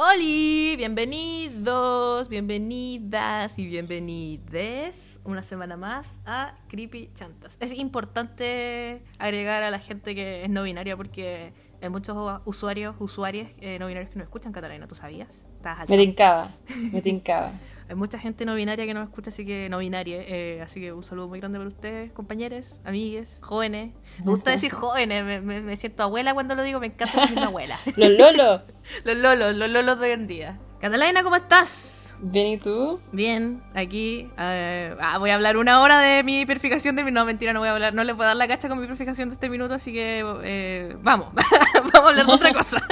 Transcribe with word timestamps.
Hola, 0.00 0.76
bienvenidos, 0.76 2.28
bienvenidas 2.28 3.58
y 3.58 3.66
bienvenides 3.66 5.18
una 5.24 5.42
semana 5.42 5.76
más 5.76 6.20
a 6.24 6.54
Creepy 6.68 7.10
Chantas. 7.14 7.56
Es 7.58 7.72
importante 7.72 9.02
agregar 9.18 9.64
a 9.64 9.72
la 9.72 9.80
gente 9.80 10.14
que 10.14 10.44
es 10.44 10.50
no 10.50 10.62
binaria 10.62 10.96
porque 10.96 11.52
hay 11.82 11.88
muchos 11.88 12.16
usuarios, 12.44 12.94
usuarias 13.00 13.50
eh, 13.60 13.80
no 13.80 13.88
binarios 13.88 14.12
que 14.12 14.18
no 14.18 14.22
escuchan 14.22 14.52
Catalina, 14.52 14.86
¿tú 14.86 14.94
sabías? 14.94 15.44
Me 15.88 15.96
tincaba, 15.96 16.54
me 16.92 17.02
tincaba. 17.02 17.54
Hay 17.88 17.94
mucha 17.94 18.18
gente 18.18 18.44
no 18.44 18.54
binaria 18.54 18.84
que 18.84 18.92
no 18.92 19.00
me 19.00 19.06
escucha, 19.06 19.30
así 19.30 19.46
que 19.46 19.68
no 19.70 19.78
binaria. 19.78 20.18
Eh, 20.20 20.60
así 20.62 20.78
que 20.78 20.92
un 20.92 21.02
saludo 21.02 21.28
muy 21.28 21.40
grande 21.40 21.58
para 21.58 21.68
ustedes, 21.68 22.12
compañeros, 22.12 22.76
amigues, 22.84 23.38
jóvenes. 23.40 23.94
Me 24.18 24.30
gusta 24.30 24.50
decir 24.50 24.72
jóvenes, 24.72 25.42
me, 25.42 25.76
siento 25.76 26.02
abuela 26.02 26.34
cuando 26.34 26.54
lo 26.54 26.62
digo, 26.62 26.80
me 26.80 26.88
encanta 26.88 27.22
decir 27.22 27.38
abuela. 27.38 27.80
los 27.96 28.10
lolos. 28.10 28.62
los 29.04 29.16
lolos, 29.16 29.54
los 29.56 29.70
lolos 29.70 29.98
de 30.00 30.06
hoy 30.06 30.12
en 30.12 30.26
día. 30.26 30.58
Catalina, 30.80 31.22
¿cómo 31.22 31.36
estás? 31.36 32.14
Bien, 32.20 32.46
¿y 32.48 32.58
tú? 32.58 33.00
Bien, 33.10 33.62
aquí 33.74 34.30
eh, 34.38 34.94
ah, 35.00 35.18
voy 35.18 35.30
a 35.30 35.36
hablar 35.36 35.56
una 35.56 35.80
hora 35.80 35.98
de 36.00 36.22
mi 36.22 36.44
purificación 36.44 36.94
de 36.94 37.04
mi... 37.04 37.10
No, 37.10 37.24
mentira, 37.24 37.52
no 37.52 37.60
voy 37.60 37.68
a 37.68 37.72
hablar, 37.72 37.94
no 37.94 38.04
le 38.04 38.14
puedo 38.14 38.28
dar 38.28 38.36
la 38.36 38.46
cacha 38.48 38.68
con 38.68 38.78
mi 38.78 38.86
purificación 38.86 39.28
de 39.28 39.34
este 39.34 39.48
minuto, 39.48 39.74
así 39.74 39.92
que 39.92 40.24
eh, 40.44 40.96
vamos, 41.00 41.28
vamos 41.74 41.94
a 41.94 42.08
hablar 42.08 42.26
de 42.26 42.32
otra 42.32 42.52
cosa. 42.52 42.86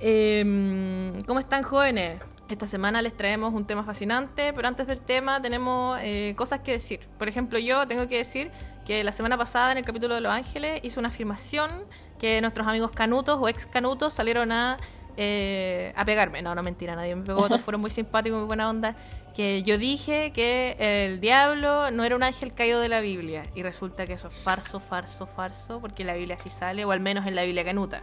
Em, 0.00 1.18
¿Cómo 1.26 1.40
están 1.40 1.62
jóvenes? 1.62 2.22
Esta 2.50 2.66
semana 2.66 3.00
les 3.00 3.16
traemos 3.16 3.54
un 3.54 3.64
tema 3.64 3.84
fascinante, 3.84 4.52
pero 4.52 4.66
antes 4.66 4.88
del 4.88 4.98
tema 4.98 5.40
tenemos 5.40 5.96
eh, 6.02 6.34
cosas 6.36 6.58
que 6.58 6.72
decir. 6.72 6.98
Por 7.16 7.28
ejemplo, 7.28 7.60
yo 7.60 7.86
tengo 7.86 8.08
que 8.08 8.16
decir 8.16 8.50
que 8.84 9.04
la 9.04 9.12
semana 9.12 9.38
pasada 9.38 9.70
en 9.70 9.78
el 9.78 9.84
capítulo 9.84 10.16
de 10.16 10.20
Los 10.20 10.32
Ángeles 10.32 10.80
hice 10.82 10.98
una 10.98 11.10
afirmación 11.10 11.70
que 12.18 12.40
nuestros 12.40 12.66
amigos 12.66 12.90
canutos 12.90 13.38
o 13.40 13.48
ex 13.48 13.66
canutos 13.66 14.14
salieron 14.14 14.50
a, 14.50 14.78
eh, 15.16 15.92
a 15.94 16.04
pegarme. 16.04 16.42
No, 16.42 16.56
no 16.56 16.64
mentira, 16.64 16.96
nadie 16.96 17.14
me 17.14 17.22
pegó, 17.22 17.46
todos 17.46 17.60
fueron 17.62 17.82
muy 17.82 17.90
simpáticos, 17.90 18.40
muy 18.40 18.48
buena 18.48 18.68
onda. 18.68 18.96
Que 19.32 19.62
yo 19.62 19.78
dije 19.78 20.32
que 20.32 20.74
el 20.80 21.20
diablo 21.20 21.92
no 21.92 22.02
era 22.02 22.16
un 22.16 22.24
ángel 22.24 22.52
caído 22.52 22.80
de 22.80 22.88
la 22.88 22.98
Biblia. 22.98 23.44
Y 23.54 23.62
resulta 23.62 24.08
que 24.08 24.14
eso 24.14 24.26
es 24.26 24.34
farso, 24.34 24.80
farso, 24.80 25.28
farso, 25.28 25.80
porque 25.80 26.02
la 26.02 26.14
Biblia 26.14 26.34
así 26.34 26.50
sale, 26.50 26.84
o 26.84 26.90
al 26.90 26.98
menos 26.98 27.28
en 27.28 27.36
la 27.36 27.44
Biblia 27.44 27.64
canuta. 27.64 28.02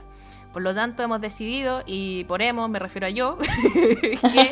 Por 0.54 0.62
lo 0.62 0.74
tanto, 0.74 1.04
hemos 1.04 1.22
decidido, 1.22 1.84
y 1.86 2.24
por 2.26 2.42
hemos 2.42 2.70
me 2.70 2.80
refiero 2.80 3.08
a 3.08 3.10
yo, 3.10 3.38
que 3.74 4.50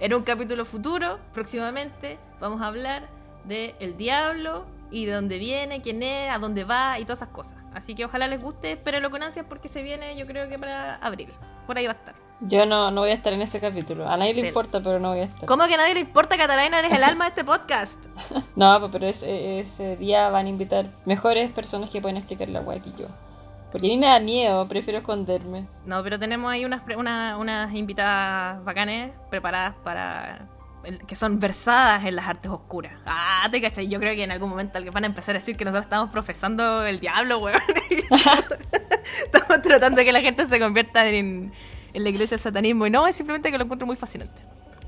en 0.00 0.14
un 0.14 0.22
capítulo 0.22 0.64
futuro, 0.64 1.18
próximamente, 1.32 2.18
vamos 2.40 2.60
a 2.62 2.66
hablar 2.66 3.08
de 3.44 3.74
el 3.78 3.96
diablo 3.96 4.66
y 4.90 5.06
de 5.06 5.12
dónde 5.12 5.38
viene, 5.38 5.82
quién 5.82 6.02
es, 6.02 6.30
a 6.30 6.38
dónde 6.38 6.64
va 6.64 6.98
y 6.98 7.04
todas 7.04 7.18
esas 7.20 7.28
cosas. 7.30 7.58
Así 7.74 7.94
que 7.94 8.04
ojalá 8.04 8.28
les 8.28 8.40
guste, 8.40 8.72
espérenlo 8.72 9.10
con 9.10 9.22
ansias 9.22 9.44
porque 9.48 9.68
se 9.68 9.82
viene, 9.82 10.16
yo 10.16 10.26
creo 10.26 10.48
que 10.48 10.58
para 10.58 10.96
abril. 10.96 11.32
Por 11.66 11.76
ahí 11.76 11.86
va 11.86 11.92
a 11.92 11.96
estar. 11.96 12.14
Yo 12.40 12.66
no, 12.66 12.90
no 12.90 13.02
voy 13.02 13.10
a 13.10 13.14
estar 13.14 13.32
en 13.32 13.40
ese 13.42 13.60
capítulo. 13.60 14.08
A 14.08 14.16
nadie 14.16 14.34
le 14.34 14.48
importa, 14.48 14.82
pero 14.82 14.98
no 14.98 15.10
voy 15.10 15.20
a 15.20 15.24
estar. 15.24 15.46
¿Cómo 15.46 15.66
que 15.66 15.74
a 15.74 15.76
nadie 15.78 15.94
le 15.94 16.00
importa, 16.00 16.36
Catalina? 16.36 16.78
Eres 16.78 16.92
el 16.92 17.02
alma 17.04 17.24
de 17.24 17.28
este 17.30 17.44
podcast. 17.44 18.04
no, 18.56 18.90
pero 18.90 19.06
ese, 19.06 19.60
ese 19.60 19.96
día 19.96 20.28
van 20.28 20.46
a 20.46 20.48
invitar 20.48 20.86
mejores 21.04 21.50
personas 21.52 21.90
que 21.90 22.00
pueden 22.00 22.16
explicar 22.16 22.48
la 22.48 22.60
guay 22.60 22.80
que 22.80 22.90
yo. 22.90 23.06
Porque 23.74 23.88
a 23.88 23.90
mí 23.90 23.96
me 23.96 24.20
miedo, 24.20 24.68
prefiero 24.68 25.00
esconderme. 25.00 25.66
No, 25.84 26.00
pero 26.04 26.16
tenemos 26.16 26.48
ahí 26.48 26.64
unas, 26.64 26.82
unas 27.36 27.74
invitadas 27.74 28.62
bacanes 28.62 29.10
preparadas 29.30 29.74
para 29.82 30.46
que 31.08 31.16
son 31.16 31.40
versadas 31.40 32.04
en 32.04 32.14
las 32.14 32.28
artes 32.28 32.52
oscuras. 32.52 32.92
Ah, 33.04 33.48
te 33.50 33.60
cachai. 33.60 33.88
Yo 33.88 33.98
creo 33.98 34.14
que 34.14 34.22
en 34.22 34.30
algún 34.30 34.48
momento 34.48 34.78
van 34.92 35.02
a 35.02 35.06
empezar 35.08 35.34
a 35.34 35.40
decir 35.40 35.56
que 35.56 35.64
nosotros 35.64 35.86
estamos 35.86 36.10
profesando 36.10 36.86
el 36.86 37.00
diablo, 37.00 37.38
weón. 37.38 37.60
estamos 39.02 39.60
tratando 39.60 39.96
de 39.96 40.04
que 40.04 40.12
la 40.12 40.20
gente 40.20 40.46
se 40.46 40.60
convierta 40.60 41.08
en, 41.08 41.52
en 41.94 42.04
la 42.04 42.08
iglesia 42.10 42.36
del 42.36 42.42
satanismo. 42.42 42.86
Y 42.86 42.90
no, 42.90 43.08
es 43.08 43.16
simplemente 43.16 43.50
que 43.50 43.58
lo 43.58 43.64
encuentro 43.64 43.86
muy 43.86 43.96
fascinante 43.96 44.40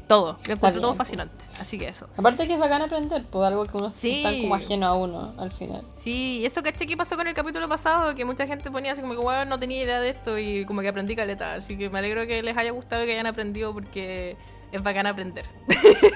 todo. 0.07 0.39
Lo 0.47 0.55
encuentro 0.55 0.81
todo 0.81 0.95
fascinante. 0.95 1.45
Así 1.59 1.79
que 1.79 1.89
eso. 1.89 2.09
Aparte 2.17 2.47
que 2.47 2.55
es 2.55 2.59
bacán 2.59 2.83
aprender, 2.83 3.25
pues 3.31 3.47
algo 3.47 3.67
que 3.67 3.77
uno 3.77 3.91
sí. 3.93 4.19
está 4.25 4.31
como 4.31 4.55
ajeno 4.55 4.87
a 4.87 4.95
uno 4.95 5.35
al 5.39 5.51
final. 5.51 5.83
Sí, 5.93 6.43
eso 6.45 6.63
caché 6.63 6.87
que 6.87 6.97
pasó 6.97 7.17
con 7.17 7.27
el 7.27 7.35
capítulo 7.35 7.69
pasado, 7.69 8.15
que 8.15 8.25
mucha 8.25 8.47
gente 8.47 8.71
ponía 8.71 8.93
así 8.93 9.01
como 9.01 9.15
que, 9.15 9.21
bueno, 9.21 9.45
no 9.45 9.59
tenía 9.59 9.83
idea 9.83 10.01
de 10.01 10.11
esto 10.11 10.39
y 10.39 10.65
como 10.65 10.81
que 10.81 10.89
aprendí 10.89 11.17
caleta. 11.17 11.55
Así 11.55 11.77
que 11.77 11.91
me 11.91 11.99
alegro 11.99 12.27
que 12.27 12.43
les 12.43 12.57
haya 12.57 12.71
gustado 12.71 13.03
y 13.03 13.07
que 13.07 13.13
hayan 13.13 13.27
aprendido 13.27 13.73
porque 13.73 14.37
es 14.73 14.83
bacán 14.83 15.07
aprender. 15.07 15.47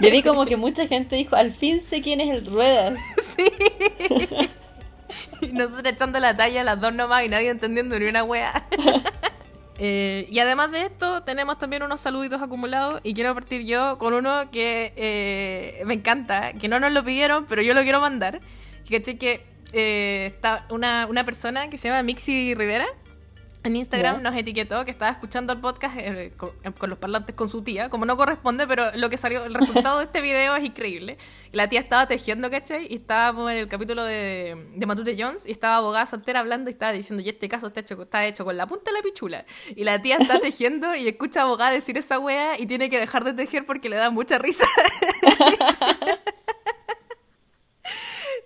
Yo 0.01 0.11
vi 0.11 0.23
como 0.23 0.45
que 0.47 0.57
mucha 0.57 0.87
gente 0.87 1.17
dijo, 1.17 1.37
al 1.37 1.53
fin 1.53 1.81
sé 1.81 2.01
quién 2.03 2.21
es 2.21 2.31
el 2.31 2.47
Ruedas. 2.47 2.99
sí. 3.23 3.45
y 5.41 5.53
nosotros 5.53 5.93
echando 5.93 6.21
la 6.21 6.37
talla 6.37 6.63
las 6.65 6.81
dos 6.81 6.93
nomás 6.93 7.25
y 7.25 7.29
nadie 7.29 7.51
entendiendo 7.51 7.99
ni 7.99 8.07
una 8.07 8.23
wea. 8.25 8.53
Eh, 9.83 10.27
y 10.31 10.39
además 10.41 10.71
de 10.73 10.83
esto, 10.83 11.23
tenemos 11.23 11.59
también 11.59 11.83
unos 11.83 12.03
saluditos 12.03 12.43
acumulados 12.43 13.01
y 13.03 13.15
quiero 13.15 13.33
partir 13.33 13.65
yo 13.65 13.97
con 13.97 14.13
uno 14.13 14.51
que 14.51 14.93
eh, 14.95 15.83
me 15.87 15.95
encanta, 15.95 16.53
que 16.53 16.69
no 16.69 16.79
nos 16.79 16.93
lo 16.93 17.03
pidieron, 17.03 17.47
pero 17.47 17.63
yo 17.63 17.73
lo 17.73 17.83
quiero 17.83 17.99
mandar. 17.99 18.41
Que 18.87 19.01
que 19.01 19.43
eh, 19.73 20.27
está 20.27 20.67
una, 20.69 21.07
una 21.07 21.25
persona 21.25 21.71
que 21.71 21.79
se 21.79 21.89
llama 21.89 22.03
Mixi 22.03 22.55
Rivera 22.55 22.87
en 23.63 23.77
Instagram 23.77 24.23
nos 24.23 24.35
etiquetó 24.35 24.85
que 24.87 24.91
estaba 24.91 25.11
escuchando 25.11 25.53
el 25.53 25.61
podcast 25.61 25.95
eh, 25.99 26.33
eh, 26.33 26.33
con, 26.79 26.89
los 26.89 26.99
parlantes 26.99 27.35
con 27.35 27.51
su 27.51 27.63
tía, 27.63 27.91
como 27.91 28.07
no 28.07 28.17
corresponde, 28.17 28.67
pero 28.67 28.91
lo 28.95 29.11
que 29.11 29.19
salió, 29.19 29.45
el 29.45 29.53
resultado 29.53 29.99
de 29.99 30.07
este 30.07 30.21
video 30.23 30.57
es 30.57 30.65
increíble. 30.65 31.19
La 31.53 31.69
tía 31.69 31.81
estaba 31.81 32.09
tejiendo, 32.09 32.51
¿cachai? 32.51 32.87
Y 32.89 32.95
estábamos 32.95 33.51
en 33.51 33.59
el 33.59 33.69
capítulo 33.69 34.03
de, 34.05 34.71
de 34.75 34.87
Matute 34.87 35.15
Jones 35.19 35.47
y 35.47 35.53
estaba 35.53 35.77
abogada 35.77 36.07
soltera 36.07 36.41
hablando 36.41 36.71
y 36.71 36.73
estaba 36.73 36.93
diciendo, 36.93 37.23
y 37.23 37.29
este 37.29 37.51
caso 37.51 37.67
está 37.67 37.81
hecho, 37.81 38.01
está 38.01 38.25
hecho 38.25 38.47
con 38.47 38.57
la 38.57 38.67
punta 38.67 38.91
de 38.93 38.97
la 38.97 39.03
pichula. 39.03 39.45
Y 39.77 39.85
la 39.85 40.01
tía 40.01 40.17
está 40.17 40.39
tejiendo 40.41 40.95
y 40.95 41.07
escucha 41.07 41.41
a 41.41 41.43
abogada 41.43 41.73
decir 41.73 41.99
esa 41.99 42.19
wea 42.19 42.59
y 42.59 42.65
tiene 42.65 42.89
que 42.89 42.99
dejar 42.99 43.25
de 43.25 43.35
tejer 43.35 43.67
porque 43.67 43.91
le 43.91 43.97
da 43.97 44.09
mucha 44.11 44.39
risa. 44.39 44.67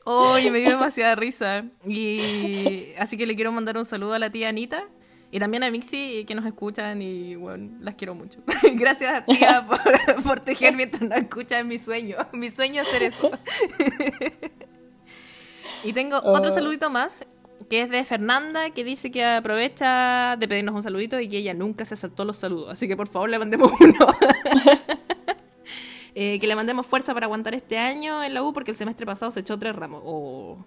Oye, 0.07 0.51
me 0.51 0.59
dio 0.59 0.71
demasiada 0.71 1.15
risa. 1.15 1.67
Y 1.87 2.93
así 2.99 3.17
que 3.17 3.27
le 3.27 3.37
quiero 3.37 3.53
mandar 3.53 3.79
un 3.79 3.87
saludo 3.87 4.15
a 4.15 4.19
la 4.19 4.31
tía 4.31 4.49
Anita 4.49 4.89
y 5.35 5.41
también 5.41 5.65
a 5.65 5.71
Mixi 5.73 6.25
que 6.29 6.35
nos 6.37 6.47
escuchan 6.47 7.03
y 7.03 7.35
bueno, 7.35 7.77
las 7.81 7.97
quiero 7.97 8.15
mucho. 8.15 8.39
Gracias 8.75 9.13
a 9.13 9.25
tía 9.25 9.67
por, 9.67 10.23
por 10.23 10.39
tejer 10.39 10.77
mientras 10.77 11.03
nos 11.03 11.19
escuchan 11.19 11.67
mi 11.67 11.77
sueño. 11.77 12.15
Mi 12.33 12.51
sueño 12.51 12.83
es 12.83 12.89
hacer 12.89 13.03
eso. 13.03 13.33
y 15.83 15.93
tengo 15.93 16.19
otro 16.19 16.53
oh. 16.53 16.55
saludito 16.55 16.89
más 16.89 17.25
que 17.69 17.83
es 17.83 17.91
de 17.91 18.05
Fernanda, 18.05 18.71
que 18.71 18.85
dice 18.85 19.11
que 19.11 19.25
aprovecha 19.25 20.37
de 20.37 20.47
pedirnos 20.47 20.73
un 20.73 20.85
saludito 20.85 21.19
y 21.19 21.27
que 21.27 21.39
ella 21.39 21.53
nunca 21.53 21.85
se 21.85 21.97
saltó 21.97 22.25
los 22.25 22.37
saludos. 22.37 22.71
Así 22.71 22.87
que 22.87 22.97
por 22.97 23.09
favor 23.09 23.29
le 23.29 23.41
mandemos 23.41 23.73
uno. 23.81 24.07
Eh, 26.17 26.39
que 26.39 26.47
le 26.47 26.55
mandemos 26.55 26.87
fuerza 26.87 27.13
para 27.13 27.27
aguantar 27.27 27.57
este 27.57 27.77
año 27.77 28.23
en 28.23 28.35
la 28.35 28.45
U 28.45 28.53
porque 28.53 28.71
el 28.71 28.77
semestre 28.77 29.05
pasado 29.05 29.33
se 29.33 29.41
echó 29.41 29.59
tres 29.59 29.75
ramos. 29.75 30.01
Oh. 30.05 30.59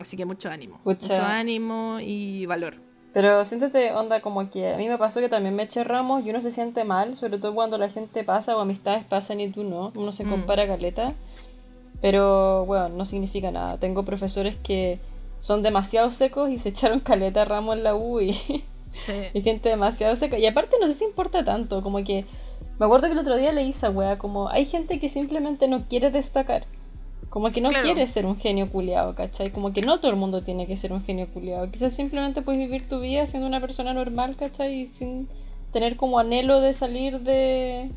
Así 0.00 0.16
que 0.16 0.24
mucho 0.24 0.50
ánimo. 0.50 0.80
Mucho 0.84 1.14
ánimo 1.14 1.98
y 2.00 2.44
valor. 2.46 2.85
Pero 3.16 3.42
siéntete, 3.46 3.92
onda, 3.92 4.20
como 4.20 4.50
que 4.50 4.74
a 4.74 4.76
mí 4.76 4.88
me 4.88 4.98
pasó 4.98 5.20
que 5.20 5.30
también 5.30 5.54
me 5.54 5.62
eché 5.62 5.82
ramos 5.84 6.22
y 6.22 6.28
uno 6.28 6.42
se 6.42 6.50
siente 6.50 6.84
mal, 6.84 7.16
sobre 7.16 7.38
todo 7.38 7.54
cuando 7.54 7.78
la 7.78 7.88
gente 7.88 8.24
pasa 8.24 8.54
o 8.54 8.60
amistades 8.60 9.06
pasan 9.06 9.40
y 9.40 9.48
tú 9.48 9.64
no, 9.64 9.90
uno 9.94 10.12
se 10.12 10.26
mm. 10.26 10.30
compara 10.30 10.66
caleta. 10.66 11.14
Pero, 12.02 12.66
bueno, 12.66 12.90
no 12.90 13.06
significa 13.06 13.50
nada. 13.50 13.78
Tengo 13.78 14.04
profesores 14.04 14.56
que 14.62 15.00
son 15.38 15.62
demasiado 15.62 16.10
secos 16.10 16.50
y 16.50 16.58
se 16.58 16.68
echaron 16.76 17.00
caleta 17.00 17.46
ramos 17.46 17.76
en 17.76 17.84
la 17.84 17.94
U 17.94 18.20
y, 18.20 18.32
y 19.32 19.40
gente 19.40 19.70
demasiado 19.70 20.14
seca. 20.14 20.36
Y 20.36 20.44
aparte 20.44 20.76
no 20.78 20.86
sé 20.86 20.92
si 20.92 21.06
importa 21.06 21.42
tanto, 21.42 21.82
como 21.82 22.04
que... 22.04 22.26
Me 22.78 22.84
acuerdo 22.84 23.06
que 23.06 23.14
el 23.14 23.18
otro 23.18 23.38
día 23.38 23.50
leí 23.50 23.70
esa 23.70 23.88
wea, 23.88 24.18
como 24.18 24.50
hay 24.50 24.66
gente 24.66 25.00
que 25.00 25.08
simplemente 25.08 25.68
no 25.68 25.88
quiere 25.88 26.10
destacar. 26.10 26.66
Como 27.36 27.50
que 27.50 27.60
no 27.60 27.68
quiere 27.68 28.06
ser 28.06 28.24
un 28.24 28.38
genio 28.38 28.70
culiado, 28.70 29.14
¿cachai? 29.14 29.50
Como 29.50 29.74
que 29.74 29.82
no 29.82 30.00
todo 30.00 30.10
el 30.10 30.16
mundo 30.16 30.42
tiene 30.42 30.66
que 30.66 30.74
ser 30.74 30.90
un 30.94 31.04
genio 31.04 31.28
culiado. 31.28 31.70
Quizás 31.70 31.94
simplemente 31.94 32.40
puedes 32.40 32.58
vivir 32.58 32.88
tu 32.88 32.98
vida 32.98 33.26
siendo 33.26 33.46
una 33.46 33.60
persona 33.60 33.92
normal, 33.92 34.36
¿cachai? 34.36 34.80
Y 34.80 34.86
sin 34.86 35.28
tener 35.70 35.98
como 35.98 36.18
anhelo 36.18 36.62
de 36.62 36.72
salir 36.72 37.20
de... 37.20 37.90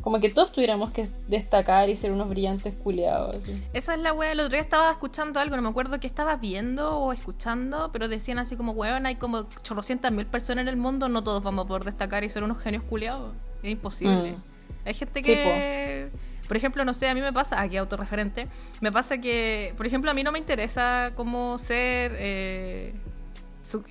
Como 0.00 0.18
que 0.18 0.28
todos 0.28 0.50
tuviéramos 0.50 0.90
que 0.90 1.08
destacar 1.28 1.88
y 1.88 1.94
ser 1.94 2.10
unos 2.10 2.28
brillantes 2.28 2.74
culiados. 2.74 3.38
Esa 3.74 3.94
es 3.94 4.00
la 4.00 4.12
wea. 4.12 4.32
El 4.32 4.40
otro 4.40 4.50
día 4.50 4.60
estaba 4.60 4.90
escuchando 4.90 5.38
algo, 5.38 5.54
no 5.54 5.62
me 5.62 5.68
acuerdo 5.68 6.00
qué 6.00 6.08
estaba 6.08 6.34
viendo 6.34 6.98
o 6.98 7.12
escuchando, 7.12 7.90
pero 7.92 8.08
decían 8.08 8.40
así 8.40 8.56
como, 8.56 8.72
weón, 8.72 9.06
hay 9.06 9.14
como 9.14 9.48
chorrocientas 9.62 10.10
mil 10.10 10.26
personas 10.26 10.62
en 10.62 10.68
el 10.68 10.76
mundo, 10.76 11.08
no 11.08 11.22
todos 11.22 11.44
vamos 11.44 11.66
a 11.66 11.68
poder 11.68 11.84
destacar 11.84 12.24
y 12.24 12.28
ser 12.28 12.42
unos 12.42 12.58
genios 12.58 12.82
culiados. 12.82 13.30
Es 13.62 13.70
imposible. 13.70 14.32
Mm. 14.32 14.36
Hay 14.84 14.94
gente 14.94 15.22
que... 15.22 16.10
Por 16.48 16.56
ejemplo, 16.56 16.84
no 16.84 16.94
sé, 16.94 17.08
a 17.08 17.14
mí 17.14 17.20
me 17.20 17.32
pasa, 17.32 17.60
aquí 17.60 17.76
autorreferente, 17.76 18.48
me 18.80 18.90
pasa 18.90 19.18
que, 19.18 19.74
por 19.76 19.86
ejemplo, 19.86 20.10
a 20.10 20.14
mí 20.14 20.24
no 20.24 20.32
me 20.32 20.38
interesa 20.38 21.12
cómo 21.14 21.58
ser... 21.58 22.16
Eh, 22.18 22.94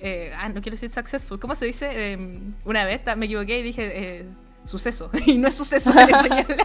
eh, 0.00 0.32
ah, 0.36 0.48
no 0.48 0.60
quiero 0.60 0.74
decir 0.74 0.90
successful, 0.90 1.38
¿cómo 1.38 1.54
se 1.54 1.66
dice? 1.66 2.12
Em, 2.12 2.52
una 2.64 2.84
vez 2.84 3.00
me 3.16 3.26
equivoqué 3.26 3.60
y 3.60 3.62
dije 3.62 3.92
eh, 3.94 4.26
suceso. 4.64 5.10
Y 5.26 5.38
no 5.38 5.48
es 5.48 5.54
suceso 5.54 5.92
en 5.92 5.98
español. 5.98 6.46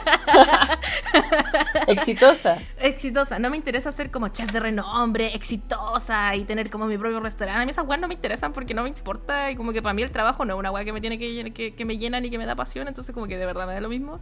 exitosa. 1.87 2.57
Exitosa. 2.79 3.39
No 3.39 3.49
me 3.49 3.57
interesa 3.57 3.91
ser 3.91 4.11
como 4.11 4.29
chef 4.29 4.51
de 4.51 4.59
renombre, 4.59 5.35
exitosa 5.35 6.35
y 6.35 6.45
tener 6.45 6.69
como 6.69 6.85
mi 6.85 6.97
propio 6.97 7.19
restaurante. 7.19 7.61
A 7.61 7.65
mí 7.65 7.71
esas 7.71 7.87
weas 7.87 8.01
no 8.01 8.07
me 8.07 8.13
interesan 8.13 8.53
porque 8.53 8.73
no 8.73 8.83
me 8.83 8.89
importa 8.89 9.51
y 9.51 9.55
como 9.55 9.73
que 9.73 9.81
para 9.81 9.93
mí 9.93 10.01
el 10.01 10.11
trabajo 10.11 10.45
no 10.45 10.53
es 10.53 10.59
una 10.59 10.71
wea 10.71 10.83
que 10.83 10.93
me 10.93 11.01
tiene 11.01 11.17
que, 11.17 11.51
que, 11.53 11.75
que 11.75 11.85
me 11.85 11.97
llena 11.97 12.19
ni 12.19 12.29
que 12.29 12.37
me 12.37 12.45
da 12.45 12.55
pasión, 12.55 12.87
entonces 12.87 13.13
como 13.13 13.27
que 13.27 13.37
de 13.37 13.45
verdad 13.45 13.67
me 13.67 13.73
da 13.73 13.81
lo 13.81 13.89
mismo. 13.89 14.19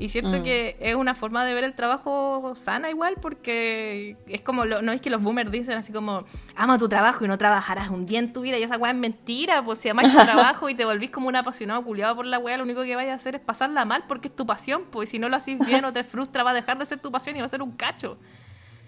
Y 0.00 0.08
siento 0.08 0.38
mm. 0.38 0.42
que 0.42 0.76
es 0.80 0.94
una 0.94 1.14
forma 1.14 1.44
de 1.44 1.52
ver 1.52 1.62
el 1.62 1.74
trabajo 1.74 2.54
sana 2.56 2.88
igual, 2.88 3.16
porque 3.20 4.16
es 4.26 4.40
como, 4.40 4.64
lo, 4.64 4.80
no 4.80 4.92
es 4.92 5.02
que 5.02 5.10
los 5.10 5.22
boomers 5.22 5.50
dicen 5.50 5.76
así 5.76 5.92
como, 5.92 6.24
ama 6.56 6.78
tu 6.78 6.88
trabajo 6.88 7.24
y 7.26 7.28
no 7.28 7.36
trabajarás 7.36 7.90
un 7.90 8.06
día 8.06 8.18
en 8.18 8.32
tu 8.32 8.40
vida, 8.40 8.58
y 8.58 8.62
esa 8.62 8.78
weá 8.78 8.92
es 8.92 8.96
mentira, 8.96 9.62
pues 9.62 9.78
si 9.78 9.90
amas 9.90 10.10
tu 10.10 10.18
trabajo 10.24 10.70
y 10.70 10.74
te 10.74 10.86
volvís 10.86 11.10
como 11.10 11.28
un 11.28 11.36
apasionado 11.36 11.84
culiado 11.84 12.16
por 12.16 12.24
la 12.24 12.38
weá, 12.38 12.56
lo 12.56 12.64
único 12.64 12.82
que 12.82 12.96
vayas 12.96 13.12
a 13.12 13.16
hacer 13.16 13.34
es 13.34 13.42
pasarla 13.42 13.84
mal 13.84 14.04
porque 14.08 14.28
es 14.28 14.34
tu 14.34 14.46
pasión, 14.46 14.84
pues 14.90 15.10
si 15.10 15.18
no 15.18 15.28
lo 15.28 15.36
haces 15.36 15.58
bien 15.58 15.84
o 15.84 15.92
te 15.92 16.02
frustra, 16.02 16.42
va 16.44 16.52
a 16.52 16.54
dejar 16.54 16.78
de 16.78 16.86
ser 16.86 16.98
tu 16.98 17.12
pasión 17.12 17.36
y 17.36 17.40
va 17.40 17.44
a 17.44 17.48
ser 17.48 17.60
un 17.60 17.72
cacho. 17.72 18.16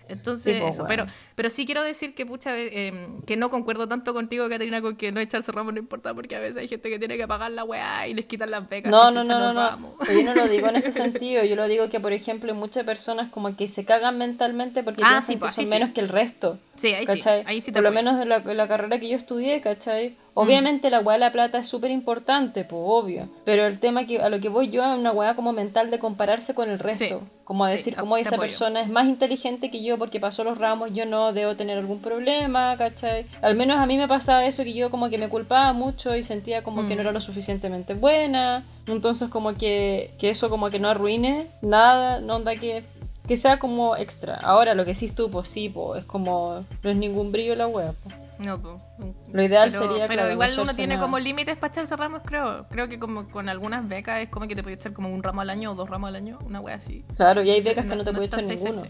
Entonces, 0.09 0.63
eso. 0.63 0.85
Pero, 0.87 1.07
pero 1.35 1.51
sí 1.51 1.67
quiero 1.67 1.83
decir 1.83 2.15
que, 2.15 2.27
pucha, 2.27 2.57
eh, 2.59 2.93
que 3.27 3.37
no 3.37 3.51
concuerdo 3.51 3.89
tanto 3.89 4.13
contigo, 4.15 4.49
Caterina, 4.49 4.83
con 4.83 4.97
que 4.97 5.13
no 5.13 5.21
echarse 5.21 5.53
ramos 5.53 5.75
no 5.75 5.81
importa, 5.81 6.15
porque 6.15 6.37
a 6.37 6.41
veces 6.41 6.59
hay 6.59 6.69
gente 6.69 6.91
que 6.91 6.99
tiene 6.99 7.17
que 7.17 7.27
pagar 7.27 7.51
la 7.51 7.65
weá 7.65 8.07
y 8.09 8.15
les 8.15 8.27
quitan 8.27 8.51
las 8.51 8.69
becas. 8.69 8.91
No, 8.91 9.11
no, 9.11 9.25
no, 9.25 9.39
no, 9.39 9.53
no. 9.53 9.99
Yo 10.07 10.23
no 10.23 10.35
lo 10.35 10.49
digo 10.49 10.69
en 10.69 10.77
ese 10.77 10.93
sentido. 10.93 11.45
Yo 11.45 11.57
lo 11.57 11.69
digo 11.69 11.89
que, 11.91 12.01
por 12.01 12.13
ejemplo, 12.13 12.55
muchas 12.55 12.85
personas 12.85 13.31
como 13.31 13.57
que 13.57 13.69
se 13.69 13.85
cagan 13.85 14.19
mentalmente 14.19 14.83
porque 14.83 15.03
ah, 15.05 15.09
piensan 15.11 15.35
que 15.35 15.41
pues, 15.41 15.55
son 15.55 15.69
menos 15.69 15.91
que 15.91 16.01
el 16.01 16.09
resto. 16.09 16.59
Sí, 16.75 16.93
ahí 16.95 17.07
sí. 17.07 17.21
Ahí 17.47 17.61
sí 17.61 17.73
por 17.73 17.83
lo 17.83 17.93
menos 17.93 18.21
en 18.21 18.29
la, 18.29 18.41
la 18.41 18.69
carrera 18.69 18.99
que 18.99 19.09
yo 19.09 19.17
estudié, 19.17 19.61
¿cachai? 19.61 20.17
Obviamente 20.35 20.89
la 20.91 21.01
weá 21.01 21.15
de 21.15 21.21
la 21.21 21.33
plata 21.33 21.59
es 21.59 21.69
súper 21.69 21.91
importante, 21.91 22.65
pues 22.65 22.83
obvio. 22.85 23.29
Pero 23.45 23.67
el 23.67 23.79
tema 23.79 24.07
que 24.07 24.21
a 24.21 24.29
lo 24.31 24.41
que 24.41 24.49
voy 24.49 24.71
yo 24.71 24.83
es 24.85 24.99
una 24.99 25.13
weá 25.13 25.37
como 25.37 25.53
mental 25.53 25.91
de 25.91 25.99
compararse 25.99 26.55
con 26.55 26.71
el 26.71 26.79
resto. 26.79 27.23
como 27.45 27.67
decir, 27.67 27.97
como 27.97 28.17
esa 28.17 28.39
persona 28.39 28.81
es 28.81 28.89
más 28.89 29.07
inteligente 29.07 29.71
que 29.71 29.83
yo 29.83 29.99
porque 29.99 30.21
pasó 30.21 30.43
los 30.43 30.59
ramos, 30.59 30.91
yo 30.95 31.05
no 31.05 31.33
debo 31.33 31.55
tener 31.55 31.79
algún 31.79 32.01
problema, 32.01 32.77
¿cachai? 32.79 33.27
Al 33.43 33.57
menos 33.57 33.79
a 33.79 33.87
mí 33.87 33.99
me 33.99 34.09
pasaba 34.09 34.45
eso 34.47 34.65
que 34.65 34.73
yo 34.73 34.91
como 34.91 35.11
que 35.11 35.19
me 35.19 35.29
culpaba 35.29 35.73
mucho 35.75 36.17
y 36.17 36.23
sentía 36.23 36.63
como 36.63 36.89
que 36.89 36.95
no 36.95 37.03
mm. 37.03 37.07
era 37.07 37.13
lo 37.13 37.21
suficientemente 37.21 37.95
buena. 37.95 38.63
Entonces 38.87 39.29
como 39.29 39.55
que, 39.55 40.15
que 40.19 40.31
eso 40.31 40.49
como 40.49 40.71
que 40.71 40.79
no 40.79 40.89
arruine 40.89 41.49
nada, 41.61 42.21
no 42.21 42.37
onda 42.37 42.57
que 42.57 42.85
que 43.27 43.37
sea 43.37 43.59
como 43.59 43.97
extra. 43.97 44.37
Ahora 44.43 44.75
lo 44.75 44.85
que 44.85 44.95
sí 44.97 45.09
tú, 45.09 45.31
pues 45.31 45.49
sí, 45.49 45.69
pues 45.69 46.01
es 46.01 46.07
como 46.07 46.65
no 46.83 46.91
es 46.91 46.97
ningún 46.97 47.31
brillo 47.31 47.55
la 47.55 47.69
wea. 47.69 47.95
Pues. 48.03 48.22
No, 48.45 48.61
pues. 48.61 48.85
Lo 49.33 49.43
ideal 49.43 49.73
sería 49.73 50.07
Pero 50.09 50.31
igual 50.31 50.53
uno 50.59 50.75
tiene 50.75 50.99
como 50.99 51.19
límites 51.19 51.59
para 51.59 51.73
echarse 51.73 51.97
ramos, 51.97 52.23
creo. 52.25 52.67
Creo 52.69 52.89
que 52.89 52.99
como 52.99 53.29
con 53.29 53.49
algunas 53.49 53.89
becas 53.89 54.21
es 54.21 54.29
como 54.29 54.47
que 54.49 54.57
te 54.57 54.63
puedes 54.63 54.81
echar 54.81 54.93
como 54.93 55.11
un 55.11 55.23
ramo 55.23 55.41
al 55.41 55.51
año 55.51 55.73
o 55.73 55.75
dos 55.75 55.89
ramos 55.89 56.09
al 56.09 56.17
año, 56.17 56.39
una 56.45 56.61
wea 56.61 56.77
así. 56.77 57.05
Claro, 57.17 57.43
y 57.43 57.51
hay 57.51 57.63
becas 57.63 57.87
que 57.87 57.97
no, 57.97 58.05
te 58.05 58.13
puedes 58.13 58.33
echar 58.33 58.45
ninguno. 58.45 58.83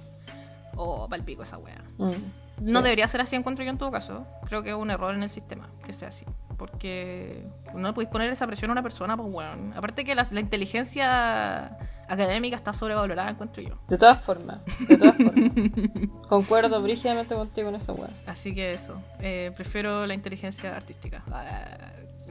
O 0.76 1.08
palpico 1.08 1.42
esa 1.42 1.58
wea. 1.58 1.82
Mm, 1.98 2.51
no 2.62 2.82
debería 2.82 3.06
ser 3.08 3.20
así, 3.20 3.36
encuentro 3.36 3.64
yo 3.64 3.70
en 3.70 3.78
todo 3.78 3.90
caso. 3.90 4.26
Creo 4.46 4.62
que 4.62 4.70
es 4.70 4.74
un 4.76 4.90
error 4.90 5.14
en 5.14 5.22
el 5.22 5.30
sistema 5.30 5.68
que 5.84 5.92
sea 5.92 6.08
así. 6.08 6.24
Porque 6.56 7.44
no 7.74 7.88
le 7.88 7.92
podéis 7.94 8.10
poner 8.10 8.30
esa 8.30 8.46
presión 8.46 8.70
a 8.70 8.72
una 8.72 8.82
persona, 8.82 9.16
pues 9.16 9.32
bueno. 9.32 9.72
Aparte 9.76 10.04
que 10.04 10.14
la, 10.14 10.26
la 10.30 10.40
inteligencia 10.40 11.76
académica 12.08 12.56
está 12.56 12.72
sobrevalorada, 12.72 13.30
encuentro 13.30 13.62
yo. 13.62 13.78
De 13.88 13.98
todas 13.98 14.20
formas, 14.22 14.60
de 14.88 14.96
todas 14.96 15.16
formas. 15.16 15.50
Concuerdo 16.28 16.80
brígidamente 16.82 17.34
contigo 17.34 17.68
en 17.70 17.76
esa 17.76 17.92
weá. 17.92 18.10
Así 18.26 18.54
que 18.54 18.72
eso, 18.72 18.94
eh, 19.20 19.50
prefiero 19.56 20.06
la 20.06 20.14
inteligencia 20.14 20.76
artística. 20.76 21.24
Ah, 21.32 21.64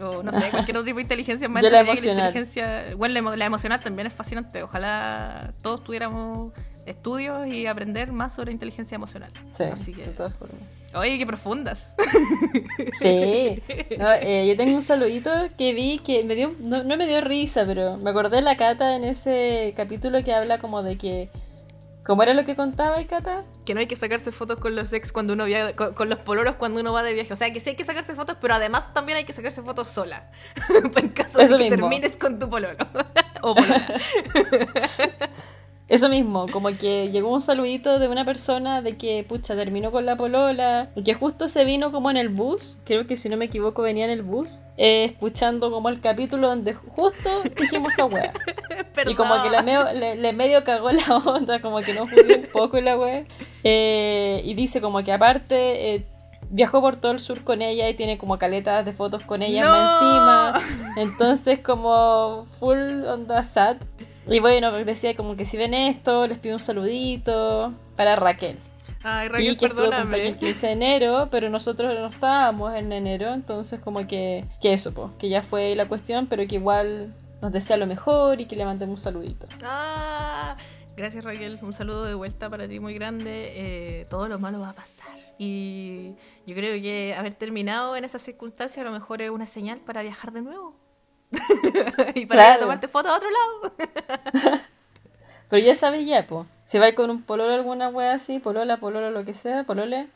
o 0.01 0.23
no 0.23 0.31
sé, 0.31 0.49
cualquier 0.49 0.77
otro 0.77 0.85
tipo 0.85 0.97
de 0.97 1.03
inteligencia 1.03 1.49
más 1.49 1.63
Yo 1.63 1.69
la 1.69 1.81
emocional. 1.81 2.27
inteligencia. 2.27 2.95
Bueno, 2.95 3.35
la 3.35 3.45
emocional 3.45 3.79
también 3.81 4.07
es 4.07 4.13
fascinante. 4.13 4.63
Ojalá 4.63 5.51
todos 5.61 5.83
tuviéramos 5.83 6.51
estudios 6.85 7.47
y 7.47 7.67
aprender 7.67 8.11
más 8.11 8.33
sobre 8.33 8.51
inteligencia 8.51 8.95
emocional. 8.95 9.31
Sí, 9.49 9.63
Así 9.63 9.93
que 9.93 10.07
de 10.07 10.11
todas 10.11 10.33
formas. 10.33 10.59
Oye, 10.93 11.17
qué 11.17 11.25
profundas. 11.25 11.95
Sí. 12.99 13.61
Eh, 13.69 14.45
yo 14.47 14.57
tengo 14.57 14.75
un 14.75 14.81
saludito 14.81 15.31
que 15.57 15.73
vi 15.73 15.99
que 15.99 16.23
me 16.23 16.35
dio, 16.35 16.53
no, 16.59 16.83
me 16.83 17.07
dio 17.07 17.21
risa, 17.21 17.65
pero 17.65 17.97
me 17.97 18.09
acordé 18.09 18.37
de 18.37 18.41
la 18.41 18.57
Cata 18.57 18.95
en 18.95 19.03
ese 19.03 19.73
capítulo 19.75 20.23
que 20.23 20.33
habla 20.33 20.59
como 20.59 20.83
de 20.83 20.97
que 20.97 21.29
¿Cómo 22.05 22.23
era 22.23 22.33
lo 22.33 22.45
que 22.45 22.55
contaba 22.55 22.99
y 22.99 23.05
Cata? 23.05 23.41
Que 23.63 23.73
no 23.75 23.79
hay 23.79 23.85
que 23.85 23.95
sacarse 23.95 24.31
fotos 24.31 24.57
con 24.57 24.75
los 24.75 24.91
ex 24.91 25.11
cuando 25.11 25.33
uno 25.33 25.45
viaja, 25.45 25.75
con, 25.75 26.09
los 26.09 26.19
poloros 26.19 26.55
cuando 26.55 26.81
uno 26.81 26.93
va 26.93 27.03
de 27.03 27.13
viaje. 27.13 27.31
O 27.31 27.35
sea, 27.35 27.53
que 27.53 27.59
sí 27.59 27.69
hay 27.69 27.75
que 27.75 27.85
sacarse 27.85 28.15
fotos, 28.15 28.37
pero 28.41 28.55
además 28.55 28.91
también 28.93 29.19
hay 29.19 29.23
que 29.23 29.33
sacarse 29.33 29.61
fotos 29.61 29.87
sola. 29.87 30.31
en 30.95 31.09
caso 31.09 31.39
de 31.39 31.57
que 31.57 31.69
termines 31.69 32.17
con 32.17 32.39
tu 32.39 32.49
poloro. 32.49 32.75
o 33.43 33.55
Eso 35.91 36.07
mismo, 36.07 36.45
como 36.47 36.69
que 36.69 37.09
llegó 37.11 37.33
un 37.33 37.41
saludito 37.41 37.99
de 37.99 38.07
una 38.07 38.23
persona 38.23 38.81
de 38.81 38.95
que, 38.95 39.25
pucha, 39.27 39.57
terminó 39.57 39.91
con 39.91 40.05
la 40.05 40.15
polola, 40.15 40.89
que 41.03 41.13
justo 41.13 41.49
se 41.49 41.65
vino 41.65 41.91
como 41.91 42.09
en 42.09 42.15
el 42.15 42.29
bus, 42.29 42.79
creo 42.85 43.05
que 43.07 43.17
si 43.17 43.27
no 43.27 43.35
me 43.35 43.43
equivoco 43.43 43.81
venía 43.81 44.05
en 44.05 44.11
el 44.11 44.21
bus, 44.21 44.63
eh, 44.77 45.03
escuchando 45.03 45.69
como 45.69 45.89
el 45.89 45.99
capítulo 45.99 46.47
donde 46.47 46.75
justo 46.75 47.29
dijimos 47.59 47.99
a 47.99 48.05
wea. 48.05 48.31
y 49.05 49.15
como 49.15 49.35
que 49.43 49.49
le, 50.15 50.31
medio 50.31 50.63
cagó 50.63 50.91
la 50.91 51.17
onda, 51.17 51.59
como 51.59 51.81
que 51.81 51.93
no 51.93 52.07
fue 52.07 52.23
un 52.37 52.47
poco 52.53 52.79
la 52.79 52.97
wea. 52.97 53.25
Eh, 53.65 54.41
y 54.45 54.53
dice 54.53 54.79
como 54.79 55.03
que 55.03 55.11
aparte... 55.11 55.95
Eh, 55.95 56.05
viajó 56.53 56.81
por 56.81 56.97
todo 56.97 57.13
el 57.13 57.21
sur 57.21 57.45
con 57.45 57.61
ella 57.61 57.87
y 57.87 57.93
tiene 57.93 58.17
como 58.17 58.37
caletas 58.37 58.85
de 58.85 58.91
fotos 58.91 59.23
con 59.23 59.41
ella 59.41 59.61
encima. 59.61 60.61
Entonces 60.97 61.59
como 61.59 62.43
full 62.59 63.05
onda 63.05 63.41
sad. 63.41 63.77
Y 64.27 64.39
bueno, 64.39 64.71
decía 64.71 65.15
como 65.15 65.35
que 65.35 65.45
si 65.45 65.57
ven 65.57 65.73
esto, 65.73 66.27
les 66.27 66.39
pido 66.39 66.55
un 66.55 66.59
saludito 66.59 67.71
para 67.95 68.15
Raquel. 68.15 68.57
Ay, 69.03 69.29
Raquel, 69.29 69.53
y 69.53 69.57
que 69.57 69.67
perdóname. 69.67 70.27
el 70.27 70.37
15 70.37 70.67
de 70.67 70.73
enero, 70.73 71.27
pero 71.31 71.49
nosotros 71.49 71.93
no 71.97 72.05
estábamos 72.05 72.73
en 72.75 72.91
enero, 72.91 73.33
entonces 73.33 73.79
como 73.79 74.05
que, 74.07 74.45
que 74.61 74.73
eso, 74.73 74.93
pues, 74.93 75.15
que 75.15 75.29
ya 75.29 75.41
fue 75.41 75.75
la 75.75 75.87
cuestión, 75.87 76.27
pero 76.27 76.45
que 76.45 76.55
igual 76.55 77.13
nos 77.41 77.51
desea 77.51 77.77
lo 77.77 77.87
mejor 77.87 78.39
y 78.39 78.45
que 78.45 78.55
le 78.55 78.65
mandemos 78.65 78.99
un 78.99 79.03
saludito. 79.03 79.47
Ah, 79.63 80.55
gracias 80.95 81.23
Raquel, 81.23 81.57
un 81.63 81.73
saludo 81.73 82.05
de 82.05 82.13
vuelta 82.13 82.47
para 82.49 82.67
ti 82.67 82.79
muy 82.79 82.93
grande. 82.93 83.51
Eh, 83.55 84.05
todo 84.09 84.27
lo 84.27 84.37
malo 84.37 84.59
va 84.59 84.69
a 84.69 84.75
pasar. 84.75 85.17
Y 85.39 86.13
yo 86.45 86.53
creo 86.53 86.79
que 86.79 87.15
haber 87.17 87.33
terminado 87.33 87.95
en 87.95 88.05
esas 88.05 88.21
circunstancias 88.21 88.85
a 88.85 88.87
lo 88.87 88.93
mejor 88.93 89.23
es 89.23 89.31
una 89.31 89.47
señal 89.47 89.79
para 89.79 90.03
viajar 90.03 90.31
de 90.31 90.43
nuevo. 90.43 90.75
y 92.15 92.25
para 92.25 92.59
tomarte 92.59 92.87
fotos 92.87 93.11
a 93.11 93.15
otro 93.15 93.29
lado. 93.29 93.73
Pero 95.49 95.65
ya 95.65 95.75
sabes 95.75 96.05
ya, 96.05 96.23
pues. 96.23 96.47
Si 96.63 96.79
vais 96.79 96.95
con 96.95 97.09
un 97.09 97.23
pololo 97.23 97.53
alguna 97.53 97.89
wea 97.89 98.13
así, 98.13 98.39
polola, 98.39 98.77
pololo, 98.77 99.11
lo 99.11 99.25
que 99.25 99.33
sea, 99.33 99.65
polole, 99.65 100.07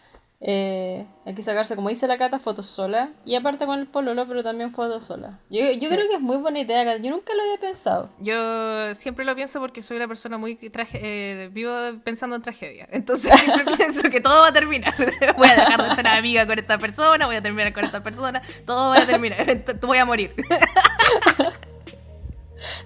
eh, 0.42 1.08
hay 1.26 1.34
que 1.34 1.42
sacarse, 1.42 1.76
como 1.76 1.90
dice 1.90 2.08
la 2.08 2.18
Cata, 2.18 2.40
fotos 2.40 2.68
sola. 2.68 3.12
Y 3.26 3.36
aparte 3.36 3.66
con 3.66 3.80
el 3.80 3.88
pololo, 3.88 4.28
pero 4.28 4.44
también 4.44 4.74
fotos 4.74 5.06
sola. 5.06 5.40
Yo, 5.50 5.72
yo 5.72 5.90
creo 5.90 6.08
que 6.08 6.16
es 6.16 6.22
muy 6.22 6.38
buena 6.38 6.60
idea, 6.60 6.98
Yo 6.98 7.10
nunca 7.10 7.34
lo 7.34 7.42
había 7.42 7.58
pensado. 7.60 8.10
Yo 8.20 8.94
siempre 8.94 9.26
lo 9.26 9.36
pienso 9.36 9.60
porque 9.60 9.82
soy 9.82 9.98
la 9.98 10.08
persona 10.08 10.38
muy... 10.38 10.56
Traje 10.56 11.00
eh, 11.02 11.50
vivo 11.50 11.74
pensando 12.04 12.36
en 12.36 12.42
tragedia. 12.42 12.88
Entonces 12.92 13.38
siempre 13.40 13.66
pienso 13.78 14.10
que 14.10 14.22
todo 14.22 14.42
va 14.42 14.50
a 14.50 14.54
terminar. 14.54 14.94
voy 15.38 15.48
a 15.48 15.56
dejar 15.56 15.90
de 15.90 15.96
ser 15.96 16.08
amiga 16.08 16.46
con 16.46 16.60
esta 16.60 16.78
persona, 16.78 17.26
voy 17.26 17.38
a 17.38 17.42
terminar 17.42 17.74
con 17.74 17.86
esta 17.86 18.04
persona, 18.04 18.42
todo 18.66 18.90
va 18.90 19.00
a 19.00 19.06
terminar. 19.06 19.46
voy 19.82 19.98
a 19.98 20.06
morir. 20.06 20.36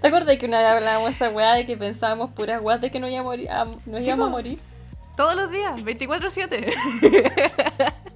¿Te 0.01 0.07
acuerdas 0.07 0.37
que 0.37 0.45
una 0.45 0.59
vez 0.59 0.69
hablábamos 0.69 1.11
esa 1.11 1.29
weá 1.29 1.53
de 1.53 1.65
que 1.65 1.77
pensábamos 1.77 2.31
puras 2.31 2.61
weas 2.61 2.81
de 2.81 2.91
que 2.91 2.99
no, 2.99 3.07
iba 3.07 3.19
a 3.19 3.23
morir, 3.23 3.49
no 3.85 3.99
íbamos 3.99 4.27
a 4.27 4.31
morir? 4.31 4.59
Todos 5.19 5.35
los 5.35 5.51
días, 5.51 5.75
24-7. 5.81 6.73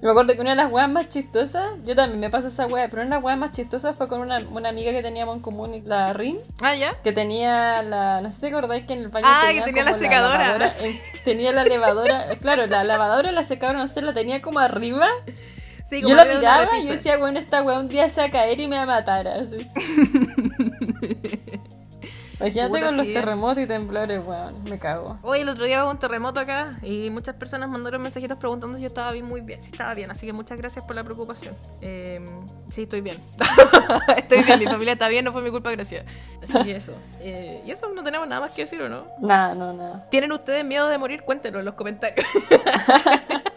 me 0.00 0.10
acuerdo 0.10 0.34
que 0.34 0.40
una 0.40 0.52
de 0.52 0.56
las 0.56 0.72
weas 0.72 0.88
más 0.88 1.10
chistosas, 1.10 1.66
yo 1.82 1.94
también 1.94 2.18
me 2.18 2.30
pasó 2.30 2.48
esa 2.48 2.66
wea, 2.66 2.88
pero 2.88 3.02
una 3.02 3.10
de 3.10 3.16
las 3.16 3.22
weas 3.22 3.36
más 3.36 3.52
chistosas 3.52 3.94
fue 3.94 4.08
con 4.08 4.22
una, 4.22 4.38
una 4.38 4.70
amiga 4.70 4.90
que 4.90 5.02
teníamos 5.02 5.36
en 5.36 5.42
común, 5.42 5.82
la 5.84 6.14
Rin. 6.14 6.38
Ah, 6.62 6.74
ya. 6.74 6.94
Que 7.02 7.12
tenía 7.12 7.82
la. 7.82 8.22
No 8.22 8.30
sé 8.30 8.36
si 8.36 8.40
te 8.40 8.46
acordáis 8.46 8.86
que 8.86 8.94
en 8.94 9.00
el 9.00 9.10
baño. 9.10 9.26
Ah, 9.28 9.42
tenía 9.48 9.60
que 9.60 9.66
tenía 9.66 9.84
la 9.84 9.98
secadora. 9.98 10.56
La 10.56 10.72
tenía 11.26 11.52
la 11.52 11.66
lavadora. 11.66 12.38
claro, 12.40 12.66
la 12.66 12.84
lavadora, 12.84 13.32
la 13.32 13.42
secadora, 13.42 13.80
no 13.80 13.86
sé, 13.86 14.00
la 14.00 14.14
tenía 14.14 14.40
como 14.40 14.60
arriba. 14.60 15.08
Sí, 15.86 16.00
como 16.00 16.08
yo 16.08 16.16
la 16.16 16.24
miraba 16.24 16.78
y 16.78 16.86
yo 16.86 16.92
decía, 16.92 17.18
bueno, 17.18 17.38
esta 17.38 17.62
wea 17.62 17.80
un 17.80 17.88
día 17.88 18.08
se 18.08 18.22
va 18.22 18.28
a 18.28 18.30
caer 18.30 18.60
y 18.60 18.66
me 18.66 18.76
va 18.76 18.84
a 18.84 18.86
matar, 18.86 19.28
así. 19.28 19.58
Imagínate 22.40 22.80
con 22.80 22.96
los 22.96 23.06
terremotos 23.06 23.64
y 23.64 23.66
temblores, 23.66 24.26
weón, 24.26 24.54
me 24.68 24.78
cago. 24.78 25.18
Hoy 25.22 25.40
el 25.40 25.48
otro 25.48 25.64
día 25.64 25.84
hubo 25.84 25.90
un 25.90 25.98
terremoto 25.98 26.40
acá 26.40 26.70
y 26.82 27.10
muchas 27.10 27.36
personas 27.36 27.68
mandaron 27.68 28.02
mensajitos 28.02 28.38
preguntando 28.38 28.76
si 28.76 28.82
yo 28.82 28.86
estaba 28.86 29.12
bien, 29.12 29.26
muy 29.26 29.40
bien, 29.40 29.62
si 29.62 29.70
estaba 29.70 29.94
bien. 29.94 30.10
Así 30.10 30.26
que 30.26 30.32
muchas 30.32 30.58
gracias 30.58 30.84
por 30.84 30.96
la 30.96 31.04
preocupación. 31.04 31.56
Eh, 31.80 32.24
sí, 32.68 32.82
estoy 32.82 33.00
bien. 33.00 33.18
estoy 34.16 34.42
bien, 34.42 34.58
mi 34.58 34.66
familia 34.66 34.94
está 34.94 35.08
bien, 35.08 35.24
no 35.24 35.32
fue 35.32 35.42
mi 35.42 35.50
culpa, 35.50 35.70
gracias. 35.70 36.04
Así 36.42 36.58
que 36.64 36.72
eso. 36.72 36.92
Eh, 37.20 37.62
y 37.64 37.70
eso 37.70 37.88
no 37.88 38.02
tenemos 38.02 38.26
nada 38.26 38.40
más 38.40 38.52
que 38.52 38.62
decir, 38.62 38.82
¿o 38.82 38.88
no? 38.88 39.06
Nada, 39.20 39.54
no, 39.54 39.72
nada. 39.72 40.06
¿Tienen 40.10 40.32
ustedes 40.32 40.64
miedo 40.64 40.88
de 40.88 40.98
morir? 40.98 41.22
Cuéntenlo 41.22 41.60
en 41.60 41.64
los 41.64 41.74
comentarios. 41.74 42.26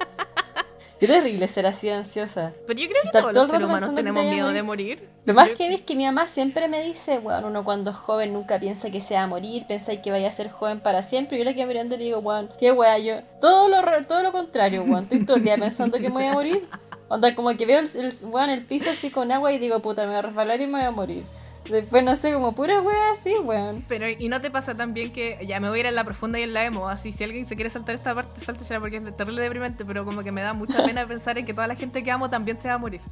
Qué 1.00 1.06
terrible 1.08 1.48
ser 1.48 1.66
así 1.68 1.90
ansiosa. 1.90 2.54
Pero 2.66 2.80
yo 2.80 2.88
creo 2.88 3.02
que 3.04 3.08
Estar 3.10 3.22
todos 3.22 3.34
todo 3.34 3.44
los 3.44 3.52
seres 3.52 3.68
humanos 3.68 3.94
tenemos 3.94 4.24
miedo 4.24 4.46
morir. 4.48 4.54
de 4.56 4.64
morir. 4.64 5.10
Lo 5.26 5.34
más 5.36 5.50
Yo- 5.50 5.56
que 5.58 5.74
es 5.76 5.82
que 5.82 5.96
mi 5.96 6.06
mamá 6.06 6.26
siempre 6.28 6.68
me 6.68 6.82
dice, 6.84 7.20
bueno, 7.20 7.48
uno 7.48 7.64
cuando 7.64 7.92
es 7.92 7.98
joven 7.98 8.34
nunca 8.34 8.60
piensa 8.60 8.90
que 8.90 9.00
se 9.00 9.14
va 9.14 9.24
a 9.24 9.28
morir, 9.28 9.66
pensáis 9.68 10.00
que 10.00 10.10
vaya 10.10 10.28
a 10.28 10.32
ser 10.32 10.50
joven 10.50 10.80
para 10.80 11.04
siempre. 11.04 11.36
Y 11.38 11.40
yo 11.40 11.46
la 11.46 11.54
quedo 11.54 11.68
mirando 11.68 11.96
y 11.96 11.98
le 12.00 12.04
digo, 12.06 12.20
weón, 12.20 12.50
qué 12.60 12.72
wea, 12.72 12.98
yo. 12.98 13.18
Todo 13.40 13.68
lo, 13.70 14.06
todo 14.08 14.24
lo 14.24 14.32
contrario, 14.32 14.84
weón. 14.84 15.04
Estoy 15.04 15.24
todo 15.26 15.38
el 15.38 15.44
día 15.44 15.58
pensando 15.58 15.98
que 16.00 16.10
me 16.10 16.16
voy 16.16 16.26
a 16.26 16.34
morir. 16.34 16.68
Onda, 17.10 17.36
como 17.36 17.56
que 17.56 17.66
veo 17.66 17.80
el, 17.80 17.90
el, 17.96 18.14
weón, 18.24 18.50
el 18.50 18.66
piso 18.66 18.90
así 18.90 19.12
con 19.12 19.32
agua 19.32 19.52
y 19.54 19.60
digo, 19.60 19.80
puta, 19.82 20.02
me 20.04 20.08
voy 20.10 20.18
a 20.18 20.22
resbalar 20.24 20.60
y 20.62 20.66
me 20.68 20.80
voy 20.80 20.88
a 20.88 20.92
morir. 20.92 21.26
Después, 21.70 22.04
no 22.04 22.16
sé, 22.16 22.34
como 22.34 22.52
pura 22.54 22.82
wea 22.82 23.12
así, 23.12 23.36
weón. 23.44 23.84
Pero, 23.88 24.08
¿y 24.10 24.30
no 24.30 24.40
te 24.40 24.50
pasa 24.52 24.76
también 24.76 25.12
que 25.12 25.38
ya 25.46 25.60
me 25.60 25.70
voy 25.70 25.78
a 25.78 25.82
ir 25.82 25.86
en 25.88 25.96
la 25.96 26.04
profunda 26.04 26.40
y 26.40 26.44
en 26.44 26.54
la 26.54 26.64
emo? 26.66 26.88
Así, 26.90 27.12
si 27.12 27.24
alguien 27.24 27.46
se 27.46 27.56
quiere 27.56 27.70
saltar 27.70 27.96
esta 27.96 28.16
parte, 28.16 28.40
sáltesela 28.40 28.80
porque 28.80 28.98
es 28.98 29.18
terrible 29.18 29.42
deprimente, 29.42 29.86
pero 29.86 30.06
como 30.06 30.22
que 30.22 30.32
me 30.32 30.42
da 30.42 30.54
mucha 30.54 30.84
pena 30.84 31.06
pensar 31.08 31.38
en 31.38 31.46
que 31.46 31.54
toda 31.54 31.68
la 31.68 31.76
gente 31.76 32.04
que 32.04 32.12
amo 32.12 32.30
también 32.30 32.58
se 32.58 32.68
va 32.68 32.76
a 32.76 32.78
morir. 32.78 33.02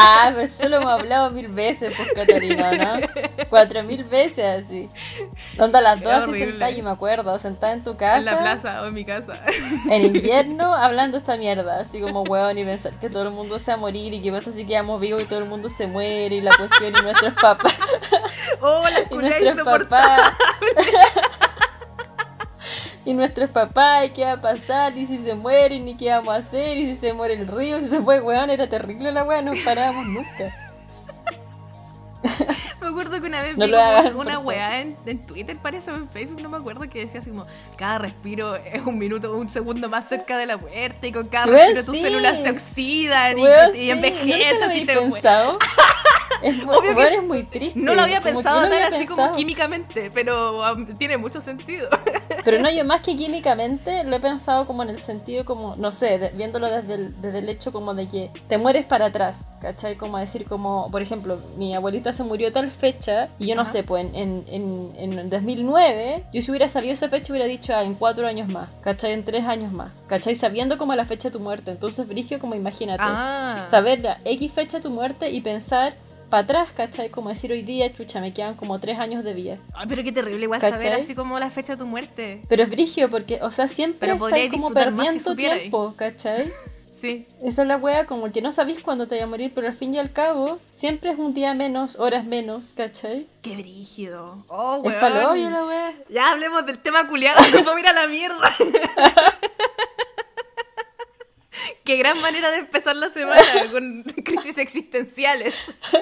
Ah, 0.00 0.30
pero 0.32 0.42
eso 0.44 0.68
lo 0.68 0.76
hemos 0.76 0.92
hablado 0.92 1.30
mil 1.32 1.48
veces, 1.48 1.92
pues, 1.96 2.12
Catarina, 2.12 2.70
¿no? 2.70 3.08
Cuatro 3.50 3.82
mil 3.82 4.04
veces 4.04 4.64
así. 4.64 4.86
Onda 5.58 5.80
las 5.80 5.98
Qué 5.98 6.04
dos 6.04 6.22
horrible. 6.28 6.46
sentadas, 6.50 6.78
y 6.78 6.82
me 6.82 6.90
acuerdo, 6.90 7.36
sentada 7.38 7.72
en 7.72 7.82
tu 7.82 7.96
casa. 7.96 8.18
en 8.18 8.24
la 8.26 8.38
plaza 8.38 8.82
o 8.82 8.86
en 8.86 8.94
mi 8.94 9.04
casa. 9.04 9.38
en 9.90 10.04
invierno 10.04 10.72
hablando 10.72 11.18
esta 11.18 11.36
mierda, 11.36 11.80
así 11.80 12.00
como 12.00 12.22
weón 12.22 12.56
y 12.58 12.64
pensar 12.64 12.98
que 13.00 13.10
todo 13.10 13.24
el 13.24 13.30
mundo 13.30 13.58
se 13.58 13.72
va 13.72 13.78
a 13.78 13.80
morir 13.80 14.12
y 14.12 14.20
que 14.20 14.30
pasa 14.30 14.52
si 14.52 14.64
quedamos 14.64 15.00
vivos 15.00 15.22
y 15.22 15.26
todo 15.26 15.40
el 15.40 15.48
mundo 15.48 15.68
se 15.68 15.88
muere 15.88 16.36
y 16.36 16.40
la 16.42 16.54
cuestión 16.56 16.92
y 16.96 17.02
nuestros 17.28 17.56
papás 17.56 17.74
¡Oh, 18.60 18.84
la 18.88 19.00
y 19.00 19.04
culia 19.06 19.28
nuestros 19.30 19.52
insoportable! 19.52 20.22
papás 20.22 20.36
y 23.04 23.14
nuestros 23.14 23.50
papás 23.50 24.04
y 24.06 24.10
qué 24.10 24.24
va 24.24 24.32
a 24.32 24.40
pasar 24.40 24.96
y 24.98 25.06
si 25.06 25.18
se 25.18 25.34
mueren 25.34 25.88
y 25.88 25.96
qué 25.96 26.10
vamos 26.10 26.34
a 26.34 26.38
hacer 26.40 26.76
y 26.76 26.88
si 26.88 26.94
se 26.94 27.12
muere 27.14 27.34
el 27.34 27.46
río, 27.48 27.80
si 27.80 27.88
se 27.88 28.02
fue 28.02 28.20
weón, 28.20 28.50
era 28.50 28.68
terrible 28.68 29.12
la 29.12 29.24
weón, 29.24 29.46
no 29.46 29.52
parábamos 29.64 30.06
nunca. 30.06 30.54
Me 32.80 32.88
acuerdo 32.88 33.20
que 33.20 33.26
una 33.26 33.40
vez 33.42 33.56
No 33.56 33.66
vi 33.66 33.74
hagan, 33.74 34.16
una 34.16 34.38
weá 34.38 34.80
en, 34.80 34.96
en 35.06 35.24
Twitter, 35.26 35.56
parece, 35.60 35.90
o 35.90 35.94
en 35.96 36.08
Facebook, 36.08 36.42
no 36.42 36.48
me 36.48 36.56
acuerdo, 36.58 36.88
que 36.88 37.00
decía 37.00 37.20
así 37.20 37.30
como, 37.30 37.44
cada 37.76 37.98
respiro 37.98 38.56
es 38.56 38.84
un 38.84 38.98
minuto, 38.98 39.32
un 39.32 39.48
segundo 39.48 39.88
más 39.88 40.08
cerca 40.08 40.36
de 40.36 40.46
la 40.46 40.56
muerte, 40.56 41.08
y 41.08 41.12
con 41.12 41.26
cada 41.28 41.46
respiro 41.46 41.84
tus 41.84 41.96
sí. 41.96 42.02
células 42.02 42.40
se 42.42 42.50
oxidan 42.50 43.38
y, 43.38 43.42
Weón, 43.42 43.74
y 43.74 43.90
envejeces 43.90 44.74
¿no 44.74 44.74
y 44.74 44.84
te 44.84 44.86
te 44.86 44.94
lo 44.94 45.00
habéis 45.00 45.10
mueres. 45.10 45.22
pensado? 45.22 45.58
Es 46.42 46.64
muy, 46.64 46.74
Obvio 46.76 46.94
que 46.96 47.14
es 47.14 47.22
muy 47.26 47.42
triste. 47.44 47.80
No 47.80 47.94
lo 47.94 48.02
había 48.02 48.20
como 48.20 48.34
pensado 48.34 48.62
no 48.62 48.68
tan 48.68 48.82
había 48.84 48.96
así 48.96 49.06
como 49.06 49.16
pensado. 49.16 49.36
químicamente, 49.36 50.10
pero 50.14 50.62
um, 50.72 50.86
tiene 50.94 51.16
mucho 51.16 51.40
sentido. 51.40 51.88
Pero 52.44 52.62
no, 52.62 52.70
yo 52.70 52.84
más 52.84 53.00
que 53.02 53.16
químicamente 53.16 54.04
lo 54.04 54.16
he 54.16 54.20
pensado 54.20 54.64
como 54.64 54.82
en 54.82 54.88
el 54.90 55.00
sentido 55.00 55.44
como, 55.44 55.76
no 55.76 55.90
sé, 55.90 56.18
de- 56.18 56.28
viéndolo 56.30 56.70
desde 56.70 56.94
el, 56.94 57.20
desde 57.20 57.38
el 57.40 57.48
hecho 57.48 57.72
como 57.72 57.92
de 57.94 58.06
que 58.08 58.30
te 58.48 58.56
mueres 58.56 58.86
para 58.86 59.06
atrás, 59.06 59.46
¿cachai? 59.60 59.96
Como 59.96 60.16
decir 60.18 60.44
como, 60.44 60.86
por 60.86 61.02
ejemplo, 61.02 61.38
mi 61.58 61.74
abuelita 61.74 62.12
se 62.12 62.22
murió 62.24 62.50
tal 62.52 62.70
fecha 62.70 63.28
y 63.38 63.48
yo 63.48 63.54
no 63.56 63.62
Ajá. 63.62 63.72
sé, 63.72 63.82
pues 63.82 64.08
en, 64.14 64.44
en, 64.46 64.88
en, 64.96 65.18
en 65.18 65.30
2009, 65.30 66.24
yo 66.32 66.40
si 66.42 66.50
hubiera 66.50 66.68
sabido 66.68 66.94
esa 66.94 67.08
fecha 67.08 67.32
hubiera 67.32 67.46
dicho, 67.46 67.74
ah, 67.74 67.82
en 67.82 67.94
cuatro 67.94 68.26
años 68.26 68.48
más, 68.50 68.74
¿cachai? 68.76 69.12
En 69.12 69.24
tres 69.24 69.44
años 69.44 69.72
más, 69.72 69.90
¿cachai? 70.06 70.34
Sabiendo 70.34 70.78
como 70.78 70.94
la 70.94 71.04
fecha 71.04 71.28
de 71.28 71.32
tu 71.32 71.40
muerte. 71.40 71.72
Entonces, 71.72 72.06
Brigio, 72.06 72.38
como 72.38 72.54
imagínate, 72.54 73.02
Ah, 73.04 73.64
saber 73.68 74.00
la 74.00 74.16
X 74.24 74.52
fecha 74.52 74.78
de 74.78 74.82
tu 74.84 74.90
muerte 74.90 75.30
y 75.30 75.40
pensar 75.40 75.94
para 76.28 76.42
atrás, 76.42 76.68
¿cachai? 76.76 77.08
Como 77.10 77.28
decir 77.30 77.50
hoy 77.52 77.62
día, 77.62 77.92
chucha, 77.92 78.20
me 78.20 78.32
quedan 78.32 78.54
como 78.54 78.78
tres 78.80 78.98
años 78.98 79.24
de 79.24 79.32
vida. 79.34 79.58
Ay, 79.74 79.86
pero 79.88 80.02
qué 80.02 80.12
terrible 80.12 80.44
igual 80.44 80.60
¿Cachai? 80.60 80.80
saber 80.80 81.00
así 81.00 81.14
como 81.14 81.38
la 81.38 81.50
fecha 81.50 81.74
de 81.74 81.78
tu 81.78 81.86
muerte. 81.86 82.40
Pero 82.48 82.62
es 82.62 82.68
brigio 82.70 83.08
porque, 83.08 83.38
o 83.42 83.50
sea, 83.50 83.68
siempre 83.68 84.12
estás 84.12 84.18
como 84.50 84.68
si 84.68 84.74
perdiendo 84.74 85.34
tiempo, 85.36 85.94
¿cachai? 85.96 86.50
Sí. 86.90 87.26
Esa 87.44 87.62
es 87.62 87.68
la 87.68 87.76
wea, 87.76 88.06
como 88.06 88.32
que 88.32 88.42
no 88.42 88.50
sabéis 88.50 88.80
cuándo 88.80 89.06
te 89.06 89.14
vaya 89.14 89.24
a 89.26 89.28
morir, 89.28 89.52
pero 89.54 89.68
al 89.68 89.74
fin 89.76 89.94
y 89.94 89.98
al 89.98 90.12
cabo, 90.12 90.56
siempre 90.68 91.10
es 91.12 91.18
un 91.18 91.32
día 91.32 91.54
menos, 91.54 91.96
horas 92.00 92.24
menos, 92.24 92.72
¿cachai? 92.72 93.28
Qué 93.40 93.54
brígido. 93.56 94.44
Oh, 94.48 94.82
Es 94.84 95.00
weón. 95.00 95.26
hoyo 95.26 95.48
la 95.48 95.64
wea. 95.64 95.94
Ya 96.08 96.32
hablemos 96.32 96.66
del 96.66 96.78
tema 96.78 97.06
culiado, 97.06 97.38
no 97.52 97.58
puedo 97.62 97.78
ir 97.78 97.86
a 97.86 97.92
la 97.92 98.08
mierda. 98.08 98.52
Qué 101.84 101.96
gran 101.96 102.20
manera 102.20 102.50
de 102.50 102.58
empezar 102.58 102.96
la 102.96 103.08
semana 103.10 103.42
con 103.72 104.02
crisis 104.24 104.58
existenciales. 104.58 105.54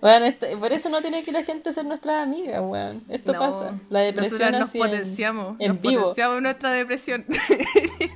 Bueno, 0.00 0.24
este- 0.24 0.56
por 0.56 0.72
eso 0.72 0.88
no 0.88 1.02
tiene 1.02 1.22
que 1.24 1.30
la 1.30 1.44
gente 1.44 1.70
ser 1.72 1.84
nuestra 1.84 2.22
amiga, 2.22 2.62
weón. 2.62 3.04
Esto 3.10 3.34
No, 3.34 3.38
pasa. 3.38 3.78
La 3.90 4.00
depresión 4.00 4.52
nos 4.58 4.74
en- 4.74 4.80
potenciamos, 4.80 5.56
en, 5.60 5.72
nos 5.72 5.80
vivo. 5.82 6.00
potenciamos 6.00 6.40
nuestra 6.40 6.72
depresión. 6.72 7.26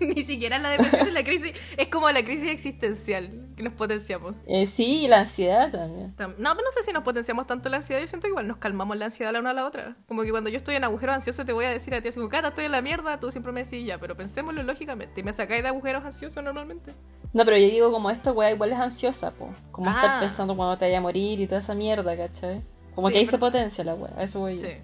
Ni 0.01 0.25
siquiera 0.25 0.59
la 0.61 0.71
depresión 0.71 1.09
es 1.09 1.13
la 1.13 1.23
crisis, 1.25 1.53
es 1.77 1.89
como 1.89 2.11
la 2.11 2.25
crisis 2.25 2.51
existencial 2.51 3.49
que 3.57 3.63
nos 3.63 3.73
potenciamos. 3.73 4.35
Eh, 4.47 4.67
sí, 4.67 5.05
y 5.05 5.09
la 5.09 5.21
ansiedad 5.21 5.71
también. 5.71 6.15
Tam- 6.17 6.35
No, 6.39 6.51
pero 6.55 6.65
no 6.65 6.71
sé 6.71 6.83
si 6.83 6.93
nos 6.93 7.03
potenciamos 7.05 7.47
tanto 7.47 7.69
la 7.69 7.77
ansiedad. 7.79 8.01
Yo 8.01 8.07
siento 8.09 8.27
que 8.27 8.31
igual 8.31 8.47
nos 8.49 8.57
calmamos 8.59 8.97
la 8.97 9.07
ansiedad 9.07 9.33
la 9.33 9.41
una 9.41 9.51
a 9.51 9.55
la 9.55 9.65
otra. 9.67 9.97
Como 10.09 10.23
que 10.23 10.31
cuando 10.31 10.51
yo 10.51 10.57
estoy 10.57 10.75
en 10.77 10.85
agujeros 10.85 11.15
ansiosos 11.15 11.45
te 11.47 11.53
voy 11.53 11.65
a 11.65 11.71
decir 11.71 11.95
a 11.95 12.01
ti 12.01 12.09
así 12.09 12.19
como, 12.19 12.29
Cata, 12.29 12.49
estoy 12.49 12.65
en 12.65 12.73
la 12.73 12.83
mierda. 12.83 13.19
Tú 13.21 13.31
siempre 13.31 13.53
me 13.53 13.65
decís 13.65 13.87
ya, 13.87 13.99
pero 13.99 14.17
pensémoslo 14.17 14.63
lógicamente. 14.63 15.21
Y 15.21 15.25
me 15.25 15.33
sacáis 15.33 15.63
de 15.63 15.69
agujeros 15.69 16.05
ansiosos 16.05 16.43
normalmente. 16.43 16.95
No, 17.33 17.45
pero 17.45 17.57
yo 17.57 17.67
digo 17.69 17.91
como 17.93 18.11
esta 18.11 18.33
wea 18.33 18.51
igual 18.53 18.73
es 18.73 18.79
ansiosa, 18.79 19.31
po. 19.33 19.55
Como 19.73 19.91
Ah. 19.91 19.95
estar 19.95 20.21
pensando 20.21 20.57
cuando 20.57 20.77
te 20.79 20.85
vaya 20.85 20.99
a 20.99 21.01
morir 21.01 21.41
y 21.41 21.47
toda 21.47 21.59
esa 21.59 21.75
mierda, 21.75 22.17
¿cachai? 22.17 22.63
Como 22.95 23.09
Sí, 23.09 23.13
que 23.15 23.19
ahí 23.21 23.25
pero- 23.25 23.31
se 23.33 23.39
potencia 23.39 23.85
la 23.85 23.95
wea, 23.95 24.13
a 24.17 24.23
eso 24.23 24.41
voy 24.41 24.57
yo. 24.57 24.63
Sí. 24.69 24.75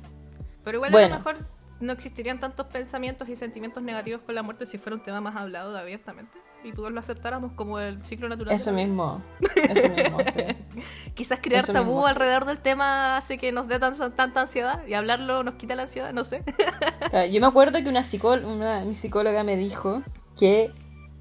Pero 0.64 0.76
igual 0.78 0.90
a 0.90 0.92
Bueno. 0.92 1.08
lo 1.10 1.14
mejor 1.16 1.46
no 1.80 1.92
existirían 1.92 2.38
tantos 2.40 2.66
pensamientos 2.66 3.28
y 3.28 3.36
sentimientos 3.36 3.82
negativos 3.82 4.20
con 4.22 4.34
la 4.34 4.42
muerte 4.42 4.66
si 4.66 4.78
fuera 4.78 4.96
un 4.96 5.02
tema 5.02 5.20
más 5.20 5.36
hablado 5.36 5.76
abiertamente. 5.78 6.38
Y 6.62 6.73
todos 6.73 6.93
lo 6.93 7.00
aceptáramos 7.00 7.52
como 7.52 7.79
el 7.79 8.05
ciclo 8.05 8.29
natural. 8.29 8.55
Eso 8.55 8.73
mismo, 8.73 9.23
eso 9.55 9.88
mismo, 9.88 10.19
sí. 10.21 10.43
Quizás 11.14 11.38
crear 11.40 11.62
Eso 11.62 11.73
tabú 11.73 11.93
mismo. 11.93 12.07
alrededor 12.07 12.45
del 12.45 12.59
tema 12.59 13.17
hace 13.17 13.38
que 13.38 13.50
nos 13.52 13.67
dé 13.69 13.79
tan, 13.79 13.95
tanta 14.14 14.43
ansiedad 14.43 14.87
y 14.87 14.95
hablarlo 14.95 15.43
nos 15.43 15.55
quita 15.55 15.75
la 15.75 15.83
ansiedad, 15.83 16.12
no 16.12 16.25
sé. 16.25 16.43
Yo 17.33 17.40
me 17.40 17.47
acuerdo 17.47 17.79
que 17.83 17.88
una, 17.88 18.02
una 18.47 18.85
mi 18.85 18.95
psicóloga 18.95 19.45
me 19.45 19.57
dijo 19.57 20.02
que. 20.38 20.73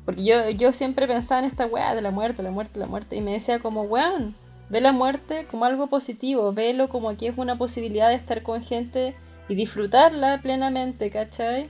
Porque 0.05 0.23
yo, 0.23 0.49
yo 0.49 0.73
siempre 0.73 1.07
pensaba 1.07 1.39
en 1.39 1.45
esta 1.45 1.67
weá 1.67 1.93
de 1.93 2.01
la 2.01 2.09
muerte, 2.09 2.41
la 2.41 2.49
muerte, 2.49 2.79
la 2.79 2.87
muerte. 2.87 3.15
Y 3.15 3.21
me 3.21 3.33
decía 3.33 3.59
como, 3.59 3.83
weón, 3.83 4.35
ve 4.69 4.81
la 4.81 4.91
muerte 4.91 5.45
como 5.51 5.65
algo 5.65 5.87
positivo. 5.87 6.51
Velo 6.51 6.89
como 6.89 7.15
que 7.15 7.27
es 7.27 7.37
una 7.37 7.57
posibilidad 7.59 8.09
de 8.09 8.15
estar 8.15 8.41
con 8.41 8.63
gente 8.63 9.15
y 9.47 9.55
disfrutarla 9.55 10.41
plenamente, 10.41 11.11
¿cachai? 11.11 11.69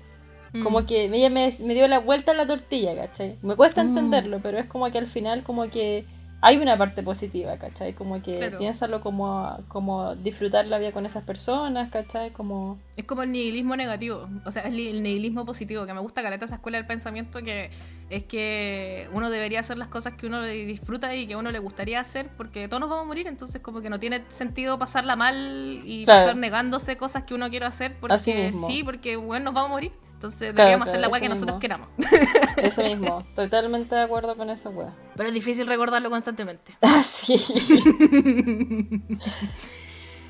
Mm. 0.53 0.63
Como 0.63 0.85
que 0.85 1.05
ella 1.05 1.29
me, 1.29 1.51
me 1.63 1.73
dio 1.73 1.87
la 1.87 1.99
vuelta 1.99 2.31
a 2.31 2.35
la 2.35 2.47
tortilla, 2.47 2.95
¿cachai? 2.95 3.37
Me 3.41 3.55
cuesta 3.55 3.83
Mm. 3.83 3.87
entenderlo, 3.89 4.39
pero 4.41 4.57
es 4.57 4.65
como 4.65 4.89
que 4.91 4.97
al 4.97 5.07
final 5.07 5.43
como 5.43 5.69
que 5.69 6.05
hay 6.41 6.55
una 6.57 6.77
parte 6.77 7.03
positiva, 7.03 7.57
¿cachai? 7.57 7.93
Como 7.93 8.21
que 8.23 8.31
Claro. 8.37 8.59
piénsalo 8.59 9.01
como, 9.01 9.57
como 9.67 10.15
disfrutar 10.15 10.65
la 10.67 10.77
vida 10.77 10.93
con 10.93 11.05
esas 11.05 11.23
personas, 11.25 11.91
¿cachai? 11.91 12.31
Como... 12.31 12.79
Es 12.95 13.03
como 13.03 13.23
el 13.23 13.31
nihilismo 13.33 13.75
negativo, 13.75 14.29
o 14.45 14.51
sea, 14.51 14.63
el 14.63 15.03
nihilismo 15.03 15.45
positivo, 15.45 15.85
que 15.85 15.93
me 15.93 15.99
gusta 15.99 16.21
caleta 16.23 16.45
esa 16.45 16.55
escuela 16.55 16.77
del 16.77 16.87
pensamiento 16.87 17.43
que 17.43 17.69
es 18.09 18.23
que 18.23 19.07
uno 19.11 19.29
debería 19.29 19.59
hacer 19.59 19.77
las 19.77 19.89
cosas 19.89 20.13
que 20.13 20.27
uno 20.27 20.41
le 20.41 20.53
disfruta 20.65 21.13
y 21.13 21.27
que 21.27 21.35
uno 21.35 21.51
le 21.51 21.59
gustaría 21.59 21.99
hacer 21.99 22.29
porque 22.37 22.67
todos 22.69 22.79
nos 22.79 22.89
vamos 22.89 23.03
a 23.03 23.07
morir, 23.07 23.27
entonces 23.27 23.61
como 23.61 23.81
que 23.81 23.89
no 23.89 23.99
tiene 23.99 24.21
sentido 24.29 24.79
pasarla 24.79 25.17
mal 25.17 25.81
y 25.83 26.05
Claro. 26.05 26.21
pasar 26.21 26.35
negándose 26.37 26.95
cosas 26.95 27.23
que 27.23 27.33
uno 27.35 27.49
quiere 27.49 27.65
hacer 27.65 27.91
Así 27.91 28.31
porque 28.31 28.45
mismo. 28.47 28.65
sí, 28.67 28.83
porque 28.85 29.17
bueno, 29.17 29.45
nos 29.45 29.53
vamos 29.55 29.71
a 29.71 29.73
morir. 29.73 29.91
Entonces 30.19 30.39
Claro, 30.51 30.55
deberíamos 30.57 30.89
hacer 30.89 30.99
la 30.99 31.07
weá 31.07 31.19
que 31.21 31.25
eso 31.27 31.35
nosotros 31.35 31.55
mismo. 31.55 31.59
queramos. 31.61 31.87
Eso 32.57 32.83
mismo, 32.89 33.25
totalmente 33.35 33.95
de 33.95 34.01
acuerdo 34.01 34.35
con 34.35 34.49
esa 34.49 34.69
wea. 34.69 34.93
Pero 35.15 35.29
es 35.29 35.33
difícil 35.33 35.65
recordarlo 35.65 36.09
constantemente. 36.09 36.75
Ah, 36.81 37.01
sí. 37.03 37.41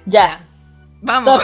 ya, 0.05 0.45
Vamos. 1.01 1.43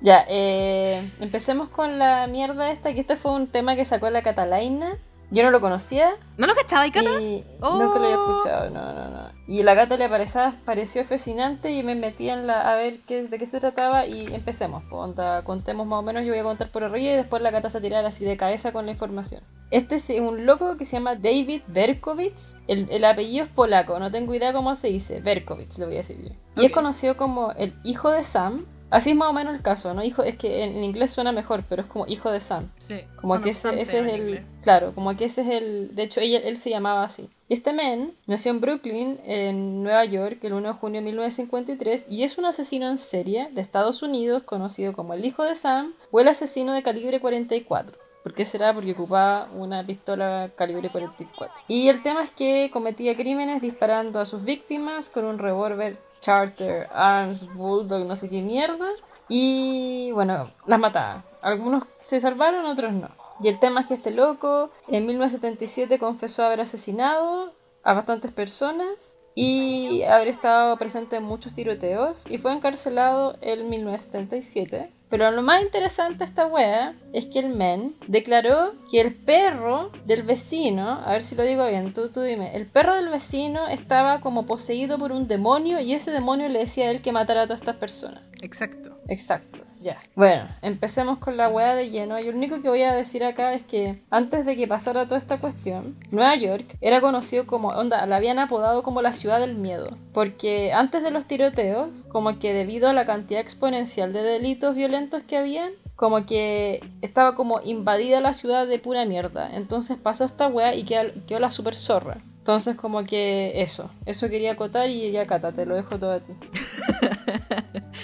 ya, 0.00 0.24
eh, 0.28 1.10
empecemos 1.20 1.68
con 1.68 1.98
la 1.98 2.26
mierda 2.26 2.70
esta, 2.70 2.94
que 2.94 3.00
este 3.00 3.16
fue 3.18 3.32
un 3.32 3.48
tema 3.48 3.76
que 3.76 3.84
sacó 3.84 4.08
la 4.08 4.22
Catalaina. 4.22 4.96
Yo 5.30 5.42
no 5.42 5.50
lo 5.50 5.60
conocía 5.60 6.10
¿No 6.38 6.46
lo 6.46 6.54
cachaba, 6.54 6.84
Cata? 6.90 7.20
y 7.20 7.44
Oh. 7.60 7.78
nunca 7.82 7.98
lo 7.98 8.04
había 8.04 8.16
escuchado, 8.16 8.70
no, 8.70 8.92
no, 8.94 9.10
no. 9.10 9.26
Y 9.48 9.62
la 9.62 9.74
Cata 9.74 9.96
le 9.96 10.08
parecía, 10.08 10.54
pareció 10.64 11.04
fascinante 11.04 11.70
y 11.72 11.82
me 11.82 11.94
metí 11.94 12.28
en 12.28 12.46
la, 12.46 12.70
a 12.72 12.76
ver 12.76 13.00
qué, 13.06 13.22
de 13.24 13.38
qué 13.38 13.46
se 13.46 13.58
trataba 13.60 14.06
y 14.06 14.32
empecemos. 14.34 14.82
pues, 14.88 15.00
onda, 15.00 15.42
contemos 15.44 15.86
más 15.86 15.98
o 15.98 16.02
menos, 16.02 16.24
yo 16.24 16.30
voy 16.30 16.38
a 16.40 16.44
contar 16.44 16.70
por 16.70 16.84
arriba 16.84 17.12
y 17.12 17.16
después 17.16 17.42
la 17.42 17.50
Cata 17.52 17.70
se 17.70 17.80
tirará 17.80 18.08
así 18.08 18.24
de 18.24 18.36
cabeza 18.36 18.72
con 18.72 18.86
la 18.86 18.92
información. 18.92 19.42
Este 19.72 19.96
es 19.96 20.10
un 20.20 20.46
loco 20.46 20.76
que 20.76 20.84
se 20.84 20.96
llama 20.96 21.16
David 21.16 21.62
Berkowitz. 21.66 22.56
El, 22.68 22.88
el 22.90 23.04
apellido 23.04 23.44
es 23.46 23.50
polaco, 23.50 23.98
no 23.98 24.10
tengo 24.12 24.32
idea 24.34 24.52
cómo 24.52 24.74
se 24.76 24.88
dice. 24.88 25.20
Berkowitz, 25.20 25.78
lo 25.78 25.86
voy 25.86 25.94
a 25.96 25.98
decir 25.98 26.18
yo. 26.22 26.62
Y 26.62 26.66
es 26.66 26.72
conocido 26.72 27.16
como 27.16 27.52
el 27.52 27.74
hijo 27.82 28.10
de 28.10 28.22
Sam. 28.24 28.64
Así 28.90 29.10
es 29.10 29.16
más 29.16 29.28
o 29.28 29.32
menos 29.32 29.54
el 29.54 29.62
caso, 29.62 29.92
¿no? 29.94 30.02
Hijo, 30.02 30.22
es 30.22 30.36
que 30.36 30.62
en, 30.62 30.76
en 30.76 30.84
inglés 30.84 31.10
suena 31.10 31.32
mejor, 31.32 31.64
pero 31.68 31.82
es 31.82 31.88
como 31.88 32.06
hijo 32.06 32.30
de 32.30 32.40
Sam. 32.40 32.70
Sí. 32.78 33.00
Como 33.20 33.40
que 33.40 33.50
ese, 33.50 33.76
es 33.76 33.92
el. 33.92 34.44
Claro, 34.62 34.94
como 34.94 35.16
que 35.16 35.24
ese 35.24 35.42
es 35.42 35.48
el. 35.48 35.94
De 35.94 36.04
hecho, 36.04 36.20
ella, 36.20 36.38
él 36.38 36.56
se 36.56 36.70
llamaba 36.70 37.02
así. 37.02 37.28
Este 37.48 37.72
men 37.72 38.12
nació 38.26 38.50
en 38.50 38.60
Brooklyn, 38.60 39.20
en 39.24 39.82
Nueva 39.82 40.04
York, 40.04 40.38
el 40.42 40.52
1 40.52 40.68
de 40.68 40.74
junio 40.74 41.00
de 41.00 41.04
1953 41.04 42.06
y 42.10 42.24
es 42.24 42.38
un 42.38 42.44
asesino 42.44 42.88
en 42.88 42.98
serie 42.98 43.50
de 43.52 43.60
Estados 43.60 44.02
Unidos 44.02 44.42
conocido 44.42 44.92
como 44.94 45.14
el 45.14 45.24
hijo 45.24 45.44
de 45.44 45.54
Sam 45.54 45.94
o 46.10 46.18
el 46.18 46.26
asesino 46.26 46.72
de 46.72 46.82
calibre 46.82 47.20
44. 47.20 47.96
¿Por 48.24 48.34
qué 48.34 48.44
será? 48.44 48.74
Porque 48.74 48.90
ocupaba 48.90 49.48
una 49.54 49.86
pistola 49.86 50.50
calibre 50.56 50.90
44. 50.90 51.62
Y 51.68 51.86
el 51.86 52.02
tema 52.02 52.24
es 52.24 52.32
que 52.32 52.70
cometía 52.72 53.14
crímenes 53.14 53.62
disparando 53.62 54.18
a 54.18 54.26
sus 54.26 54.42
víctimas 54.42 55.10
con 55.10 55.24
un 55.24 55.38
revólver 55.38 55.98
Charter, 56.20 56.88
Arms, 56.92 57.46
Bulldog, 57.54 58.06
no 58.06 58.16
sé 58.16 58.28
qué 58.28 58.42
mierda. 58.42 58.88
Y 59.28 60.10
bueno, 60.12 60.52
las 60.66 60.78
mataba. 60.78 61.24
Algunos 61.42 61.84
se 62.00 62.20
salvaron, 62.20 62.64
otros 62.66 62.92
no. 62.92 63.08
Y 63.42 63.48
el 63.48 63.58
tema 63.58 63.80
es 63.80 63.86
que 63.86 63.94
este 63.94 64.10
loco 64.10 64.70
en 64.88 65.06
1977 65.06 65.98
confesó 65.98 66.44
haber 66.44 66.60
asesinado 66.60 67.52
a 67.82 67.94
bastantes 67.94 68.32
personas 68.32 69.15
y 69.38 70.02
haber 70.04 70.28
estado 70.28 70.76
presente 70.78 71.16
en 71.16 71.22
muchos 71.22 71.52
tiroteos 71.52 72.24
y 72.28 72.38
fue 72.38 72.54
encarcelado 72.54 73.36
en 73.42 73.68
1977. 73.68 74.90
Pero 75.10 75.30
lo 75.30 75.42
más 75.42 75.62
interesante 75.62 76.18
de 76.18 76.24
esta 76.24 76.46
wea 76.46 76.96
es 77.12 77.26
que 77.26 77.38
el 77.38 77.50
men 77.50 77.94
declaró 78.08 78.72
que 78.90 79.00
el 79.00 79.14
perro 79.14 79.92
del 80.04 80.22
vecino, 80.22 81.00
a 81.04 81.12
ver 81.12 81.22
si 81.22 81.36
lo 81.36 81.44
digo 81.44 81.66
bien, 81.66 81.92
tú, 81.92 82.08
tú 82.10 82.22
dime, 82.22 82.56
el 82.56 82.66
perro 82.66 82.94
del 82.94 83.10
vecino 83.10 83.68
estaba 83.68 84.20
como 84.20 84.46
poseído 84.46 84.98
por 84.98 85.12
un 85.12 85.28
demonio 85.28 85.80
y 85.80 85.92
ese 85.92 86.10
demonio 86.10 86.48
le 86.48 86.60
decía 86.60 86.86
a 86.86 86.90
él 86.90 87.02
que 87.02 87.12
matara 87.12 87.42
a 87.42 87.46
todas 87.46 87.60
estas 87.60 87.76
personas. 87.76 88.22
Exacto. 88.42 88.98
Exacto. 89.06 89.65
Ya. 89.80 89.98
Bueno, 90.14 90.48
empecemos 90.62 91.18
con 91.18 91.36
la 91.36 91.48
weá 91.48 91.74
de 91.74 91.90
lleno. 91.90 92.18
Y 92.18 92.24
lo 92.24 92.36
único 92.36 92.62
que 92.62 92.68
voy 92.68 92.82
a 92.82 92.94
decir 92.94 93.24
acá 93.24 93.52
es 93.52 93.62
que 93.62 94.02
antes 94.10 94.44
de 94.46 94.56
que 94.56 94.66
pasara 94.66 95.04
toda 95.04 95.18
esta 95.18 95.38
cuestión, 95.38 95.96
Nueva 96.10 96.34
York 96.36 96.76
era 96.80 97.00
conocido 97.00 97.46
como, 97.46 97.68
onda, 97.68 98.04
la 98.06 98.16
habían 98.16 98.38
apodado 98.38 98.82
como 98.82 99.02
la 99.02 99.12
ciudad 99.12 99.40
del 99.40 99.56
miedo. 99.56 99.96
Porque 100.12 100.72
antes 100.72 101.02
de 101.02 101.10
los 101.10 101.26
tiroteos, 101.26 102.04
como 102.08 102.38
que 102.38 102.52
debido 102.54 102.88
a 102.88 102.92
la 102.92 103.06
cantidad 103.06 103.40
exponencial 103.40 104.12
de 104.12 104.22
delitos 104.22 104.74
violentos 104.74 105.22
que 105.22 105.36
habían, 105.36 105.72
como 105.94 106.26
que 106.26 106.84
estaba 107.00 107.34
como 107.34 107.60
invadida 107.62 108.20
la 108.20 108.34
ciudad 108.34 108.66
de 108.66 108.78
pura 108.78 109.04
mierda. 109.04 109.50
Entonces 109.54 109.96
pasó 109.96 110.24
esta 110.24 110.48
weá 110.48 110.74
y 110.74 110.84
quedó, 110.84 111.10
quedó 111.26 111.40
la 111.40 111.50
super 111.50 111.74
zorra. 111.74 112.18
Entonces 112.46 112.76
como 112.76 113.04
que 113.04 113.60
eso, 113.60 113.90
eso 114.04 114.28
quería 114.28 114.52
acotar 114.52 114.88
y 114.88 115.10
ya 115.10 115.26
Cata, 115.26 115.50
te 115.50 115.66
lo 115.66 115.74
dejo 115.74 115.98
todo 115.98 116.12
a 116.12 116.20
ti. 116.20 116.32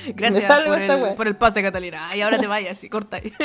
Gracias 0.17 0.65
por 0.67 0.81
el, 0.81 1.15
por 1.15 1.29
el 1.29 1.37
pase, 1.37 1.63
Catalina. 1.63 2.09
Ay, 2.09 2.23
ahora 2.23 2.41
te 2.41 2.49
vayas 2.49 2.83
y 2.83 2.89
corta 2.89 3.19
ahí. 3.19 3.33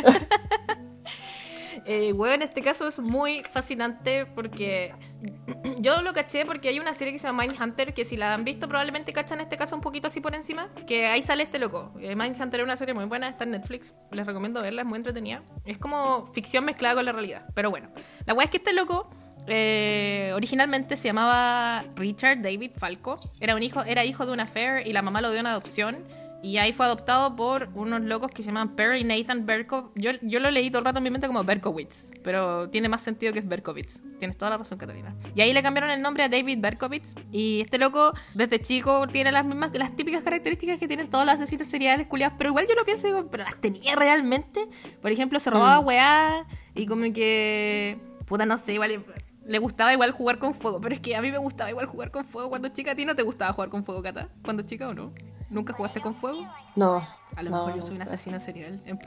Eh, 1.90 2.12
weón, 2.12 2.34
en 2.34 2.42
este 2.42 2.62
caso 2.62 2.86
es 2.86 3.00
muy 3.00 3.44
fascinante 3.44 4.26
porque 4.26 4.94
yo 5.80 6.02
lo 6.02 6.12
caché 6.12 6.46
porque 6.46 6.68
hay 6.68 6.82
una 6.82 6.94
serie 6.94 7.14
que 7.14 7.20
se 7.20 7.28
llama 7.28 7.44
Mindhunter 7.44 7.94
que 7.94 8.04
si 8.04 8.18
la 8.18 8.34
han 8.34 8.44
visto 8.44 8.68
probablemente 8.68 9.14
cachan 9.14 9.40
este 9.40 9.56
caso 9.56 9.74
un 9.74 9.82
poquito 9.82 10.08
así 10.08 10.20
por 10.20 10.36
encima 10.36 10.68
que 10.86 11.06
ahí 11.06 11.22
sale 11.22 11.44
este 11.44 11.60
loco 11.60 11.94
Eh, 12.02 12.14
Mindhunter 12.14 12.60
es 12.60 12.64
una 12.66 12.76
serie 12.76 12.94
muy 12.94 13.06
buena 13.06 13.30
está 13.30 13.46
en 13.46 13.52
Netflix 13.52 13.94
les 14.12 14.28
recomiendo 14.28 14.62
verla 14.62 14.82
es 14.82 14.88
muy 14.88 14.98
entretenida 14.98 15.44
es 15.64 15.78
como 15.78 16.30
ficción 16.34 16.66
mezclada 16.66 16.96
con 16.96 17.06
la 17.06 17.14
realidad 17.14 17.46
pero 17.54 17.70
bueno 17.70 17.88
la 18.26 18.34
weá 18.34 18.44
es 18.44 18.52
que 18.52 18.58
este 18.58 18.74
loco 18.74 19.10
eh, 19.48 20.32
originalmente 20.34 20.98
se 20.98 21.08
llamaba 21.08 21.86
Richard 21.96 22.42
David 22.42 22.72
Falco 22.76 23.20
era 23.40 23.56
un 23.56 23.64
hijo 23.64 23.84
era 23.84 24.04
hijo 24.04 24.26
de 24.26 24.32
una 24.32 24.48
fair 24.48 24.86
y 24.86 24.94
la 24.94 25.02
mamá 25.02 25.22
lo 25.22 25.32
dio 25.32 25.40
en 25.40 25.48
adopción 25.48 26.06
y 26.44 26.60
ahí 26.60 26.72
fue 26.72 26.86
adoptado 26.86 27.36
por 27.36 27.70
unos 27.74 28.02
locos 28.02 28.32
que 28.32 28.44
se 28.44 28.48
llaman 28.48 28.76
Perry 28.76 29.04
Nathan 29.04 29.46
Berkowitz. 29.46 29.92
Yo, 29.96 30.12
yo 30.22 30.40
lo 30.40 30.52
leí 30.52 30.70
todo 30.70 30.80
el 30.80 30.86
rato 30.86 31.00
en 31.00 31.04
mi 31.04 31.10
mente 31.10 31.26
como 31.28 31.44
Berkowitz, 31.44 32.12
pero 32.24 32.70
tiene 32.70 32.90
más 32.90 33.02
sentido 33.02 33.34
que 33.34 33.40
es 33.40 33.48
Berkowitz. 33.48 34.02
Tienes 34.20 34.38
toda 34.38 34.52
la 34.52 34.58
razón, 34.58 34.78
Catalina. 34.78 35.16
Y 35.34 35.42
ahí 35.42 35.52
le 35.52 35.64
cambiaron 35.64 35.90
el 35.90 36.02
nombre 36.02 36.24
a 36.24 36.30
David 36.30 36.60
Berkowitz. 36.62 37.16
Y 37.32 37.62
este 37.62 37.80
loco, 37.80 38.14
desde 38.36 38.62
chico, 38.62 39.08
tiene 39.08 39.32
las 39.32 39.46
mismas, 39.46 39.72
las 39.74 39.96
típicas 39.96 40.24
características 40.24 40.78
que 40.78 40.88
tienen 40.88 41.10
todos 41.10 41.26
los 41.26 41.34
asesinos 41.34 41.68
seriales 41.68 42.06
culiados. 42.08 42.38
Pero 42.38 42.52
igual 42.52 42.68
yo 42.68 42.76
lo 42.76 42.86
pienso 42.86 43.08
y 43.08 43.12
digo, 43.12 43.28
pero 43.32 43.44
las 43.44 43.60
tenía 43.60 43.96
realmente. 43.96 44.68
Por 45.02 45.12
ejemplo, 45.12 45.40
se 45.40 45.50
robaba 45.50 45.80
weá 45.80 46.46
y 46.76 46.86
como 46.86 47.12
que. 47.14 47.98
Puta, 48.26 48.46
no 48.46 48.58
sé, 48.58 48.74
igual. 48.74 49.04
Le 49.48 49.60
gustaba 49.60 49.94
igual 49.94 50.12
jugar 50.12 50.40
con 50.40 50.54
fuego, 50.54 50.82
pero 50.82 50.94
es 50.94 51.00
que 51.02 51.16
a 51.16 51.22
mí 51.22 51.32
me 51.32 51.38
gustaba 51.38 51.70
igual 51.70 51.86
jugar 51.86 52.12
con 52.12 52.26
fuego 52.26 52.50
cuando 52.50 52.68
chica. 52.68 52.92
¿A 52.92 52.96
ti 52.96 53.06
no 53.06 53.16
te 53.16 53.24
gustaba 53.24 53.54
jugar 53.54 53.70
con 53.70 53.84
fuego, 53.86 54.02
Cata? 54.04 54.28
¿Cuando 54.44 54.64
chica 54.64 54.90
o 54.90 54.94
no? 54.94 55.14
¿Nunca 55.50 55.72
jugaste 55.74 56.02
con 56.02 56.14
fuego? 56.16 56.46
No. 56.76 56.98
A 57.36 57.44
lo 57.44 57.50
no, 57.52 57.58
mejor 57.66 57.76
yo 57.76 57.82
soy 57.82 57.96
un 57.96 58.02
asesino 58.02 58.40
serial 58.42 58.82
en, 58.86 59.00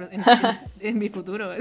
en- 0.80 0.98
mi 0.98 1.08
futuro. 1.10 1.50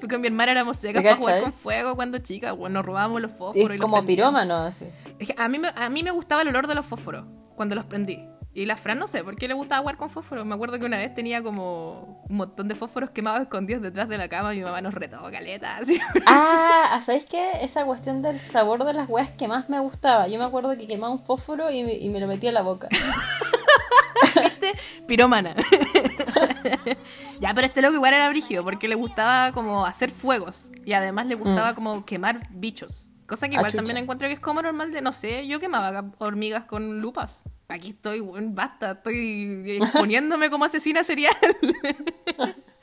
Porque 0.00 0.18
mi 0.18 0.26
hermana 0.28 0.52
éramos 0.52 0.76
secas 0.76 1.02
¿Te 1.02 1.08
para 1.10 1.20
jugar 1.20 1.42
con 1.42 1.52
fuego 1.52 1.96
cuando 1.96 2.18
chica. 2.18 2.52
Bueno, 2.52 2.74
nos 2.74 2.86
robábamos 2.86 3.20
los 3.20 3.32
Es 3.32 3.36
fósforos. 3.38 3.74
y 3.74 3.78
los 3.78 3.80
como 3.80 3.96
prendíamos. 3.98 4.06
pirómano, 4.32 4.56
así. 4.64 4.86
Es 5.18 5.28
que 5.28 5.34
a, 5.36 5.48
mí 5.48 5.58
me, 5.58 5.68
a 5.74 5.88
mí 5.90 6.02
me 6.02 6.10
gustaba 6.12 6.42
el 6.42 6.48
olor 6.48 6.66
de 6.66 6.74
los 6.74 6.86
fósforos 6.86 7.24
cuando 7.56 7.74
los 7.74 7.84
prendí. 7.84 8.24
Y 8.56 8.66
la 8.66 8.76
Fran 8.76 9.00
no 9.00 9.08
sé 9.08 9.24
por 9.24 9.34
qué 9.34 9.48
le 9.48 9.54
gustaba 9.54 9.80
jugar 9.80 9.96
con 9.96 10.08
fósforos. 10.08 10.46
Me 10.46 10.54
acuerdo 10.54 10.78
que 10.78 10.84
una 10.86 10.96
vez 10.96 11.12
tenía 11.12 11.42
como 11.42 12.22
un 12.28 12.36
montón 12.36 12.68
de 12.68 12.76
fósforos 12.76 13.10
quemados 13.10 13.40
escondidos 13.40 13.82
detrás 13.82 14.08
de 14.08 14.16
la 14.16 14.28
cama 14.28 14.54
y 14.54 14.58
mi 14.58 14.62
mamá 14.62 14.80
nos 14.80 14.94
retó 14.94 15.20
caleta. 15.32 15.76
Así. 15.82 16.00
Ah, 16.24 17.00
¿sabéis 17.04 17.24
qué? 17.24 17.50
Esa 17.62 17.84
cuestión 17.84 18.22
del 18.22 18.38
sabor 18.40 18.84
de 18.84 18.92
las 18.92 19.08
weas 19.08 19.30
que 19.32 19.48
más 19.48 19.68
me 19.68 19.80
gustaba. 19.80 20.28
Yo 20.28 20.38
me 20.38 20.44
acuerdo 20.44 20.70
que 20.78 20.86
quemaba 20.86 21.12
un 21.12 21.24
fósforo 21.24 21.68
y 21.70 21.82
me, 21.82 21.94
y 21.94 22.08
me 22.10 22.20
lo 22.20 22.28
metía 22.28 22.50
en 22.50 22.54
la 22.54 22.62
boca. 22.62 22.88
¿Viste? 24.40 24.72
Piromana. 25.08 25.54
ya, 27.40 27.54
pero 27.54 27.66
este 27.66 27.82
loco 27.82 27.94
igual 27.94 28.14
era 28.14 28.28
brígido 28.28 28.62
porque 28.62 28.86
le 28.88 28.94
gustaba 28.94 29.52
como 29.52 29.84
hacer 29.84 30.10
fuegos 30.10 30.70
y 30.84 30.92
además 30.92 31.26
le 31.26 31.34
gustaba 31.34 31.74
como 31.74 32.04
quemar 32.04 32.46
bichos. 32.50 33.06
Cosa 33.26 33.48
que 33.48 33.56
Ah, 33.56 33.60
igual 33.60 33.72
también 33.72 33.96
encuentro 33.96 34.28
que 34.28 34.34
es 34.34 34.40
como 34.40 34.62
normal 34.62 34.92
de, 34.92 35.00
no 35.00 35.12
sé, 35.12 35.46
yo 35.48 35.58
quemaba 35.58 36.04
hormigas 36.18 36.64
con 36.64 37.00
lupas. 37.00 37.42
Aquí 37.68 37.90
estoy, 37.90 38.20
weón, 38.20 38.54
basta, 38.54 38.92
estoy 38.92 39.78
exponiéndome 39.80 40.50
como 40.50 40.64
asesina 40.64 41.02
serial. 41.02 41.34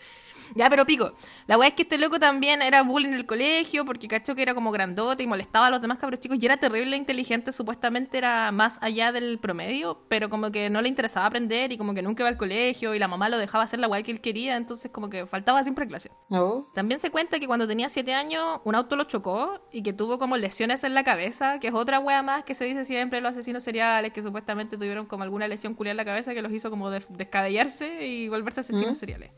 Ya, 0.56 0.70
pero 0.70 0.86
pico. 0.86 1.14
La 1.48 1.58
weá 1.58 1.70
es 1.70 1.74
que 1.76 1.84
este 1.84 1.98
loco 1.98 2.20
también 2.20 2.62
era 2.62 2.84
bullying 2.84 3.10
en 3.10 3.14
el 3.16 3.26
colegio 3.26 3.86
porque 3.86 4.08
cachó 4.08 4.36
que 4.36 4.42
era 4.42 4.54
como 4.54 4.72
grandote 4.72 5.24
y 5.24 5.28
molestaba 5.28 5.68
a 5.68 5.70
los 5.70 5.82
demás 5.82 5.98
cabros 5.98 6.20
chicos 6.20 6.38
y 6.42 6.46
era 6.46 6.58
terrible 6.58 6.98
inteligente, 6.98 7.52
supuestamente 7.52 8.18
era 8.18 8.52
más 8.52 8.78
allá 8.82 9.12
del 9.12 9.40
promedio, 9.40 10.02
pero 10.10 10.30
como 10.30 10.52
que 10.52 10.70
no 10.70 10.82
le 10.82 10.90
interesaba 10.90 11.26
aprender 11.28 11.72
y 11.72 11.78
como 11.78 11.94
que 11.94 12.02
nunca 12.02 12.24
iba 12.24 12.30
al 12.30 12.38
colegio 12.38 12.94
y 12.96 13.00
la 13.00 13.08
mamá 13.08 13.30
lo 13.30 13.38
dejaba 13.38 13.64
hacer 13.64 13.80
la 13.80 13.88
weá 13.88 14.04
que 14.04 14.12
él 14.12 14.22
quería, 14.22 14.56
entonces 14.58 14.92
como 14.92 15.10
que 15.10 15.26
faltaba 15.26 15.64
siempre 15.64 15.88
clase. 15.88 16.12
¿No? 16.30 16.70
También 16.74 17.00
se 17.00 17.12
cuenta 17.12 17.40
que 17.40 17.48
cuando 17.48 17.68
tenía 17.68 17.90
7 17.90 18.14
años 18.14 18.60
un 18.64 18.76
auto 18.76 18.96
lo 18.96 19.06
chocó 19.06 19.62
y 19.72 19.84
que 19.84 19.94
tuvo 19.94 20.20
como 20.20 20.38
lesiones 20.38 20.84
en 20.84 20.94
la 20.94 21.04
cabeza, 21.04 21.60
que 21.60 21.68
es 21.70 21.74
otra 21.74 22.00
wea 22.00 22.22
más 22.24 22.44
que 22.44 22.56
se 22.56 22.66
dice 22.66 22.86
siempre 22.86 23.22
los 23.22 23.32
asesinos 23.32 23.64
seriales, 23.64 24.12
que 24.14 24.22
supuestamente 24.22 24.78
tuvieron 24.78 25.06
como 25.06 25.24
alguna 25.24 25.48
lesión 25.48 25.74
culiar 25.76 25.94
en 25.94 25.98
la 25.98 26.06
cabeza 26.06 26.34
que 26.34 26.42
los 26.42 26.52
hizo 26.52 26.70
como 26.70 26.90
des- 26.90 27.08
descabellarse 27.10 28.06
y 28.08 28.28
volverse 28.30 28.60
asesinos 28.62 28.92
¿Mm? 28.94 28.96
seriales. 28.96 29.32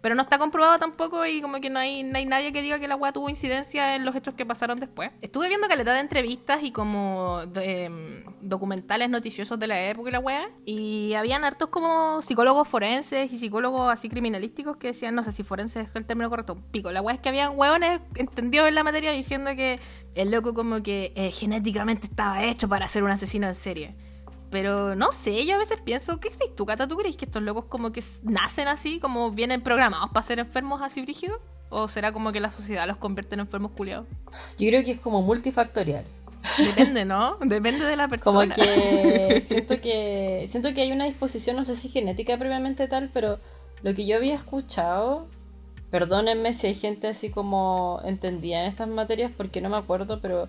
Pero 0.00 0.14
no 0.14 0.22
está 0.22 0.38
comprobado 0.38 0.78
tampoco 0.78 1.26
y 1.26 1.42
como 1.42 1.60
que 1.60 1.68
no 1.68 1.78
hay, 1.78 2.02
no 2.02 2.16
hay 2.16 2.24
nadie 2.24 2.52
que 2.52 2.62
diga 2.62 2.78
que 2.78 2.88
la 2.88 2.96
wea 2.96 3.12
tuvo 3.12 3.28
incidencia 3.28 3.94
en 3.94 4.04
los 4.04 4.16
hechos 4.16 4.34
que 4.34 4.46
pasaron 4.46 4.80
después. 4.80 5.10
Estuve 5.20 5.48
viendo 5.48 5.68
calidad 5.68 5.94
de 5.94 6.00
entrevistas 6.00 6.62
y 6.62 6.72
como 6.72 7.42
em, 7.56 8.24
documentales 8.40 9.10
noticiosos 9.10 9.58
de 9.58 9.66
la 9.66 9.80
época 9.88 10.08
y 10.08 10.12
la 10.12 10.20
wea. 10.20 10.50
Y 10.64 11.14
habían 11.14 11.44
hartos 11.44 11.68
como 11.68 12.22
psicólogos 12.22 12.66
forenses 12.66 13.30
y 13.32 13.38
psicólogos 13.38 13.92
así 13.92 14.08
criminalísticos 14.08 14.78
que 14.78 14.88
decían, 14.88 15.14
no 15.14 15.22
sé 15.22 15.32
si 15.32 15.42
forenses 15.42 15.88
es 15.88 15.96
el 15.96 16.06
término 16.06 16.30
correcto, 16.30 16.56
pico. 16.70 16.90
La 16.92 17.02
wea 17.02 17.16
es 17.16 17.20
que 17.20 17.28
habían 17.28 17.58
hueones 17.58 18.00
entendidos 18.14 18.68
en 18.68 18.74
la 18.74 18.84
materia 18.84 19.12
diciendo 19.12 19.50
que 19.54 19.80
el 20.14 20.30
loco 20.30 20.54
como 20.54 20.82
que 20.82 21.12
eh, 21.14 21.30
genéticamente 21.30 22.06
estaba 22.06 22.44
hecho 22.44 22.68
para 22.68 22.88
ser 22.88 23.02
un 23.02 23.10
asesino 23.10 23.46
en 23.46 23.54
serie. 23.54 24.09
Pero 24.50 24.96
no 24.96 25.12
sé, 25.12 25.46
yo 25.46 25.54
a 25.54 25.58
veces 25.58 25.78
pienso, 25.84 26.18
¿qué 26.18 26.30
crees 26.30 26.54
tú, 26.56 26.66
Cata? 26.66 26.88
¿Tú 26.88 26.96
crees 26.96 27.16
que 27.16 27.24
estos 27.24 27.42
locos 27.42 27.66
como 27.66 27.92
que 27.92 28.02
nacen 28.24 28.66
así, 28.68 28.98
como 28.98 29.30
vienen 29.30 29.60
programados 29.62 30.10
para 30.10 30.22
ser 30.24 30.38
enfermos 30.40 30.82
así 30.82 31.02
brígidos? 31.02 31.38
¿O 31.68 31.86
será 31.86 32.12
como 32.12 32.32
que 32.32 32.40
la 32.40 32.50
sociedad 32.50 32.86
los 32.88 32.96
convierte 32.96 33.34
en 33.36 33.40
enfermos 33.40 33.70
culiados? 33.72 34.06
Yo 34.58 34.68
creo 34.68 34.84
que 34.84 34.92
es 34.92 35.00
como 35.00 35.22
multifactorial. 35.22 36.04
Depende, 36.58 37.04
¿no? 37.04 37.36
Depende 37.42 37.84
de 37.84 37.96
la 37.96 38.08
Como 38.08 38.40
persona. 38.40 38.54
que 38.54 39.40
siento 39.44 39.80
que 39.80 40.44
siento 40.48 40.74
que 40.74 40.80
hay 40.80 40.90
una 40.90 41.04
disposición, 41.04 41.54
no 41.56 41.64
sé 41.64 41.76
si 41.76 41.88
genética 41.88 42.36
previamente 42.36 42.88
tal, 42.88 43.10
pero 43.12 43.38
lo 43.82 43.94
que 43.94 44.04
yo 44.04 44.16
había 44.16 44.34
escuchado, 44.34 45.28
perdónenme 45.90 46.54
si 46.54 46.66
hay 46.66 46.74
gente 46.74 47.06
así 47.06 47.30
como 47.30 48.00
entendía 48.04 48.64
en 48.64 48.68
estas 48.70 48.88
materias 48.88 49.30
porque 49.36 49.60
no 49.60 49.68
me 49.68 49.76
acuerdo, 49.76 50.20
pero 50.20 50.48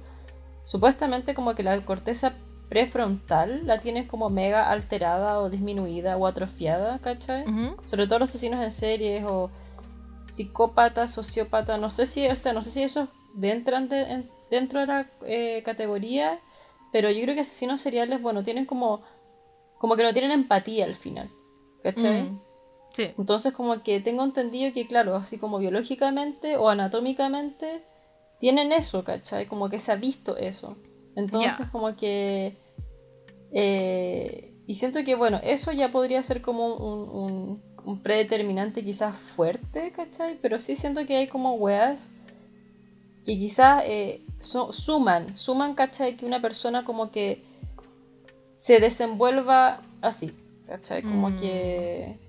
supuestamente 0.66 1.36
como 1.36 1.54
que 1.54 1.64
la 1.64 1.80
corteza 1.86 2.34
prefrontal 2.72 3.68
la 3.68 3.82
tienes 3.82 4.08
como 4.08 4.30
mega 4.30 4.70
alterada 4.72 5.40
o 5.42 5.50
disminuida 5.50 6.16
o 6.16 6.26
atrofiada, 6.26 7.00
¿cachai? 7.00 7.44
Sobre 7.90 8.08
todo 8.08 8.20
los 8.20 8.30
asesinos 8.30 8.64
en 8.64 8.72
series 8.72 9.26
o 9.26 9.50
psicópatas, 10.24 11.12
sociópatas, 11.14 11.80
no 11.82 11.90
sé 11.90 12.06
si, 12.06 12.26
o 12.28 12.36
sea, 12.38 12.54
no 12.54 12.62
sé 12.62 12.70
si 12.70 12.82
esos 12.84 13.10
entran 13.42 13.90
de- 13.90 14.04
en- 14.04 14.30
dentro 14.50 14.80
de 14.80 14.88
la 14.88 15.10
eh, 15.26 15.62
categoría, 15.66 16.40
pero 16.94 17.10
yo 17.12 17.22
creo 17.24 17.36
que 17.36 17.42
asesinos 17.42 17.82
seriales, 17.82 18.22
bueno, 18.22 18.44
tienen 18.46 18.66
como, 18.66 19.02
como 19.78 19.98
que 19.98 20.04
no 20.04 20.14
tienen 20.14 20.32
empatía 20.32 20.86
al 20.86 20.96
final, 20.96 21.30
¿cachai? 21.84 22.22
Sí. 22.90 23.10
Entonces 23.18 23.52
como 23.54 23.84
que 23.84 24.00
tengo 24.00 24.24
entendido 24.24 24.74
que, 24.74 24.88
claro, 24.88 25.16
así 25.16 25.38
como 25.38 25.60
biológicamente 25.60 26.56
o 26.58 26.70
anatómicamente, 26.70 27.84
tienen 28.40 28.72
eso, 28.72 29.04
¿cachai? 29.04 29.46
Como 29.48 29.70
que 29.70 29.80
se 29.80 29.92
ha 29.92 29.96
visto 29.96 30.38
eso. 30.38 30.78
Entonces, 31.16 31.52
como 31.72 31.96
que. 31.98 32.56
Eh, 33.52 34.54
y 34.68 34.76
siento 34.76 35.04
que, 35.04 35.16
bueno, 35.16 35.40
eso 35.44 35.72
ya 35.72 35.92
podría 35.92 36.24
ser 36.24 36.42
como 36.42 36.76
un, 36.76 37.62
un, 37.84 38.02
predeterminante 38.02 38.84
quizás 38.84 39.18
fuerte, 39.18 39.92
¿cachai? 39.92 40.38
Pero 40.42 40.60
sí 40.60 40.76
siento 40.76 41.06
que 41.06 41.18
hay 41.18 41.28
como 41.28 41.56
weas 41.56 42.12
que 43.26 43.38
quizás 43.38 43.84
eh, 43.86 44.24
suman, 44.40 45.38
suman, 45.38 45.76
¿cachai? 45.76 46.16
Que 46.16 46.26
una 46.26 46.42
persona 46.42 46.86
como 46.86 47.12
que 47.12 47.44
se 48.54 48.80
desenvuelva 48.80 49.82
así, 50.02 50.34
¿cachai? 50.68 51.02
Como 51.02 51.32
mm. 51.32 51.36
que... 51.38 52.20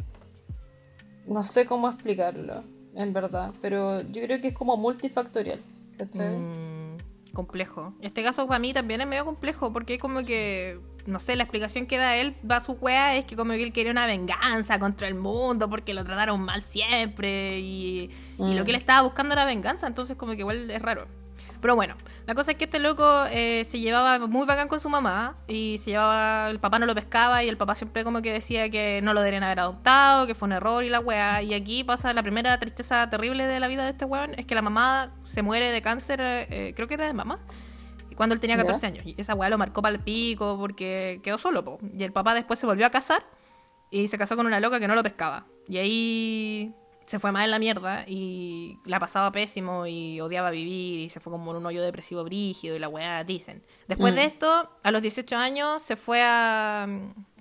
No 1.27 1.45
sé 1.45 1.67
cómo 1.67 1.89
explicarlo, 1.89 2.65
en 2.97 3.13
verdad, 3.13 3.53
pero 3.63 4.01
yo 4.01 4.23
creo 4.23 4.41
que 4.41 4.49
es 4.49 4.55
como 4.55 4.77
multifactorial, 4.77 5.63
¿cachai? 5.97 6.37
Mm, 6.37 6.99
complejo. 7.33 7.95
Este 8.01 8.25
caso 8.25 8.47
para 8.49 8.59
mí 8.59 8.73
también 8.73 9.01
es 9.01 9.07
medio 9.07 9.25
complejo, 9.25 9.73
porque 9.73 10.01
como 10.01 10.25
que 10.25 10.81
no 11.07 11.19
sé, 11.19 11.37
la 11.37 11.45
explicación 11.45 11.87
que 11.87 11.99
da 11.99 12.17
él, 12.17 12.37
va 12.49 12.57
a 12.57 12.61
su 12.61 12.73
wea, 12.73 13.17
es 13.17 13.25
que 13.25 13.37
como 13.37 13.53
que 13.53 13.63
él 13.63 13.73
quería 13.73 13.93
una 13.93 14.07
venganza 14.07 14.79
contra 14.79 15.09
el 15.09 15.15
mundo 15.15 15.69
porque 15.69 15.95
lo 15.95 16.05
trataron 16.05 16.41
mal 16.41 16.63
siempre 16.63 17.59
y, 17.61 18.11
y 18.39 18.55
lo 18.55 18.65
que 18.65 18.71
él 18.71 18.77
mm. 18.77 18.81
estaba 18.81 19.03
buscando 19.03 19.35
era 19.35 19.45
venganza, 19.45 19.87
entonces 19.87 20.17
como 20.17 20.33
que 20.33 20.41
igual 20.41 20.71
es 20.71 20.83
raro. 20.83 21.07
Pero 21.63 21.77
bueno, 21.77 21.95
la 22.27 22.35
cosa 22.35 22.51
es 22.51 22.59
que 22.59 22.65
este 22.65 22.81
loco 22.81 23.25
eh, 23.31 23.65
se 23.65 23.79
llevaba 23.79 24.27
muy 24.27 24.47
bacán 24.47 24.67
con 24.67 24.81
su 24.81 24.89
mamá 24.89 25.37
y 25.47 25.79
se 25.79 25.93
llevaba, 25.93 26.51
el 26.51 26.59
papá 26.59 26.81
no 26.81 26.87
lo 26.87 26.95
pescaba 26.95 27.45
y 27.45 27.49
el 27.49 27.57
papá 27.57 27.77
siempre 27.77 28.03
como 28.03 28.21
que 28.21 28.33
decía 28.33 28.69
que 28.69 29.01
no 29.01 29.15
lo 29.15 29.21
deberían 29.21 29.45
haber 29.45 29.61
adoptado, 29.61 30.27
que 30.27 30.35
fue 30.35 30.47
un 30.47 30.53
error 30.55 30.83
y 30.83 30.89
la 30.89 30.99
weá. 30.99 31.41
Y 31.41 31.55
aquí 31.55 31.85
pasa 31.85 32.13
la 32.15 32.23
primera 32.25 32.59
tristeza 32.59 33.09
terrible 33.09 33.47
de 33.47 33.61
la 33.61 33.69
vida 33.69 33.85
de 33.85 33.91
este 33.91 34.05
weón, 34.05 34.35
es 34.37 34.45
que 34.45 34.57
la 34.57 34.63
mamá 34.63 35.13
se 35.23 35.43
muere 35.43 35.71
de 35.71 35.83
cáncer, 35.83 36.19
eh, 36.21 36.73
creo 36.75 36.89
que 36.89 36.95
era 36.95 37.07
de 37.07 37.13
mamá 37.13 37.39
cuando 38.17 38.35
él 38.35 38.41
tenía 38.41 38.57
14 38.57 38.87
años. 38.87 39.07
Y 39.07 39.15
esa 39.19 39.35
weá 39.35 39.51
lo 39.51 39.59
marcó 39.59 39.83
para 39.83 39.95
el 39.95 40.01
pico 40.03 40.57
porque 40.59 41.21
quedó 41.23 41.39
solo, 41.39 41.65
po. 41.65 41.79
Y 41.97 42.03
el 42.03 42.13
papá 42.13 42.35
después 42.35 42.59
se 42.59 42.67
volvió 42.67 42.87
a 42.87 42.91
casar 42.91 43.25
y 43.91 44.09
se 44.09 44.19
casó 44.19 44.37
con 44.37 44.47
una 44.47 44.61
loca 44.61 44.81
que 44.81 44.89
no 44.89 44.95
lo 44.95 45.03
pescaba. 45.03 45.47
Y 45.69 45.79
ahí 45.79 46.75
se 47.07 47.19
fue 47.19 47.33
mal 47.33 47.45
en 47.45 47.51
la 47.51 47.59
mierda 47.59 48.05
y 48.07 48.79
la 48.85 48.99
pasaba 48.99 49.33
pésimo 49.33 49.87
y 49.87 50.21
odiaba 50.21 50.51
vivir 50.51 51.01
y 51.01 51.09
se 51.09 51.21
fue 51.21 51.31
como 51.31 51.51
en 51.51 51.59
un 51.59 51.67
hoyo 51.67 51.83
depresivo 51.83 52.25
brígido 52.25 52.77
y 52.77 52.79
la 52.79 52.89
weá 52.89 53.23
dicen. 53.25 53.63
Después 53.89 54.13
mm. 54.13 54.17
de 54.17 54.25
esto, 54.25 54.71
a 54.83 54.91
los 54.91 55.03
18 55.03 55.37
años 55.37 55.83
se 55.83 55.97
fue 55.97 56.23
a... 56.23 56.89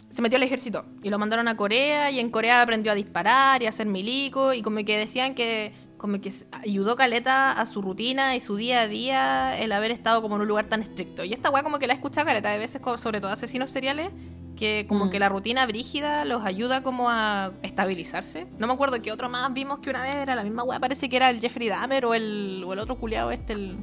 se 0.09 0.21
metió 0.21 0.37
al 0.37 0.43
ejército 0.43 0.85
y 1.03 1.09
lo 1.09 1.19
mandaron 1.19 1.47
a 1.47 1.55
Corea 1.55 2.11
y 2.11 2.19
en 2.19 2.29
Corea 2.29 2.61
aprendió 2.61 2.91
a 2.91 2.95
disparar 2.95 3.63
y 3.63 3.65
a 3.65 3.69
hacer 3.69 3.87
milico 3.87 4.53
y 4.53 4.61
como 4.61 4.83
que 4.83 4.97
decían 4.97 5.35
que 5.35 5.73
como 6.01 6.19
que 6.19 6.33
ayudó 6.51 6.95
Caleta 6.95 7.51
a 7.51 7.65
su 7.67 7.83
rutina 7.83 8.35
y 8.35 8.39
su 8.39 8.55
día 8.55 8.81
a 8.81 8.87
día 8.87 9.59
el 9.59 9.71
haber 9.71 9.91
estado 9.91 10.23
como 10.23 10.35
en 10.35 10.41
un 10.41 10.47
lugar 10.47 10.65
tan 10.65 10.81
estricto. 10.81 11.23
Y 11.23 11.31
esta 11.31 11.51
weá 11.51 11.61
como 11.61 11.77
que 11.77 11.85
la 11.85 11.93
he 11.93 11.95
escuchado 11.95 12.25
Caleta 12.25 12.49
de 12.49 12.57
veces, 12.57 12.81
sobre 12.97 13.21
todo 13.21 13.29
asesinos 13.31 13.69
seriales, 13.69 14.09
que 14.57 14.87
como 14.89 15.05
mm. 15.05 15.09
que 15.11 15.19
la 15.19 15.29
rutina 15.29 15.63
brígida 15.67 16.25
los 16.25 16.43
ayuda 16.43 16.81
como 16.81 17.11
a 17.11 17.51
estabilizarse. 17.61 18.47
No 18.57 18.65
me 18.65 18.73
acuerdo 18.73 18.99
qué 18.99 19.11
otro 19.11 19.29
más 19.29 19.53
vimos 19.53 19.77
que 19.77 19.91
una 19.91 20.01
vez 20.01 20.15
era 20.15 20.33
la 20.33 20.43
misma 20.43 20.63
weá, 20.63 20.79
parece 20.79 21.07
que 21.07 21.17
era 21.17 21.29
el 21.29 21.39
Jeffrey 21.39 21.69
Dahmer 21.69 22.03
o 22.05 22.15
el, 22.15 22.63
o 22.65 22.73
el 22.73 22.79
otro 22.79 22.95
culiado 22.95 23.29
este, 23.29 23.53
el, 23.53 23.77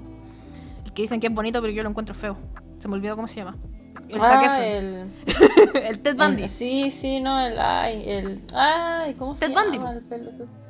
que 0.92 1.02
dicen 1.02 1.20
que 1.20 1.28
es 1.28 1.32
bonito 1.32 1.60
pero 1.60 1.72
yo 1.72 1.84
lo 1.84 1.88
encuentro 1.88 2.16
feo. 2.16 2.36
Se 2.80 2.88
me 2.88 2.94
olvidó 2.94 3.14
cómo 3.14 3.28
se 3.28 3.36
llama. 3.36 3.56
El 4.08 4.20
ah, 4.20 4.66
el... 4.66 5.10
el 5.84 5.98
Ted 6.00 6.16
Bundy. 6.16 6.48
sí, 6.48 6.90
sí, 6.90 7.20
no, 7.20 7.38
el... 7.38 7.60
Ay, 7.60 8.02
el... 8.06 8.42
Ay, 8.54 9.14
¿cómo 9.14 9.36
se 9.36 9.48
llama? 9.48 9.66
Bundy. 9.66 9.78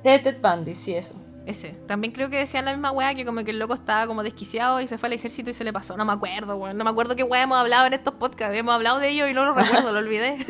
Ted, 0.03 0.23
Ted 0.23 0.37
Bundy, 0.43 0.75
sí, 0.75 0.93
eso. 0.93 1.15
Ese. 1.49 1.71
También 1.87 2.13
creo 2.13 2.29
que 2.29 2.37
decían 2.37 2.67
la 2.67 2.73
misma 2.73 2.91
weá 2.91 3.15
que 3.15 3.25
como 3.25 3.43
que 3.43 3.53
el 3.53 3.59
loco 3.59 3.73
estaba 3.73 4.07
como 4.07 4.23
desquiciado 4.23 4.83
y 4.83 4.87
se 4.87 4.99
fue 4.99 5.07
al 5.07 5.15
ejército 5.15 5.49
y 5.49 5.55
se 5.55 5.65
le 5.65 5.73
pasó. 5.73 5.97
No 5.97 6.05
me 6.05 6.13
acuerdo, 6.13 6.57
weón. 6.57 6.77
No 6.77 6.85
me 6.85 6.91
acuerdo 6.91 7.17
qué 7.17 7.23
weá 7.23 7.45
hemos 7.45 7.57
hablado 7.57 7.87
en 7.87 7.95
estos 7.95 8.13
podcasts. 8.13 8.55
Hemos 8.55 8.75
hablado 8.75 8.99
de 8.99 9.09
ello 9.09 9.27
y 9.27 9.33
no 9.33 9.47
lo 9.47 9.55
recuerdo, 9.55 9.91
lo 9.91 9.99
olvidé. 9.99 10.37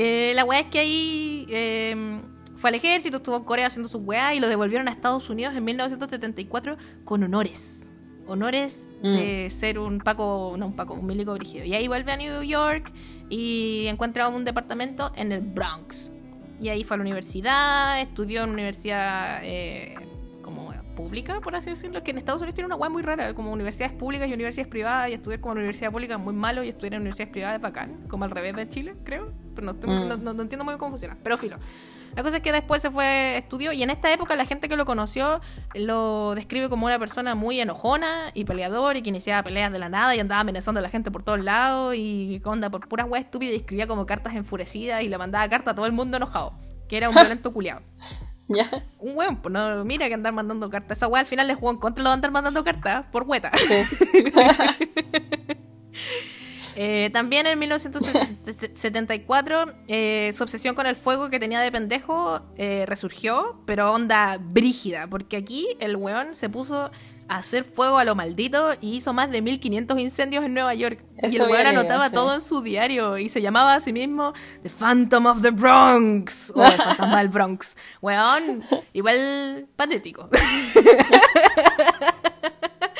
Eh, 0.00 0.30
la 0.36 0.44
weá 0.44 0.60
es 0.60 0.66
que 0.66 0.78
ahí 0.78 1.44
em, 1.50 2.22
fue 2.54 2.70
al 2.70 2.76
ejército, 2.76 3.16
estuvo 3.16 3.36
en 3.36 3.42
Corea 3.42 3.66
haciendo 3.66 3.88
sus 3.88 4.00
weá 4.04 4.32
y 4.32 4.38
lo 4.38 4.46
devolvieron 4.46 4.86
a 4.86 4.92
Estados 4.92 5.28
Unidos 5.28 5.56
en 5.56 5.64
1974 5.64 6.76
con 7.02 7.24
honores. 7.24 7.88
Honores 8.28 8.90
mm. 9.02 9.12
de 9.12 9.50
ser 9.50 9.80
un 9.80 9.98
Paco, 9.98 10.54
no 10.56 10.66
un 10.66 10.76
Paco, 10.76 10.94
un 10.94 11.04
milico 11.04 11.34
brígido. 11.34 11.64
Y 11.64 11.74
ahí 11.74 11.88
vuelve 11.88 12.12
a 12.12 12.16
New 12.16 12.44
York 12.44 12.92
y 13.28 13.86
encuentra 13.88 14.28
un 14.28 14.44
departamento 14.44 15.10
en 15.16 15.32
el 15.32 15.40
Bronx 15.40 16.12
y 16.60 16.68
ahí 16.68 16.84
fue 16.84 16.96
a 16.96 16.98
la 16.98 17.02
universidad, 17.02 18.00
estudió 18.00 18.40
en 18.40 18.50
una 18.50 18.54
universidad 18.54 19.40
eh, 19.42 19.94
como 20.42 20.72
pública, 20.96 21.40
por 21.40 21.54
así 21.54 21.70
decirlo, 21.70 22.02
que 22.02 22.10
en 22.10 22.18
Estados 22.18 22.40
Unidos 22.40 22.54
tiene 22.54 22.66
una 22.66 22.74
guay 22.74 22.90
muy 22.90 23.02
rara, 23.02 23.32
como 23.34 23.52
universidades 23.52 23.94
públicas 23.96 24.28
y 24.28 24.32
universidades 24.32 24.68
privadas, 24.68 25.10
y 25.10 25.12
estudiar 25.12 25.40
como 25.40 25.54
universidad 25.54 25.92
pública 25.92 26.14
es 26.14 26.20
muy 26.20 26.34
malo 26.34 26.64
y 26.64 26.68
estudiar 26.68 26.94
en 26.94 27.02
universidades 27.02 27.32
privadas 27.32 27.56
es 27.56 27.62
bacán, 27.62 28.08
como 28.08 28.24
al 28.24 28.30
revés 28.30 28.56
de 28.56 28.68
Chile, 28.68 28.94
creo, 29.04 29.26
pero 29.54 29.72
no, 29.72 29.74
mm. 29.74 30.24
no, 30.24 30.42
entiendo 30.42 30.64
muy 30.64 30.72
bien 30.72 30.78
cómo 30.78 30.90
funciona, 30.90 31.16
pero 31.22 31.38
filo. 31.38 31.58
La 32.14 32.22
cosa 32.22 32.36
es 32.38 32.42
que 32.42 32.52
después 32.52 32.82
se 32.82 32.90
fue, 32.90 33.36
estudió, 33.36 33.72
y 33.72 33.82
en 33.82 33.90
esta 33.90 34.12
época 34.12 34.34
la 34.36 34.44
gente 34.44 34.68
que 34.68 34.76
lo 34.76 34.84
conoció 34.84 35.40
lo 35.74 36.34
describe 36.34 36.68
como 36.68 36.86
una 36.86 36.98
persona 36.98 37.34
muy 37.34 37.60
enojona 37.60 38.30
y 38.34 38.44
peleador, 38.44 38.96
y 38.96 39.02
que 39.02 39.10
iniciaba 39.10 39.42
peleas 39.42 39.70
de 39.72 39.78
la 39.78 39.88
nada 39.88 40.14
y 40.14 40.20
andaba 40.20 40.40
amenazando 40.40 40.80
a 40.80 40.82
la 40.82 40.90
gente 40.90 41.10
por 41.10 41.22
todos 41.22 41.42
lados, 41.42 41.94
y 41.94 42.40
onda 42.44 42.70
por 42.70 42.88
puras 42.88 43.06
weas 43.08 43.24
estúpidas, 43.24 43.54
y 43.54 43.58
escribía 43.58 43.86
como 43.86 44.06
cartas 44.06 44.34
enfurecidas 44.34 45.02
y 45.02 45.08
le 45.08 45.18
mandaba 45.18 45.48
cartas 45.48 45.72
a 45.72 45.74
todo 45.74 45.86
el 45.86 45.92
mundo 45.92 46.16
enojado, 46.16 46.58
que 46.88 46.96
era 46.96 47.08
un 47.08 47.14
violento 47.16 47.52
culiado. 47.52 47.82
¿Ya? 48.48 48.66
Un 48.98 49.14
weón, 49.16 49.42
pues 49.42 49.52
no, 49.52 49.84
mira 49.84 50.08
que 50.08 50.14
andar 50.14 50.32
mandando 50.32 50.70
cartas. 50.70 50.98
Esa 50.98 51.06
wea 51.06 51.20
al 51.20 51.26
final 51.26 51.46
le 51.46 51.54
jugó 51.54 51.70
en 51.70 51.76
contra 51.76 52.02
lo 52.02 52.10
de 52.10 52.14
andar 52.14 52.30
mandando 52.30 52.64
cartas 52.64 53.04
por 53.12 53.24
hueta. 53.24 53.52
Eh, 56.80 57.10
también 57.12 57.44
en 57.48 57.58
1974 57.58 59.64
eh, 59.88 60.30
su 60.32 60.44
obsesión 60.44 60.76
con 60.76 60.86
el 60.86 60.94
fuego 60.94 61.28
que 61.28 61.40
tenía 61.40 61.58
de 61.58 61.72
pendejo 61.72 62.40
eh, 62.56 62.84
resurgió, 62.86 63.60
pero 63.66 63.92
onda 63.92 64.38
brígida, 64.40 65.08
porque 65.08 65.38
aquí 65.38 65.66
el 65.80 65.96
weón 65.96 66.36
se 66.36 66.48
puso 66.48 66.92
a 67.28 67.38
hacer 67.38 67.64
fuego 67.64 67.98
a 67.98 68.04
lo 68.04 68.14
maldito 68.14 68.74
y 68.80 68.94
hizo 68.94 69.12
más 69.12 69.28
de 69.32 69.42
1500 69.42 69.98
incendios 69.98 70.44
en 70.44 70.54
Nueva 70.54 70.72
York. 70.74 71.00
y 71.20 71.34
el 71.34 71.50
weón 71.50 71.66
anotaba 71.66 72.10
todo 72.10 72.36
en 72.36 72.40
su 72.40 72.62
diario 72.62 73.18
y 73.18 73.28
se 73.28 73.42
llamaba 73.42 73.74
a 73.74 73.80
sí 73.80 73.92
mismo 73.92 74.32
The 74.62 74.70
Phantom 74.70 75.26
of 75.26 75.42
the 75.42 75.50
Bronx 75.50 76.52
o 76.54 76.62
El 76.62 76.70
Fantasma 76.70 77.18
del 77.18 77.28
Bronx. 77.28 77.76
Weón, 78.00 78.62
igual 78.92 79.66
patético. 79.74 80.30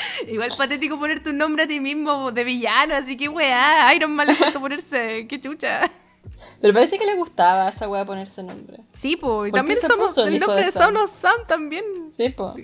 Igual 0.27 0.51
patético 0.57 0.99
ponerte 0.99 1.29
un 1.29 1.37
nombre 1.37 1.63
a 1.63 1.67
ti 1.67 1.79
mismo 1.79 2.31
de 2.31 2.43
villano, 2.43 2.95
así 2.95 3.17
que 3.17 3.27
weá, 3.27 3.93
Iron 3.95 4.11
Man 4.11 4.27
le 4.27 4.35
falta 4.35 4.59
ponerse, 4.59 5.27
qué 5.27 5.39
chucha. 5.39 5.89
Pero 6.61 6.73
parece 6.73 6.97
que 6.97 7.05
le 7.05 7.15
gustaba 7.15 7.67
a 7.67 7.69
esa 7.69 7.87
weá 7.87 8.05
ponerse 8.05 8.43
nombre. 8.43 8.79
Sí, 8.93 9.15
po, 9.15 9.45
y 9.45 9.51
también 9.51 9.79
somos 9.79 10.17
el 10.17 10.39
nombre 10.39 10.63
de 10.63 10.69
of 10.69 11.09
Sam 11.09 11.45
también. 11.47 11.83
Sí, 12.15 12.29
po. 12.29 12.55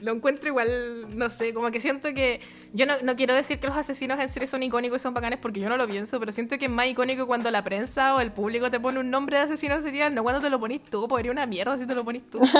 Lo 0.00 0.12
encuentro 0.12 0.48
igual, 0.48 1.16
no 1.16 1.28
sé, 1.28 1.52
como 1.52 1.70
que 1.70 1.80
siento 1.80 2.14
que. 2.14 2.40
Yo 2.72 2.86
no, 2.86 2.94
no 3.02 3.16
quiero 3.16 3.34
decir 3.34 3.58
que 3.58 3.66
los 3.66 3.76
asesinos 3.76 4.18
en 4.20 4.28
serie 4.28 4.46
son 4.46 4.62
icónicos 4.62 5.00
y 5.00 5.02
son 5.02 5.12
bacanes 5.12 5.40
porque 5.42 5.60
yo 5.60 5.68
no 5.68 5.76
lo 5.76 5.86
pienso, 5.86 6.18
pero 6.20 6.32
siento 6.32 6.56
que 6.58 6.66
es 6.66 6.70
más 6.70 6.86
icónico 6.86 7.26
cuando 7.26 7.50
la 7.50 7.64
prensa 7.64 8.14
o 8.14 8.20
el 8.20 8.32
público 8.32 8.70
te 8.70 8.80
pone 8.80 9.00
un 9.00 9.10
nombre 9.10 9.36
de 9.36 9.42
asesino 9.42 9.82
serial, 9.82 10.14
no 10.14 10.22
cuando 10.22 10.40
te 10.40 10.48
lo 10.48 10.58
pones 10.60 10.82
tú, 10.84 11.06
podría 11.08 11.32
una 11.32 11.44
mierda 11.44 11.76
si 11.76 11.86
te 11.86 11.94
lo 11.94 12.04
pones 12.04 12.22
tú. 12.30 12.40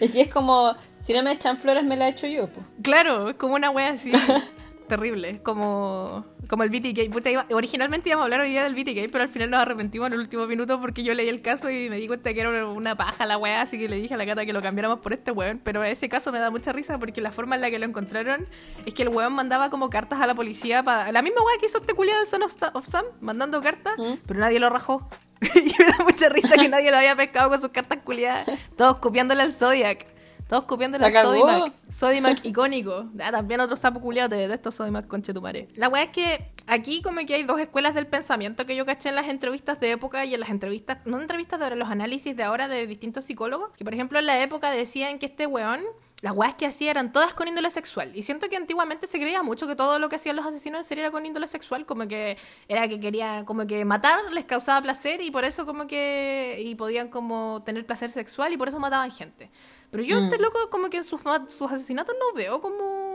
Es 0.00 0.10
que 0.10 0.22
es 0.22 0.32
como, 0.32 0.74
si 1.02 1.12
no 1.12 1.22
me 1.22 1.32
echan 1.32 1.58
flores, 1.58 1.84
me 1.84 1.96
la 1.96 2.08
he 2.08 2.12
hecho 2.12 2.26
yo. 2.26 2.48
Claro, 2.82 3.28
es 3.30 3.36
como 3.36 3.54
una 3.54 3.70
wea 3.70 3.90
así. 3.90 4.12
terrible, 4.88 5.40
como, 5.42 6.26
como 6.48 6.64
el 6.64 6.68
BTK. 6.68 7.14
originalmente 7.54 8.10
íbamos 8.10 8.22
a 8.22 8.26
hablar 8.26 8.40
hoy 8.42 8.50
día 8.50 8.62
del 8.62 8.74
BTK, 8.74 9.10
pero 9.10 9.24
al 9.24 9.30
final 9.30 9.50
nos 9.50 9.60
arrepentimos 9.60 10.08
en 10.08 10.12
el 10.12 10.20
último 10.20 10.46
minuto 10.46 10.80
porque 10.82 11.02
yo 11.02 11.14
leí 11.14 11.30
el 11.30 11.40
caso 11.40 11.70
y 11.70 11.88
me 11.88 11.96
di 11.96 12.06
cuenta 12.06 12.34
que 12.34 12.40
era 12.40 12.66
una 12.66 12.94
paja 12.94 13.24
la 13.24 13.38
wea, 13.38 13.62
así 13.62 13.78
que 13.78 13.88
le 13.88 13.96
dije 13.96 14.12
a 14.12 14.16
la 14.18 14.26
gata 14.26 14.44
que 14.44 14.52
lo 14.52 14.60
cambiáramos 14.60 15.00
por 15.00 15.14
este 15.14 15.30
weón. 15.30 15.60
Pero 15.64 15.82
ese 15.82 16.10
caso 16.10 16.30
me 16.30 16.38
da 16.38 16.50
mucha 16.50 16.72
risa 16.72 16.98
porque 16.98 17.22
la 17.22 17.32
forma 17.32 17.54
en 17.54 17.62
la 17.62 17.70
que 17.70 17.78
lo 17.78 17.86
encontraron 17.86 18.46
es 18.84 18.92
que 18.92 19.02
el 19.02 19.08
weón 19.08 19.32
mandaba 19.32 19.70
como 19.70 19.88
cartas 19.88 20.20
a 20.20 20.26
la 20.26 20.34
policía 20.34 20.82
para. 20.82 21.10
La 21.10 21.22
misma 21.22 21.40
wea 21.42 21.56
que 21.58 21.66
hizo 21.66 21.78
este 21.78 21.94
culiado 21.94 22.20
de 22.20 22.26
Son 22.26 22.42
of, 22.42 22.86
Sam, 22.86 23.06
mandando 23.20 23.62
cartas, 23.62 23.94
¿Mm? 23.96 24.18
pero 24.26 24.40
nadie 24.40 24.60
lo 24.60 24.68
rajó. 24.68 25.08
y 25.40 25.82
me 25.82 25.86
da 25.86 26.04
mucha 26.04 26.28
risa 26.28 26.56
que 26.56 26.68
nadie 26.68 26.90
lo 26.90 26.98
había 26.98 27.16
pescado 27.16 27.48
con 27.48 27.60
sus 27.60 27.70
cartas 27.70 28.00
culiadas. 28.04 28.46
Todos 28.76 28.98
copiándole 28.98 29.42
al 29.42 29.52
Zodiac. 29.54 30.11
Todos 30.52 30.64
copiándole 30.64 31.06
al 31.06 31.12
Sodimac. 31.14 31.72
Sodimac 31.88 32.40
icónico. 32.44 33.06
Ah, 33.24 33.32
también 33.32 33.58
otro 33.60 33.74
sapo 33.74 34.02
culiado 34.02 34.36
de, 34.36 34.52
estos 34.52 34.74
Sodimac 34.74 35.06
conchetumare. 35.06 35.68
La 35.76 35.88
weá 35.88 36.02
es 36.02 36.10
que 36.10 36.52
aquí 36.66 37.00
como 37.00 37.24
que 37.24 37.36
hay 37.36 37.44
dos 37.44 37.58
escuelas 37.58 37.94
del 37.94 38.06
pensamiento 38.06 38.66
que 38.66 38.76
yo 38.76 38.84
caché 38.84 39.08
en 39.08 39.14
las 39.14 39.30
entrevistas 39.30 39.80
de 39.80 39.92
época 39.92 40.26
y 40.26 40.34
en 40.34 40.40
las 40.40 40.50
entrevistas, 40.50 40.98
no 41.06 41.18
entrevistas 41.22 41.58
de 41.58 41.64
ahora, 41.64 41.76
los 41.76 41.88
análisis 41.88 42.36
de 42.36 42.42
ahora 42.42 42.68
de 42.68 42.86
distintos 42.86 43.24
psicólogos. 43.24 43.70
Que 43.78 43.84
por 43.84 43.94
ejemplo 43.94 44.18
en 44.18 44.26
la 44.26 44.42
época 44.42 44.70
decían 44.70 45.18
que 45.18 45.24
este 45.24 45.46
weón 45.46 45.80
las 46.22 46.36
weas 46.36 46.54
que 46.54 46.66
hacía 46.66 46.92
eran 46.92 47.12
todas 47.12 47.34
con 47.34 47.48
índole 47.48 47.68
sexual. 47.68 48.12
Y 48.14 48.22
siento 48.22 48.48
que 48.48 48.56
antiguamente 48.56 49.08
se 49.08 49.18
creía 49.18 49.42
mucho 49.42 49.66
que 49.66 49.74
todo 49.74 49.98
lo 49.98 50.08
que 50.08 50.16
hacían 50.16 50.36
los 50.36 50.46
asesinos 50.46 50.78
en 50.78 50.84
serie 50.84 51.02
era 51.02 51.10
con 51.10 51.26
índole 51.26 51.48
sexual, 51.48 51.84
como 51.84 52.06
que 52.06 52.38
era 52.68 52.86
que 52.86 53.00
querían, 53.00 53.44
como 53.44 53.66
que 53.66 53.84
matar 53.84 54.32
les 54.32 54.44
causaba 54.44 54.80
placer 54.80 55.20
y 55.20 55.32
por 55.32 55.44
eso 55.44 55.66
como 55.66 55.88
que, 55.88 56.62
y 56.64 56.76
podían 56.76 57.08
como 57.08 57.62
tener 57.66 57.84
placer 57.84 58.12
sexual 58.12 58.52
y 58.52 58.56
por 58.56 58.68
eso 58.68 58.78
mataban 58.78 59.10
gente. 59.10 59.50
Pero 59.92 60.02
yo, 60.02 60.18
este 60.18 60.38
loco, 60.38 60.58
como 60.70 60.88
que 60.88 61.04
sus, 61.04 61.20
sus 61.48 61.70
asesinatos 61.70 62.16
no 62.18 62.34
veo 62.34 62.60
como 62.60 63.12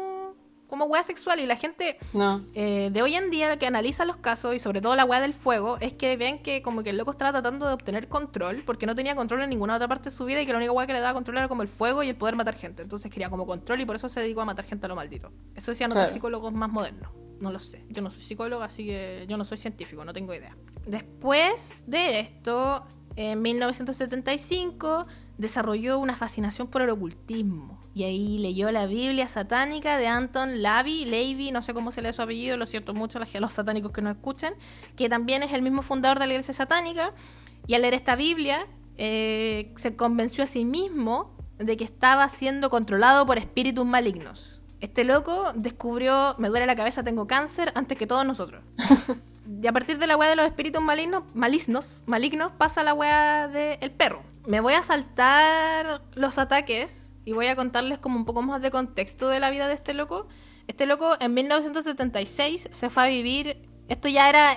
como 0.68 0.86
weá 0.86 1.02
sexual 1.02 1.40
y 1.40 1.46
la 1.46 1.56
gente 1.56 1.98
eh, 2.54 2.90
de 2.92 3.02
hoy 3.02 3.16
en 3.16 3.30
día 3.30 3.58
que 3.58 3.66
analiza 3.66 4.06
los 4.06 4.18
casos 4.18 4.54
y 4.56 4.60
sobre 4.60 4.82
todo 4.82 4.96
la 4.96 5.06
weá 5.06 5.22
del 5.22 5.34
fuego 5.34 5.78
es 5.80 5.94
que 5.94 6.18
ven 6.18 6.44
que 6.44 6.62
como 6.62 6.84
que 6.84 6.90
el 6.90 6.98
loco 6.98 7.12
estaba 7.12 7.32
tratando 7.32 7.68
de 7.68 7.74
obtener 7.74 8.08
control 8.08 8.63
porque 8.66 8.86
no 8.86 8.94
tenía 8.94 9.16
control 9.16 9.42
en 9.42 9.50
ninguna 9.50 9.76
otra 9.76 9.88
parte 9.88 10.10
de 10.10 10.16
su 10.16 10.26
vida 10.26 10.42
y 10.42 10.46
que 10.46 10.52
la 10.52 10.58
única 10.58 10.74
weá 10.74 10.86
que 10.86 10.94
le 10.94 11.00
daba 11.00 11.13
control 11.13 11.38
era 11.38 11.48
como 11.48 11.62
el 11.62 11.68
fuego 11.68 12.04
y 12.04 12.10
el 12.10 12.18
poder 12.18 12.36
matar 12.36 12.56
gente. 12.56 12.84
Entonces 12.84 13.10
quería 13.10 13.30
como 13.30 13.46
control 13.48 13.82
y 13.82 13.86
por 13.86 13.96
eso 13.96 14.10
se 14.10 14.20
dedicó 14.20 14.42
a 14.42 14.46
matar 14.46 14.66
gente 14.66 14.86
a 14.86 14.90
lo 14.90 14.96
maldito. 14.96 15.32
Eso 15.56 15.72
decían 15.72 15.92
otros 15.92 16.10
psicólogos 16.10 16.54
más 16.54 16.70
modernos. 16.70 17.12
No 17.40 17.52
lo 17.52 17.60
sé. 17.60 17.86
Yo 17.90 18.02
no 18.02 18.10
soy 18.10 18.24
psicólogo, 18.24 18.63
así 18.63 18.86
que 18.86 19.26
yo 19.30 19.38
no 19.38 19.46
soy 19.46 19.58
científico, 19.58 20.04
no 20.04 20.12
tengo 20.12 20.34
idea. 20.34 20.58
Después 20.86 21.86
de 21.88 22.20
esto, 22.20 22.84
en 23.16 23.42
1975 23.42 25.06
desarrolló 25.38 26.00
una 26.00 26.15
fascinación 26.15 26.67
por 26.67 26.82
el 26.82 26.89
ocultismo 26.89 27.80
y 27.97 28.04
ahí 28.04 28.38
leyó 28.38 28.71
la 28.71 28.86
Biblia 28.86 29.28
satánica 29.28 29.97
de 29.97 30.06
Anton 30.06 30.62
Lavey, 30.62 31.06
Levy, 31.06 31.50
no 31.50 31.63
sé 31.63 31.73
cómo 31.73 31.91
se 31.91 32.04
lee 32.04 32.13
su 32.13 32.21
apellido, 32.21 32.56
lo 32.56 32.67
siento 32.67 32.93
mucho 32.93 33.19
a 33.19 33.39
los 33.39 33.54
satánicos 33.54 33.91
que 33.91 34.04
nos 34.04 34.15
escuchan, 34.15 34.54
que 34.95 35.10
también 35.10 35.41
es 35.41 35.52
el 35.52 35.63
mismo 35.63 35.82
fundador 35.82 36.19
de 36.19 36.28
la 36.28 36.34
iglesia 36.34 36.54
satánica. 36.54 37.13
Y 37.65 37.73
al 37.73 37.82
leer 37.82 37.95
esta 37.95 38.15
Biblia, 38.15 38.67
eh, 38.97 39.73
se 39.78 39.95
convenció 39.95 40.43
a 40.43 40.47
sí 40.47 40.63
mismo 40.63 41.36
de 41.58 41.76
que 41.76 41.84
estaba 41.84 42.30
siendo 42.30 42.69
controlado 42.69 43.26
por 43.26 43.39
espíritus 43.39 43.86
malignos. 43.86 44.62
Este 44.80 45.04
loco 45.04 45.52
descubrió, 45.56 46.36
me 46.38 46.50
duele 46.50 46.67
la 46.67 46.76
cabeza, 46.76 47.04
tengo 47.04 47.26
cáncer, 47.26 47.71
antes 47.73 47.97
que 47.97 48.06
todos 48.06 48.26
nosotros. 48.28 48.63
y 49.63 49.65
a 49.65 49.73
partir 49.73 49.97
de 49.97 50.06
la 50.06 50.17
weá 50.17 50.30
de 50.30 50.36
los 50.36 50.45
espíritus 50.45 50.84
malignos, 50.84 51.23
malignos, 51.34 52.04
malignos 52.06 52.52
pasa 52.52 52.84
la 52.84 52.93
weá 52.93 53.47
del 53.47 53.89
perro. 53.91 54.21
Me 54.48 54.62
voy 54.62 54.74
a 54.74 54.82
saltar 54.82 56.02
los 56.16 56.38
ataques 56.38 57.12
y 57.26 57.34
voy 57.34 57.48
a 57.48 57.58
contarles 57.58 58.00
como 58.00 58.16
un 58.16 58.24
poco 58.24 58.42
más 58.42 58.62
de 58.62 58.72
contexto 58.72 59.28
de 59.28 59.42
la 59.42 59.50
vida 59.50 59.68
de 59.68 59.74
este 59.74 59.94
loco. 59.94 60.26
Este 60.68 60.86
loco 60.86 61.18
en 61.20 61.34
1976 61.34 62.70
se 62.72 62.90
fue 62.90 63.04
a 63.04 63.08
vivir, 63.08 63.62
esto 63.90 64.08
ya 64.08 64.30
era 64.30 64.56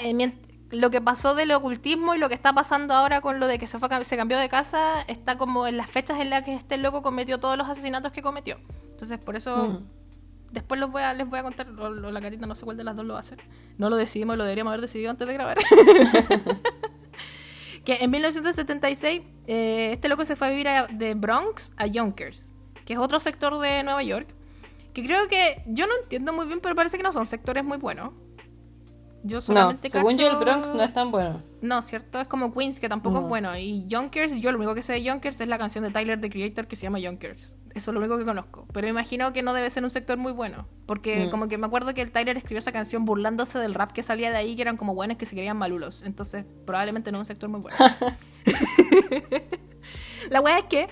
lo 0.71 0.91
que 0.91 1.01
pasó 1.01 1.35
del 1.35 1.51
ocultismo 1.51 2.15
y 2.15 2.19
lo 2.19 2.29
que 2.29 2.37
está 2.37 2.53
pasando 2.53 2.95
ahora 2.95 3.21
con 3.21 3.41
lo 3.41 3.49
de 3.49 3.59
que 3.59 3.67
se, 3.67 3.81
fue, 3.81 4.05
se 4.05 4.17
cambió 4.17 4.39
de 4.39 4.49
casa, 4.49 5.03
está 5.09 5.37
como 5.37 5.67
en 5.67 5.77
las 5.77 5.91
fechas 5.91 6.21
en 6.21 6.31
las 6.31 6.45
que 6.45 6.55
este 6.55 6.79
loco 6.79 7.03
cometió 7.03 7.41
todos 7.41 7.59
los 7.59 7.69
asesinatos 7.69 8.13
que 8.13 8.23
cometió. 8.23 8.59
Entonces 8.93 9.19
por 9.19 9.35
eso... 9.37 9.67
Mm. 9.67 10.01
Después 10.53 10.81
los 10.81 10.91
voy 10.91 11.03
a, 11.03 11.15
les 11.15 11.29
voy 11.29 11.39
a 11.39 11.45
contar, 11.45 11.69
o, 11.69 11.91
la 11.91 12.21
carita 12.21 12.45
no 12.45 12.57
sé 12.57 12.65
cuál 12.65 12.77
de 12.77 12.83
las 12.83 12.97
dos 12.97 13.07
lo 13.07 13.13
va 13.13 13.21
a 13.21 13.23
hacer. 13.23 13.39
No 13.79 13.89
lo 13.89 13.95
decidimos, 13.95 14.37
lo 14.37 14.43
deberíamos 14.43 14.73
haber 14.73 14.81
decidido 14.81 15.09
antes 15.09 15.29
de 15.29 15.35
grabar. 15.35 15.59
que 17.85 17.99
en 18.01 18.11
1976 18.11 19.23
eh, 19.47 19.91
este 19.93 20.09
loco 20.09 20.25
se 20.25 20.37
fue 20.37 20.49
a 20.49 20.51
vivir 20.51 20.69
de 20.91 21.15
Bronx 21.15 21.73
a 21.77 21.87
Yonkers 21.87 22.53
que 22.91 22.95
es 22.95 22.99
otro 22.99 23.21
sector 23.21 23.57
de 23.61 23.85
Nueva 23.85 24.03
York, 24.03 24.27
que 24.93 25.05
creo 25.05 25.29
que 25.29 25.63
yo 25.67 25.87
no 25.87 25.93
entiendo 26.03 26.33
muy 26.33 26.45
bien, 26.47 26.59
pero 26.61 26.75
parece 26.75 26.97
que 26.97 27.05
no 27.05 27.13
son 27.13 27.25
sectores 27.25 27.63
muy 27.63 27.79
buenos. 27.79 28.13
Yo 29.23 29.41
solamente 29.41 29.89
no, 29.89 29.93
según 29.93 30.17
yo 30.17 30.31
el 30.31 30.37
Bronx 30.37 30.69
no 30.69 30.83
es 30.83 30.93
tan 30.93 31.11
bueno. 31.11 31.43
No, 31.61 31.83
cierto, 31.83 32.21
es 32.21 32.29
como 32.29 32.55
Queens, 32.55 32.81
que 32.81 32.89
tampoco 32.89 33.21
es 33.21 33.27
bueno. 33.27 33.57
Y 33.57 33.87
Yonkers, 33.87 34.41
yo 34.41 34.51
lo 34.51 34.59
único 34.59 34.75
que 34.75 34.83
sé 34.83 34.95
de 34.95 35.03
Yonkers 35.03 35.41
es 35.41 35.49
la 35.49 35.59
canción 35.59 35.85
de 35.85 35.91
Tyler, 35.91 36.21
the 36.21 36.31
Creator, 36.31 36.67
que 36.67 36.77
se 36.77 36.85
llama 36.85 36.99
Yonkers. 36.99 37.55
Eso 37.75 37.91
es 37.91 37.95
lo 37.95 38.01
único 38.01 38.19
que 38.19 38.25
conozco. 38.25 38.67
Pero 38.73 38.89
imagino 38.89 39.33
que 39.33 39.43
no 39.43 39.53
debe 39.53 39.69
ser 39.71 39.85
un 39.85 39.91
sector 39.91 40.17
muy 40.17 40.33
bueno. 40.33 40.67
Porque 40.87 41.27
mm. 41.27 41.31
como 41.31 41.49
que 41.49 41.59
me 41.59 41.67
acuerdo 41.67 41.93
que 41.93 42.01
el 42.01 42.11
Tyler 42.11 42.37
escribió 42.37 42.59
esa 42.59 42.73
canción 42.73 43.05
burlándose 43.05 43.59
del 43.59 43.75
rap 43.75 43.93
que 43.93 44.03
salía 44.03 44.31
de 44.31 44.39
ahí, 44.39 44.57
que 44.57 44.63
eran 44.63 44.77
como 44.77 44.95
buenos 44.95 45.19
que 45.19 45.27
se 45.27 45.35
querían 45.35 45.59
malulos. 45.59 46.03
Entonces, 46.03 46.47
probablemente 46.65 47.13
no 47.13 47.19
es 47.19 47.21
un 47.21 47.27
sector 47.27 47.51
muy 47.51 47.61
bueno. 47.61 47.77
la 50.31 50.41
wea 50.41 50.59
es 50.59 50.65
que 50.65 50.89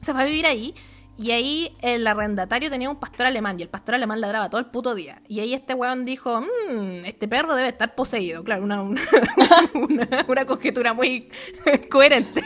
se 0.00 0.12
va 0.12 0.20
a 0.20 0.24
vivir 0.24 0.46
ahí 0.46 0.74
y 1.20 1.32
ahí 1.32 1.76
el 1.82 2.06
arrendatario 2.06 2.70
tenía 2.70 2.88
un 2.88 2.98
pastor 2.98 3.26
alemán 3.26 3.60
y 3.60 3.62
el 3.62 3.68
pastor 3.68 3.94
alemán 3.94 4.22
ladraba 4.22 4.48
todo 4.48 4.58
el 4.58 4.70
puto 4.70 4.94
día. 4.94 5.20
Y 5.28 5.40
ahí 5.40 5.52
este 5.52 5.74
weón 5.74 6.06
dijo, 6.06 6.40
mmm, 6.40 7.04
este 7.04 7.28
perro 7.28 7.54
debe 7.54 7.68
estar 7.68 7.94
poseído. 7.94 8.42
Claro, 8.42 8.64
una, 8.64 8.80
una, 8.80 10.46
conjetura 10.46 10.94
muy 10.94 11.28
coherente. 11.90 12.42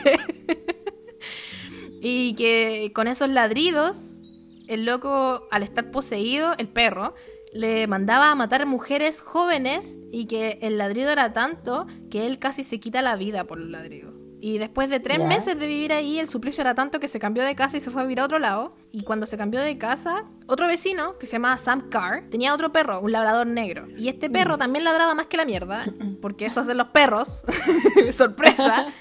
y 2.01 2.35
que 2.35 2.91
con 2.93 3.07
esos 3.07 3.29
ladridos, 3.29 4.21
el 4.67 4.85
loco, 4.85 5.47
al 5.51 5.63
estar 5.63 5.89
poseído, 5.89 6.53
el 6.57 6.67
perro, 6.67 7.15
le 7.53 7.87
mandaba 7.87 8.29
a 8.29 8.35
matar 8.35 8.65
mujeres 8.65 9.21
jóvenes 9.21 9.97
y 10.11 10.25
que 10.25 10.59
el 10.61 10.77
ladrido 10.77 11.11
era 11.13 11.31
tanto 11.31 11.87
que 12.11 12.25
él 12.25 12.39
casi 12.39 12.65
se 12.65 12.81
quita 12.81 13.01
la 13.01 13.15
vida 13.15 13.45
por 13.45 13.57
el 13.57 13.71
ladrido. 13.71 14.14
Y 14.45 14.59
después 14.59 14.91
de 14.91 14.99
tres 14.99 15.17
meses 15.25 15.57
de 15.57 15.65
vivir 15.65 15.91
ahí, 15.91 16.19
el 16.19 16.29
suplicio 16.29 16.61
era 16.61 16.75
tanto 16.75 16.99
que 16.99 17.07
se 17.07 17.17
cambió 17.17 17.43
de 17.43 17.55
casa 17.55 17.77
y 17.77 17.79
se 17.79 17.89
fue 17.89 18.03
a 18.03 18.05
vivir 18.05 18.19
a 18.19 18.25
otro 18.25 18.37
lado. 18.37 18.75
Y 18.91 19.01
cuando 19.01 19.25
se 19.25 19.39
cambió 19.39 19.59
de 19.59 19.79
casa, 19.79 20.25
otro 20.45 20.67
vecino, 20.67 21.17
que 21.17 21.25
se 21.25 21.31
llamaba 21.31 21.57
Sam 21.57 21.89
Carr, 21.89 22.25
tenía 22.29 22.53
otro 22.53 22.71
perro, 22.71 22.99
un 22.99 23.11
labrador 23.11 23.47
negro. 23.47 23.87
Y 23.97 24.07
este 24.07 24.29
perro 24.29 24.57
mm. 24.57 24.59
también 24.59 24.83
ladraba 24.83 25.15
más 25.15 25.25
que 25.25 25.37
la 25.37 25.45
mierda, 25.45 25.83
porque 26.21 26.45
eso 26.45 26.61
hacen 26.61 26.77
los 26.77 26.89
perros. 26.89 27.43
Sorpresa. 28.11 28.85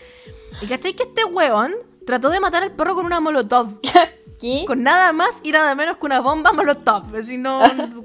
Y 0.63 0.67
cachai 0.67 0.95
que 0.95 1.03
este 1.03 1.25
weón 1.25 1.75
trató 2.07 2.31
de 2.31 2.39
matar 2.39 2.63
al 2.63 2.73
perro 2.73 2.95
con 2.95 3.05
una 3.05 3.21
molotov. 3.21 3.81
¿Qué? 3.83 4.65
Con 4.67 4.83
nada 4.83 5.13
más 5.13 5.41
y 5.43 5.51
nada 5.51 5.75
menos 5.75 5.99
que 5.99 6.07
una 6.07 6.21
bomba 6.21 6.53
molotov. 6.53 7.15
Así 7.17 7.37
no, 7.37 7.61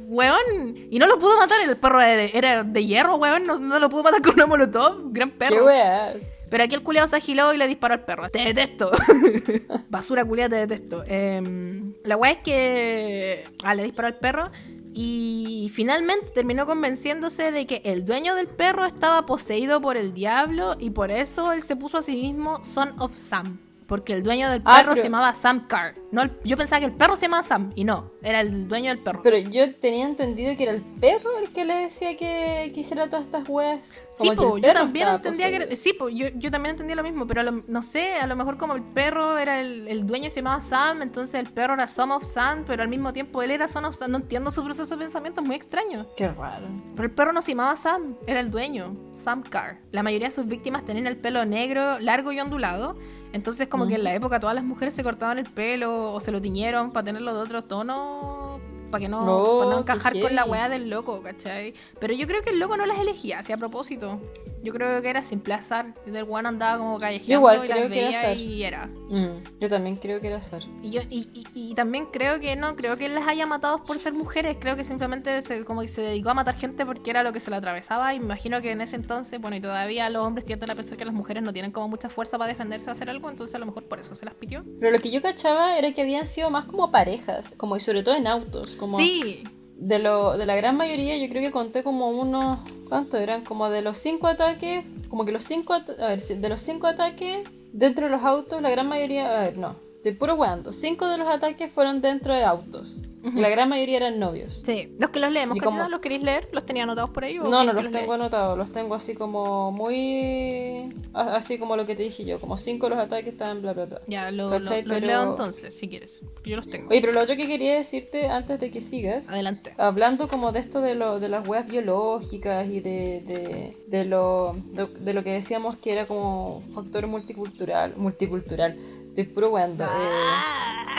weón. 0.07 0.75
Y 0.89 0.99
no 0.99 1.05
lo 1.05 1.19
pudo 1.19 1.37
matar, 1.37 1.61
el 1.61 1.77
perro 1.77 2.01
era, 2.01 2.63
de 2.63 2.85
hierro, 2.85 3.15
weón. 3.15 3.45
No, 3.45 3.59
no, 3.59 3.79
lo 3.79 3.87
pudo 3.87 4.03
matar 4.03 4.21
con 4.21 4.33
una 4.33 4.47
molotov. 4.47 5.13
Gran 5.13 5.29
perro. 5.29 5.55
Qué 5.55 5.61
weón. 5.61 6.38
Pero 6.49 6.63
aquí 6.63 6.75
el 6.75 6.83
culiado 6.83 7.07
se 7.07 7.17
agiló 7.17 7.53
y 7.53 7.57
le 7.57 7.67
disparó 7.67 7.93
al 7.93 8.05
perro. 8.05 8.29
Te 8.29 8.39
detesto. 8.39 8.91
Basura 9.89 10.25
culiada, 10.25 10.49
te 10.49 10.67
detesto. 10.67 11.03
Em, 11.05 11.93
la 12.03 12.17
weá 12.17 12.31
es 12.31 12.37
que. 12.39 13.43
Ah, 13.63 13.75
le 13.75 13.83
disparó 13.83 14.07
al 14.07 14.17
perro. 14.17 14.47
Y 14.91 15.69
finalmente 15.73 16.31
terminó 16.31 16.65
convenciéndose 16.65 17.51
de 17.51 17.67
que 17.67 17.81
el 17.85 18.05
dueño 18.05 18.35
del 18.35 18.47
perro 18.47 18.85
estaba 18.85 19.25
poseído 19.25 19.79
por 19.81 19.97
el 19.97 20.13
diablo 20.13 20.75
y 20.79 20.89
por 20.89 21.11
eso 21.11 21.53
él 21.53 21.61
se 21.61 21.75
puso 21.75 21.99
a 21.99 22.03
sí 22.03 22.15
mismo 22.15 22.63
Son 22.63 22.99
of 22.99 23.15
Sam 23.15 23.68
porque 23.89 24.13
el 24.13 24.21
dueño 24.21 24.49
del 24.51 24.61
ah, 24.65 24.77
perro 24.77 24.95
se 24.95 25.03
llamaba 25.03 25.33
Sam 25.33 25.65
Carr. 25.67 25.95
No, 26.11 26.29
yo 26.43 26.55
pensaba 26.55 26.79
que 26.79 26.85
el 26.85 26.93
perro 26.93 27.15
se 27.15 27.23
llamaba 27.23 27.41
Sam 27.41 27.73
y 27.75 27.83
no, 27.83 28.05
era 28.21 28.39
el 28.39 28.67
dueño 28.67 28.89
del 28.89 28.99
perro. 28.99 29.21
Pero 29.23 29.37
yo 29.37 29.73
tenía 29.75 30.05
entendido 30.05 30.55
que 30.55 30.63
era 30.63 30.73
el 30.73 30.83
perro 30.83 31.39
el 31.39 31.51
que 31.51 31.65
le 31.65 31.73
decía 31.75 32.15
que, 32.15 32.71
hiciera 32.75 33.07
todas 33.07 33.25
estas 33.25 33.49
weas. 33.49 33.81
Sí, 34.11 34.29
pues 34.35 34.61
yo 34.61 34.73
también 34.73 35.07
entendía 35.07 35.49
que 35.49 35.55
era, 35.55 35.75
Sí, 35.75 35.93
pues 35.97 36.13
yo, 36.15 36.27
yo, 36.35 36.51
también 36.51 36.75
entendía 36.75 36.95
lo 36.95 37.01
mismo, 37.01 37.25
pero 37.25 37.41
no 37.51 37.81
sé, 37.81 38.13
a 38.21 38.27
lo 38.27 38.35
mejor 38.35 38.57
como 38.57 38.75
el 38.75 38.83
perro 38.83 39.39
era 39.39 39.59
el, 39.59 39.87
el 39.87 40.05
dueño 40.05 40.29
se 40.29 40.41
llamaba 40.41 40.61
Sam, 40.61 41.01
entonces 41.01 41.39
el 41.39 41.51
perro 41.51 41.73
era 41.73 41.87
Son 41.87 42.11
of 42.11 42.23
Sam, 42.23 42.65
pero 42.67 42.83
al 42.83 42.89
mismo 42.89 43.11
tiempo 43.11 43.41
él 43.41 43.49
era 43.49 43.67
Son 43.67 43.85
of 43.85 43.95
Sam. 43.95 44.11
No 44.11 44.17
entiendo 44.17 44.51
su 44.51 44.63
proceso 44.63 44.95
de 44.95 45.01
pensamiento, 45.01 45.41
es 45.41 45.47
muy 45.47 45.55
extraño. 45.55 46.05
Qué 46.15 46.27
raro. 46.27 46.67
Pero 46.91 47.03
el 47.07 47.11
perro 47.11 47.33
no 47.33 47.41
se 47.41 47.53
llamaba 47.53 47.75
Sam, 47.75 48.17
era 48.27 48.39
el 48.39 48.51
dueño, 48.51 48.93
Sam 49.15 49.41
Carr. 49.41 49.79
La 49.91 50.03
mayoría 50.03 50.27
de 50.27 50.31
sus 50.31 50.45
víctimas 50.45 50.85
tenían 50.85 51.07
el 51.07 51.17
pelo 51.17 51.43
negro, 51.45 51.99
largo 51.99 52.31
y 52.31 52.39
ondulado 52.39 52.93
entonces 53.33 53.67
como 53.67 53.87
que 53.87 53.95
en 53.95 54.03
la 54.03 54.13
época 54.13 54.39
todas 54.39 54.55
las 54.55 54.63
mujeres 54.63 54.95
se 54.95 55.03
cortaban 55.03 55.37
el 55.39 55.45
pelo 55.45 56.13
o 56.13 56.19
se 56.19 56.31
lo 56.31 56.41
tiñeron 56.41 56.91
para 56.91 57.05
tenerlo 57.05 57.33
de 57.33 57.41
otro 57.41 57.63
tono 57.63 58.58
para 58.89 59.01
que 59.01 59.09
no, 59.09 59.25
no 59.25 59.79
encajar 59.79 60.19
con 60.19 60.35
la 60.35 60.45
weá 60.45 60.69
del 60.69 60.89
loco, 60.89 61.21
¿cachai? 61.21 61.73
Pero 61.99 62.13
yo 62.13 62.27
creo 62.27 62.41
que 62.41 62.51
el 62.51 62.59
loco 62.59 62.77
no 62.77 62.85
las 62.85 62.99
elegía, 62.99 63.39
así 63.39 63.51
a 63.51 63.57
propósito. 63.57 64.19
Yo 64.61 64.73
creo 64.73 65.01
que 65.01 65.09
era 65.09 65.23
simple 65.23 65.53
azar. 65.53 65.93
El 66.05 66.23
weón 66.23 66.45
andaba 66.45 66.77
como 66.77 66.99
callejeando 66.99 67.63
y 67.63 67.67
las 67.67 67.89
veía 67.89 68.33
y 68.33 68.63
era. 68.63 68.87
Mm, 69.09 69.59
yo 69.59 69.69
también 69.69 69.95
creo 69.95 70.19
que 70.19 70.27
era 70.27 70.37
azar. 70.37 70.63
Y, 70.83 70.91
yo, 70.91 71.01
y, 71.09 71.29
y, 71.53 71.73
también 71.75 72.05
creo 72.05 72.39
que 72.39 72.55
no, 72.55 72.75
creo 72.75 72.97
que 72.97 73.05
él 73.05 73.15
las 73.15 73.27
haya 73.27 73.45
matado 73.45 73.83
por 73.83 73.97
ser 73.99 74.13
mujeres. 74.13 74.57
Creo 74.59 74.75
que 74.75 74.83
simplemente 74.83 75.41
se, 75.41 75.63
como 75.63 75.81
que 75.81 75.87
se 75.87 76.01
dedicó 76.01 76.31
a 76.31 76.33
matar 76.33 76.55
gente 76.55 76.85
porque 76.85 77.09
era 77.09 77.23
lo 77.23 77.31
que 77.31 77.39
se 77.39 77.49
le 77.49 77.57
atravesaba. 77.57 78.13
Y 78.13 78.19
me 78.19 78.25
imagino 78.25 78.61
que 78.61 78.71
en 78.71 78.81
ese 78.81 78.95
entonces, 78.97 79.39
bueno, 79.39 79.55
y 79.55 79.61
todavía 79.61 80.09
los 80.09 80.25
hombres 80.25 80.45
tienden 80.45 80.71
a 80.71 80.75
pensar 80.75 80.97
que 80.97 81.05
las 81.05 81.13
mujeres 81.13 81.43
no 81.43 81.53
tienen 81.53 81.71
como 81.71 81.87
mucha 81.87 82.09
fuerza 82.09 82.37
para 82.37 82.49
defenderse 82.49 82.89
a 82.89 82.93
hacer 82.93 83.09
algo, 83.09 83.29
entonces 83.29 83.55
a 83.55 83.59
lo 83.59 83.65
mejor 83.65 83.83
por 83.83 83.99
eso 83.99 84.15
se 84.15 84.25
las 84.25 84.33
pitió. 84.33 84.63
Pero 84.79 84.91
lo 84.91 84.99
que 84.99 85.11
yo 85.11 85.21
cachaba 85.21 85.77
era 85.77 85.93
que 85.93 86.01
habían 86.01 86.25
sido 86.25 86.49
más 86.49 86.65
como 86.65 86.91
parejas, 86.91 87.53
como 87.57 87.77
y 87.77 87.79
sobre 87.79 88.03
todo 88.03 88.15
en 88.15 88.27
autos 88.27 88.75
sí. 88.87 89.43
De, 89.75 89.99
lo, 89.99 90.37
de 90.37 90.45
la 90.45 90.55
gran 90.55 90.77
mayoría, 90.77 91.17
yo 91.17 91.29
creo 91.29 91.41
que 91.41 91.51
conté 91.51 91.83
como 91.83 92.09
unos. 92.09 92.59
¿Cuántos 92.87 93.19
eran? 93.19 93.43
Como 93.43 93.69
de 93.69 93.81
los 93.81 93.97
cinco 93.97 94.27
ataques. 94.27 94.85
Como 95.09 95.25
que 95.25 95.31
los 95.31 95.43
cinco. 95.43 95.73
A 95.73 96.07
ver, 96.07 96.21
de 96.21 96.49
los 96.49 96.61
cinco 96.61 96.87
ataques 96.87 97.49
dentro 97.73 98.05
de 98.05 98.11
los 98.11 98.23
autos, 98.23 98.61
la 98.61 98.69
gran 98.69 98.87
mayoría. 98.87 99.39
A 99.39 99.43
ver, 99.43 99.57
no. 99.57 99.75
Estoy 99.97 100.13
puro 100.13 100.35
weando. 100.35 100.71
Cinco 100.71 101.07
de 101.07 101.17
los 101.17 101.27
ataques 101.27 101.71
fueron 101.71 102.01
dentro 102.01 102.33
de 102.33 102.43
autos. 102.43 102.93
La 103.33 103.49
gran 103.49 103.67
mayoría 103.69 103.97
eran 103.97 104.17
novios. 104.19 104.61
Sí, 104.63 104.95
los 104.97 105.09
que 105.09 105.19
los 105.19 105.31
leemos, 105.31 105.57
como- 105.59 105.87
¿los 105.89 105.99
queréis 105.99 106.23
leer? 106.23 106.45
¿Los 106.53 106.65
tenía 106.65 106.83
anotados 106.83 107.09
por 107.09 107.25
ahí? 107.25 107.37
o 107.37 107.43
No, 107.43 107.63
no 107.63 107.73
los 107.73 107.91
tengo 107.91 108.13
anotados, 108.13 108.57
los 108.57 108.71
tengo 108.71 108.95
así 108.95 109.13
como 109.15 109.71
muy... 109.71 110.93
Así 111.13 111.57
como 111.57 111.75
lo 111.75 111.85
que 111.85 111.95
te 111.95 112.03
dije 112.03 112.23
yo, 112.23 112.39
como 112.39 112.57
cinco 112.57 112.87
de 112.89 112.95
los 112.95 113.03
ataques 113.05 113.33
estaban 113.33 113.61
bla 113.61 113.73
bla 113.73 113.85
bla. 113.85 114.01
Ya, 114.07 114.31
lo, 114.31 114.49
lo- 114.49 114.59
los 114.59 115.01
leo 115.01 115.23
entonces, 115.31 115.73
si 115.75 115.87
quieres. 115.89 116.21
Yo 116.45 116.55
los 116.55 116.67
tengo. 116.69 116.89
Oye, 116.89 117.01
pero 117.01 117.13
lo 117.13 117.21
otro 117.21 117.35
que 117.35 117.45
quería 117.47 117.75
decirte 117.75 118.27
antes 118.29 118.59
de 118.59 118.71
que 118.71 118.81
sigas, 118.81 119.29
Adelante. 119.29 119.73
hablando 119.77 120.27
como 120.27 120.51
de 120.51 120.59
esto 120.59 120.81
de, 120.81 120.95
lo, 120.95 121.19
de 121.19 121.29
las 121.29 121.47
weas 121.47 121.67
biológicas 121.67 122.67
y 122.67 122.79
de, 122.79 123.21
de, 123.21 123.77
de 123.87 124.05
lo, 124.05 124.55
de, 124.71 124.85
de 124.87 125.13
lo 125.13 125.23
que 125.23 125.31
decíamos 125.31 125.75
que 125.77 125.91
era 125.91 126.05
como 126.05 126.61
factor 126.73 127.07
multicultural, 127.07 127.93
multicultural, 127.97 128.77
estoy 129.21 129.33
puro 129.33 129.49
weando, 129.51 129.85
Ah. 129.87 130.95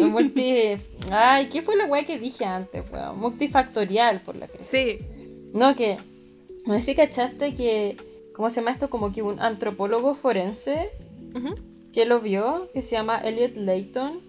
eh, 0.00 0.04
multi... 0.06 0.54
Ay, 1.10 1.48
¿qué 1.48 1.62
fue 1.62 1.76
la 1.76 1.86
wea 1.86 2.04
que 2.06 2.18
dije 2.18 2.44
antes, 2.44 2.84
weón? 2.92 3.18
Multifactorial, 3.18 4.20
por 4.22 4.36
la 4.36 4.46
que... 4.46 4.62
Sí. 4.64 4.98
No, 5.52 5.74
que. 5.76 5.96
No 6.64 6.74
sé 6.74 6.80
si 6.80 6.94
cachaste 6.94 7.54
que. 7.54 7.96
¿Cómo 8.34 8.48
se 8.48 8.60
llama 8.60 8.70
esto? 8.70 8.88
Como 8.88 9.12
que 9.12 9.20
un 9.22 9.40
antropólogo 9.40 10.14
forense 10.14 10.90
Ujú. 11.34 11.54
que 11.92 12.06
lo 12.06 12.20
vio, 12.20 12.68
que 12.72 12.80
se 12.82 12.92
llama 12.96 13.18
Elliot 13.18 13.56
Layton, 13.56 14.20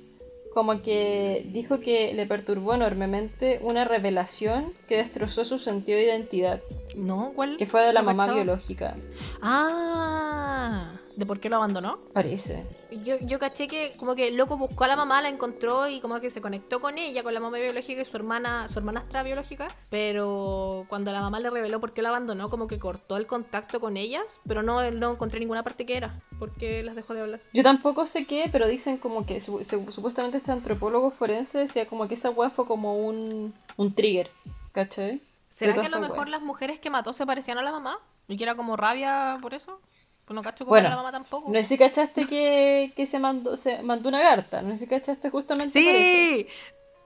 como 0.53 0.81
que 0.81 1.47
dijo 1.53 1.79
que 1.79 2.13
le 2.13 2.25
perturbó 2.25 2.73
enormemente 2.73 3.59
una 3.63 3.85
revelación 3.85 4.65
que 4.89 4.97
destrozó 4.97 5.45
su 5.45 5.57
sentido 5.59 5.97
de 5.97 6.05
identidad, 6.05 6.61
No, 6.97 7.31
¿cuál? 7.35 7.55
que 7.55 7.65
fue 7.65 7.81
de 7.83 7.93
la 7.93 8.01
mamá 8.01 8.25
biológica. 8.33 8.95
Ah, 9.41 10.91
¿de 11.15 11.25
por 11.25 11.39
qué 11.39 11.49
lo 11.49 11.55
abandonó? 11.57 11.99
Parece. 12.13 12.65
Yo, 13.03 13.15
yo 13.21 13.39
caché 13.39 13.67
que 13.67 13.93
como 13.97 14.15
que 14.15 14.27
el 14.29 14.35
loco 14.37 14.57
buscó 14.57 14.83
a 14.83 14.87
la 14.87 14.95
mamá, 14.95 15.21
la 15.21 15.29
encontró 15.29 15.87
y 15.87 15.99
como 16.01 16.19
que 16.19 16.29
se 16.29 16.41
conectó 16.41 16.79
con 16.81 16.97
ella, 16.97 17.23
con 17.23 17.33
la 17.33 17.39
mamá 17.39 17.57
biológica 17.57 18.01
y 18.01 18.05
su 18.05 18.15
hermana, 18.17 18.67
su 18.69 18.79
hermanastra 18.79 19.23
biológica, 19.23 19.67
pero 19.89 20.85
cuando 20.89 21.11
la 21.11 21.21
mamá 21.21 21.39
le 21.39 21.49
reveló 21.49 21.79
por 21.79 21.93
qué 21.93 22.01
la 22.01 22.09
abandonó, 22.09 22.49
como 22.49 22.67
que 22.67 22.79
cortó 22.79 23.17
el 23.17 23.25
contacto 23.27 23.79
con 23.79 23.97
ellas, 23.97 24.39
pero 24.47 24.63
no, 24.63 24.89
no 24.91 25.11
encontré 25.11 25.39
ninguna 25.39 25.63
parte 25.63 25.85
que 25.85 25.97
era, 25.97 26.17
porque 26.39 26.83
las 26.83 26.95
dejó 26.95 27.13
de 27.13 27.21
hablar. 27.21 27.41
Yo 27.53 27.63
tampoco 27.63 28.05
sé 28.05 28.25
qué, 28.25 28.49
pero 28.51 28.67
dicen 28.67 28.97
como 28.97 29.25
que 29.25 29.39
su- 29.39 29.63
su- 29.63 29.91
supuestamente 29.91 30.37
este 30.37 30.51
antropólogo 30.51 31.11
forense 31.11 31.59
decía 31.59 31.87
como 31.87 32.07
que 32.07 32.15
esa 32.15 32.29
weá 32.31 32.49
fue 32.49 32.65
como 32.65 32.97
un, 32.97 33.53
un 33.77 33.93
trigger, 33.95 34.29
¿cachai? 34.71 35.21
¿Será 35.49 35.73
que 35.81 35.87
a 35.87 35.89
lo 35.89 35.97
mejor 36.09 36.29
las 36.29 36.41
mujeres 36.41 36.79
que 36.79 36.89
mató 36.89 37.13
se 37.13 37.25
parecían 37.25 37.57
a 37.57 37.61
la 37.63 37.71
mamá? 37.71 37.99
¿Y 38.27 38.37
que 38.37 38.43
era 38.43 38.55
como 38.55 38.75
rabia 38.77 39.37
por 39.41 39.53
eso? 39.53 39.79
Pues 40.25 40.35
no 40.35 40.43
cacho 40.43 40.63
cómo 40.63 40.71
Bueno, 40.71 40.87
era 40.87 40.95
la 40.95 41.01
mamá 41.01 41.11
tampoco. 41.11 41.51
No 41.51 41.57
sé 41.57 41.63
si 41.63 41.77
cachaste 41.77 42.25
que, 42.25 42.93
que 42.95 43.05
se, 43.05 43.19
mandó, 43.19 43.57
se 43.57 43.81
mandó 43.83 44.09
una 44.09 44.21
carta, 44.21 44.61
no 44.61 44.71
sé 44.71 44.79
si 44.79 44.87
cachaste 44.87 45.29
justamente. 45.29 45.73
¡Sí! 45.73 46.47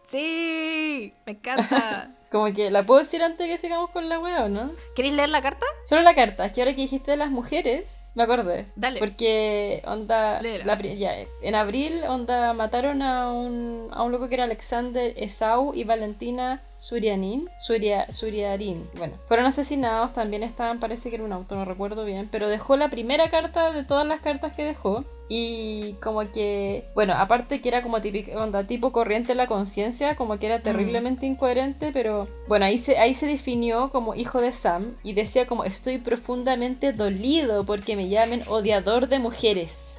¡Sí! 0.04 1.10
Me 1.26 1.34
encanta. 1.34 2.14
Como 2.32 2.54
que, 2.54 2.70
¿la 2.70 2.86
puedo 2.86 3.00
decir 3.00 3.24
antes 3.24 3.48
que 3.48 3.58
sigamos 3.58 3.90
con 3.92 4.10
la 4.10 4.20
wea 4.20 4.46
o 4.46 4.50
no? 4.50 4.72
¿Queréis 4.96 5.14
leer 5.14 5.30
la 5.30 5.42
carta? 5.42 5.66
Solo 5.86 6.02
la 6.02 6.14
carta, 6.14 6.46
es 6.46 6.52
que 6.52 6.62
ahora 6.62 6.76
que 6.76 6.82
dijiste 6.82 7.12
de 7.12 7.18
las 7.18 7.32
mujeres, 7.32 8.02
me 8.16 8.24
acordé. 8.24 8.66
Dale. 8.76 9.00
Porque, 9.00 9.82
onda, 9.86 10.42
la 10.42 10.82
ya, 10.82 11.16
en 11.42 11.56
abril, 11.56 12.04
onda, 12.04 12.54
mataron 12.54 13.02
a 13.02 13.32
un, 13.32 13.88
a 13.94 14.04
un 14.04 14.12
loco 14.12 14.28
que 14.28 14.36
era 14.36 14.44
Alexander 14.44 15.14
Esau 15.16 15.74
y 15.74 15.86
Valentina 15.86 16.62
Surianin, 16.80 17.50
Suria, 17.60 18.12
Suriarin. 18.12 18.88
Bueno, 18.98 19.16
fueron 19.28 19.46
asesinados, 19.46 20.14
también 20.14 20.44
estaban, 20.44 20.80
parece 20.80 21.10
que 21.10 21.16
era 21.16 21.26
un 21.26 21.34
auto, 21.34 21.56
no 21.56 21.66
recuerdo 21.66 22.06
bien, 22.06 22.30
pero 22.32 22.50
dejó 22.50 22.78
la 22.78 22.90
primera 22.90 23.30
carta 23.30 23.72
de 23.72 23.84
todas 23.84 24.06
las 24.06 24.22
cartas 24.22 24.56
que 24.56 24.64
dejó. 24.64 25.04
Y 25.30 25.94
como 25.96 26.22
que, 26.22 26.86
bueno, 26.96 27.14
aparte 27.14 27.60
que 27.60 27.68
era 27.68 27.84
como 27.84 28.02
típica, 28.02 28.38
onda, 28.38 28.66
tipo 28.66 28.94
corriente 28.94 29.36
la 29.36 29.48
conciencia, 29.48 30.16
como 30.16 30.40
que 30.40 30.46
era 30.46 30.60
terriblemente 30.60 31.26
incoherente, 31.26 31.92
pero 31.92 32.24
bueno, 32.48 32.66
ahí 32.66 32.78
se, 32.78 32.98
ahí 32.98 33.14
se 33.14 33.28
definió 33.28 33.90
como 33.90 34.16
hijo 34.16 34.40
de 34.40 34.54
Sam 34.54 34.96
y 35.04 35.14
decía 35.14 35.46
como 35.46 35.66
estoy 35.66 35.98
profundamente 35.98 36.94
dolido 36.94 37.66
porque 37.66 37.98
me 37.98 38.08
llamen 38.08 38.44
odiador 38.48 39.10
de 39.10 39.20
mujeres. 39.20 39.98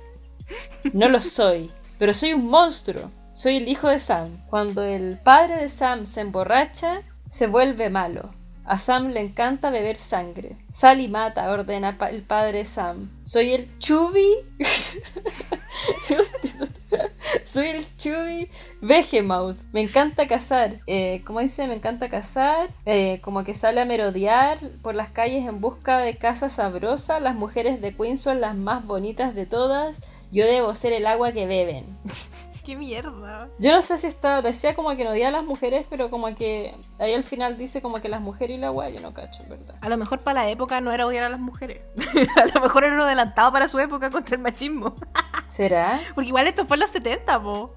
No 0.94 1.10
lo 1.10 1.20
soy, 1.20 1.70
pero 1.98 2.14
soy 2.14 2.32
un 2.32 2.46
monstruo. 2.46 3.10
Soy 3.38 3.58
el 3.58 3.68
hijo 3.68 3.86
de 3.86 4.00
Sam. 4.00 4.26
Cuando 4.50 4.82
el 4.82 5.16
padre 5.16 5.62
de 5.62 5.68
Sam 5.68 6.06
se 6.06 6.22
emborracha, 6.22 7.02
se 7.28 7.46
vuelve 7.46 7.88
malo. 7.88 8.34
A 8.64 8.78
Sam 8.78 9.10
le 9.10 9.20
encanta 9.20 9.70
beber 9.70 9.96
sangre. 9.96 10.56
Sal 10.70 11.00
y 11.00 11.06
mata, 11.06 11.48
ordena 11.48 11.96
el 12.10 12.22
padre 12.22 12.64
Sam. 12.64 13.16
Soy 13.22 13.52
el 13.52 13.78
Chubby. 13.78 14.26
Soy 17.44 17.68
el 17.68 17.96
Chubby 17.96 18.50
Behemoth. 18.80 19.56
Me 19.72 19.82
encanta 19.82 20.26
cazar. 20.26 20.80
Eh, 20.88 21.22
como 21.24 21.38
dice, 21.38 21.68
me 21.68 21.74
encanta 21.74 22.08
cazar. 22.08 22.70
Eh, 22.86 23.20
como 23.22 23.44
que 23.44 23.54
sale 23.54 23.80
a 23.80 23.84
merodear 23.84 24.58
por 24.82 24.96
las 24.96 25.10
calles 25.10 25.46
en 25.46 25.60
busca 25.60 25.98
de 25.98 26.16
casa 26.16 26.50
sabrosa. 26.50 27.20
Las 27.20 27.36
mujeres 27.36 27.80
de 27.80 27.94
Queen 27.94 28.18
son 28.18 28.40
las 28.40 28.56
más 28.56 28.84
bonitas 28.84 29.36
de 29.36 29.46
todas. 29.46 30.00
Yo 30.32 30.44
debo 30.44 30.74
ser 30.74 30.92
el 30.92 31.06
agua 31.06 31.30
que 31.30 31.46
beben. 31.46 31.86
¡Qué 32.68 32.76
mierda! 32.76 33.48
Yo 33.58 33.72
no 33.72 33.80
sé 33.80 33.96
si 33.96 34.08
está, 34.08 34.42
decía 34.42 34.74
como 34.74 34.94
que 34.94 35.02
no 35.02 35.12
odia 35.12 35.28
a 35.28 35.30
las 35.30 35.42
mujeres, 35.42 35.86
pero 35.88 36.10
como 36.10 36.34
que 36.34 36.74
ahí 36.98 37.14
al 37.14 37.24
final 37.24 37.56
dice 37.56 37.80
como 37.80 38.02
que 38.02 38.10
las 38.10 38.20
mujeres 38.20 38.58
y 38.58 38.60
la 38.60 38.66
agua, 38.66 38.90
yo 38.90 39.00
no 39.00 39.14
cacho, 39.14 39.42
¿verdad? 39.48 39.76
A 39.80 39.88
lo 39.88 39.96
mejor 39.96 40.18
para 40.18 40.42
la 40.42 40.50
época 40.50 40.78
no 40.82 40.92
era 40.92 41.06
odiar 41.06 41.24
a 41.24 41.30
las 41.30 41.40
mujeres. 41.40 41.80
a 42.36 42.44
lo 42.54 42.60
mejor 42.60 42.84
era 42.84 42.92
uno 42.92 43.04
adelantado 43.04 43.50
para 43.52 43.68
su 43.68 43.78
época 43.78 44.10
contra 44.10 44.36
el 44.36 44.42
machismo. 44.42 44.94
¿Será? 45.48 45.98
Porque 46.14 46.28
igual 46.28 46.46
esto 46.46 46.66
fue 46.66 46.76
en 46.76 46.80
los 46.80 46.90
70, 46.90 47.42
po. 47.42 47.74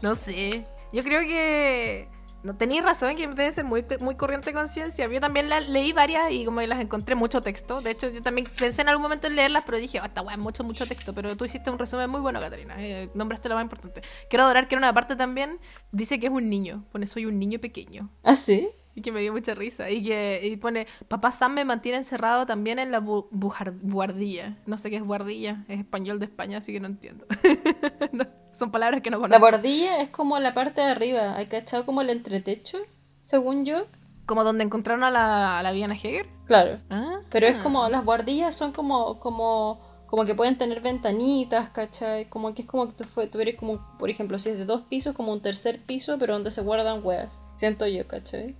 No 0.00 0.16
sé. 0.16 0.66
Yo 0.92 1.04
creo 1.04 1.20
que. 1.20 2.08
No 2.42 2.56
tenéis 2.56 2.82
razón 2.82 3.14
que 3.16 3.26
debe 3.28 3.52
ser 3.52 3.64
muy, 3.64 3.84
muy 4.00 4.16
corriente 4.16 4.50
de 4.50 4.54
conciencia. 4.54 5.06
Yo 5.08 5.20
también 5.20 5.48
la, 5.48 5.60
leí 5.60 5.92
varias 5.92 6.30
y 6.32 6.44
como 6.44 6.60
las 6.62 6.80
encontré 6.80 7.14
mucho 7.14 7.40
texto. 7.40 7.80
De 7.80 7.92
hecho, 7.92 8.08
yo 8.10 8.22
también 8.22 8.48
pensé 8.58 8.82
en 8.82 8.88
algún 8.88 9.02
momento 9.02 9.28
en 9.28 9.36
leerlas, 9.36 9.62
pero 9.64 9.78
dije, 9.78 10.00
oh, 10.00 10.04
esta 10.04 10.22
weá 10.22 10.34
es 10.34 10.40
mucho, 10.40 10.64
mucho 10.64 10.86
texto. 10.86 11.14
Pero 11.14 11.36
tú 11.36 11.44
hiciste 11.44 11.70
un 11.70 11.78
resumen 11.78 12.10
muy 12.10 12.20
bueno, 12.20 12.40
Catarina. 12.40 12.74
Eh, 12.78 13.10
nombraste 13.14 13.48
lo 13.48 13.54
más 13.54 13.62
importante. 13.62 14.02
Quiero 14.28 14.44
adorar 14.44 14.66
que 14.66 14.74
en 14.74 14.80
una 14.80 14.92
parte 14.92 15.14
también 15.14 15.58
dice 15.92 16.18
que 16.18 16.26
es 16.26 16.32
un 16.32 16.50
niño. 16.50 16.84
Pone, 16.90 17.06
soy 17.06 17.26
un 17.26 17.38
niño 17.38 17.60
pequeño. 17.60 18.10
¿Ah, 18.24 18.34
sí? 18.34 18.68
Y 18.94 19.00
que 19.02 19.10
me 19.12 19.20
dio 19.20 19.32
mucha 19.32 19.54
risa. 19.54 19.88
Y 19.88 20.02
que 20.02 20.40
y 20.42 20.56
pone, 20.56 20.86
papá 21.08 21.30
Sam 21.32 21.54
me 21.54 21.64
mantiene 21.64 21.98
encerrado 21.98 22.44
también 22.44 22.78
en 22.78 22.90
la 22.90 23.00
bu- 23.00 23.28
buhardilla. 23.30 24.58
No 24.66 24.78
sé 24.78 24.90
qué 24.90 24.96
es 24.96 25.02
buhardilla. 25.04 25.64
Es 25.68 25.78
español 25.78 26.18
de 26.18 26.26
España, 26.26 26.58
así 26.58 26.72
que 26.72 26.80
no 26.80 26.86
entiendo. 26.88 27.24
No, 28.12 28.26
son 28.52 28.70
palabras 28.70 29.00
que 29.02 29.10
no 29.10 29.16
La 29.18 29.22
conozco. 29.22 29.44
bordilla 29.44 30.00
es 30.00 30.10
como 30.10 30.38
la 30.38 30.54
parte 30.54 30.80
de 30.80 30.88
arriba, 30.88 31.36
¿hay 31.36 31.46
cachado 31.46 31.84
como 31.86 32.00
el 32.02 32.10
entretecho? 32.10 32.78
Según 33.24 33.64
yo. 33.64 33.84
Como 34.26 34.44
donde 34.44 34.64
encontraron 34.64 35.02
a 35.04 35.10
la, 35.10 35.58
a 35.58 35.62
la 35.62 35.72
Viana 35.72 35.94
Heger. 35.94 36.26
Claro. 36.46 36.78
Ah. 36.90 37.16
Pero 37.30 37.46
es 37.46 37.56
como, 37.58 37.88
las 37.88 38.04
bordillas 38.04 38.54
son 38.54 38.72
como, 38.72 39.18
como, 39.20 39.80
como 40.06 40.24
que 40.24 40.34
pueden 40.34 40.58
tener 40.58 40.80
ventanitas, 40.80 41.70
¿cachai? 41.70 42.28
Como 42.28 42.54
que 42.54 42.62
es 42.62 42.68
como 42.68 42.86
que 42.88 42.92
tú 42.92 43.04
fue- 43.04 43.26
tuvieras 43.26 43.56
como, 43.58 43.80
por 43.98 44.10
ejemplo, 44.10 44.38
si 44.38 44.50
es 44.50 44.58
de 44.58 44.64
dos 44.64 44.82
pisos, 44.82 45.14
como 45.16 45.32
un 45.32 45.40
tercer 45.42 45.80
piso, 45.80 46.18
pero 46.18 46.34
donde 46.34 46.50
se 46.50 46.62
guardan 46.62 47.04
huevas. 47.04 47.40
Siento 47.54 47.86
yo, 47.86 48.06
¿cachai? 48.06 48.54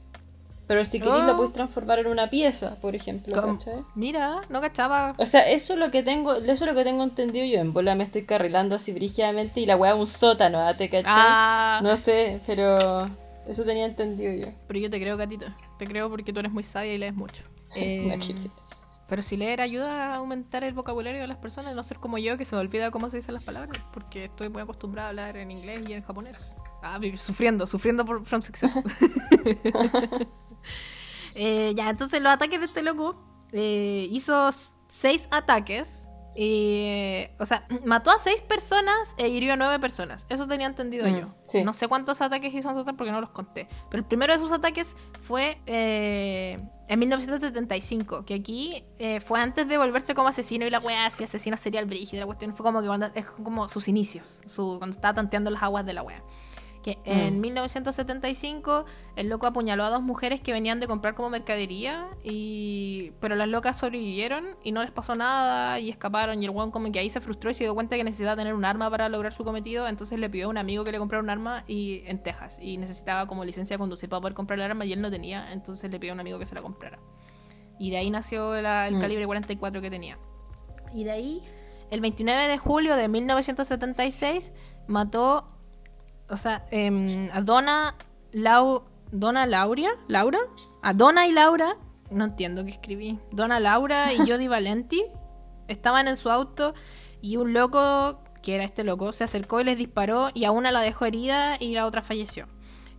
Pero 0.66 0.85
si 0.85 1.01
querés 1.01 1.14
Oh. 1.14 1.22
lo 1.27 1.37
puedes 1.37 1.53
transformar 1.53 1.98
en 1.98 2.07
una 2.07 2.31
pieza, 2.31 2.77
por 2.81 2.94
ejemplo. 2.94 3.59
Mira, 3.94 4.40
no 4.48 4.61
cachaba. 4.61 5.14
O 5.18 5.27
sea, 5.27 5.48
eso 5.48 5.72
es 5.75 5.79
lo 5.79 5.90
que 5.90 6.03
tengo, 6.03 6.35
eso 6.35 6.53
es 6.53 6.61
lo 6.62 6.75
que 6.75 6.85
tengo 6.85 7.03
entendido 7.03 7.44
yo. 7.44 7.61
En 7.61 7.72
bola 7.72 7.94
me 7.94 8.05
estoy 8.05 8.25
carrilando 8.25 8.77
así 8.77 8.92
brígidamente 8.92 9.61
y 9.61 9.66
la 9.66 9.77
weá 9.77 9.92
es 9.92 9.98
un 9.98 10.07
sótano, 10.07 10.61
¿ah? 10.61 10.75
¿te 10.75 10.88
cachai? 10.88 11.12
Ah. 11.14 11.81
No 11.83 11.96
sé, 11.96 12.40
pero 12.46 13.11
eso 13.46 13.64
tenía 13.64 13.87
entendido 13.87 14.33
yo. 14.33 14.53
Pero 14.68 14.79
yo 14.81 14.88
te 14.88 15.01
creo, 15.01 15.18
Catita. 15.18 15.57
Te 15.79 15.87
creo 15.87 16.09
porque 16.09 16.33
tú 16.33 16.40
eres 16.40 16.53
muy 16.53 16.62
sabia 16.62 16.94
y 16.94 16.98
lees 16.98 17.14
mucho. 17.14 17.42
Eh, 17.75 18.18
pero 19.09 19.20
si 19.22 19.37
leer 19.37 19.61
ayuda 19.62 20.12
a 20.12 20.16
aumentar 20.16 20.62
el 20.64 20.72
vocabulario 20.75 21.20
de 21.20 21.27
las 21.27 21.37
personas, 21.38 21.75
no 21.75 21.83
ser 21.85 21.98
como 21.98 22.16
yo 22.18 22.38
que 22.38 22.44
se 22.46 22.55
me 22.55 22.61
olvida 22.62 22.90
cómo 22.90 23.11
se 23.11 23.16
dicen 23.16 23.35
las 23.35 23.44
palabras, 23.44 23.83
porque 23.92 24.25
estoy 24.25 24.48
muy 24.48 24.62
acostumbrada 24.62 25.09
a 25.09 25.11
hablar 25.11 25.37
en 25.37 25.51
inglés 25.51 25.83
y 25.88 25.92
en 25.94 26.03
japonés. 26.03 26.55
Ah, 26.83 26.99
sufriendo, 27.16 27.66
sufriendo 27.66 28.05
por 28.05 28.25
From 28.25 28.42
Success. 28.42 28.75
Eh, 31.35 31.73
ya, 31.75 31.88
entonces 31.88 32.21
los 32.21 32.31
ataques 32.31 32.61
de 32.61 32.66
este 32.66 32.83
loco 32.83 33.16
eh, 33.53 34.07
hizo 34.11 34.51
seis 34.88 35.29
ataques. 35.31 36.07
eh, 36.37 37.35
o 37.38 37.47
sea, 37.47 37.66
mató 37.87 38.11
a 38.11 38.18
seis 38.18 38.42
personas 38.42 39.14
e 39.16 39.29
hirió 39.29 39.55
a 39.55 39.57
nueve 39.57 39.79
personas. 39.81 40.27
Eso 40.29 40.47
tenía 40.47 40.66
entendido 40.66 41.07
Mm, 41.09 41.16
yo. 41.18 41.35
sí. 41.47 41.62
No 41.64 41.73
sé 41.73 41.88
cuántos 41.88 42.21
ataques 42.21 42.53
hizo 42.55 42.73
total 42.75 42.97
porque 42.97 43.12
no 43.12 43.21
los 43.23 43.31
conté. 43.31 43.66
Pero 43.90 44.03
el 44.03 44.07
primero 44.07 44.35
de 44.35 44.38
sus 44.40 44.53
ataques 44.53 44.95
fue 45.23 45.59
eh, 45.66 46.62
en 46.88 46.99
1975. 46.99 48.27
Que 48.27 48.35
aquí 48.35 48.85
fue 49.25 49.40
antes 49.40 49.66
de 49.66 49.79
volverse 49.79 50.14
como 50.14 50.29
asesino 50.29 50.66
y 50.66 50.71
la 50.71 50.81
weá, 50.81 51.07
así 51.07 51.25
asesino 51.25 51.57
serial 51.57 51.87
brígido. 51.87 52.21
La 52.21 52.27
cuestión 52.27 52.53
fue 52.55 52.64
como 52.64 52.83
que 52.83 52.88
cuando, 52.88 53.07
es 53.14 53.25
como 53.25 53.71
sus 53.71 53.88
inicios. 53.88 54.42
Su, 54.45 54.77
cuando 54.79 54.95
estaba 54.95 55.14
tanteando 55.14 55.51
las 55.51 55.62
aguas 55.62 55.87
de 55.87 55.95
la 55.95 56.03
weá. 56.03 56.23
Que 56.83 56.99
en 57.05 57.40
1975 57.40 58.85
el 59.16 59.29
loco 59.29 59.47
apuñaló 59.47 59.85
a 59.85 59.90
dos 59.90 60.03
mujeres 60.03 60.40
que 60.40 60.53
venían 60.53 60.81
de 60.81 60.87
comprar 60.87 61.14
como 61.14 61.31
mercadería, 61.31 62.09
y 62.25 63.12
pero 63.21 63.37
las 63.37 63.49
locas 63.49 63.79
sobrevivieron 63.79 64.57
y 64.62 64.73
no 64.73 64.83
les 64.83 64.90
pasó 64.90 65.14
nada 65.14 65.79
y 65.79 65.90
escaparon 65.90 66.42
y 66.42 66.45
el 66.45 66.51
weón 66.51 66.71
como 66.71 66.90
que 66.90 66.99
ahí 66.99 67.09
se 67.09 67.21
frustró 67.21 67.51
y 67.51 67.55
se 67.55 67.64
dio 67.64 67.75
cuenta 67.75 67.97
que 67.97 68.05
necesitaba 68.05 68.37
tener 68.37 68.55
un 68.55 68.64
arma 68.64 68.90
para 68.90 69.09
lograr 69.09 69.33
su 69.33 69.45
cometido, 69.45 69.87
entonces 69.88 70.18
le 70.18 70.29
pidió 70.29 70.47
a 70.47 70.49
un 70.49 70.59
amigo 70.59 70.85
que 70.85 70.92
le 70.92 70.99
comprara 70.99 71.23
un 71.23 71.31
arma 71.31 71.64
y 71.66 72.03
en 72.07 72.23
Texas 72.23 72.59
y 72.61 72.77
necesitaba 72.77 73.27
como 73.27 73.45
licencia 73.45 73.75
de 73.75 73.79
conducir 73.79 74.09
para 74.09 74.21
poder 74.21 74.35
comprar 74.35 74.59
el 74.59 74.64
arma 74.64 74.85
y 74.85 74.92
él 74.92 75.01
no 75.01 75.11
tenía, 75.11 75.53
entonces 75.53 75.90
le 75.90 75.99
pidió 75.99 76.12
a 76.12 76.14
un 76.14 76.21
amigo 76.21 76.38
que 76.38 76.47
se 76.47 76.55
la 76.55 76.62
comprara. 76.62 76.99
Y 77.79 77.90
de 77.90 77.97
ahí 77.97 78.11
nació 78.11 78.55
el 78.55 78.64
mm. 78.64 79.01
calibre 79.01 79.27
44 79.27 79.81
que 79.81 79.90
tenía. 79.90 80.18
Y 80.95 81.05
de 81.05 81.11
ahí, 81.11 81.42
el 81.90 82.01
29 82.01 82.49
de 82.49 82.59
julio 82.59 82.96
de 82.96 83.09
1976, 83.09 84.52
mató 84.87 85.52
o 86.33 86.37
sea, 86.39 86.65
eh, 86.71 87.31
a 87.33 87.43
Donna, 87.43 87.95
Lau, 88.33 88.85
Donna 89.11 89.47
Lauria, 89.47 89.91
Laura, 90.09 90.39
a 90.83 90.95
Donna 90.95 91.27
y 91.27 91.33
Laura, 91.33 91.77
no 92.11 92.25
entiendo 92.25 92.65
qué 92.65 92.71
escribí, 92.71 93.19
Donna 93.31 93.61
Laura 93.61 94.15
y 94.15 94.17
Jody 94.31 94.49
Valenti 94.49 95.05
estaban 95.69 96.09
en 96.09 96.17
su 96.17 96.31
auto 96.31 96.73
y 97.21 97.37
un 97.37 97.53
loco, 97.53 98.25
que 98.43 98.55
era 98.55 98.65
este 98.65 98.83
loco, 98.83 99.13
se 99.13 99.25
acercó 99.25 99.61
y 99.61 99.65
les 99.65 99.77
disparó 99.77 100.31
y 100.33 100.47
a 100.47 100.53
una 100.53 100.73
la 100.73 100.81
dejó 100.81 101.05
herida 101.05 101.59
y 101.61 101.75
la 101.75 101.87
otra 101.87 102.01
falleció. 102.01 102.49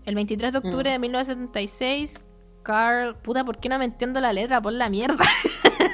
El 0.05 0.13
23 0.13 0.51
de 0.51 0.57
octubre 0.59 0.91
de 0.91 0.99
1976, 0.99 2.19
mm. 2.19 2.61
Carl, 2.61 3.15
puta, 3.15 3.43
¿por 3.43 3.57
qué 3.57 3.67
no 3.67 3.79
me 3.79 3.85
entiendo 3.85 4.21
la 4.21 4.31
letra? 4.31 4.61
Por 4.61 4.73
la 4.73 4.89
mierda. 4.89 5.25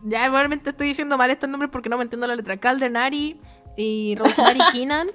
ya, 0.04 0.28
igualmente 0.28 0.72
estoy 0.72 0.88
diciendo 0.88 1.18
mal 1.18 1.32
estos 1.32 1.50
nombres 1.50 1.72
porque 1.72 1.90
no 1.90 1.98
me 1.98 2.04
entiendo 2.04 2.28
la 2.28 2.36
letra. 2.36 2.58
Carl 2.58 2.80
Denari 2.80 3.40
y 3.76 4.16
Rosemary 4.16 4.60
Keenan 4.72 5.10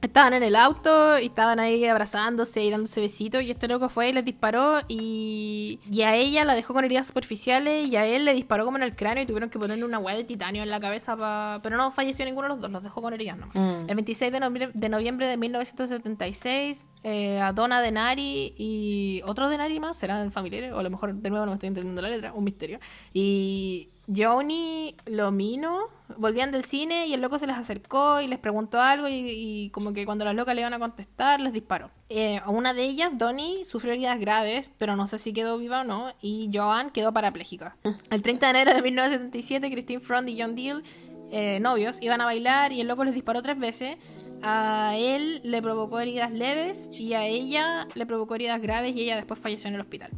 estaban 0.00 0.34
en 0.34 0.42
el 0.42 0.56
auto 0.56 1.18
y 1.20 1.26
estaban 1.26 1.60
ahí 1.60 1.84
abrazándose 1.86 2.64
y 2.64 2.70
dándose 2.70 3.00
besitos 3.00 3.42
y 3.42 3.52
este 3.52 3.68
loco 3.68 3.88
fue 3.88 4.08
y 4.08 4.12
les 4.12 4.24
disparó 4.24 4.80
y, 4.88 5.78
y 5.90 6.02
a 6.02 6.16
ella 6.16 6.44
la 6.44 6.54
dejó 6.54 6.74
con 6.74 6.84
heridas 6.84 7.06
superficiales 7.06 7.88
y 7.88 7.96
a 7.96 8.04
él 8.04 8.24
le 8.24 8.34
disparó 8.34 8.64
como 8.64 8.78
en 8.78 8.82
el 8.82 8.96
cráneo 8.96 9.22
y 9.22 9.26
tuvieron 9.26 9.48
que 9.48 9.60
ponerle 9.60 9.84
una 9.84 10.00
hueá 10.00 10.16
de 10.16 10.24
titanio 10.24 10.62
en 10.62 10.70
la 10.70 10.80
cabeza 10.80 11.16
pa... 11.16 11.60
pero 11.62 11.76
no 11.76 11.92
falleció 11.92 12.24
ninguno 12.24 12.48
de 12.48 12.54
los 12.54 12.60
dos, 12.60 12.70
los 12.70 12.82
dejó 12.82 13.00
con 13.00 13.14
heridas 13.14 13.38
no. 13.38 13.46
Mm. 13.54 13.88
El 13.88 13.94
26 13.94 14.32
de 14.32 14.40
noviembre, 14.40 14.70
de 14.74 14.88
noviembre 14.88 15.26
de 15.28 15.36
1976 15.36 16.88
eh, 17.04 17.40
a 17.40 17.52
Donna 17.52 17.80
Denari 17.80 18.54
y 18.58 19.22
otro 19.24 19.48
Denari 19.48 19.78
más, 19.78 19.96
serán 19.96 20.32
familiares 20.32 20.72
o 20.72 20.80
a 20.80 20.82
lo 20.82 20.90
mejor 20.90 21.14
de 21.14 21.30
nuevo 21.30 21.46
no 21.46 21.52
me 21.52 21.54
estoy 21.54 21.68
entendiendo 21.68 22.02
la 22.02 22.08
letra, 22.08 22.32
un 22.32 22.42
misterio 22.42 22.80
y 23.12 23.90
Johnny 24.08 24.96
Lomino 25.06 25.88
volvían 26.16 26.50
del 26.50 26.64
cine 26.64 27.06
y 27.06 27.14
el 27.14 27.20
loco 27.20 27.38
se 27.38 27.46
les 27.46 27.56
acercó 27.56 28.20
y 28.20 28.26
les 28.26 28.38
preguntó 28.38 28.80
algo 28.80 29.06
y, 29.08 29.70
como 29.72 29.92
que 29.92 30.04
cuando 30.04 30.24
las 30.24 30.34
locas 30.34 30.54
le 30.54 30.62
iban 30.62 30.74
a 30.74 30.78
contestar 30.78 31.40
les 31.40 31.52
disparó. 31.52 31.90
Eh, 32.08 32.40
una 32.46 32.74
de 32.74 32.82
ellas, 32.84 33.12
Donnie, 33.16 33.64
sufrió 33.64 33.92
heridas 33.92 34.18
graves, 34.18 34.68
pero 34.78 34.96
no 34.96 35.06
sé 35.06 35.18
si 35.18 35.32
quedó 35.32 35.58
viva 35.58 35.82
o 35.82 35.84
no, 35.84 36.12
y 36.20 36.50
Joan 36.52 36.90
quedó 36.90 37.12
parapléjica. 37.12 37.76
El 38.10 38.22
30 38.22 38.46
de 38.46 38.50
enero 38.50 38.74
de 38.74 38.82
1977, 38.82 39.70
Christine 39.70 40.00
Front 40.00 40.28
y 40.28 40.40
John 40.40 40.54
Deal, 40.54 40.82
eh, 41.30 41.60
novios, 41.60 41.98
iban 42.02 42.20
a 42.20 42.26
bailar 42.26 42.72
y 42.72 42.80
el 42.80 42.88
loco 42.88 43.04
les 43.04 43.14
disparó 43.14 43.42
tres 43.42 43.58
veces. 43.58 43.96
A 44.42 44.94
él 44.96 45.40
le 45.44 45.62
provocó 45.62 46.00
heridas 46.00 46.32
leves 46.32 46.90
y 46.92 47.14
a 47.14 47.24
ella 47.24 47.86
le 47.94 48.06
provocó 48.06 48.34
heridas 48.34 48.60
graves 48.60 48.94
y 48.96 49.02
ella 49.02 49.14
después 49.16 49.38
falleció 49.38 49.68
en 49.68 49.74
el 49.74 49.80
hospital. 49.80 50.10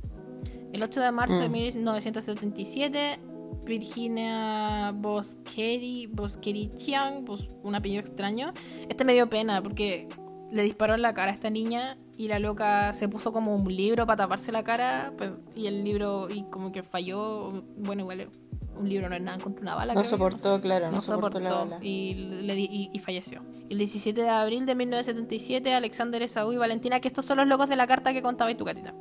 El 0.73 0.83
8 0.83 1.01
de 1.01 1.13
marzo 1.13 1.39
de 1.39 1.49
1977 1.49 3.19
mm. 3.23 3.34
Virginia 3.65 4.93
Boscheri, 4.93 6.07
Boscherichian, 6.07 7.25
pues, 7.25 7.49
un 7.63 7.75
apellido 7.75 8.01
extraño. 8.01 8.53
Este 8.89 9.05
me 9.05 9.15
dio 9.15 9.29
pena 9.29 9.63
porque 9.63 10.09
le 10.51 10.63
disparó 10.63 10.95
en 10.95 11.03
la 11.03 11.15
cara 11.15 11.31
a 11.31 11.35
esta 11.35 11.51
niña 11.51 11.99
y 12.17 12.29
la 12.29 12.39
loca 12.39 12.93
se 12.93 13.09
puso 13.09 13.33
como 13.33 13.55
un 13.57 13.75
libro 13.75 14.07
para 14.07 14.19
taparse 14.19 14.53
la 14.53 14.63
cara 14.63 15.13
pues, 15.17 15.33
y 15.55 15.67
el 15.67 15.83
libro 15.83 16.29
y 16.31 16.45
como 16.45 16.73
que 16.73 16.83
falló. 16.83 17.65
Bueno, 17.77 18.03
igual 18.03 18.29
un 18.79 18.89
libro 18.89 19.09
no 19.09 19.17
es 19.17 19.23
nada 19.23 19.39
contra 19.39 19.63
una 19.63 19.75
bala. 19.75 19.95
No 19.95 20.05
soportó, 20.05 20.61
claro, 20.61 20.91
no, 20.91 21.01
soportó, 21.01 21.41
la 21.41 21.53
bala. 21.53 21.79
Y, 21.81 22.15
le, 22.15 22.59
y, 22.59 22.99
falleció. 22.99 23.43
El 23.69 23.79
17 23.79 24.21
de 24.21 24.29
abril 24.29 24.67
de 24.67 24.75
1977, 24.75 25.75
Alexander 25.75 26.23
Esaú 26.23 26.53
y 26.53 26.57
Valentina, 26.57 27.01
que 27.01 27.09
estos 27.09 27.25
son 27.25 27.39
los 27.39 27.47
locos 27.47 27.69
de 27.69 27.77
la 27.77 27.87
carta 27.87 28.13
que 28.13 28.23
contaba 28.23 28.51
y 28.51 28.55
tu 28.55 28.65
gatita 28.65 28.95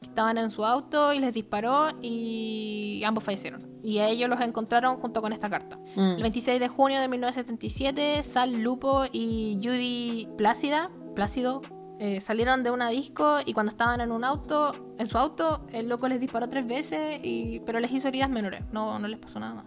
estaban 0.00 0.38
en 0.38 0.50
su 0.50 0.64
auto 0.64 1.12
y 1.12 1.18
les 1.18 1.32
disparó 1.32 1.88
y 2.02 3.02
ambos 3.04 3.24
fallecieron. 3.24 3.68
Y 3.82 3.98
a 3.98 4.08
ellos 4.08 4.28
los 4.28 4.40
encontraron 4.40 4.96
junto 4.96 5.22
con 5.22 5.32
esta 5.32 5.48
carta. 5.48 5.78
Mm. 5.96 6.16
El 6.16 6.22
26 6.22 6.60
de 6.60 6.68
junio 6.68 7.00
de 7.00 7.08
1977, 7.08 8.22
Sal 8.22 8.60
Lupo 8.62 9.04
y 9.12 9.58
Judy 9.62 10.28
Plácida, 10.36 10.90
Plácido, 11.14 11.62
eh, 11.98 12.20
salieron 12.20 12.62
de 12.62 12.70
una 12.70 12.88
disco 12.88 13.40
y 13.44 13.52
cuando 13.52 13.70
estaban 13.70 14.00
en 14.00 14.10
un 14.10 14.24
auto, 14.24 14.94
en 14.98 15.06
su 15.06 15.18
auto, 15.18 15.66
el 15.72 15.88
loco 15.88 16.08
les 16.08 16.18
disparó 16.18 16.48
tres 16.48 16.66
veces, 16.66 17.20
y, 17.22 17.60
pero 17.60 17.78
les 17.78 17.92
hizo 17.92 18.08
heridas 18.08 18.30
menores, 18.30 18.62
no, 18.72 18.98
no 18.98 19.06
les 19.06 19.18
pasó 19.18 19.38
nada 19.38 19.52
más. 19.52 19.66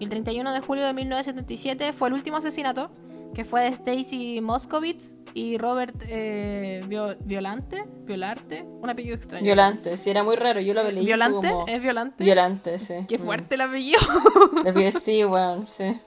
Y 0.00 0.04
el 0.04 0.10
31 0.10 0.52
de 0.52 0.60
julio 0.60 0.84
de 0.84 0.94
1977 0.94 1.92
fue 1.92 2.08
el 2.08 2.14
último 2.14 2.38
asesinato, 2.38 2.90
que 3.34 3.44
fue 3.44 3.62
de 3.62 3.68
Stacy 3.68 4.40
Moskowitz, 4.40 5.14
y 5.34 5.58
Robert 5.58 5.94
eh, 6.08 6.84
Violante, 7.20 7.84
Violarte, 8.04 8.62
un 8.62 8.90
apellido 8.90 9.14
extraño. 9.14 9.44
Violante, 9.44 9.96
sí, 9.96 10.10
era 10.10 10.22
muy 10.22 10.36
raro, 10.36 10.60
yo 10.60 10.74
lo 10.74 10.82
leí. 10.90 11.04
¿Violante? 11.06 11.52
¿Es 11.66 11.82
Violante? 11.82 12.24
Violante, 12.24 12.78
sí. 12.78 12.94
Qué 13.08 13.18
fuerte 13.18 13.54
el 13.54 13.62
apellido. 13.62 14.00
sí, 15.00 15.24
bueno, 15.24 15.66
sí. 15.66 16.00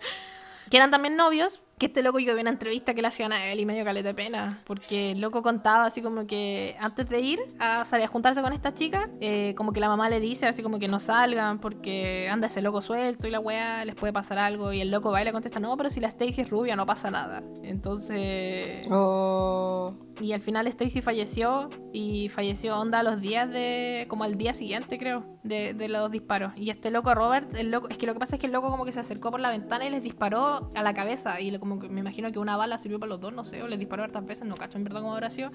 Que 0.70 0.78
eran 0.78 0.92
también 0.92 1.16
novios, 1.16 1.62
que 1.78 1.88
este 1.88 2.04
loco 2.04 2.20
yo 2.20 2.36
vi 2.36 2.42
una 2.42 2.50
entrevista 2.50 2.94
que 2.94 3.02
le 3.02 3.08
hacían 3.08 3.32
a 3.32 3.48
él 3.48 3.60
y 3.60 3.66
medio 3.66 3.84
caleta 3.84 4.10
de 4.10 4.14
pena, 4.14 4.62
porque 4.66 5.12
el 5.12 5.22
loco 5.22 5.42
contaba 5.42 5.86
así 5.86 6.02
como 6.02 6.28
que 6.28 6.76
antes 6.80 7.10
de 7.10 7.20
ir 7.20 7.40
a 7.60 7.84
salir 7.84 8.06
a 8.06 8.08
juntarse 8.08 8.42
con 8.42 8.54
esta 8.54 8.74
chica, 8.74 9.10
eh, 9.20 9.54
como 9.58 9.74
que 9.74 9.80
la 9.80 9.88
mamá 9.88 10.10
le 10.10 10.20
dice 10.20 10.48
así 10.48 10.62
como 10.62 10.80
que 10.80 10.88
no 10.88 11.00
salgan 11.00 11.60
porque 11.60 12.30
anda 12.30 12.48
ese 12.48 12.62
loco 12.62 12.82
suelto 12.82 13.28
y 13.28 13.32
la 13.32 13.40
weá 13.40 13.86
les 13.86 13.96
puede 13.96 14.14
pasar 14.14 14.38
algo 14.38 14.72
y 14.72 14.82
el 14.82 14.92
loco 14.92 15.12
va 15.12 15.22
y 15.22 15.26
le 15.26 15.32
contesta, 15.32 15.60
no, 15.60 15.76
pero 15.76 15.90
si 15.90 16.00
la 16.00 16.08
Stacy 16.08 16.42
es 16.42 16.50
rubia 16.50 16.76
no 16.76 16.86
pasa 16.86 17.10
nada. 17.12 17.44
Entonces... 17.64 18.88
Oh. 18.90 19.94
Y 20.22 20.34
al 20.34 20.42
final 20.42 20.68
Stacy 20.68 21.02
falleció 21.02 21.70
y 21.92 22.30
falleció 22.30 22.80
onda 22.80 23.00
a 23.00 23.04
los 23.04 23.20
días 23.20 23.50
de... 23.50 24.06
como 24.08 24.24
al 24.24 24.36
día 24.36 24.54
siguiente 24.54 24.98
creo, 24.98 25.26
de, 25.44 25.74
de, 25.74 25.90
los 25.90 26.12
disparos. 26.12 26.54
Y 26.56 26.70
este 26.70 26.92
loco 26.92 27.14
Robert, 27.14 27.54
el 27.56 27.72
loco, 27.72 27.90
es 27.90 27.98
que 27.98 28.06
lo 28.06 28.14
que 28.14 28.20
pasa 28.20 28.36
es 28.36 28.40
que 28.40 28.48
el 28.48 28.54
loco 28.54 28.70
como 28.70 28.86
que 28.86 28.92
se 28.92 29.00
acercó 29.00 29.32
por 29.32 29.40
la 29.40 29.50
ventana 29.50 29.86
y 29.86 29.90
les 29.90 30.04
disparó 30.04 30.72
a 30.76 30.84
la 30.84 30.94
cabeza 30.94 31.40
y 31.42 31.58
como 31.60 31.80
que 31.80 31.90
me 31.90 32.02
imagino 32.02 32.32
que 32.32 32.40
una 32.40 32.58
bala 32.58 32.78
sirvió 32.78 33.00
para 33.00 33.10
los 33.10 33.20
dos, 33.20 33.34
no 33.34 33.44
sé, 33.44 33.64
o 33.64 33.68
les 33.68 33.80
disparó 33.80 34.04
hartas 34.04 34.26
veces, 34.26 34.46
no 34.46 34.56
cacho 34.56 34.78
en 34.78 34.84
verdad 34.84 35.02
cómo 35.02 35.14
habrá 35.14 35.30
sido. 35.30 35.52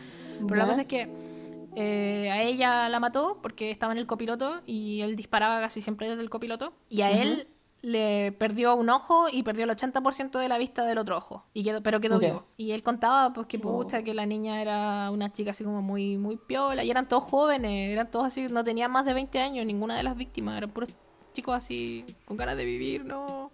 Pero 0.47 0.57
la 0.57 0.67
cosa 0.67 0.83
es 0.83 0.87
que 0.87 1.09
eh, 1.77 2.31
a 2.31 2.43
ella 2.43 2.89
la 2.89 3.01
mató 3.01 3.39
porque 3.43 3.71
estaba 3.71 3.93
en 3.93 3.99
el 3.99 4.07
copiloto 4.07 4.63
y 4.67 5.01
él 5.03 5.17
disparaba 5.17 5.61
casi 5.61 5.81
siempre 5.81 6.09
desde 6.09 6.23
el 6.23 6.31
copiloto. 6.31 6.73
Y 6.89 7.03
a 7.03 7.11
él 7.11 7.49
le 7.81 8.33
perdió 8.33 8.75
un 8.75 8.91
ojo 8.91 9.27
y 9.31 9.43
perdió 9.43 9.65
el 9.65 9.71
80% 9.71 10.39
de 10.39 10.49
la 10.49 10.59
vista 10.59 10.85
del 10.85 10.99
otro 10.99 11.17
ojo. 11.17 11.45
Y 11.55 11.63
quedó, 11.63 11.83
pero 11.83 12.01
quedó 12.01 12.19
vivo. 12.19 12.45
Y 12.57 12.73
él 12.73 12.83
contaba 12.83 13.33
pues 13.33 13.47
que 13.47 13.59
pucha, 13.59 14.03
que 14.03 14.15
la 14.15 14.27
niña 14.27 14.61
era 14.61 15.11
una 15.11 15.33
chica 15.33 15.53
así 15.53 15.65
como 15.65 15.83
muy, 15.83 16.17
muy 16.17 16.37
piola. 16.37 16.83
Y 16.85 16.91
eran 16.91 17.07
todos 17.07 17.25
jóvenes, 17.25 17.93
eran 17.93 18.11
todos 18.11 18.27
así, 18.27 18.47
no 18.49 18.65
tenían 18.65 18.91
más 18.91 19.05
de 19.05 19.15
20 19.15 19.39
años, 19.41 19.67
ninguna 19.67 19.97
de 19.97 20.03
las 20.03 20.17
víctimas. 20.17 20.59
Eran 20.59 20.71
puros 20.71 20.91
chicos 21.33 21.55
así 21.55 22.05
con 22.25 22.37
ganas 22.37 22.57
de 22.57 22.65
vivir, 22.65 23.05
¿no? 23.05 23.53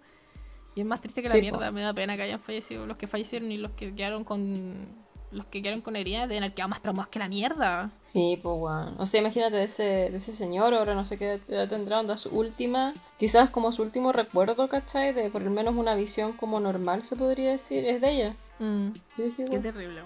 Y 0.73 0.81
es 0.81 0.85
más 0.85 1.01
triste 1.01 1.21
que 1.21 1.29
la 1.29 1.35
mierda, 1.35 1.71
me 1.71 1.81
da 1.81 1.93
pena 1.93 2.15
que 2.15 2.23
hayan 2.23 2.39
fallecido 2.39 2.85
los 2.85 2.97
que 2.97 3.07
fallecieron 3.07 3.51
y 3.51 3.57
los 3.57 3.71
que 3.71 3.93
quedaron 3.93 4.25
con 4.25 4.83
los 5.35 5.47
que 5.47 5.61
quedaron 5.61 5.81
con 5.81 5.95
heridas 5.95 6.27
deben 6.27 6.43
haber 6.43 6.55
quedado 6.55 6.69
más 6.69 6.81
traumados 6.81 7.09
que 7.09 7.19
la 7.19 7.29
mierda. 7.29 7.91
Sí, 8.03 8.39
pues 8.41 8.57
bueno. 8.57 8.95
O 8.97 9.05
sea, 9.05 9.19
imagínate 9.19 9.57
de 9.57 9.63
ese, 9.63 9.83
de 9.83 10.17
ese 10.17 10.33
señor, 10.33 10.73
ahora 10.73 10.95
no 10.95 11.05
sé 11.05 11.17
qué 11.17 11.41
edad 11.47 11.69
tendrá, 11.69 11.99
onda 11.99 12.17
su 12.17 12.29
última, 12.29 12.93
quizás 13.19 13.49
como 13.49 13.71
su 13.71 13.81
último 13.81 14.11
recuerdo, 14.11 14.67
¿cachai? 14.69 15.13
De 15.13 15.29
por 15.29 15.41
lo 15.41 15.51
menos 15.51 15.75
una 15.75 15.93
visión 15.95 16.33
como 16.33 16.59
normal, 16.59 17.03
se 17.03 17.15
podría 17.15 17.51
decir, 17.51 17.85
es 17.85 18.01
de 18.01 18.11
ella. 18.11 18.35
Mm. 18.59 18.91
qué 19.17 19.59
terrible, 19.59 20.01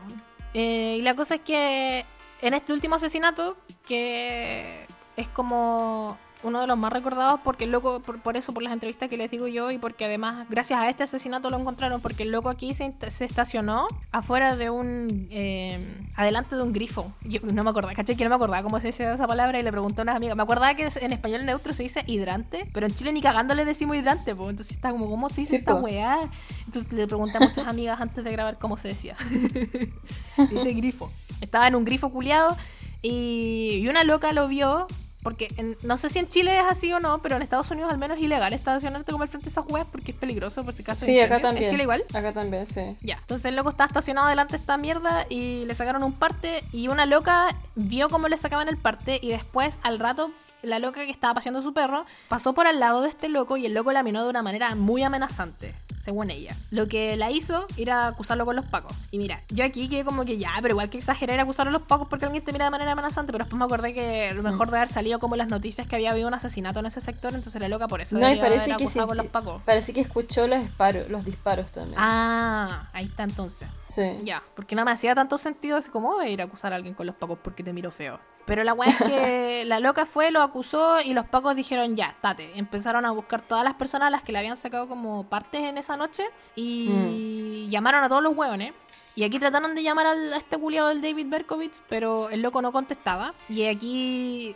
eh, 0.55 0.97
y 0.97 1.01
la 1.03 1.15
cosa 1.15 1.35
es 1.35 1.41
que 1.41 2.05
en 2.41 2.53
este 2.55 2.73
último 2.73 2.95
asesinato, 2.95 3.55
que 3.87 4.87
es 5.15 5.27
como 5.27 6.17
uno 6.43 6.61
de 6.61 6.67
los 6.67 6.77
más 6.77 6.93
recordados 6.93 7.39
porque 7.43 7.65
el 7.65 7.71
loco, 7.71 8.01
por, 8.01 8.37
eso, 8.37 8.53
por 8.53 8.63
las 8.63 8.71
entrevistas 8.71 9.09
que 9.09 9.17
les 9.17 9.29
digo 9.29 9.47
yo 9.47 9.71
y 9.71 9.77
porque 9.77 10.05
además, 10.05 10.47
gracias 10.49 10.79
a 10.79 10.89
este 10.89 11.03
asesinato 11.03 11.49
lo 11.49 11.57
encontraron, 11.57 12.01
porque 12.01 12.23
el 12.23 12.31
loco 12.31 12.49
aquí 12.49 12.73
se, 12.73 12.93
estacionó 13.01 13.87
afuera 14.11 14.55
de 14.55 14.69
un, 14.69 15.27
eh, 15.31 15.77
adelante 16.15 16.55
de 16.55 16.61
un 16.61 16.71
grifo. 16.71 17.13
Yo 17.23 17.41
no 17.53 17.63
me 17.63 17.69
acordaba, 17.69 17.93
caché 17.93 18.15
que 18.15 18.23
no 18.23 18.29
me 18.29 18.35
acordaba 18.35 18.63
cómo 18.63 18.79
se 18.79 18.87
dice 18.87 19.11
esa 19.11 19.27
palabra 19.27 19.59
y 19.59 19.63
le 19.63 19.71
pregunté 19.71 20.01
a 20.01 20.03
unas 20.03 20.15
amigas. 20.15 20.37
Me 20.37 20.43
acordaba 20.43 20.73
que 20.75 20.87
en 21.01 21.13
español 21.13 21.45
neutro 21.45 21.73
se 21.73 21.83
dice 21.83 22.03
hidrante, 22.07 22.65
pero 22.73 22.85
en 22.85 22.95
Chile 22.95 23.11
ni 23.11 23.21
cagando 23.21 23.53
le 23.53 23.65
decimos 23.65 23.97
hidrante, 23.97 24.33
pues 24.35 24.49
entonces 24.51 24.75
está 24.75 24.91
como, 24.91 25.09
¿cómo 25.09 25.29
se 25.29 25.41
dice 25.41 25.57
esta 25.57 25.75
weá? 25.75 26.19
Entonces 26.65 26.91
le 26.93 27.05
pregunté 27.07 27.37
a 27.37 27.41
muchas 27.41 27.67
amigas 27.67 27.99
antes 27.99 28.23
de 28.23 28.31
grabar 28.31 28.57
cómo 28.57 28.77
se 28.77 28.89
decía. 28.89 29.15
dice 30.49 30.73
grifo. 30.73 31.11
Estaba 31.41 31.67
en 31.67 31.75
un 31.75 31.85
grifo 31.85 32.09
culiado 32.09 32.55
y, 33.01 33.79
y 33.81 33.87
una 33.87 34.03
loca 34.03 34.33
lo 34.33 34.47
vio 34.47 34.87
porque 35.23 35.47
en- 35.57 35.77
no 35.83 35.97
sé 35.97 36.09
si 36.09 36.19
en 36.19 36.27
Chile 36.29 36.57
es 36.59 36.65
así 36.65 36.91
o 36.93 36.99
no, 36.99 37.21
pero 37.21 37.35
en 37.35 37.41
Estados 37.41 37.69
Unidos 37.71 37.91
al 37.91 37.97
menos 37.97 38.17
es 38.17 38.23
ilegal 38.23 38.53
estacionarte 38.53 39.11
como 39.11 39.23
al 39.23 39.29
frente 39.29 39.45
de 39.45 39.51
esas 39.51 39.65
weas 39.69 39.87
porque 39.87 40.11
es 40.13 40.17
peligroso 40.17 40.63
por 40.63 40.73
si 40.73 40.81
acaso. 40.83 41.05
Sí, 41.05 41.19
acá 41.19 41.39
también. 41.41 41.65
¿En 41.65 41.69
Chile 41.71 41.83
igual? 41.83 42.03
Acá 42.13 42.31
también, 42.33 42.65
sí. 42.67 42.95
Ya, 43.01 43.15
entonces 43.17 43.45
el 43.45 43.55
loco 43.55 43.69
estaba 43.69 43.87
estacionado 43.87 44.27
delante 44.29 44.53
de 44.53 44.57
esta 44.61 44.77
mierda 44.77 45.25
y 45.29 45.65
le 45.65 45.75
sacaron 45.75 46.03
un 46.03 46.13
parte 46.13 46.63
y 46.71 46.87
una 46.87 47.05
loca 47.05 47.47
vio 47.75 48.09
cómo 48.09 48.27
le 48.27 48.37
sacaban 48.37 48.67
el 48.69 48.77
parte 48.77 49.19
y 49.21 49.29
después 49.29 49.77
al 49.83 49.99
rato 49.99 50.31
la 50.61 50.79
loca 50.79 51.05
que 51.05 51.11
estaba 51.11 51.33
paseando 51.35 51.61
su 51.61 51.73
perro 51.73 52.05
pasó 52.27 52.53
por 52.53 52.67
al 52.67 52.81
lado 52.81 53.01
de 53.01 53.07
este 53.09 53.29
loco 53.29 53.55
y 53.55 53.65
el 53.65 53.73
loco 53.73 53.93
la 53.93 54.03
miró 54.03 54.23
de 54.23 54.29
una 54.29 54.41
manera 54.43 54.75
muy 54.75 55.03
amenazante, 55.03 55.73
según 56.01 56.29
ella. 56.29 56.55
Lo 56.71 56.87
que 56.87 57.15
la 57.15 57.31
hizo 57.31 57.65
era 57.77 58.07
acusarlo 58.07 58.45
con 58.45 58.55
los 58.55 58.65
pacos. 58.65 58.93
Y 59.11 59.17
mira, 59.17 59.41
yo 59.49 59.63
aquí 59.65 59.87
quedé 59.89 60.03
como 60.03 60.25
que 60.25 60.37
ya, 60.37 60.51
pero 60.61 60.73
igual 60.73 60.89
que 60.89 60.97
exagerar 60.97 61.39
acusarlo 61.39 61.69
a 61.69 61.73
los 61.73 61.83
pacos 61.83 62.07
porque 62.07 62.25
alguien 62.25 62.43
te 62.43 62.51
mira 62.51 62.65
de 62.65 62.71
manera 62.71 62.91
amenazante, 62.91 63.31
pero 63.31 63.45
después 63.45 63.59
me 63.59 63.65
acordé 63.65 63.93
que 63.93 64.33
lo 64.33 64.43
mejor 64.43 64.71
de 64.71 64.77
haber 64.77 64.89
salido 64.89 65.19
como 65.19 65.35
las 65.35 65.49
noticias 65.49 65.87
que 65.87 65.95
había 65.95 66.11
habido 66.11 66.27
un 66.27 66.33
asesinato 66.33 66.79
en 66.79 66.85
ese 66.85 67.01
sector, 67.01 67.33
entonces 67.33 67.61
la 67.61 67.67
loca 67.67 67.87
por 67.87 68.01
eso 68.01 68.17
No, 68.17 68.31
y 68.31 68.37
parece 68.37 68.75
que, 68.77 68.87
sí, 68.87 68.99
con 68.99 69.17
los 69.17 69.27
pacos. 69.27 69.61
parece 69.63 69.93
que 69.93 70.01
escuchó 70.01 70.47
los 70.47 70.61
disparos, 70.61 71.09
los 71.09 71.25
disparos 71.25 71.71
también. 71.71 71.95
Ah, 71.97 72.89
ahí 72.93 73.05
está 73.05 73.23
entonces. 73.23 73.67
Sí. 73.89 74.17
Ya, 74.21 74.41
porque 74.55 74.75
no 74.75 74.85
me 74.85 74.91
hacía 74.91 75.13
tanto 75.15 75.37
sentido 75.37 75.77
así 75.77 75.89
como 75.89 76.13
voy 76.13 76.25
a 76.25 76.29
ir 76.29 76.41
a 76.41 76.45
acusar 76.45 76.71
a 76.71 76.77
alguien 76.77 76.93
con 76.93 77.05
los 77.07 77.15
pacos 77.15 77.37
porque 77.43 77.63
te 77.63 77.73
miro 77.73 77.91
feo. 77.91 78.19
Pero 78.45 78.63
la 78.63 78.73
weá 78.73 78.89
es 78.89 78.97
que 78.97 79.63
la 79.67 79.79
loca 79.79 80.05
fue, 80.05 80.31
lo 80.31 80.41
acusó 80.41 81.01
y 81.01 81.13
los 81.13 81.25
pacos 81.27 81.55
dijeron 81.55 81.95
ya, 81.95 82.15
tate. 82.21 82.51
Empezaron 82.57 83.05
a 83.05 83.11
buscar 83.11 83.41
todas 83.41 83.63
las 83.63 83.73
personas 83.75 84.07
a 84.07 84.09
las 84.09 84.23
que 84.23 84.31
le 84.31 84.39
habían 84.39 84.57
sacado 84.57 84.87
como 84.87 85.23
partes 85.25 85.61
en 85.61 85.77
esa 85.77 85.97
noche 85.97 86.23
y 86.55 87.67
llamaron 87.69 88.03
a 88.03 88.09
todos 88.09 88.23
los 88.23 88.35
hueones. 88.35 88.73
Y 89.15 89.23
aquí 89.23 89.37
trataron 89.39 89.75
de 89.75 89.83
llamar 89.83 90.05
al- 90.07 90.33
a 90.33 90.37
este 90.37 90.57
culiado 90.57 90.87
del 90.89 91.01
David 91.01 91.27
Berkovitz, 91.29 91.81
pero 91.89 92.29
el 92.29 92.41
loco 92.41 92.61
no 92.61 92.71
contestaba. 92.71 93.33
Y 93.49 93.65
aquí 93.65 94.55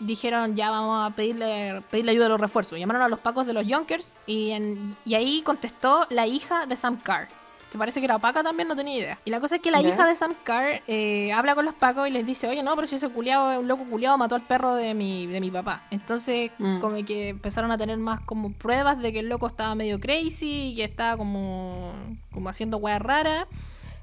dijeron 0.00 0.56
ya 0.56 0.70
vamos 0.70 1.06
a 1.10 1.14
pedirle, 1.14 1.82
pedirle 1.90 2.12
ayuda 2.12 2.26
a 2.26 2.30
los 2.30 2.40
refuerzos. 2.40 2.78
Llamaron 2.78 3.02
a 3.02 3.08
los 3.08 3.20
pacos 3.20 3.46
de 3.46 3.52
los 3.52 3.64
Junkers 3.70 4.14
y, 4.26 4.50
en- 4.50 4.96
y 5.04 5.14
ahí 5.14 5.42
contestó 5.42 6.06
la 6.10 6.26
hija 6.26 6.66
de 6.66 6.76
Sam 6.76 6.96
Carr. 7.02 7.28
Que 7.70 7.78
parece 7.78 8.00
que 8.00 8.06
era 8.06 8.18
paca 8.18 8.42
también, 8.42 8.66
no 8.66 8.74
tenía 8.74 8.98
idea. 8.98 9.18
Y 9.24 9.30
la 9.30 9.38
cosa 9.40 9.54
es 9.56 9.62
que 9.62 9.70
la 9.70 9.80
hija 9.80 10.04
de 10.06 10.16
Sam 10.16 10.34
Carr 10.42 10.82
eh, 10.88 11.32
habla 11.32 11.54
con 11.54 11.64
los 11.64 11.74
pacos 11.74 12.08
y 12.08 12.10
les 12.10 12.26
dice, 12.26 12.48
oye, 12.48 12.64
no, 12.64 12.74
pero 12.74 12.86
si 12.88 12.96
ese 12.96 13.08
culiado, 13.10 13.60
un 13.60 13.68
loco 13.68 13.84
culiado 13.84 14.18
mató 14.18 14.34
al 14.34 14.42
perro 14.42 14.74
de 14.74 14.92
mi, 14.94 15.26
de 15.26 15.40
mi 15.40 15.50
papá. 15.52 15.84
Entonces, 15.92 16.50
Mm. 16.58 16.80
como 16.80 16.96
que 17.04 17.28
empezaron 17.28 17.70
a 17.70 17.78
tener 17.78 17.96
más 17.98 18.20
como 18.22 18.52
pruebas 18.52 19.00
de 19.00 19.12
que 19.12 19.20
el 19.20 19.28
loco 19.28 19.46
estaba 19.46 19.74
medio 19.76 20.00
crazy 20.00 20.70
y 20.72 20.74
que 20.74 20.84
estaba 20.84 21.16
como, 21.16 21.92
como 22.32 22.48
haciendo 22.48 22.76
weas 22.78 23.00
raras. 23.00 23.46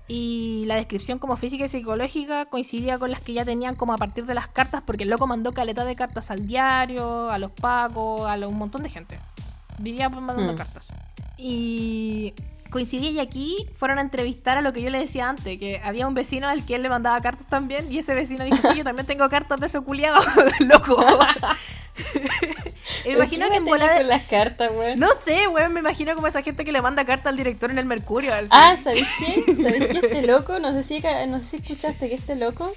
Y 0.07 0.63
la 0.68 0.76
descripción 0.76 1.20
como 1.20 1.36
física 1.36 1.65
y 1.65 1.68
psicológica 1.68 2.45
coincidía 2.45 2.97
con 2.97 3.11
las 3.11 3.20
que 3.20 3.34
ya 3.34 3.43
tenían 3.43 3.76
como 3.76 3.91
a 3.93 3.97
partir 3.97 4.26
de 4.26 4.34
las 4.34 4.47
cartas, 4.47 4.82
porque 4.86 5.03
el 5.03 5.09
loco 5.09 5.28
mandó 5.28 5.51
caleta 5.51 5.84
de 5.84 5.97
cartas 5.97 6.32
al 6.32 6.47
diario, 6.47 7.30
a 7.30 7.38
los 7.38 7.51
pacos, 7.51 8.26
a 8.26 8.38
lo- 8.38 8.47
un 8.47 8.57
montón 8.57 8.84
de 8.84 8.89
gente. 8.89 9.20
Vivía 9.80 10.07
mandando 10.07 10.53
Mm. 10.53 10.55
cartas. 10.55 10.88
Y 11.38 12.34
coincidía 12.70 13.09
y 13.11 13.20
aquí 13.20 13.68
fueron 13.74 13.97
a 13.99 14.01
entrevistar 14.01 14.57
a 14.57 14.61
lo 14.61 14.74
que 14.74 14.82
yo 14.82 14.89
le 14.89 14.99
decía 14.99 15.30
antes, 15.30 15.57
que 15.59 15.80
había 15.84 16.07
un 16.07 16.13
vecino 16.13 16.47
al 16.47 16.65
que 16.65 16.76
él 16.76 16.84
le 16.84 16.89
mandaba 16.89 17.20
cartas 17.22 17.47
también, 17.47 17.91
y 17.91 17.99
ese 17.99 18.13
vecino 18.13 18.43
dijo, 18.43 18.57
sí, 18.57 18.78
yo 18.78 18.84
también 18.84 19.05
tengo 19.05 19.28
cartas 19.30 19.59
de 19.59 19.68
ese 19.68 19.82
culiado, 19.82 20.20
loco. 20.59 20.97
Me 23.05 23.11
imagino 23.13 23.45
¿Qué 23.45 23.51
que 23.51 23.57
en 23.57 23.65
tenía 23.65 23.74
volada... 23.74 23.97
con 23.97 24.07
las 24.07 24.24
cartas, 24.28 24.72
weón? 24.76 24.99
No 24.99 25.07
sé, 25.15 25.47
weón, 25.47 25.74
me 25.74 25.80
imagino 25.80 26.13
como 26.15 26.28
esa 26.28 26.41
gente 26.41 26.63
que 26.65 26.72
le 26.72 26.82
manda 26.82 27.05
carta 27.05 27.30
al 27.30 27.38
director 27.38 27.72
en 27.72 27.80
el 27.80 27.86
Mercurio. 27.86 28.34
así. 28.34 28.47
Ah, 28.51 28.76
¿sabéis 28.78 29.07
qué? 29.20 29.55
¿Sabéis 29.55 29.88
que 29.88 29.97
este 29.99 30.22
loco? 30.28 30.59
No 30.59 30.72
sé 30.74 30.84
si, 30.84 31.01
no 31.30 31.39
sé 31.41 31.45
si 31.45 31.55
escuchaste 31.57 32.09
que 32.09 32.15
este 32.15 32.36
loco 32.36 32.72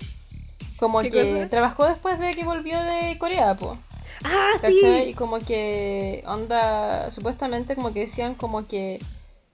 como 0.78 1.02
¿Qué 1.02 1.10
que 1.10 1.34
cosa? 1.34 1.48
trabajó 1.50 1.86
después 1.86 2.18
de 2.18 2.34
que 2.34 2.44
volvió 2.44 2.80
de 2.82 3.18
Corea, 3.18 3.54
po. 3.56 3.76
Ah, 4.24 4.52
¿Cachai? 4.60 5.04
sí. 5.04 5.10
Y 5.10 5.14
como 5.14 5.38
que 5.38 6.22
onda, 6.26 7.10
supuestamente 7.10 7.74
como 7.74 7.92
que 7.92 8.00
decían 8.00 8.34
como 8.34 8.66
que 8.66 8.98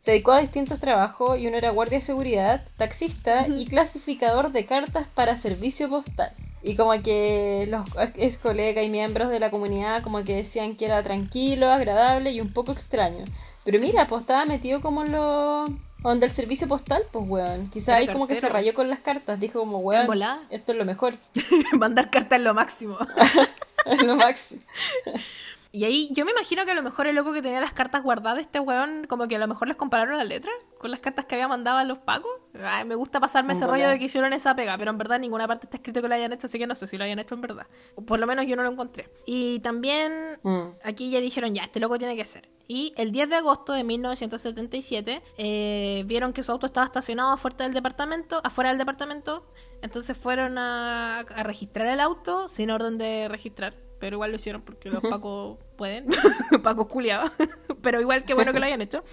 se 0.06 0.12
dedicó 0.12 0.30
a 0.30 0.40
distintos 0.40 0.78
trabajos 0.78 1.36
y 1.36 1.48
uno 1.48 1.56
era 1.56 1.70
guardia 1.70 1.98
de 1.98 2.04
seguridad, 2.04 2.62
taxista 2.76 3.48
y 3.48 3.66
clasificador 3.66 4.52
de 4.52 4.64
cartas 4.64 5.08
para 5.12 5.34
servicio 5.34 5.88
postal. 5.88 6.30
Y 6.62 6.76
como 6.76 6.92
que 7.02 7.66
los 7.68 7.88
ex 8.14 8.38
colegas 8.38 8.84
y 8.84 8.88
miembros 8.88 9.30
de 9.30 9.40
la 9.40 9.50
comunidad 9.50 10.04
como 10.04 10.22
que 10.22 10.36
decían 10.36 10.76
que 10.76 10.84
era 10.84 11.02
tranquilo, 11.02 11.72
agradable 11.72 12.30
y 12.30 12.40
un 12.40 12.52
poco 12.52 12.70
extraño. 12.70 13.24
Pero 13.64 13.80
mira, 13.80 14.06
pues 14.06 14.20
estaba 14.20 14.46
metido 14.46 14.80
como 14.80 15.02
en 15.02 15.10
lo... 15.10 15.64
Donde 15.98 16.26
el 16.26 16.30
servicio 16.30 16.68
postal, 16.68 17.02
pues 17.10 17.28
weón. 17.28 17.68
Quizá 17.70 17.98
Era 17.98 18.00
ahí 18.02 18.06
como 18.06 18.28
que 18.28 18.36
se 18.36 18.48
rayó 18.48 18.74
con 18.74 18.88
las 18.88 19.00
cartas. 19.00 19.40
Dijo 19.40 19.58
como, 19.58 19.78
weón, 19.78 20.06
esto 20.50 20.70
es 20.70 20.78
lo 20.78 20.84
mejor. 20.84 21.14
Mandar 21.72 22.10
cartas 22.10 22.38
es 22.38 22.44
lo 22.44 22.54
máximo. 22.54 22.96
es 23.86 24.02
lo 24.04 24.14
máximo. 24.14 24.62
Y 25.76 25.84
ahí 25.84 26.08
yo 26.12 26.24
me 26.24 26.30
imagino 26.30 26.64
que 26.64 26.70
a 26.70 26.74
lo 26.74 26.82
mejor 26.82 27.06
el 27.06 27.14
loco 27.16 27.34
que 27.34 27.42
tenía 27.42 27.60
las 27.60 27.74
cartas 27.74 28.02
guardadas, 28.02 28.38
este 28.38 28.60
weón, 28.60 29.06
como 29.06 29.28
que 29.28 29.36
a 29.36 29.38
lo 29.38 29.46
mejor 29.46 29.68
les 29.68 29.76
compararon 29.76 30.16
la 30.16 30.24
letra 30.24 30.50
con 30.78 30.90
las 30.90 31.00
cartas 31.00 31.26
que 31.26 31.34
había 31.34 31.48
mandado 31.48 31.76
a 31.76 31.84
los 31.84 31.98
pacos. 31.98 32.30
Ay, 32.64 32.86
me 32.86 32.94
gusta 32.94 33.20
pasarme 33.20 33.52
ese 33.52 33.66
rollo 33.66 33.90
de 33.90 33.98
que 33.98 34.06
hicieron 34.06 34.32
esa 34.32 34.56
pega, 34.56 34.78
pero 34.78 34.90
en 34.90 34.96
verdad 34.96 35.16
en 35.16 35.20
ninguna 35.22 35.46
parte 35.46 35.66
está 35.66 35.76
escrito 35.76 36.00
que 36.00 36.08
lo 36.08 36.14
hayan 36.14 36.32
hecho, 36.32 36.46
así 36.46 36.58
que 36.58 36.66
no 36.66 36.74
sé 36.74 36.86
si 36.86 36.96
lo 36.96 37.04
hayan 37.04 37.18
hecho 37.18 37.34
en 37.34 37.42
verdad. 37.42 37.66
O 37.94 38.00
por 38.00 38.18
lo 38.18 38.26
menos 38.26 38.46
yo 38.46 38.56
no 38.56 38.62
lo 38.62 38.70
encontré. 38.70 39.10
Y 39.26 39.58
también 39.60 40.38
Mm. 40.42 40.68
aquí 40.82 41.10
ya 41.10 41.20
dijeron, 41.20 41.54
ya, 41.54 41.64
este 41.64 41.78
loco 41.78 41.98
tiene 41.98 42.16
que 42.16 42.24
ser. 42.24 42.48
Y 42.66 42.94
el 42.96 43.12
10 43.12 43.28
de 43.28 43.36
agosto 43.36 43.74
de 43.74 43.84
1977 43.84 45.22
eh, 45.36 46.04
vieron 46.06 46.32
que 46.32 46.42
su 46.42 46.52
auto 46.52 46.64
estaba 46.64 46.86
estacionado 46.86 47.32
afuera 47.32 47.56
del 47.64 47.74
departamento, 47.74 48.40
afuera 48.42 48.70
del 48.70 48.78
departamento. 48.78 49.46
Entonces 49.82 50.16
fueron 50.16 50.56
a, 50.56 51.18
a 51.20 51.42
registrar 51.42 51.86
el 51.88 52.00
auto 52.00 52.48
sin 52.48 52.70
orden 52.70 52.96
de 52.96 53.28
registrar. 53.28 53.85
Pero 53.98 54.16
igual 54.16 54.30
lo 54.30 54.36
hicieron 54.36 54.62
porque 54.62 54.90
los 54.90 55.02
pacos 55.02 55.58
pueden. 55.76 56.06
pacos 56.62 56.86
culiados. 56.86 57.30
pero 57.82 58.00
igual 58.00 58.24
que 58.24 58.34
bueno 58.34 58.52
que 58.52 58.60
lo 58.60 58.66
hayan 58.66 58.82
hecho. 58.82 59.04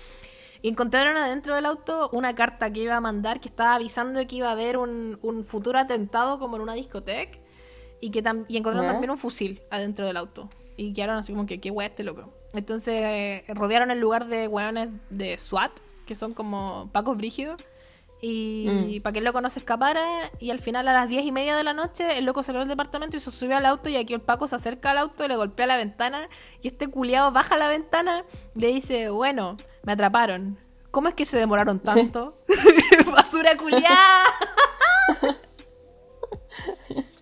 Y 0.61 0.69
encontraron 0.69 1.17
adentro 1.17 1.55
del 1.55 1.65
auto 1.65 2.09
una 2.13 2.35
carta 2.35 2.71
que 2.71 2.81
iba 2.81 2.95
a 2.95 3.01
mandar 3.01 3.39
que 3.41 3.49
estaba 3.49 3.75
avisando 3.75 4.25
que 4.25 4.37
iba 4.37 4.47
a 4.49 4.53
haber 4.53 4.77
un, 4.77 5.19
un 5.21 5.43
futuro 5.43 5.77
atentado 5.77 6.39
como 6.39 6.55
en 6.55 6.61
una 6.61 6.73
discoteca. 6.73 7.37
Y, 7.99 8.11
que 8.11 8.21
tam- 8.23 8.45
y 8.49 8.57
encontraron 8.57 8.91
también 8.91 9.11
un 9.11 9.17
fusil 9.17 9.61
adentro 9.71 10.05
del 10.05 10.17
auto. 10.17 10.49
Y 10.75 10.91
quedaron 10.91 11.17
así 11.17 11.31
como 11.31 11.45
que, 11.45 11.61
qué 11.61 11.71
weá 11.71 11.87
este 11.87 12.03
loco. 12.03 12.27
Entonces 12.53 12.93
eh, 12.95 13.43
rodearon 13.47 13.91
el 13.91 13.99
lugar 13.99 14.25
de 14.27 14.47
weones 14.47 14.89
de 15.09 15.37
SWAT, 15.37 15.71
que 16.05 16.13
son 16.15 16.33
como 16.33 16.89
pacos 16.91 17.15
brígidos. 17.17 17.61
Y 18.25 19.01
para 19.01 19.11
que 19.11 19.19
el 19.19 19.25
loco 19.25 19.41
no 19.41 19.49
se 19.49 19.59
escapara. 19.59 20.01
Y 20.39 20.51
al 20.51 20.59
final, 20.59 20.87
a 20.87 20.93
las 20.93 21.09
diez 21.09 21.25
y 21.25 21.33
media 21.33 21.57
de 21.57 21.63
la 21.65 21.73
noche, 21.73 22.17
el 22.17 22.23
loco 22.23 22.41
salió 22.41 22.59
del 22.59 22.69
departamento 22.69 23.17
y 23.17 23.19
se 23.19 23.31
subió 23.31 23.57
al 23.57 23.65
auto. 23.65 23.89
Y 23.89 23.97
aquí 23.97 24.13
el 24.13 24.21
Paco 24.21 24.47
se 24.47 24.55
acerca 24.55 24.91
al 24.91 24.97
auto, 24.99 25.27
le 25.27 25.35
golpea 25.35 25.67
la 25.67 25.75
ventana. 25.75 26.29
Y 26.61 26.67
este 26.67 26.87
culiado 26.87 27.31
baja 27.33 27.57
la 27.57 27.67
ventana, 27.67 28.23
le 28.55 28.67
dice: 28.67 29.09
Bueno, 29.09 29.57
me 29.83 29.91
atraparon. 29.91 30.57
¿Cómo 30.89 31.09
es 31.09 31.15
que 31.15 31.25
se 31.25 31.37
demoraron 31.37 31.79
Sí. 31.83 31.93
tanto? 31.95 32.35
¡Basura 33.13 33.57
culiada! 33.57 34.23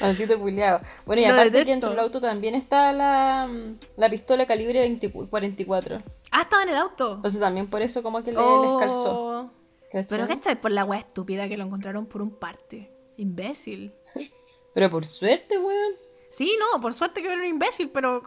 Maldito 0.00 0.38
culiao. 0.38 0.80
Bueno, 1.04 1.22
y 1.22 1.26
Lo 1.26 1.32
aparte 1.32 1.64
que 1.64 1.70
dentro 1.70 1.90
del 1.90 1.98
auto 1.98 2.20
también 2.20 2.54
está 2.54 2.92
la, 2.92 3.46
mm, 3.46 3.78
la 3.96 4.10
pistola 4.10 4.46
calibre 4.46 4.80
20 4.80 5.10
44. 5.10 6.02
Ah, 6.30 6.42
estaba 6.42 6.62
en 6.62 6.68
el 6.70 6.76
auto. 6.76 7.14
Entonces 7.16 7.40
también 7.40 7.68
por 7.68 7.82
eso 7.82 8.02
como 8.02 8.22
que 8.22 8.32
le, 8.32 8.38
les 8.38 8.78
calzó. 8.78 9.10
Oh. 9.10 9.50
¿cachai? 9.92 10.06
Pero 10.08 10.28
¿cachai? 10.28 10.60
Por 10.60 10.72
la 10.72 10.84
weá 10.84 11.00
estúpida 11.00 11.48
que 11.48 11.56
lo 11.56 11.64
encontraron 11.64 12.06
por 12.06 12.22
un 12.22 12.30
parte. 12.30 12.90
Imbécil. 13.16 13.92
Pero 14.74 14.90
por 14.90 15.06
suerte, 15.06 15.58
weón. 15.58 15.94
Sí, 16.28 16.54
no, 16.58 16.80
por 16.80 16.92
suerte 16.92 17.22
que 17.22 17.28
era 17.28 17.36
un 17.36 17.46
imbécil, 17.46 17.88
pero 17.88 18.22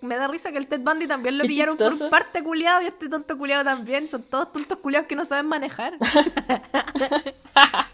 me 0.00 0.16
da 0.16 0.28
risa 0.28 0.50
que 0.50 0.56
el 0.56 0.66
Ted 0.66 0.80
Bundy 0.80 1.06
también 1.06 1.36
lo 1.36 1.42
Qué 1.42 1.48
pillaron 1.48 1.76
por 1.76 1.92
un 1.92 2.08
parte 2.08 2.42
culiado 2.42 2.80
y 2.80 2.86
este 2.86 3.08
tonto 3.08 3.36
culiado 3.36 3.64
también. 3.64 4.08
Son 4.08 4.22
todos 4.22 4.50
tontos 4.50 4.78
culiados 4.78 5.06
que 5.06 5.14
no 5.14 5.26
saben 5.26 5.46
manejar. 5.46 5.98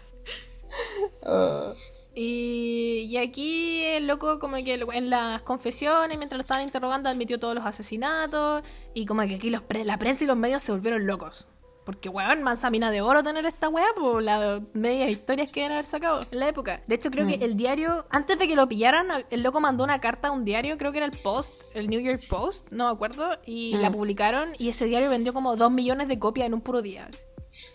Oh. 1.23 1.73
Y, 2.19 3.07
y 3.09 3.17
aquí 3.17 3.83
el 3.83 4.07
loco 4.07 4.39
como 4.39 4.55
que 4.57 4.73
en 4.73 5.09
las 5.09 5.43
confesiones, 5.43 6.17
mientras 6.17 6.37
lo 6.37 6.41
estaban 6.41 6.63
interrogando, 6.63 7.09
admitió 7.09 7.39
todos 7.39 7.53
los 7.53 7.65
asesinatos. 7.65 8.63
Y 8.95 9.05
como 9.05 9.21
que 9.21 9.35
aquí 9.35 9.51
los 9.51 9.61
pre- 9.61 9.85
la 9.85 9.99
prensa 9.99 10.23
y 10.23 10.27
los 10.27 10.35
medios 10.35 10.63
se 10.63 10.71
volvieron 10.71 11.05
locos. 11.05 11.47
Porque, 11.85 12.09
weón, 12.09 12.43
mansa 12.43 12.69
mina 12.69 12.91
de 12.91 12.99
oro 12.99 13.23
tener 13.23 13.45
esta 13.45 13.69
weá 13.69 13.85
por 13.95 14.21
las 14.21 14.61
medias 14.73 15.09
historias 15.09 15.49
que 15.49 15.61
deben 15.61 15.71
haber 15.71 15.85
sacado 15.85 16.19
en 16.31 16.39
la 16.39 16.49
época. 16.49 16.81
De 16.85 16.95
hecho, 16.95 17.09
creo 17.11 17.25
que 17.25 17.35
el 17.35 17.55
diario, 17.55 18.05
antes 18.09 18.37
de 18.37 18.45
que 18.45 18.57
lo 18.57 18.67
pillaran, 18.67 19.07
el 19.29 19.41
loco 19.41 19.61
mandó 19.61 19.85
una 19.85 20.01
carta 20.01 20.27
a 20.27 20.31
un 20.31 20.43
diario, 20.43 20.77
creo 20.77 20.91
que 20.91 20.97
era 20.97 21.05
el 21.05 21.17
Post, 21.17 21.53
el 21.75 21.87
New 21.87 22.01
York 22.01 22.23
Post, 22.27 22.67
no 22.71 22.87
me 22.87 22.91
acuerdo, 22.91 23.29
y 23.45 23.77
la 23.77 23.89
publicaron. 23.89 24.49
Y 24.57 24.67
ese 24.67 24.83
diario 24.83 25.09
vendió 25.09 25.33
como 25.33 25.55
dos 25.55 25.71
millones 25.71 26.09
de 26.09 26.19
copias 26.19 26.47
en 26.47 26.55
un 26.55 26.61
puro 26.61 26.81
día. 26.81 27.09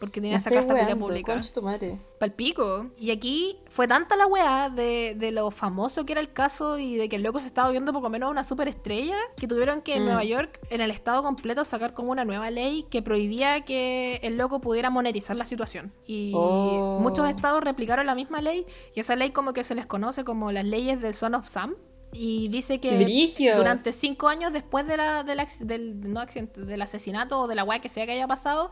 Porque 0.01 0.20
esa 0.35 0.51
carta 0.51 0.74
weando, 0.74 0.99
pública. 0.99 1.41
tu 1.55 1.62
madre. 1.62 1.99
Palpico. 2.18 2.91
Y 2.99 3.11
aquí 3.11 3.59
fue 3.68 3.89
tanta 3.89 4.14
la 4.16 4.26
weá 4.26 4.68
de, 4.70 5.14
de 5.18 5.33
lo 5.33 5.51
famoso 5.51 6.05
que 6.05 6.12
era 6.12 6.20
el 6.20 6.33
caso 6.33 6.78
y 6.78 6.95
de 6.97 7.09
que 7.09 7.16
el 7.16 7.22
loco 7.22 7.41
se 7.41 7.47
estaba 7.47 7.70
viendo 7.70 7.93
poco 7.93 8.09
menos 8.11 8.30
una 8.30 8.45
superestrella, 8.45 9.16
que 9.37 9.47
tuvieron 9.49 9.83
que 9.83 9.97
en 9.97 10.03
Mm. 10.03 10.07
Nueva 10.07 10.24
York, 10.24 10.61
en 10.70 10.80
el 10.80 10.91
estado 10.91 11.22
completo, 11.22 11.64
sacar 11.64 11.95
como 11.95 12.11
una 12.12 12.24
nueva 12.24 12.51
ley 12.51 12.85
que 12.91 13.03
prohibía 13.03 13.62
que 13.62 14.20
el 14.22 14.37
loco 14.37 14.61
pudiera 14.61 14.91
monetizar 14.91 15.37
la 15.37 15.45
situación. 15.45 15.93
Y 16.07 16.33
Oh. 16.35 16.99
muchos 17.01 17.28
estados 17.28 17.62
replicaron 17.64 18.07
la 18.07 18.14
misma 18.14 18.41
ley, 18.41 18.66
y 18.95 19.01
esa 19.01 19.16
ley 19.16 19.30
como 19.30 19.53
que 19.53 19.64
se 19.64 19.74
les 19.74 19.87
conoce 19.87 20.24
como 20.24 20.53
las 20.53 20.64
leyes 20.64 21.01
del 21.01 21.14
Son 21.14 21.35
of 21.35 21.49
Sam. 21.49 21.74
Y 22.14 22.49
dice 22.49 22.78
que 22.78 23.03
Brigio. 23.05 23.57
durante 23.57 23.91
cinco 23.95 24.28
años 24.28 24.53
después 24.53 24.87
de 24.87 24.99
la, 24.99 25.22
del- 25.24 26.12
no 26.12 26.20
accidente, 26.20 26.61
del 26.61 26.83
asesinato 26.83 27.41
o 27.41 27.47
de 27.47 27.55
la 27.55 27.64
weá 27.64 27.78
que 27.80 27.89
sea 27.89 28.05
que 28.05 28.12
haya 28.12 28.28
pasado, 28.28 28.68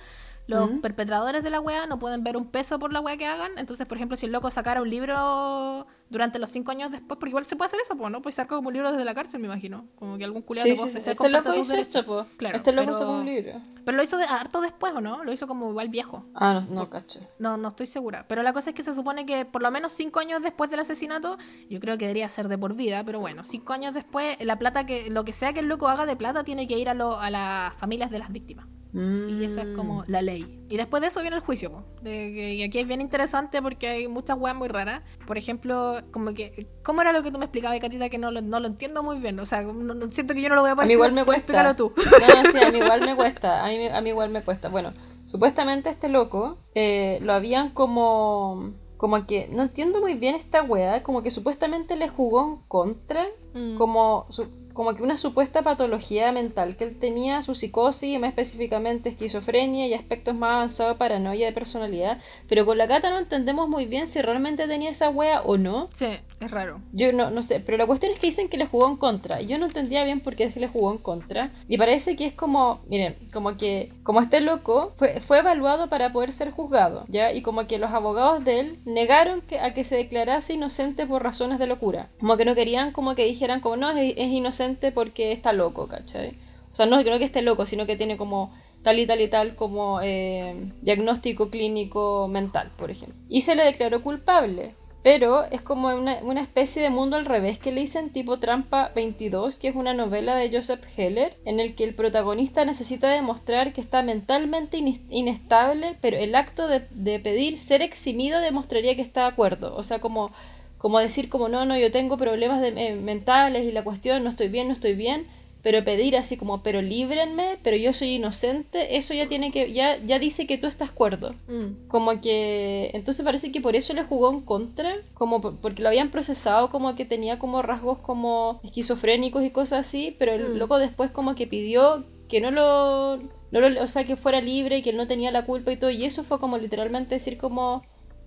los 0.51 0.69
perpetradores 0.83 1.43
de 1.43 1.51
la 1.51 1.61
weá 1.61 1.87
no 1.87 1.99
pueden 1.99 2.25
ver 2.25 2.37
un 2.37 2.47
peso 2.47 2.79
por 2.79 2.93
la 2.93 3.01
weá 3.01 3.17
que 3.17 3.27
hagan. 3.27 3.53
Entonces, 3.57 3.87
por 3.87 3.97
ejemplo, 3.97 4.17
si 4.17 4.27
el 4.27 4.33
loco 4.33 4.51
sacara 4.51 4.83
un 4.83 4.91
libro 4.91 5.87
durante 6.11 6.39
los 6.39 6.51
cinco 6.51 6.73
años 6.73 6.91
después, 6.91 7.19
porque 7.19 7.31
igual 7.31 7.47
se 7.47 7.57
puede 7.57 7.67
hacer 7.67 7.81
eso, 7.83 7.97
pues, 7.97 8.11
¿no? 8.11 8.21
Puedes 8.21 8.35
sacar 8.35 8.57
como 8.57 8.69
un 8.69 8.75
libro 8.75 8.91
desde 8.93 9.05
la 9.05 9.15
cárcel, 9.15 9.41
me 9.41 9.47
imagino. 9.47 9.87
Como 9.95 10.19
que 10.19 10.25
algún 10.25 10.43
culiado 10.43 10.67
Sí, 10.67 10.73
te 10.73 10.77
puede 10.77 10.89
sí, 10.89 10.93
sí. 10.93 10.97
ofrecer 10.99 11.13
Este 11.13 11.19
comprarte 11.19 11.49
loco 11.51 11.61
tus 11.61 11.69
hizo 11.71 11.77
esto, 11.81 12.05
po. 12.07 12.27
Claro, 12.37 12.57
Este 12.57 12.73
loco 12.73 12.87
pero- 12.87 12.99
sacó 12.99 13.13
un 13.13 13.25
libro. 13.27 13.61
Pero 13.85 13.97
lo 13.97 14.03
hizo 14.03 14.19
de 14.19 14.25
harto 14.25 14.61
después, 14.61 14.93
¿o 14.95 15.01
no? 15.01 15.25
Lo 15.25 15.33
hizo 15.33 15.47
como 15.47 15.71
igual 15.71 15.89
viejo. 15.89 16.27
Ah, 16.35 16.63
no, 16.69 16.75
no, 16.75 16.91
cacho. 16.91 17.21
No, 17.39 17.57
no 17.57 17.69
estoy 17.69 17.87
segura. 17.87 18.27
Pero 18.29 18.43
la 18.43 18.53
cosa 18.53 18.71
es 18.71 18.77
que 18.77 18.83
se 18.83 18.93
supone 18.93 19.25
que 19.25 19.45
por 19.47 19.63
lo 19.63 19.71
menos 19.71 19.93
cinco 19.93 20.21
años 20.21 20.43
después 20.43 20.71
del 20.71 20.81
asesinato, 20.81 21.39
yo 21.71 21.81
creo 21.81 21.97
que 21.97 22.05
debería 22.07 22.29
ser 22.29 22.49
de 22.49 22.59
por 22.59 22.75
vida, 22.75 23.03
pero 23.05 23.21
bueno, 23.21 23.43
cinco 23.45 23.73
años 23.73 23.95
después, 23.95 24.37
la 24.45 24.59
plata 24.59 24.85
que, 24.85 25.11
lo 25.11 25.25
que 25.25 25.33
sea 25.33 25.53
que 25.53 25.61
el 25.61 25.67
loco 25.69 25.89
haga 25.89 26.07
de 26.07 26.17
plata 26.17 26.45
tiene 26.45 26.67
que 26.67 26.79
ir 26.79 26.89
a, 26.91 26.95
lo- 26.95 27.19
a 27.21 27.31
las 27.31 27.75
familias 27.77 28.11
de 28.11 28.19
las 28.19 28.31
víctimas. 28.33 28.67
Y 28.93 29.45
esa 29.45 29.63
es 29.63 29.69
Mm. 29.69 29.75
como 29.77 30.03
la 30.09 30.21
ley. 30.21 30.65
Y 30.69 30.77
después 30.77 31.01
de 31.01 31.07
eso 31.07 31.21
viene 31.21 31.37
el 31.37 31.43
juicio, 31.43 31.71
po. 31.71 31.85
De 32.03 32.11
que- 32.11 32.55
y 32.55 32.63
aquí 32.65 32.81
es 32.81 32.89
bien 32.89 33.01
interesante 33.01 33.63
porque 33.63 33.87
hay 33.89 34.09
muchas 34.09 34.37
weas 34.37 34.57
muy 34.57 34.67
raras. 34.67 35.03
Por 35.29 35.39
ejemplo, 35.39 36.00
como 36.11 36.33
que, 36.35 36.67
¿cómo 36.83 37.01
era 37.03 37.13
lo 37.13 37.23
que 37.23 37.31
tú 37.31 37.39
me 37.39 37.45
explicabas, 37.47 37.79
Catita? 37.81 38.09
Que 38.09 38.19
no 38.19 38.31
lo, 38.31 38.41
no 38.43 38.61
lo 38.61 38.67
entiendo 38.67 39.03
muy 39.03 39.19
bien. 39.19 39.39
O 39.41 39.47
sea, 39.47 39.63
no- 39.63 40.07
siento 40.09 40.35
que 40.35 40.43
yo 40.43 40.49
no 40.49 40.55
lo 40.57 40.61
voy 40.63 40.71
a 40.71 40.73
A 40.73 40.77
poder 40.77 40.89
mí 40.89 40.95
igual 40.95 41.13
me 41.13 41.25
cuesta. 41.25 41.41
explícalo 41.41 41.77
tú. 41.77 41.93
No, 41.97 42.03
no, 42.43 42.51
sí, 42.53 42.59
a 42.65 42.71
mí 42.71 42.79
igual 42.85 43.01
me 43.03 43.17
cuesta. 43.17 43.65
A 43.65 43.69
mí, 43.69 43.87
a 43.89 44.01
mí 44.01 44.09
igual 44.11 44.31
me 44.31 44.43
cuesta. 44.43 44.69
Bueno, 44.69 44.93
supuestamente 45.25 45.91
este 45.91 46.09
loco 46.09 46.59
eh, 46.75 47.19
lo 47.23 47.33
habían 47.33 47.71
como. 47.71 48.73
Como 48.97 49.27
que. 49.27 49.49
No 49.49 49.63
entiendo 49.63 50.01
muy 50.01 50.15
bien 50.15 50.35
esta 50.35 50.63
wea. 50.63 51.03
Como 51.03 51.23
que 51.23 51.31
supuestamente 51.31 51.97
le 51.97 52.09
jugó 52.09 52.45
en 52.47 52.57
contra. 52.69 53.27
Mm. 53.55 53.77
Como. 53.77 54.27
su- 54.31 54.60
como 54.81 54.95
que 54.95 55.03
una 55.03 55.19
supuesta 55.19 55.61
patología 55.61 56.33
mental 56.33 56.75
que 56.75 56.85
él 56.85 56.99
tenía, 56.99 57.43
su 57.43 57.55
psicosis, 57.55 58.19
más 58.19 58.31
específicamente 58.31 59.11
esquizofrenia 59.11 59.87
y 59.87 59.93
aspectos 59.93 60.35
más 60.35 60.53
avanzados 60.53 60.95
de 60.95 60.99
paranoia 60.99 61.45
de 61.45 61.53
personalidad. 61.53 62.17
Pero 62.49 62.65
con 62.65 62.79
la 62.79 62.89
cata 62.89 63.11
no 63.11 63.19
entendemos 63.19 63.69
muy 63.69 63.85
bien 63.85 64.09
si 64.09 64.23
realmente 64.23 64.67
tenía 64.67 64.89
esa 64.89 65.11
wea 65.11 65.43
o 65.43 65.59
no. 65.59 65.91
Sí, 65.93 66.07
es 66.41 66.51
raro. 66.51 66.81
Yo 66.93 67.13
no, 67.13 67.31
no 67.31 67.43
sé, 67.43 67.61
pero 67.61 67.77
la 67.77 67.87
cuestión 67.87 68.13
es 68.13 68.19
que 68.19 68.29
dicen 68.29 68.49
que 68.49 68.57
le 68.57 68.67
jugó 68.67 68.89
en 68.89 68.97
contra. 68.97 69.43
Yo 69.43 69.59
no 69.59 69.67
entendía 69.67 70.05
bien 70.05 70.21
por 70.21 70.37
qué 70.37 70.45
es 70.45 70.55
que 70.55 70.61
le 70.61 70.69
jugó 70.69 70.91
en 70.91 70.99
contra. 70.99 71.53
Y 71.69 71.77
parece 71.77 72.17
que 72.17 72.27
es 72.27 72.33
como, 72.33 72.81
miren, 72.89 73.17
como 73.33 73.57
que, 73.57 73.93
como 74.03 74.21
este 74.21 74.41
loco 74.41 74.95
fue, 74.97 75.21
fue 75.21 75.41
evaluado 75.41 75.89
para 75.89 76.13
poder 76.13 76.33
ser 76.33 76.51
juzgado, 76.51 77.05
¿ya? 77.09 77.33
Y 77.33 77.43
como 77.43 77.67
que 77.67 77.79
los 77.79 77.91
abogados 77.91 78.43
de 78.45 78.61
él 78.61 78.79
negaron 78.87 79.43
que, 79.43 79.61
a 79.61 79.75
que 79.75 79.85
se 79.85 79.97
declarase 79.97 80.55
inocente 80.55 81.07
por 81.07 81.23
razones 81.23 81.59
de 81.59 81.67
locura. 81.67 82.09
Como 82.19 82.37
que 82.37 82.47
no 82.47 82.55
querían 82.55 82.93
como 82.93 83.15
que 83.15 83.27
dijeran 83.27 83.61
como, 83.61 83.77
no, 83.77 83.91
es, 83.91 84.15
es 84.17 84.29
inocente 84.29 84.93
porque 84.93 85.33
está 85.33 85.53
loco, 85.53 85.89
¿cachai? 85.89 86.39
O 86.73 86.75
sea, 86.75 86.87
no, 86.87 87.03
no 87.03 87.19
que 87.19 87.25
esté 87.25 87.43
loco, 87.43 87.67
sino 87.67 87.87
que 87.87 87.97
tiene 87.97 88.17
como 88.17 88.53
tal 88.83 88.99
y 88.99 89.07
tal 89.07 89.21
y 89.21 89.29
tal 89.29 89.57
como 89.57 90.01
eh, 90.03 90.73
diagnóstico 90.83 91.51
clínico 91.51 92.29
mental, 92.29 92.71
por 92.77 92.91
ejemplo. 92.91 93.19
Y 93.29 93.43
se 93.43 93.55
le 93.55 93.65
declaró 93.65 94.03
culpable. 94.03 94.75
Pero 95.03 95.45
es 95.45 95.63
como 95.63 95.89
una, 95.89 96.19
una 96.23 96.43
especie 96.43 96.83
de 96.83 96.91
mundo 96.91 97.17
al 97.17 97.25
revés 97.25 97.59
que 97.59 97.73
le 97.73 97.81
dicen 97.81 98.11
tipo 98.11 98.39
Trampa 98.39 98.91
22, 98.95 99.59
que 99.59 99.69
es 99.69 99.75
una 99.77 99.95
novela 99.95 100.37
de 100.37 100.51
Joseph 100.55 100.83
Heller, 100.97 101.39
en 101.47 101.59
el 101.59 101.75
que 101.75 101.85
el 101.85 101.95
protagonista 101.95 102.67
necesita 102.67 103.09
demostrar 103.09 103.73
que 103.73 103.81
está 103.81 104.03
mentalmente 104.03 104.77
inestable, 105.09 105.97
pero 106.03 106.19
el 106.19 106.35
acto 106.35 106.69
de, 106.69 106.83
de 106.91 107.19
pedir 107.19 107.57
ser 107.57 107.81
eximido 107.81 108.41
demostraría 108.41 108.95
que 108.95 109.01
está 109.03 109.23
de 109.23 109.29
acuerdo. 109.29 109.75
O 109.75 109.83
sea, 109.83 110.01
como, 110.01 110.33
como 110.77 110.99
decir 110.99 111.31
como 111.31 111.49
no, 111.49 111.65
no, 111.65 111.79
yo 111.79 111.91
tengo 111.91 112.19
problemas 112.19 112.61
de- 112.61 112.69
eh, 112.89 112.95
mentales 112.95 113.65
y 113.65 113.73
la 113.73 113.85
cuestión, 113.85 114.23
no 114.23 114.29
estoy 114.31 114.49
bien, 114.49 114.69
no 114.69 114.75
estoy 114.75 114.95
bien, 114.95 115.27
pero 115.63 115.85
pedir 115.85 116.17
así 116.17 116.37
como, 116.37 116.63
pero 116.63 116.81
líbrenme, 116.83 117.59
pero 117.63 117.77
yo 117.77 117.93
soy 117.93 118.15
inocente, 118.15 118.97
eso 118.97 119.13
ya 119.15 119.27
tiene 119.29 119.53
que, 119.53 119.73
ya, 119.73 119.99
ya 119.99 120.19
dice 120.19 120.47
que 120.47 120.57
tú 120.59 120.67
estás 120.67 120.91
cuerdo. 120.91 121.35
Mm. 121.49 121.89
Como 121.89 122.21
que. 122.21 122.91
Entonces 122.95 123.25
parece 123.25 123.53
que 123.53 123.61
por 123.61 123.77
eso 123.77 123.93
le 123.93 124.05
jugó 124.05 124.31
en 124.33 124.41
contra. 124.41 124.95
Como 125.15 125.41
por- 125.41 125.57
porque 125.57 125.83
lo 125.83 125.89
habían 125.89 126.11
procesado 126.11 126.71
como 126.71 126.95
que 126.97 127.05
tenía 127.05 127.39
como 127.39 127.63
rasgos 127.63 127.99
como 127.99 128.61
esquizofrénicos 128.65 129.45
y 129.45 129.51
cosas 129.51 129.81
así. 129.87 130.17
Pero 130.19 130.33
el 130.33 130.55
Mm. 130.55 130.57
loco 130.59 130.79
después 130.79 131.11
como 131.11 131.35
que 131.35 131.47
pidió 131.47 132.05
que 132.29 132.41
no 132.41 132.51
lo, 132.51 133.17
no 133.51 133.61
lo- 133.69 133.83
O 133.83 133.89
sea, 133.89 134.05
que 134.05 134.17
fuera 134.17 134.41
libre 134.41 134.79
y 134.79 134.83
que 134.83 134.91
él 134.91 134.97
no 134.97 135.07
tenía 135.09 135.31
la 135.31 135.45
culpa 135.45 135.73
y 135.73 135.77
todo. 135.77 135.91
Y 135.91 136.05
eso 136.05 136.25
fue 136.25 136.39
como 136.41 136.57
literalmente 136.59 137.17
decir 137.17 137.37
como. 137.39 137.83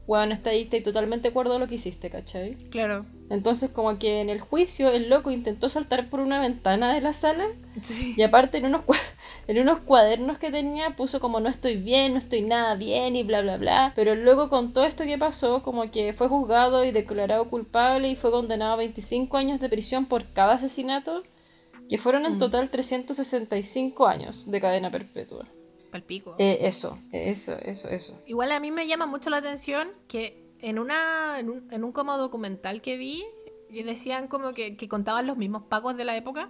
Bueno, 0.06 0.34
está 0.34 0.50
ahí, 0.50 0.64
estoy 0.64 0.82
totalmente 0.82 1.24
de 1.24 1.30
acuerdo 1.30 1.56
a 1.56 1.60
lo 1.60 1.68
que 1.68 1.76
hiciste, 1.76 2.10
¿cachai? 2.10 2.56
Claro. 2.70 3.06
Entonces 3.30 3.70
como 3.72 3.98
que 4.00 4.22
en 4.22 4.30
el 4.30 4.42
juicio 4.42 4.90
el 4.90 5.10
loco 5.10 5.32
intentó 5.32 5.70
saltar 5.70 6.10
por 6.10 6.20
una 6.20 6.40
ventana 6.40 6.94
de 6.94 7.02
la 7.02 7.14
sala. 7.14 7.48
Sí. 7.82 8.14
Y 8.18 8.22
aparte 8.22 8.58
en 8.58 8.66
unos, 8.66 8.82
en 9.48 9.60
unos 9.60 9.80
cuadernos 9.80 10.38
que 10.38 10.52
tenía 10.52 10.96
puso 10.96 11.20
como 11.20 11.40
no 11.40 11.50
estoy 11.50 11.78
bien, 11.78 12.14
no 12.14 12.20
estoy 12.20 12.42
nada 12.42 12.76
bien 12.76 13.16
y 13.16 13.24
bla 13.24 13.42
bla 13.42 13.58
bla. 13.58 13.94
Pero 13.96 14.16
luego 14.16 14.50
con 14.50 14.74
todo 14.74 14.86
esto 14.86 15.04
que 15.06 15.18
pasó, 15.18 15.64
como 15.64 15.90
que 15.90 16.14
fue 16.14 16.28
juzgado 16.28 16.84
y 16.84 16.92
declarado 16.92 17.50
culpable 17.50 18.10
y 18.10 18.16
fue 18.16 18.32
condenado 18.32 18.74
a 18.74 18.78
25 18.78 19.38
años 19.38 19.60
de 19.60 19.70
prisión 19.70 20.06
por 20.06 20.32
cada 20.34 20.54
asesinato, 20.54 21.24
que 21.90 21.98
fueron 21.98 22.26
en 22.26 22.40
total 22.40 22.70
365 22.70 24.08
años 24.08 24.50
de 24.50 24.62
cadena 24.62 24.92
perpetua. 24.92 25.48
Palpico. 25.92 26.36
Eh, 26.40 26.60
eso, 26.62 26.98
eso, 27.12 27.56
eso, 27.62 27.88
eso. 27.88 28.20
Igual 28.26 28.52
a 28.52 28.60
mí 28.60 28.72
me 28.72 28.88
llama 28.88 29.06
mucho 29.06 29.30
la 29.30 29.38
atención 29.38 29.90
que 30.08 30.43
en 30.64 30.80
una 30.80 31.40
en 31.40 31.50
un, 31.50 31.68
en 31.72 31.84
un 31.84 31.92
como 31.92 32.18
documental 32.18 32.82
que 32.82 32.98
vi 32.98 33.24
decían 33.70 34.28
como 34.28 34.54
que, 34.54 34.78
que 34.78 34.88
contaban 34.88 35.28
los 35.28 35.38
mismos 35.38 35.64
pagos 35.64 35.98
de 35.98 36.06
la 36.06 36.16
época 36.16 36.50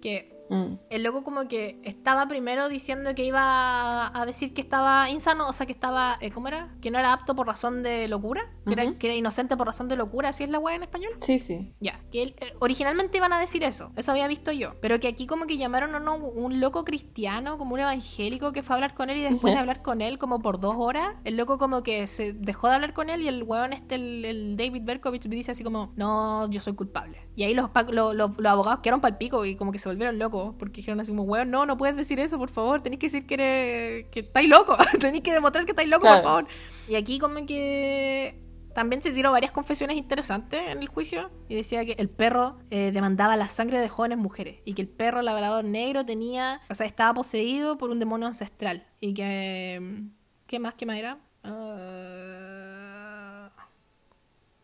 que 0.00 0.39
Mm. 0.50 0.74
el 0.90 1.02
loco 1.04 1.22
como 1.24 1.46
que 1.48 1.80
estaba 1.84 2.26
primero 2.26 2.68
diciendo 2.68 3.14
que 3.14 3.24
iba 3.24 4.08
a, 4.08 4.26
decir 4.26 4.52
que 4.52 4.60
estaba 4.60 5.08
insano, 5.08 5.48
o 5.48 5.52
sea 5.52 5.64
que 5.64 5.72
estaba, 5.72 6.18
eh, 6.20 6.30
¿cómo 6.32 6.48
era? 6.48 6.74
Que 6.82 6.90
no 6.90 6.98
era 6.98 7.12
apto 7.12 7.34
por 7.36 7.46
razón 7.46 7.82
de 7.82 8.08
locura, 8.08 8.42
que, 8.66 8.72
era, 8.72 8.84
Ujú. 8.84 8.98
que 8.98 9.06
era 9.06 9.16
inocente 9.16 9.56
por 9.56 9.66
razón 9.68 9.88
de 9.88 9.96
locura, 9.96 10.30
así 10.30 10.42
es 10.44 10.50
la 10.50 10.58
weá 10.58 10.74
en 10.74 10.82
español. 10.82 11.12
Sí, 11.20 11.38
sí. 11.38 11.72
Ya, 11.80 12.00
que 12.10 12.22
él- 12.24 12.34
eh, 12.40 12.52
originalmente 12.58 13.16
iban 13.18 13.32
a 13.32 13.38
decir 13.38 13.62
eso, 13.64 13.92
eso 13.96 14.10
había 14.10 14.26
visto 14.28 14.50
yo, 14.52 14.74
pero 14.80 14.98
que 15.00 15.08
aquí 15.08 15.26
como 15.26 15.46
que 15.46 15.56
llamaron 15.56 15.94
a 15.94 15.98
uno 15.98 16.16
un 16.16 16.60
loco 16.60 16.84
cristiano, 16.84 17.56
como 17.56 17.74
un 17.74 17.80
evangélico 17.80 18.52
que 18.52 18.62
fue 18.62 18.74
a 18.74 18.76
hablar 18.76 18.94
con 18.94 19.08
él 19.10 19.18
y 19.18 19.22
después 19.22 19.54
de 19.54 19.60
hablar 19.60 19.82
con 19.82 20.00
él 20.00 20.18
como 20.18 20.40
por 20.40 20.58
dos 20.60 20.74
horas, 20.78 21.14
el 21.24 21.36
loco 21.36 21.58
como 21.58 21.82
que 21.82 22.06
se 22.08 22.32
dejó 22.32 22.68
de 22.68 22.74
hablar 22.74 22.92
con 22.92 23.08
él 23.08 23.22
y 23.22 23.28
el 23.28 23.42
weón 23.44 23.72
este, 23.72 23.94
el, 23.94 24.24
el 24.24 24.56
David 24.56 24.82
Berkovich, 24.84 25.28
dice 25.28 25.52
así 25.52 25.62
como, 25.62 25.92
no, 25.96 26.50
yo 26.50 26.60
soy 26.60 26.74
culpable. 26.74 27.28
Y 27.36 27.44
ahí 27.44 27.54
los, 27.54 27.70
pa- 27.70 27.84
lo- 27.84 28.12
lo- 28.12 28.34
los 28.36 28.52
abogados 28.52 28.80
quedaron 28.80 29.00
pal 29.00 29.16
pico 29.16 29.44
y 29.46 29.54
como 29.54 29.70
que 29.72 29.78
se 29.78 29.88
volvieron 29.88 30.18
locos, 30.18 30.39
porque 30.58 30.76
dijeron 30.80 31.00
así 31.00 31.10
como, 31.10 31.22
weón, 31.24 31.50
no, 31.50 31.66
no 31.66 31.76
puedes 31.76 31.96
decir 31.96 32.18
eso, 32.20 32.38
por 32.38 32.50
favor, 32.50 32.82
tenéis 32.82 33.00
que 33.00 33.06
decir 33.06 33.26
que 33.26 33.34
eres, 33.34 34.06
que 34.10 34.20
estáis 34.20 34.48
loco, 34.48 34.76
tenéis 35.00 35.22
que 35.22 35.32
demostrar 35.32 35.64
que 35.64 35.72
estáis 35.72 35.88
loco, 35.88 36.02
Claro. 36.02 36.22
por 36.22 36.30
favor. 36.30 36.46
Y 36.88 36.94
aquí 36.96 37.18
como 37.18 37.44
que 37.46 38.38
también 38.74 39.02
se 39.02 39.10
tiró 39.12 39.32
varias 39.32 39.50
confesiones 39.52 39.96
interesantes 39.96 40.60
en 40.68 40.78
el 40.78 40.88
juicio 40.88 41.30
y 41.48 41.56
decía 41.56 41.84
que 41.84 41.92
el 41.98 42.08
perro 42.08 42.58
eh, 42.70 42.90
demandaba 42.92 43.36
la 43.36 43.48
sangre 43.48 43.80
de 43.80 43.88
jóvenes 43.88 44.18
mujeres 44.18 44.58
y 44.64 44.74
que 44.74 44.82
el 44.82 44.88
perro 44.88 45.22
labrador 45.22 45.64
negro 45.64 46.04
tenía, 46.06 46.60
o 46.70 46.74
sea, 46.74 46.86
estaba 46.86 47.12
poseído 47.14 47.78
por 47.78 47.90
un 47.90 47.98
demonio 47.98 48.28
ancestral 48.28 48.86
y 49.00 49.14
que... 49.14 50.02
¿Qué 50.46 50.58
más? 50.58 50.74
¿Qué 50.74 50.86
más 50.86 50.96
era? 50.98 51.18
Ah, 51.44 53.50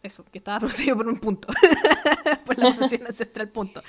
eso, 0.02 0.24
que 0.30 0.38
estaba 0.38 0.60
poseído 0.60 0.96
por 0.96 1.08
un 1.08 1.18
punto. 1.18 1.48
por 2.46 2.58
la 2.58 2.70
posesión 2.72 3.06
ancestral, 3.06 3.48
punto. 3.50 3.82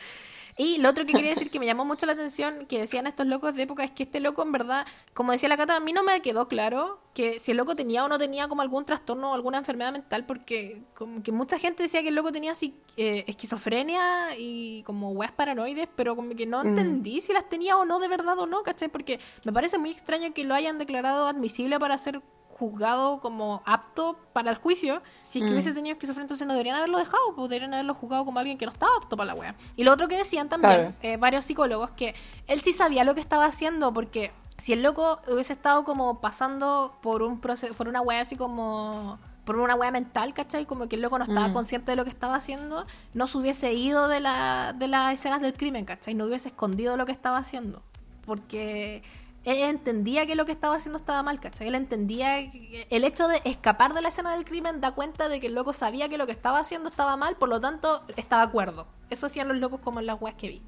Y 0.59 0.79
lo 0.79 0.89
otro 0.89 1.05
que 1.05 1.13
quería 1.13 1.29
decir 1.29 1.51
que 1.51 1.59
me 1.59 1.67
llamó 1.67 1.85
mucho 1.85 2.07
la 2.07 2.13
atención 2.13 2.65
que 2.65 2.79
decían 2.79 3.05
estos 3.05 3.27
locos 3.27 3.53
de 3.55 3.61
época 3.63 3.83
es 3.83 3.91
que 3.91 4.03
este 4.03 4.19
loco 4.19 4.41
en 4.41 4.51
verdad, 4.51 4.87
como 5.13 5.31
decía 5.31 5.47
la 5.49 5.55
Cata, 5.57 5.75
a 5.75 5.79
mí 5.79 5.93
no 5.93 6.01
me 6.01 6.19
quedó 6.21 6.47
claro 6.47 6.99
que 7.13 7.39
si 7.39 7.51
el 7.51 7.57
loco 7.57 7.75
tenía 7.75 8.03
o 8.03 8.07
no 8.07 8.17
tenía 8.17 8.47
como 8.47 8.63
algún 8.63 8.83
trastorno 8.83 9.31
o 9.31 9.33
alguna 9.35 9.59
enfermedad 9.59 9.91
mental 9.91 10.25
porque 10.25 10.81
como 10.95 11.21
que 11.21 11.31
mucha 11.31 11.59
gente 11.59 11.83
decía 11.83 12.01
que 12.01 12.07
el 12.09 12.15
loco 12.15 12.31
tenía 12.31 12.53
así, 12.53 12.75
eh, 12.95 13.23
esquizofrenia 13.27 14.35
y 14.37 14.81
como 14.83 15.11
weas 15.11 15.31
paranoides, 15.31 15.87
pero 15.95 16.15
como 16.15 16.35
que 16.35 16.45
no 16.47 16.63
Mm. 16.63 16.67
entendí 16.69 17.21
si 17.21 17.33
las 17.33 17.47
tenía 17.47 17.77
o 17.77 17.85
no 17.85 17.99
de 17.99 18.07
verdad 18.07 18.37
o 18.39 18.47
no, 18.47 18.63
¿cachai? 18.63 18.89
Porque 18.89 19.19
me 19.45 19.53
parece 19.53 19.77
muy 19.77 19.91
extraño 19.91 20.33
que 20.33 20.43
lo 20.43 20.55
hayan 20.55 20.77
declarado 20.79 21.27
admisible 21.27 21.79
para 21.79 21.97
ser 21.99 22.21
juzgado 22.59 23.19
como 23.19 23.61
apto 23.65 24.17
para 24.33 24.51
el 24.51 24.57
juicio, 24.57 25.01
si 25.21 25.39
es 25.39 25.43
que 25.45 25.49
Mm. 25.49 25.53
hubiese 25.53 25.73
tenido 25.73 25.93
esquizofrenia, 25.93 26.23
entonces 26.25 26.45
no 26.47 26.53
deberían 26.53 26.75
haberlo 26.77 26.97
dejado, 26.97 27.35
pues 27.35 27.49
deberían 27.49 27.73
haberlo 27.73 27.93
juzgado 27.93 28.25
como 28.25 28.39
alguien 28.39 28.57
que 28.57 28.65
no 28.65 28.71
estaba 28.71 28.91
apto 29.01 29.15
para 29.17 29.33
la 29.33 29.39
wea. 29.39 29.55
Y 29.75 29.83
lo 29.83 29.93
otro 29.93 30.07
que 30.07 30.17
decían 30.17 30.49
también 30.49 30.73
Claro. 30.73 30.93
eh, 31.01 31.17
varios 31.17 31.45
psicólogos, 31.45 31.91
que 31.91 32.15
él 32.47 32.61
sí 32.61 32.73
sabía 32.73 33.03
lo 33.03 33.13
que 33.15 33.21
estaba 33.21 33.45
haciendo, 33.45 33.93
porque 33.93 34.31
si 34.57 34.73
el 34.73 34.81
loco 34.83 35.19
hubiese 35.31 35.53
estado 35.53 35.83
como 35.83 36.19
pasando 36.19 36.97
por 37.01 37.21
un 37.21 37.39
proceso, 37.39 37.73
por 37.75 37.87
una 37.87 38.01
wea 38.01 38.21
así 38.21 38.35
como 38.35 39.19
por 39.45 39.55
una 39.57 39.75
wea 39.75 39.91
mental, 39.91 40.33
¿cachai? 40.33 40.65
Como 40.65 40.89
que 40.89 40.97
el 40.97 41.01
loco 41.01 41.17
no 41.17 41.23
estaba 41.23 41.47
Mm. 41.47 41.53
consciente 41.53 41.91
de 41.91 41.95
lo 41.95 42.03
que 42.03 42.09
estaba 42.09 42.35
haciendo, 42.35 42.85
no 43.13 43.27
se 43.27 43.37
hubiese 43.37 43.71
ido 43.71 44.09
de, 44.09 44.19
la, 44.19 44.73
de 44.77 44.89
las 44.89 45.13
escenas 45.13 45.39
del 45.39 45.53
crimen, 45.53 45.85
¿cachai? 45.85 46.15
No 46.15 46.25
hubiese 46.25 46.49
escondido 46.49 46.97
lo 46.97 47.05
que 47.05 47.13
estaba 47.13 47.37
haciendo. 47.37 47.81
Porque 48.25 49.03
él 49.51 49.63
entendía 49.63 50.25
que 50.25 50.35
lo 50.35 50.45
que 50.45 50.51
estaba 50.51 50.75
haciendo 50.75 50.97
estaba 50.99 51.23
mal, 51.23 51.39
¿cachai? 51.39 51.67
Él 51.67 51.75
entendía 51.75 52.49
que 52.51 52.85
el 52.89 53.03
hecho 53.03 53.27
de 53.27 53.41
escapar 53.45 53.93
de 53.93 54.01
la 54.01 54.09
escena 54.09 54.33
del 54.35 54.45
crimen 54.45 54.81
da 54.81 54.91
cuenta 54.91 55.29
de 55.29 55.39
que 55.39 55.47
el 55.47 55.55
loco 55.55 55.73
sabía 55.73 56.09
que 56.09 56.17
lo 56.17 56.25
que 56.25 56.31
estaba 56.33 56.59
haciendo 56.59 56.89
estaba 56.89 57.15
mal, 57.17 57.35
por 57.37 57.49
lo 57.49 57.59
tanto 57.61 58.03
estaba 58.15 58.41
de 58.43 58.49
acuerdo. 58.49 58.87
Eso 59.09 59.25
hacían 59.27 59.47
los 59.47 59.57
locos 59.57 59.79
como 59.79 59.99
en 59.99 60.05
las 60.05 60.21
weas 60.21 60.35
que 60.35 60.49
vi. 60.49 60.61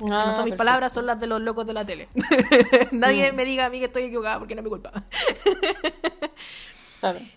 O 0.00 0.08
sea, 0.08 0.22
Ah, 0.22 0.26
no 0.26 0.32
son 0.32 0.44
mis 0.44 0.50
perfecto. 0.52 0.56
palabras, 0.56 0.92
son 0.92 1.06
las 1.06 1.20
de 1.20 1.28
los 1.28 1.40
locos 1.40 1.64
de 1.66 1.72
la 1.72 1.84
tele. 1.86 2.08
Nadie 2.90 3.30
me 3.32 3.44
diga 3.44 3.66
a 3.66 3.70
mí 3.70 3.78
que 3.78 3.84
estoy 3.86 4.04
equivocada 4.04 4.38
porque 4.40 4.54
no 4.56 4.60
es 4.60 4.64
mi 4.64 4.70
culpa. 4.70 4.90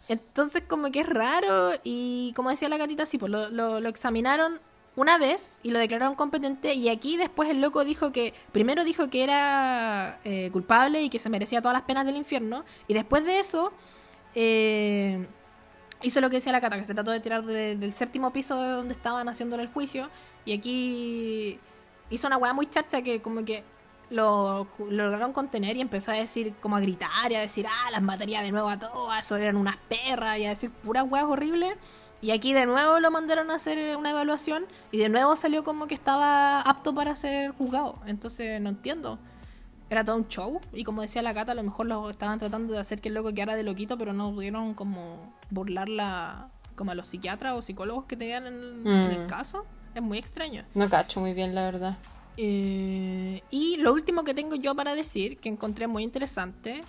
Entonces 0.08 0.64
como 0.68 0.92
que 0.92 1.02
es 1.02 1.10
raro 1.10 1.74
y 1.84 2.32
como 2.36 2.50
decía 2.50 2.70
la 2.70 2.78
gatita, 2.78 3.06
sí, 3.06 3.18
pues 3.18 3.32
lo, 3.32 3.50
lo- 3.50 3.80
lo 3.82 3.90
examinaron 3.90 4.60
una 4.98 5.18
vez 5.18 5.60
y 5.64 5.72
lo 5.72 5.80
declararon 5.80 6.16
competente 6.16 6.74
y 6.74 6.90
aquí 6.90 7.16
después 7.16 7.50
el 7.50 7.62
loco 7.62 7.86
dijo 7.86 8.12
que, 8.12 8.34
primero 8.52 8.84
dijo 8.84 9.10
que 9.10 9.24
era 9.24 10.20
eh, 10.26 10.50
culpable 10.52 11.02
y 11.04 11.10
que 11.10 11.20
se 11.20 11.30
merecía 11.30 11.62
todas 11.62 11.74
las 11.78 11.84
penas 11.84 12.06
del 12.06 12.18
infierno 12.18 12.66
y 12.90 12.94
después 12.96 13.24
de 13.24 13.40
eso 13.40 13.72
eh, 14.36 15.26
hizo 16.02 16.22
lo 16.22 16.30
que 16.30 16.36
decía 16.38 16.52
la 16.52 16.62
cata, 16.62 16.78
que 16.78 16.84
se 16.84 16.94
trató 16.94 17.12
de 17.12 17.20
tirar 17.20 17.44
de- 17.46 17.76
del 17.78 17.94
séptimo 17.94 18.32
piso 18.34 18.62
de 18.62 18.70
donde 18.70 18.94
estaban 18.94 19.30
haciéndole 19.30 19.64
el 19.64 19.70
juicio 19.70 20.10
y 20.46 20.54
aquí 20.54 21.60
hizo 22.10 22.28
una 22.28 22.38
weá 22.38 22.54
muy 22.54 22.68
chacha 22.68 23.02
que 23.02 23.22
como 23.22 23.44
que 23.46 23.64
lo, 24.10 24.68
lo 24.80 25.04
lograron 25.10 25.34
contener 25.34 25.76
y 25.76 25.82
empezó 25.82 26.12
a 26.12 26.16
decir, 26.16 26.54
como 26.62 26.78
a 26.78 26.80
gritar 26.80 27.30
y 27.32 27.36
a 27.36 27.42
decir, 27.42 27.66
ah, 27.68 27.92
las 27.92 28.02
mataría 28.02 28.42
de 28.42 28.52
nuevo 28.52 28.70
a 28.70 28.80
todas, 28.80 29.26
eso 29.26 29.36
eran 29.36 29.58
unas 29.58 29.76
perras 29.78 30.38
y 30.40 30.46
a 30.46 30.50
decir 30.50 30.72
puras 30.72 31.06
weas 31.10 31.26
horribles. 31.26 31.74
Y 32.22 32.32
aquí 32.32 32.54
de 32.54 32.66
nuevo 32.66 33.00
lo 33.00 33.12
mandaron 33.12 33.52
a 33.52 33.56
hacer 33.56 33.96
una 33.96 34.10
evaluación 34.10 34.66
y 34.92 34.98
de 34.98 35.08
nuevo 35.10 35.36
salió 35.36 35.64
como 35.64 35.86
que 35.88 35.94
estaba 35.94 36.62
apto 36.62 36.94
para 36.96 37.16
ser 37.16 37.52
juzgado. 37.52 38.00
Entonces 38.08 38.60
no 38.62 38.70
entiendo. 38.70 39.20
Era 39.90 40.04
todo 40.04 40.16
un 40.18 40.28
show 40.28 40.60
y 40.74 40.84
como 40.84 41.02
decía 41.02 41.22
la 41.22 41.34
cata, 41.34 41.52
a 41.54 41.56
lo 41.56 41.64
mejor 41.64 41.86
lo 41.86 42.10
estaban 42.10 42.40
tratando 42.40 42.74
de 42.74 42.80
hacer 42.80 43.00
que 43.00 43.10
el 43.10 43.14
loco 43.16 43.34
quedara 43.34 43.56
de 43.56 43.64
loquito, 43.64 43.98
pero 43.98 44.14
no 44.14 44.34
pudieron 44.34 44.74
como 44.74 45.34
burlarla 45.52 46.50
como 46.76 46.92
a 46.92 46.96
los 46.96 47.08
psiquiatras 47.08 47.54
o 47.54 47.62
psicólogos 47.62 48.06
que 48.06 48.18
tenían 48.18 48.48
en, 48.48 48.82
en 48.88 49.12
el 49.12 49.24
Mm. 49.26 49.28
caso. 49.28 49.66
Es 49.96 50.02
muy 50.02 50.18
extraño. 50.18 50.64
No 50.76 50.90
cacho 50.90 51.20
muy 51.22 51.34
bien, 51.34 51.56
la 51.56 51.64
verdad. 51.64 51.98
Eh, 52.36 53.42
y 53.50 53.78
lo 53.78 53.94
último 53.94 54.24
que 54.24 54.34
tengo 54.34 54.56
yo 54.56 54.76
para 54.76 54.94
decir, 54.94 55.38
que 55.38 55.50
encontré 55.50 55.88
muy 55.88 56.04
interesante, 56.04 56.82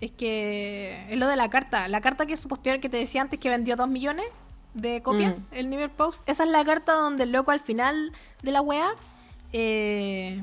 es 0.00 0.10
que 0.10 1.06
es 1.10 1.16
lo 1.18 1.28
de 1.28 1.36
la 1.36 1.48
carta. 1.48 1.88
La 1.88 2.00
carta 2.00 2.26
que 2.26 2.36
supostear 2.36 2.78
que 2.80 2.88
te 2.88 2.98
decía 2.98 3.22
antes 3.22 3.38
que 3.40 3.48
vendió 3.48 3.76
2 3.76 3.88
millones 3.88 4.26
de 4.74 5.02
copias, 5.02 5.36
Mm. 5.36 5.42
el 5.52 5.70
York 5.70 5.92
Post. 5.96 6.28
Esa 6.28 6.44
es 6.44 6.50
la 6.50 6.64
carta 6.64 6.92
donde 6.94 7.24
el 7.24 7.32
loco 7.32 7.50
al 7.50 7.60
final 7.60 8.12
de 8.42 8.50
la 8.52 8.60
wea 8.62 8.90
eh, 9.52 10.42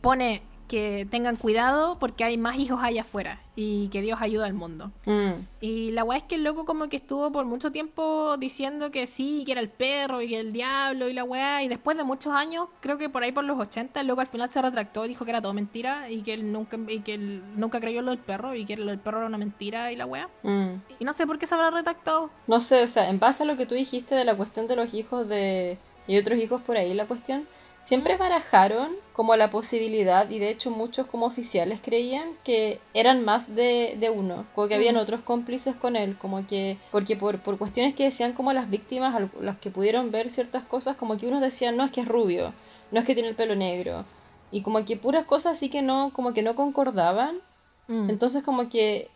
pone 0.00 0.42
que 0.68 1.06
tengan 1.10 1.36
cuidado 1.36 1.98
porque 1.98 2.24
hay 2.24 2.36
más 2.36 2.58
hijos 2.58 2.80
allá 2.82 3.00
afuera 3.00 3.40
y 3.56 3.88
que 3.88 4.02
Dios 4.02 4.18
ayuda 4.20 4.46
al 4.46 4.54
mundo. 4.54 4.92
Mm. 5.06 5.32
Y 5.60 5.90
la 5.90 6.04
weá 6.04 6.18
es 6.18 6.22
que 6.22 6.36
el 6.36 6.44
loco 6.44 6.64
como 6.64 6.88
que 6.88 6.96
estuvo 6.96 7.32
por 7.32 7.44
mucho 7.44 7.72
tiempo 7.72 8.36
diciendo 8.38 8.92
que 8.92 9.08
sí, 9.08 9.42
que 9.44 9.52
era 9.52 9.60
el 9.60 9.68
perro 9.68 10.22
y 10.22 10.36
el 10.36 10.52
diablo 10.52 11.08
y 11.08 11.12
la 11.12 11.24
weá. 11.24 11.62
Y 11.64 11.68
después 11.68 11.96
de 11.96 12.04
muchos 12.04 12.32
años, 12.32 12.68
creo 12.80 12.98
que 12.98 13.08
por 13.08 13.24
ahí 13.24 13.32
por 13.32 13.44
los 13.44 13.58
80, 13.58 14.00
el 14.00 14.06
loco 14.06 14.20
al 14.20 14.28
final 14.28 14.48
se 14.48 14.62
retractó 14.62 15.04
y 15.04 15.08
dijo 15.08 15.24
que 15.24 15.32
era 15.32 15.42
todo 15.42 15.54
mentira 15.54 16.08
y 16.08 16.22
que 16.22 16.34
él 16.34 16.52
nunca, 16.52 16.78
y 16.86 17.00
que 17.00 17.14
él 17.14 17.42
nunca 17.56 17.80
creyó 17.80 17.98
en 17.98 18.04
lo 18.04 18.10
del 18.12 18.20
perro 18.20 18.54
y 18.54 18.64
que 18.64 18.76
del 18.76 18.98
perro 19.00 19.18
era 19.18 19.26
una 19.26 19.38
mentira 19.38 19.90
y 19.90 19.96
la 19.96 20.06
weá. 20.06 20.28
Mm. 20.44 20.74
Y 21.00 21.04
no 21.04 21.12
sé 21.12 21.26
por 21.26 21.38
qué 21.38 21.46
se 21.46 21.54
habrá 21.54 21.70
retractado. 21.70 22.30
No 22.46 22.60
sé, 22.60 22.82
o 22.82 22.86
sea, 22.86 23.08
en 23.08 23.18
base 23.18 23.42
a 23.42 23.46
lo 23.46 23.56
que 23.56 23.66
tú 23.66 23.74
dijiste 23.74 24.14
de 24.14 24.24
la 24.24 24.36
cuestión 24.36 24.68
de 24.68 24.76
los 24.76 24.94
hijos 24.94 25.28
de... 25.28 25.78
y 26.06 26.18
otros 26.18 26.38
hijos 26.38 26.62
por 26.62 26.76
ahí, 26.76 26.94
la 26.94 27.06
cuestión, 27.06 27.48
siempre 27.88 28.18
barajaron 28.18 28.90
como 29.14 29.34
la 29.34 29.48
posibilidad, 29.50 30.28
y 30.28 30.38
de 30.38 30.50
hecho 30.50 30.70
muchos 30.70 31.06
como 31.06 31.24
oficiales 31.24 31.80
creían 31.82 32.28
que 32.44 32.80
eran 32.92 33.24
más 33.24 33.54
de, 33.54 33.96
de 33.98 34.10
uno, 34.10 34.44
como 34.54 34.68
que 34.68 34.74
habían 34.74 34.96
Mm. 34.96 34.98
otros 35.04 35.20
cómplices 35.22 35.74
con 35.74 35.96
él, 35.96 36.18
como 36.18 36.46
que, 36.46 36.76
porque 36.90 37.16
por, 37.16 37.38
por 37.40 37.56
cuestiones 37.56 37.94
que 37.94 38.04
decían 38.04 38.34
como 38.34 38.52
las 38.52 38.68
víctimas, 38.68 39.18
las 39.40 39.56
que 39.58 39.70
pudieron 39.70 40.10
ver 40.10 40.30
ciertas 40.30 40.64
cosas, 40.64 40.96
como 40.98 41.16
que 41.16 41.26
unos 41.26 41.40
decían, 41.40 41.76
no, 41.78 41.84
es 41.84 41.90
que 41.90 42.02
es 42.02 42.08
rubio, 42.08 42.52
no 42.90 43.00
es 43.00 43.06
que 43.06 43.14
tiene 43.14 43.30
el 43.30 43.34
pelo 43.36 43.54
negro, 43.56 44.04
y 44.50 44.60
como 44.60 44.84
que 44.84 44.96
puras 44.98 45.24
cosas 45.24 45.52
así 45.56 45.70
que 45.70 45.80
no, 45.80 46.10
como 46.12 46.34
que 46.34 46.42
no 46.42 46.54
concordaban, 46.54 47.36
Mm. 47.88 48.10
entonces 48.10 48.42
como 48.44 48.68
que... 48.68 49.08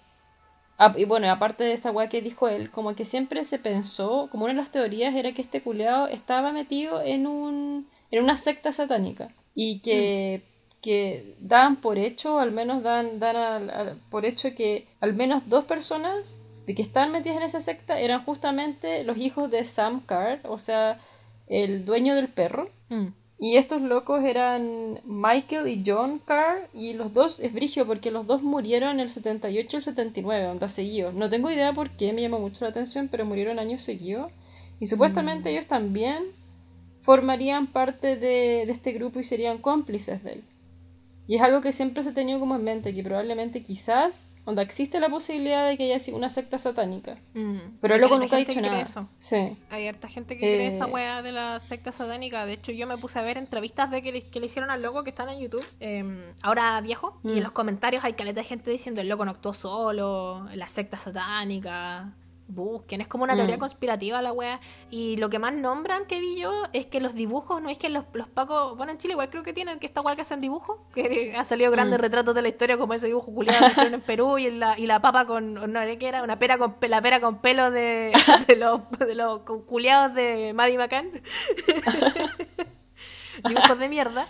y 0.96 1.04
bueno, 1.04 1.30
aparte 1.30 1.62
de 1.62 1.74
esta 1.74 1.90
weá 1.90 2.08
que 2.08 2.22
dijo 2.22 2.48
él, 2.48 2.70
como 2.70 2.94
que 2.96 3.04
siempre 3.04 3.44
se 3.44 3.58
pensó, 3.58 4.28
como 4.32 4.44
una 4.44 4.54
de 4.54 4.60
las 4.60 4.70
teorías 4.70 5.14
era 5.14 5.32
que 5.34 5.42
este 5.42 5.60
culeado 5.62 6.08
estaba 6.08 6.52
metido 6.52 7.02
en 7.02 7.26
un 7.26 7.86
en 8.12 8.22
una 8.22 8.36
secta 8.36 8.72
satánica 8.72 9.30
y 9.54 9.80
que, 9.80 10.42
que 10.80 11.34
dan 11.40 11.76
por 11.76 11.98
hecho, 11.98 12.38
al 12.38 12.52
menos 12.52 12.82
dan, 12.84 13.18
dan 13.18 13.36
al- 13.36 13.70
al- 13.70 13.96
por 14.10 14.24
hecho 14.24 14.54
que 14.54 14.86
al 15.00 15.14
menos 15.14 15.42
dos 15.48 15.64
personas 15.64 16.38
de 16.66 16.74
que 16.76 16.82
están 16.82 17.10
metidas 17.10 17.38
en 17.38 17.42
esa 17.42 17.60
secta 17.60 17.98
eran 17.98 18.24
justamente 18.24 19.02
los 19.02 19.16
hijos 19.18 19.50
de 19.50 19.64
Sam 19.64 20.00
Carr, 20.06 20.38
o 20.44 20.58
sea, 20.60 21.00
el 21.48 21.84
dueño 21.84 22.14
del 22.14 22.28
perro. 22.28 22.68
Mm. 22.88 23.06
Y 23.40 23.56
estos 23.56 23.82
locos 23.82 24.22
eran 24.22 25.00
Michael 25.04 25.66
y 25.66 25.82
John 25.84 26.20
Carr, 26.24 26.68
y 26.72 26.92
los 26.92 27.12
dos 27.12 27.40
es 27.40 27.52
brigio 27.52 27.84
porque 27.88 28.12
los 28.12 28.24
dos 28.28 28.40
murieron 28.44 28.90
en 28.90 29.00
el 29.00 29.10
78 29.10 29.68
y 29.72 29.76
el 29.78 29.82
79, 29.82 30.46
onda 30.46 30.68
seguidos. 30.68 31.12
No 31.14 31.28
tengo 31.28 31.50
idea 31.50 31.72
por 31.72 31.90
qué, 31.90 32.12
me 32.12 32.22
llamó 32.22 32.38
mucho 32.38 32.64
la 32.64 32.70
atención, 32.70 33.08
pero 33.10 33.24
murieron 33.24 33.58
años 33.58 33.82
seguidos. 33.82 34.30
Y 34.78 34.86
supuestamente 34.86 35.50
ellos 35.50 35.66
también 35.66 36.22
formarían 37.02 37.66
parte 37.66 38.16
de, 38.16 38.64
de 38.66 38.72
este 38.72 38.92
grupo 38.92 39.20
y 39.20 39.24
serían 39.24 39.58
cómplices 39.58 40.22
de 40.22 40.32
él. 40.34 40.44
Y 41.28 41.36
es 41.36 41.42
algo 41.42 41.60
que 41.60 41.72
siempre 41.72 42.02
se 42.02 42.10
ha 42.10 42.14
tenido 42.14 42.40
como 42.40 42.56
en 42.56 42.64
mente, 42.64 42.92
que 42.94 43.02
probablemente 43.02 43.62
quizás, 43.62 44.26
onda, 44.44 44.60
existe 44.62 44.98
la 44.98 45.08
posibilidad 45.08 45.68
de 45.68 45.76
que 45.76 45.84
haya 45.84 46.00
sido 46.00 46.16
una 46.16 46.28
secta 46.28 46.58
satánica. 46.58 47.16
Mm. 47.34 47.58
Pero 47.80 47.96
loco 47.98 48.18
nunca 48.18 48.36
ha 48.36 48.38
dicho 48.40 48.60
nada. 48.60 48.80
eso. 48.80 49.08
Sí. 49.20 49.56
Hay 49.70 49.86
harta 49.86 50.08
gente 50.08 50.34
que 50.34 50.40
cree 50.40 50.64
Eh, 50.64 50.66
esa 50.66 50.86
weá 50.86 51.22
de 51.22 51.30
la 51.30 51.60
secta 51.60 51.92
satánica. 51.92 52.44
De 52.44 52.54
hecho, 52.54 52.72
yo 52.72 52.86
me 52.88 52.96
puse 52.98 53.18
a 53.20 53.22
ver 53.22 53.38
entrevistas 53.38 53.90
de 53.92 54.02
que 54.02 54.10
le, 54.12 54.22
que 54.22 54.40
le 54.40 54.46
hicieron 54.46 54.70
al 54.72 54.82
loco 54.82 55.04
que 55.04 55.10
están 55.10 55.28
en 55.28 55.38
YouTube, 55.40 55.64
eh, 55.80 56.04
ahora 56.42 56.80
viejo, 56.80 57.18
y 57.22 57.28
Mm. 57.28 57.36
en 57.36 57.42
los 57.44 57.52
comentarios 57.52 58.04
hay 58.04 58.14
caleta 58.14 58.40
de 58.40 58.46
gente 58.46 58.70
diciendo 58.72 59.00
el 59.00 59.08
loco 59.08 59.24
no 59.24 59.30
actuó 59.30 59.52
solo, 59.54 60.46
la 60.54 60.66
secta 60.66 60.96
satánica. 60.98 62.12
Busquen, 62.54 63.00
es 63.00 63.08
como 63.08 63.24
una 63.24 63.34
teoría 63.34 63.56
Mm. 63.56 63.60
conspirativa 63.60 64.20
la 64.20 64.30
weá. 64.32 64.60
Y 64.90 65.16
lo 65.16 65.30
que 65.30 65.38
más 65.38 65.54
nombran 65.54 66.04
que 66.06 66.20
vi 66.20 66.38
yo 66.38 66.52
es 66.74 66.84
que 66.86 67.00
los 67.00 67.14
dibujos, 67.14 67.62
no 67.62 67.70
es 67.70 67.78
que 67.78 67.88
los, 67.88 68.04
los 68.12 68.28
pacos, 68.28 68.76
bueno, 68.76 68.92
en 68.92 68.98
Chile 68.98 69.12
igual 69.12 69.30
creo 69.30 69.42
que 69.42 69.52
tienen 69.54 69.78
que 69.78 69.86
esta 69.86 70.02
weá 70.02 70.14
que 70.16 70.22
hacen 70.22 70.40
dibujos, 70.42 70.78
que 70.94 71.34
ha 71.38 71.44
salido 71.44 71.70
grandes 71.70 71.98
Mm. 71.98 72.02
retratos 72.02 72.34
de 72.34 72.42
la 72.42 72.48
historia 72.48 72.76
como 72.76 72.92
ese 72.94 73.06
dibujo 73.06 73.32
culiado 73.32 73.64
que 73.66 73.72
hicieron 73.72 73.94
en 73.94 74.00
Perú 74.02 74.36
y 74.38 74.50
la, 74.50 74.78
y 74.78 74.86
la 74.86 75.00
papa 75.00 75.24
con, 75.26 75.54
no 75.54 75.80
sé 75.82 75.98
qué 75.98 76.08
era, 76.08 76.22
una 76.22 76.38
pera 76.38 76.58
con, 76.58 76.76
la 76.80 77.00
pera 77.00 77.20
con 77.20 77.40
pelo 77.40 77.70
de, 77.70 78.12
de 78.46 78.56
los, 78.56 78.80
de 78.98 79.14
los 79.14 79.40
culiados 79.40 80.14
de 80.14 80.52
Maddie 80.54 80.76
McCann. 80.78 81.10
dibujos 83.48 83.78
de 83.78 83.88
mierda. 83.88 84.28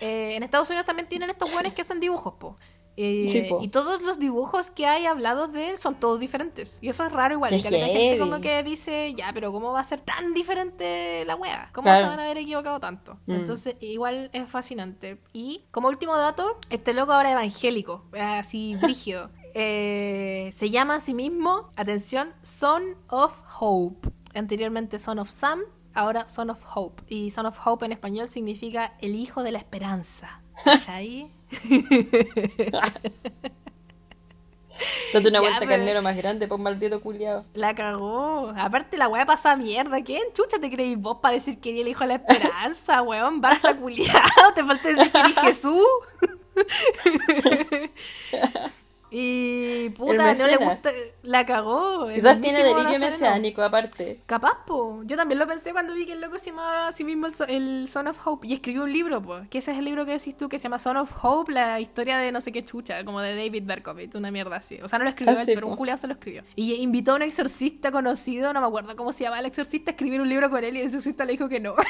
Eh, 0.00 0.36
en 0.36 0.42
Estados 0.44 0.68
Unidos 0.70 0.86
también 0.86 1.08
tienen 1.08 1.28
estos 1.30 1.50
buenos 1.52 1.72
que 1.72 1.82
hacen 1.82 1.98
dibujos, 2.00 2.34
po. 2.34 2.56
Eh, 3.00 3.28
Sí. 3.30 3.48
Y 3.60 3.68
todos 3.68 4.02
los 4.02 4.18
dibujos 4.18 4.72
que 4.72 4.86
hay 4.86 5.06
hablados 5.06 5.52
de 5.52 5.70
él 5.70 5.78
son 5.78 5.94
todos 5.94 6.18
diferentes. 6.18 6.78
Y 6.80 6.88
eso 6.88 7.04
es 7.06 7.12
raro 7.12 7.34
igual. 7.34 7.50
Caleta 7.62 7.86
de 7.86 7.92
gente 7.92 8.18
como 8.18 8.40
que 8.40 8.62
dice, 8.64 9.14
ya, 9.14 9.30
pero 9.32 9.52
¿cómo 9.52 9.70
va 9.72 9.78
a 9.80 9.84
ser 9.84 10.00
tan 10.00 10.34
diferente 10.34 11.24
la 11.24 11.36
wea? 11.36 11.70
¿Cómo 11.72 11.84
Claro. 11.84 12.00
se 12.02 12.08
van 12.08 12.18
a 12.18 12.24
haber 12.24 12.38
equivocado 12.38 12.80
tanto? 12.80 13.18
Mm. 13.26 13.32
Entonces, 13.32 13.76
igual 13.80 14.30
es 14.32 14.50
fascinante. 14.50 15.20
Y 15.32 15.62
como 15.70 15.86
último 15.88 16.16
dato, 16.16 16.58
este 16.70 16.92
loco 16.92 17.12
ahora 17.12 17.28
es 17.30 17.34
evangélico, 17.34 18.04
así 18.18 18.74
brígido. 18.82 19.30
Eh, 19.54 20.50
se 20.52 20.70
llama 20.70 20.96
a 20.96 21.00
sí 21.00 21.14
mismo, 21.14 21.70
atención, 21.76 22.32
Son 22.42 22.96
of 23.08 23.42
Hope. 23.60 24.08
Anteriormente 24.34 24.98
Son 24.98 25.18
of 25.18 25.30
Sam, 25.30 25.60
ahora 25.94 26.26
Son 26.28 26.50
of 26.50 26.60
Hope. 26.74 27.02
Y 27.08 27.30
Son 27.30 27.46
of 27.46 27.58
Hope 27.64 27.86
en 27.86 27.92
español 27.92 28.26
significa 28.28 28.94
el 29.00 29.14
hijo 29.14 29.42
de 29.42 29.52
la 29.52 29.58
esperanza. 29.58 30.42
¿Cachai? 30.64 31.30
Date 35.12 35.28
una 35.28 35.38
Ya, 35.38 35.40
vuelta 35.40 35.58
pero- 35.60 35.70
carnero 35.70 36.02
más 36.02 36.16
grande, 36.16 36.46
pon 36.46 36.62
maldito 36.62 37.00
culiado. 37.00 37.44
La 37.54 37.74
cagó. 37.74 38.52
Aparte, 38.56 38.96
la 38.96 39.08
weá 39.08 39.26
pasa 39.26 39.56
mierda. 39.56 40.02
¿Quién 40.04 40.22
chucha 40.34 40.58
te 40.60 40.70
creéis 40.70 40.98
vos 40.98 41.18
para 41.20 41.34
decir 41.34 41.58
que 41.58 41.70
eres 41.70 41.82
el 41.82 41.88
hijo 41.88 42.00
de 42.00 42.06
la 42.08 42.14
esperanza, 42.14 43.02
weón? 43.08 43.42
Barça 43.42 43.76
culiado. 43.76 44.52
Te 44.54 44.62
falta 44.64 44.88
decir 44.88 45.10
que 45.10 45.18
eres 45.18 45.38
Jesús. 45.38 45.82
Y 49.10 49.88
puta, 49.90 50.34
no 50.34 50.46
le 50.46 50.56
gusta. 50.56 50.90
La 51.22 51.46
cagó. 51.46 52.08
Quizás 52.12 52.40
tiene 52.40 52.62
delirio 52.62 52.98
mesiánico, 52.98 53.62
aparte. 53.62 54.20
Capaz, 54.26 54.64
po. 54.66 55.02
Yo 55.04 55.16
también 55.16 55.38
lo 55.38 55.46
pensé 55.46 55.72
cuando 55.72 55.94
vi 55.94 56.04
que 56.04 56.12
el 56.12 56.20
loco 56.20 56.38
se 56.38 56.50
llamaba 56.50 56.88
así 56.88 57.04
mismo 57.04 57.28
el 57.48 57.88
Son 57.88 58.06
of 58.06 58.18
Hope. 58.26 58.46
Y 58.46 58.54
escribió 58.54 58.84
un 58.84 58.92
libro, 58.92 59.22
po. 59.22 59.40
Que 59.50 59.58
ese 59.58 59.72
es 59.72 59.78
el 59.78 59.84
libro 59.84 60.04
que 60.04 60.12
decís 60.12 60.36
tú, 60.36 60.48
que 60.48 60.58
se 60.58 60.64
llama 60.64 60.78
Son 60.78 60.96
of 60.96 61.12
Hope, 61.22 61.52
la 61.52 61.80
historia 61.80 62.18
de 62.18 62.32
no 62.32 62.40
sé 62.40 62.52
qué 62.52 62.64
chucha, 62.64 63.04
como 63.04 63.20
de 63.20 63.34
David 63.34 63.64
Berkowitz, 63.64 64.14
una 64.14 64.30
mierda 64.30 64.56
así. 64.56 64.78
O 64.82 64.88
sea, 64.88 64.98
no 64.98 65.04
lo 65.04 65.10
escribió 65.10 65.36
ah, 65.38 65.42
él, 65.42 65.50
pero 65.54 65.66
un 65.66 65.76
culiado 65.76 65.98
se 65.98 66.06
lo 66.06 66.12
escribió. 66.12 66.42
Y 66.54 66.74
invitó 66.74 67.12
a 67.12 67.16
un 67.16 67.22
exorcista 67.22 67.90
conocido, 67.90 68.52
no 68.52 68.60
me 68.60 68.66
acuerdo 68.66 68.94
cómo 68.96 69.12
se 69.12 69.24
llama 69.24 69.38
el 69.38 69.46
exorcista, 69.46 69.90
a 69.90 69.92
escribir 69.92 70.20
un 70.20 70.28
libro 70.28 70.50
con 70.50 70.62
él 70.62 70.76
y 70.76 70.80
el 70.80 70.86
exorcista 70.88 71.24
le 71.24 71.32
dijo 71.32 71.48
que 71.48 71.60
no. 71.60 71.74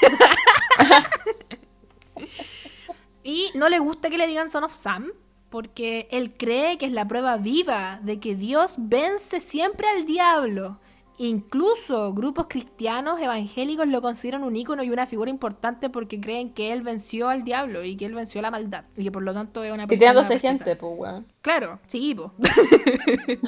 y 3.24 3.50
no 3.54 3.68
le 3.68 3.78
gusta 3.78 4.10
que 4.10 4.18
le 4.18 4.26
digan 4.26 4.48
Son 4.48 4.64
of 4.64 4.72
Sam 4.72 5.12
porque 5.50 6.08
él 6.10 6.34
cree 6.36 6.78
que 6.78 6.86
es 6.86 6.92
la 6.92 7.08
prueba 7.08 7.36
viva 7.36 8.00
de 8.02 8.20
que 8.20 8.34
Dios 8.34 8.74
vence 8.78 9.40
siempre 9.40 9.88
al 9.88 10.04
diablo. 10.04 10.78
Incluso 11.20 12.14
grupos 12.14 12.46
cristianos 12.48 13.20
evangélicos 13.20 13.88
lo 13.88 14.00
consideran 14.00 14.44
un 14.44 14.54
ícono 14.54 14.84
y 14.84 14.90
una 14.90 15.04
figura 15.06 15.30
importante 15.30 15.90
porque 15.90 16.20
creen 16.20 16.52
que 16.52 16.72
él 16.72 16.82
venció 16.82 17.28
al 17.28 17.42
diablo 17.42 17.82
y 17.82 17.96
que 17.96 18.06
él 18.06 18.14
venció 18.14 18.40
la 18.40 18.52
maldad 18.52 18.84
y 18.96 19.02
que 19.02 19.10
por 19.10 19.24
lo 19.24 19.34
tanto 19.34 19.64
es 19.64 19.72
una 19.72 19.88
persona. 19.88 20.24
Gente, 20.38 20.76
pues, 20.76 21.24
Claro, 21.40 21.80
sí, 21.88 22.14
pues. 22.14 22.30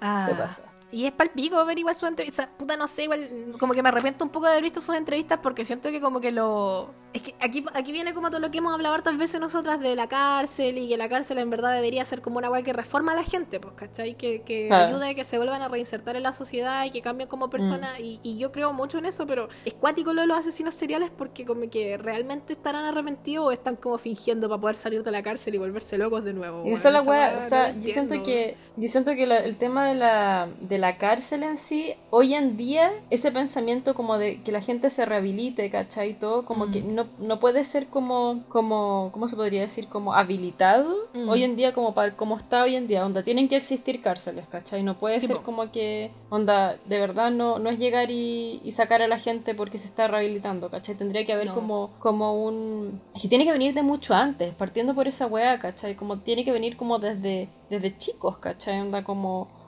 ¿Qué 0.00 0.34
pasa? 0.36 0.64
Y 0.92 1.06
es 1.06 1.12
palpico 1.12 1.64
ver 1.64 1.78
igual 1.78 1.94
su 1.94 2.06
entrevista. 2.06 2.48
Puta, 2.48 2.76
no 2.76 2.88
sé, 2.88 3.04
igual. 3.04 3.54
Como 3.58 3.74
que 3.74 3.82
me 3.82 3.90
arrepiento 3.90 4.24
un 4.24 4.30
poco 4.30 4.46
de 4.46 4.52
haber 4.52 4.64
visto 4.64 4.80
sus 4.80 4.96
entrevistas 4.96 5.38
porque 5.40 5.64
siento 5.64 5.90
que 5.90 6.00
como 6.00 6.20
que 6.20 6.32
lo. 6.32 6.90
Es 7.12 7.22
que 7.22 7.34
aquí, 7.40 7.64
aquí 7.74 7.90
viene 7.90 8.14
como 8.14 8.30
todo 8.30 8.38
lo 8.38 8.50
que 8.52 8.58
hemos 8.58 8.72
hablado 8.72 8.94
hartas 8.94 9.18
veces 9.18 9.40
nosotras 9.40 9.80
de 9.80 9.96
la 9.96 10.08
cárcel 10.08 10.78
y 10.78 10.88
que 10.88 10.96
la 10.96 11.08
cárcel 11.08 11.38
en 11.38 11.50
verdad 11.50 11.74
debería 11.74 12.04
ser 12.04 12.22
como 12.22 12.38
una 12.38 12.48
weá 12.50 12.62
que 12.62 12.72
reforma 12.72 13.12
a 13.12 13.14
la 13.16 13.24
gente, 13.24 13.58
pues, 13.58 13.74
¿cachai? 13.74 14.14
Que, 14.14 14.42
que 14.42 14.72
ayuda 14.72 15.08
a 15.08 15.14
que 15.14 15.24
se 15.24 15.36
vuelvan 15.36 15.60
a 15.60 15.68
reinsertar 15.68 16.14
en 16.14 16.22
la 16.22 16.32
sociedad 16.32 16.84
y 16.84 16.90
que 16.90 17.02
cambien 17.02 17.28
como 17.28 17.50
personas. 17.50 17.98
Mm. 17.98 18.04
Y, 18.04 18.20
y, 18.22 18.38
yo 18.38 18.52
creo 18.52 18.72
mucho 18.72 18.98
en 18.98 19.06
eso, 19.06 19.26
pero 19.26 19.48
es 19.64 19.74
cuático 19.74 20.12
lo 20.12 20.20
de 20.20 20.28
los 20.28 20.38
asesinos 20.38 20.74
seriales 20.76 21.10
porque 21.10 21.44
como 21.44 21.68
que 21.68 21.96
realmente 21.96 22.52
estarán 22.52 22.84
arrepentidos 22.84 23.46
o 23.46 23.50
están 23.50 23.74
como 23.74 23.98
fingiendo 23.98 24.48
para 24.48 24.60
poder 24.60 24.76
salir 24.76 25.02
de 25.02 25.10
la 25.10 25.22
cárcel 25.22 25.56
y 25.56 25.58
volverse 25.58 25.98
locos 25.98 26.24
de 26.24 26.32
nuevo. 26.32 26.64
Y 26.64 26.72
esa 26.72 26.88
es 26.88 26.94
la 26.94 27.02
weá, 27.02 27.38
o 27.38 27.42
sea, 27.42 27.72
yo 27.78 27.90
siento 27.90 28.22
que, 28.22 28.56
yo 28.76 28.88
siento 28.88 29.12
que 29.12 29.24
el 29.24 29.56
tema 29.56 29.88
de 29.88 29.94
la, 29.94 30.48
de 30.60 30.78
la 30.78 30.96
cárcel 30.96 31.42
en 31.42 31.58
sí, 31.58 31.94
hoy 32.10 32.34
en 32.34 32.56
día, 32.56 32.92
ese 33.10 33.32
pensamiento 33.32 33.94
como 33.94 34.16
de 34.16 34.42
que 34.42 34.52
la 34.52 34.60
gente 34.60 34.90
se 34.90 35.04
rehabilite, 35.04 35.70
¿cachai? 35.70 36.18
Todo, 36.18 36.44
como 36.44 36.70
que 36.70 36.82
mm. 36.82 36.99
No, 37.04 37.26
no, 37.26 37.40
puede 37.40 37.64
ser 37.64 37.86
como, 37.86 38.44
como, 38.48 39.10
¿cómo 39.12 39.28
se 39.28 39.36
podría 39.36 39.62
decir? 39.62 39.88
Como 39.88 40.14
habilitado 40.14 41.08
mm. 41.14 41.28
hoy 41.28 41.44
en 41.44 41.56
día, 41.56 41.72
como, 41.72 41.94
para, 41.94 42.16
como 42.16 42.36
está 42.36 42.62
hoy 42.62 42.76
en 42.76 42.86
día, 42.86 43.04
onda, 43.04 43.22
tienen 43.22 43.48
que 43.48 43.56
existir 43.56 44.00
cárceles, 44.02 44.46
¿cachai? 44.48 44.82
No 44.82 44.98
puede 44.98 45.20
ser 45.20 45.38
como 45.38 45.70
que, 45.70 46.10
onda, 46.28 46.78
de 46.86 46.98
verdad 46.98 47.30
no, 47.30 47.58
no 47.58 47.70
es 47.70 47.78
llegar 47.78 48.10
y, 48.10 48.60
y, 48.64 48.72
sacar 48.72 49.02
a 49.02 49.08
la 49.08 49.18
gente 49.18 49.54
porque 49.54 49.78
se 49.78 49.86
está 49.86 50.08
rehabilitando, 50.08 50.70
¿cachai? 50.70 50.94
Tendría 50.94 51.24
que 51.24 51.32
haber 51.32 51.48
como, 51.48 51.90
como 51.98 52.42
un... 52.42 53.00
Es 53.14 53.22
que 53.22 53.28
tiene 53.28 53.44
que 53.44 53.52
venir 53.52 53.74
de 53.74 53.82
mucho 53.82 54.14
antes, 54.14 54.54
partiendo 54.54 54.94
por 54.94 55.08
esa 55.08 55.26
weá, 55.26 55.58
¿cachai? 55.58 55.94
Como 55.94 56.18
tiene 56.18 56.44
que 56.44 56.52
venir 56.52 56.76
como 56.76 56.98
desde, 56.98 57.48
desde 57.68 57.96
chicos, 57.96 58.38
¿cachai? 58.38 58.80
Onda 58.80 59.04
como 59.04 59.59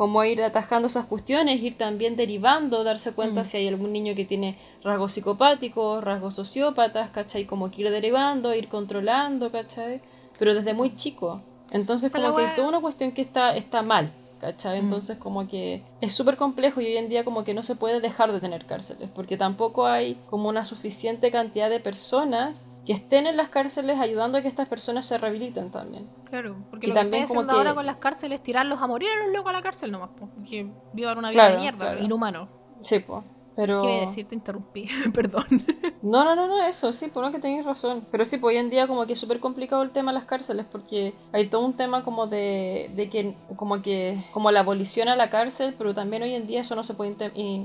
como 0.00 0.24
ir 0.24 0.42
atajando 0.42 0.86
esas 0.88 1.04
cuestiones, 1.04 1.60
ir 1.60 1.76
también 1.76 2.16
derivando, 2.16 2.84
darse 2.84 3.12
cuenta 3.12 3.42
mm. 3.42 3.44
si 3.44 3.56
hay 3.58 3.68
algún 3.68 3.92
niño 3.92 4.14
que 4.14 4.24
tiene 4.24 4.56
rasgos 4.82 5.12
psicopáticos, 5.12 6.02
rasgos 6.02 6.36
sociópatas, 6.36 7.10
¿cachai? 7.10 7.44
Como 7.44 7.70
que 7.70 7.82
ir 7.82 7.90
derivando, 7.90 8.54
ir 8.54 8.68
controlando, 8.68 9.52
¿cachai? 9.52 10.00
Pero 10.38 10.54
desde 10.54 10.72
muy 10.72 10.96
chico. 10.96 11.42
Entonces 11.70 12.10
como 12.14 12.34
que 12.34 12.46
hay 12.46 12.56
toda 12.56 12.68
una 12.68 12.80
cuestión 12.80 13.12
que 13.12 13.20
está, 13.20 13.54
está 13.54 13.82
mal, 13.82 14.10
¿cachai? 14.40 14.80
Mm. 14.80 14.84
Entonces 14.84 15.18
como 15.18 15.46
que 15.46 15.82
es 16.00 16.14
súper 16.14 16.38
complejo 16.38 16.80
y 16.80 16.86
hoy 16.86 16.96
en 16.96 17.10
día 17.10 17.22
como 17.22 17.44
que 17.44 17.52
no 17.52 17.62
se 17.62 17.76
puede 17.76 18.00
dejar 18.00 18.32
de 18.32 18.40
tener 18.40 18.64
cárceles, 18.64 19.10
porque 19.14 19.36
tampoco 19.36 19.84
hay 19.86 20.18
como 20.30 20.48
una 20.48 20.64
suficiente 20.64 21.30
cantidad 21.30 21.68
de 21.68 21.78
personas 21.78 22.64
que 22.84 22.92
estén 22.92 23.26
en 23.26 23.36
las 23.36 23.50
cárceles 23.50 23.98
ayudando 23.98 24.38
a 24.38 24.42
que 24.42 24.48
estas 24.48 24.68
personas 24.68 25.06
se 25.06 25.18
rehabiliten 25.18 25.70
también. 25.70 26.08
Claro, 26.28 26.56
porque 26.70 26.86
lo 26.86 26.94
también 26.94 27.22
que 27.22 27.26
está 27.26 27.34
haciendo 27.34 27.52
ahora 27.54 27.74
con 27.74 27.86
las 27.86 27.96
cárceles 27.96 28.38
es 28.38 28.42
tirarlos 28.42 28.80
a 28.80 28.86
morir 28.86 29.08
a 29.10 29.24
los 29.24 29.34
locos 29.34 29.50
a 29.50 29.52
la 29.52 29.62
cárcel 29.62 29.92
nomás, 29.92 30.10
que 30.48 30.70
vivan 30.92 31.18
una 31.18 31.30
vida 31.30 31.50
de 31.50 31.56
mierda, 31.56 31.98
inhumano. 31.98 32.48
Sí, 32.80 33.00
pues. 33.00 33.22
Pero... 33.56 33.82
¿Qué 33.82 33.88
iba 33.88 33.96
a 33.98 34.06
decir? 34.06 34.26
Te 34.26 34.34
interrumpí, 34.34 34.88
perdón. 35.14 35.44
No, 36.00 36.24
no, 36.24 36.34
no, 36.34 36.46
no, 36.46 36.62
eso, 36.62 36.92
sí, 36.92 37.08
por 37.08 37.22
lo 37.22 37.30
que 37.30 37.38
tenéis 37.40 37.64
razón. 37.64 38.06
Pero 38.10 38.24
sí, 38.24 38.38
pues 38.38 38.54
hoy 38.54 38.60
en 38.60 38.70
día 38.70 38.86
como 38.86 39.04
que 39.06 39.12
es 39.12 39.20
súper 39.20 39.38
complicado 39.40 39.82
el 39.82 39.90
tema 39.90 40.12
de 40.12 40.18
las 40.18 40.24
cárceles 40.24 40.64
porque 40.64 41.14
hay 41.32 41.48
todo 41.48 41.66
un 41.66 41.74
tema 41.74 42.02
como 42.02 42.26
de, 42.26 42.90
de 42.94 43.10
que, 43.10 43.36
como 43.56 43.82
que, 43.82 44.24
como 44.32 44.50
la 44.50 44.60
abolición 44.60 45.08
a 45.08 45.16
la 45.16 45.28
cárcel, 45.28 45.74
pero 45.76 45.94
también 45.94 46.22
hoy 46.22 46.34
en 46.34 46.46
día 46.46 46.62
eso 46.62 46.74
no 46.74 46.84
se 46.84 46.94
puede 46.94 47.14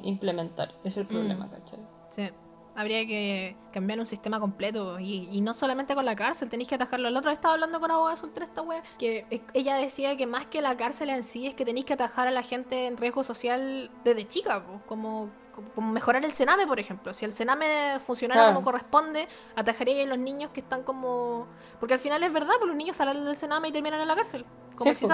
implementar. 0.04 0.74
Es 0.84 0.98
el 0.98 1.06
problema, 1.06 1.46
mm. 1.46 1.50
¿cachai? 1.50 1.80
Sí 2.10 2.30
habría 2.76 3.06
que 3.06 3.56
cambiar 3.72 4.00
un 4.00 4.08
sistema 4.08 4.40
completo. 4.40 5.00
Y, 5.00 5.42
no 5.42 5.54
solamente 5.54 5.96
con 5.96 6.06
la 6.06 6.16
cárcel, 6.16 6.50
tenéis 6.50 6.70
que 6.70 6.76
atajarlo. 6.76 7.08
El 7.08 7.18
otro 7.18 7.32
estaba 7.32 7.54
hablando 7.54 7.80
con 7.80 7.92
abogada 7.92 8.18
soltera 8.18 8.46
esta 8.46 8.62
wea, 8.62 8.84
que 8.98 9.26
ella 9.54 9.76
decía 9.76 10.18
que 10.18 10.28
más 10.28 10.46
que 10.48 10.62
la 10.62 10.76
cárcel 10.78 11.10
en 11.10 11.24
sí 11.24 11.48
es 11.48 11.56
que 11.56 11.66
tenéis 11.66 11.86
que 11.86 11.94
atajar 11.94 12.28
a 12.28 12.32
la 12.32 12.44
gente 12.44 12.88
en 12.88 12.98
riesgo 12.98 13.24
social 13.24 13.92
desde 14.04 14.28
chica, 14.28 14.64
como 14.86 15.32
como 15.56 15.92
mejorar 15.92 16.24
el 16.26 16.32
cename, 16.32 16.68
por 16.68 16.80
ejemplo. 16.80 17.14
Si 17.14 17.26
el 17.26 17.34
cename 17.34 18.00
funcionara 18.06 18.48
como 18.48 18.64
corresponde, 18.64 19.28
atajaría 19.56 20.04
a 20.04 20.08
los 20.08 20.18
niños 20.18 20.52
que 20.52 20.60
están 20.60 20.84
como... 20.84 21.48
Porque 21.80 21.94
al 21.94 22.00
final 22.00 22.22
es 22.24 22.34
verdad, 22.34 22.54
porque 22.60 22.68
los 22.68 22.76
niños 22.76 22.98
salen 22.98 23.24
del 23.24 23.36
cename 23.36 23.70
y 23.70 23.72
terminan 23.72 24.02
en 24.02 24.08
la 24.08 24.16
cárcel, 24.16 24.46
como 24.76 24.94
sí, 24.94 25.08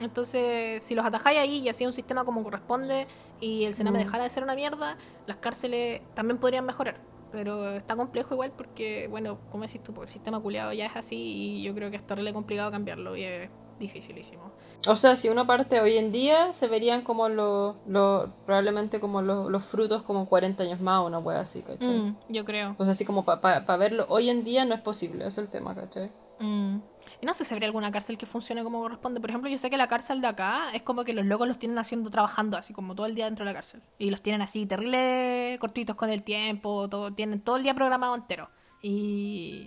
Entonces, 0.00 0.82
si 0.82 0.94
los 0.94 1.04
atajáis 1.04 1.38
ahí 1.38 1.58
y 1.58 1.68
así 1.68 1.86
un 1.86 1.92
sistema 1.92 2.24
como 2.24 2.42
corresponde 2.42 3.06
y 3.40 3.64
el 3.64 3.74
cename 3.74 3.98
mm. 3.98 4.04
dejara 4.04 4.24
de 4.24 4.30
ser 4.30 4.42
una 4.44 4.54
mierda, 4.54 4.96
las 5.26 5.38
cárceles 5.38 6.02
también 6.14 6.38
podrían 6.38 6.64
mejorar. 6.64 7.00
Pero 7.32 7.70
está 7.70 7.96
complejo 7.96 8.34
igual 8.34 8.52
porque, 8.56 9.08
bueno, 9.08 9.38
como 9.50 9.64
decís 9.64 9.82
tú, 9.82 9.92
pues, 9.92 10.08
el 10.08 10.12
sistema 10.12 10.38
culiado 10.40 10.72
ya 10.72 10.86
es 10.86 10.96
así 10.96 11.16
y 11.16 11.62
yo 11.62 11.74
creo 11.74 11.90
que 11.90 11.96
es 11.96 12.06
terrible 12.06 12.32
complicado 12.32 12.70
cambiarlo 12.70 13.16
y 13.16 13.24
es 13.24 13.50
dificilísimo. 13.86 14.52
O 14.86 14.96
sea, 14.96 15.16
si 15.16 15.28
uno 15.28 15.46
parte 15.46 15.80
hoy 15.80 15.96
en 15.96 16.12
día, 16.12 16.52
se 16.52 16.68
verían 16.68 17.02
como 17.02 17.28
los, 17.28 17.76
lo, 17.86 18.32
probablemente 18.44 19.00
como 19.00 19.22
los, 19.22 19.64
frutos 19.64 20.02
como 20.02 20.28
40 20.28 20.62
años 20.62 20.80
más, 20.80 21.04
una 21.06 21.18
wea 21.18 21.40
así, 21.40 21.62
¿cachai? 21.62 21.88
Mm, 21.88 22.16
yo 22.28 22.44
creo. 22.44 22.68
Entonces 22.70 22.96
así 22.96 23.04
como 23.04 23.24
para 23.24 23.76
verlo 23.76 24.06
hoy 24.08 24.30
en 24.30 24.44
día 24.44 24.64
no 24.64 24.74
es 24.74 24.80
posible, 24.80 25.26
es 25.26 25.38
el 25.38 25.48
tema, 25.48 25.74
¿cachai? 25.74 26.10
Mm. 26.40 26.78
Y 27.20 27.26
no 27.26 27.34
sé 27.34 27.44
si 27.44 27.54
habría 27.54 27.66
alguna 27.66 27.92
cárcel 27.92 28.18
que 28.18 28.26
funcione 28.26 28.62
como 28.64 28.80
corresponde. 28.80 29.20
Por 29.20 29.30
ejemplo, 29.30 29.48
yo 29.50 29.58
sé 29.58 29.70
que 29.70 29.76
la 29.76 29.88
cárcel 29.88 30.20
de 30.20 30.26
acá 30.26 30.64
es 30.74 30.82
como 30.82 31.04
que 31.04 31.12
los 31.12 31.24
locos 31.24 31.46
los 31.46 31.58
tienen 31.58 31.78
haciendo, 31.78 32.10
trabajando 32.10 32.56
así 32.56 32.72
como 32.72 32.94
todo 32.94 33.06
el 33.06 33.14
día 33.14 33.26
dentro 33.26 33.44
de 33.44 33.52
la 33.52 33.54
cárcel. 33.54 33.82
Y 33.98 34.10
los 34.10 34.22
tienen 34.22 34.42
así 34.42 34.66
terrible 34.66 35.56
cortitos 35.60 35.96
con 35.96 36.10
el 36.10 36.22
tiempo, 36.22 36.88
todo, 36.88 37.12
tienen 37.12 37.40
todo 37.40 37.56
el 37.56 37.62
día 37.62 37.74
programado 37.74 38.14
entero. 38.14 38.50
Y... 38.82 39.66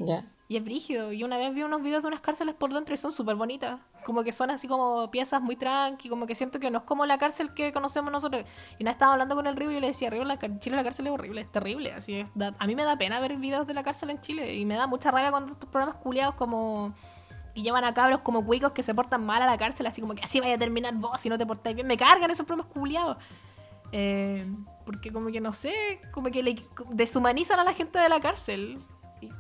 Y 0.50 0.56
es 0.56 0.64
brígido. 0.64 1.12
Y 1.12 1.24
una 1.24 1.38
vez 1.38 1.54
vi 1.54 1.64
unos 1.64 1.84
videos 1.84 2.04
de 2.04 2.08
unas 2.08 2.22
cárceles 2.22 2.56
por 2.56 2.74
dentro 2.74 2.94
y 2.94 2.98
son 2.98 3.12
súper 3.12 3.36
bonitas. 3.36 3.82
Como 4.06 4.24
que 4.24 4.32
son 4.32 4.50
así 4.50 4.68
como 4.68 5.12
piezas 5.12 5.42
muy 5.42 5.58
tranqui, 5.58 6.08
como 6.08 6.26
que 6.26 6.36
siento 6.36 6.60
que 6.60 6.72
no 6.72 6.78
es 6.80 6.84
como 6.86 7.06
la 7.06 7.18
cárcel 7.18 7.54
que 7.54 7.74
conocemos 7.74 8.12
nosotros. 8.12 8.46
Y 8.80 8.84
una 8.84 8.92
estaba 8.92 9.12
hablando 9.12 9.36
con 9.36 9.46
el 9.46 9.58
Río 9.58 9.72
y 9.72 9.76
yo 9.76 9.80
le 9.82 9.88
decía, 9.88 10.10
Río, 10.10 10.24
la 10.24 10.40
Chile 10.60 10.78
la 10.78 10.84
cárcel 10.84 11.08
es 11.08 11.14
horrible, 11.14 11.42
es 11.42 11.52
terrible. 11.52 11.92
Así 11.92 12.16
es, 12.16 12.30
a 12.60 12.68
mí 12.68 12.76
me 12.76 12.86
da 12.86 12.98
pena 12.98 13.20
ver 13.20 13.36
videos 13.36 13.68
de 13.68 13.74
la 13.74 13.84
cárcel 13.84 14.10
en 14.10 14.22
Chile 14.22 14.56
y 14.56 14.66
me 14.66 14.76
da 14.76 14.88
mucha 14.88 15.12
rabia 15.12 15.32
cuando 15.32 15.52
estos 15.52 15.70
programas 15.70 15.98
culiados 15.98 16.36
como 16.36 16.94
y 17.54 17.64
llevan 17.64 17.84
a 17.84 17.94
cabros 17.94 18.22
como 18.22 18.46
cuicos 18.46 18.72
que 18.72 18.84
se 18.84 18.94
portan 18.94 19.26
mal 19.26 19.42
a 19.42 19.48
la 19.48 19.58
cárcel, 19.58 19.88
así 19.88 20.00
como 20.00 20.14
que 20.14 20.22
así 20.24 20.40
vaya 20.40 20.56
a 20.56 20.58
terminar 20.60 20.94
vos 20.94 21.20
si 21.20 21.28
no 21.28 21.38
te 21.38 21.46
portáis 21.46 21.76
bien. 21.76 21.88
Me 21.88 21.98
cargan 21.98 22.32
esos 22.32 22.46
programas 22.46 22.72
culiados. 22.72 23.18
Eh, 23.92 24.46
porque 24.86 25.12
como 25.12 25.30
que 25.30 25.42
no 25.42 25.52
sé, 25.54 26.00
como 26.12 26.30
que 26.30 26.44
le 26.44 26.56
deshumanizan 26.92 27.60
a 27.60 27.64
la 27.64 27.74
gente 27.74 28.00
de 28.00 28.10
la 28.10 28.20
cárcel 28.20 28.78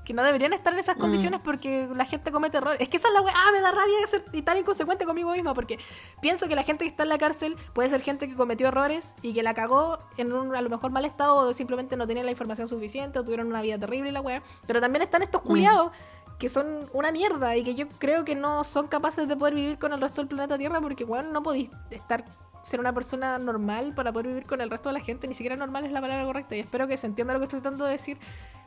que 0.05 0.13
no 0.13 0.23
deberían 0.23 0.53
estar 0.53 0.73
en 0.73 0.79
esas 0.79 0.97
mm. 0.97 0.99
condiciones 0.99 1.39
porque 1.43 1.87
la 1.93 2.05
gente 2.05 2.31
comete 2.31 2.57
errores. 2.57 2.81
Es 2.81 2.89
que 2.89 2.97
esa 2.97 3.07
es 3.09 3.13
la 3.13 3.21
weá, 3.21 3.33
ah, 3.35 3.51
me 3.51 3.61
da 3.61 3.71
rabia 3.71 4.07
ser 4.07 4.23
tan 4.43 4.57
inconsecuente 4.57 5.05
conmigo 5.05 5.31
misma 5.31 5.53
porque 5.53 5.79
pienso 6.21 6.47
que 6.47 6.55
la 6.55 6.63
gente 6.63 6.85
que 6.85 6.89
está 6.89 7.03
en 7.03 7.09
la 7.09 7.17
cárcel 7.17 7.55
puede 7.73 7.89
ser 7.89 8.01
gente 8.01 8.27
que 8.27 8.35
cometió 8.35 8.67
errores 8.67 9.15
y 9.21 9.33
que 9.33 9.43
la 9.43 9.53
cagó 9.53 9.99
en 10.17 10.33
un 10.33 10.55
a 10.55 10.61
lo 10.61 10.69
mejor 10.69 10.91
mal 10.91 11.05
estado 11.05 11.35
o 11.35 11.53
simplemente 11.53 11.97
no 11.97 12.07
tenía 12.07 12.23
la 12.23 12.31
información 12.31 12.67
suficiente 12.67 13.19
o 13.19 13.23
tuvieron 13.23 13.47
una 13.47 13.61
vida 13.61 13.77
terrible 13.77 14.09
y 14.09 14.11
la 14.11 14.21
weá. 14.21 14.41
Pero 14.65 14.81
también 14.81 15.03
están 15.03 15.21
estos 15.21 15.43
mm. 15.43 15.47
culiados 15.47 15.91
que 16.39 16.49
son 16.49 16.85
una 16.93 17.11
mierda 17.11 17.55
y 17.55 17.63
que 17.63 17.75
yo 17.75 17.87
creo 17.97 18.23
que 18.23 18.35
no 18.35 18.63
son 18.63 18.87
capaces 18.87 19.27
de 19.27 19.35
poder 19.35 19.55
vivir 19.55 19.79
con 19.79 19.93
el 19.93 20.01
resto 20.01 20.21
del 20.21 20.27
planeta 20.27 20.57
Tierra 20.57 20.79
porque, 20.81 21.03
bueno, 21.03 21.29
no 21.31 21.41
podéis 21.41 21.69
estar 21.89 22.23
ser 22.67 22.81
una 22.81 22.93
persona 22.93 23.39
normal 23.39 23.93
para 23.95 24.11
poder 24.11 24.27
vivir 24.27 24.45
con 24.45 24.59
el 24.59 24.69
resto 24.69 24.89
de 24.89 24.93
la 24.93 24.99
gente, 24.99 25.25
ni 25.25 25.33
siquiera 25.33 25.55
normal 25.55 25.85
es 25.85 25.91
la 25.93 26.01
palabra 26.01 26.25
correcta 26.25 26.57
y 26.57 26.59
espero 26.59 26.85
que 26.85 26.97
se 26.97 27.07
entienda 27.07 27.33
lo 27.33 27.39
que 27.39 27.45
estoy 27.45 27.61
tratando 27.61 27.85
de 27.85 27.93
decir 27.93 28.17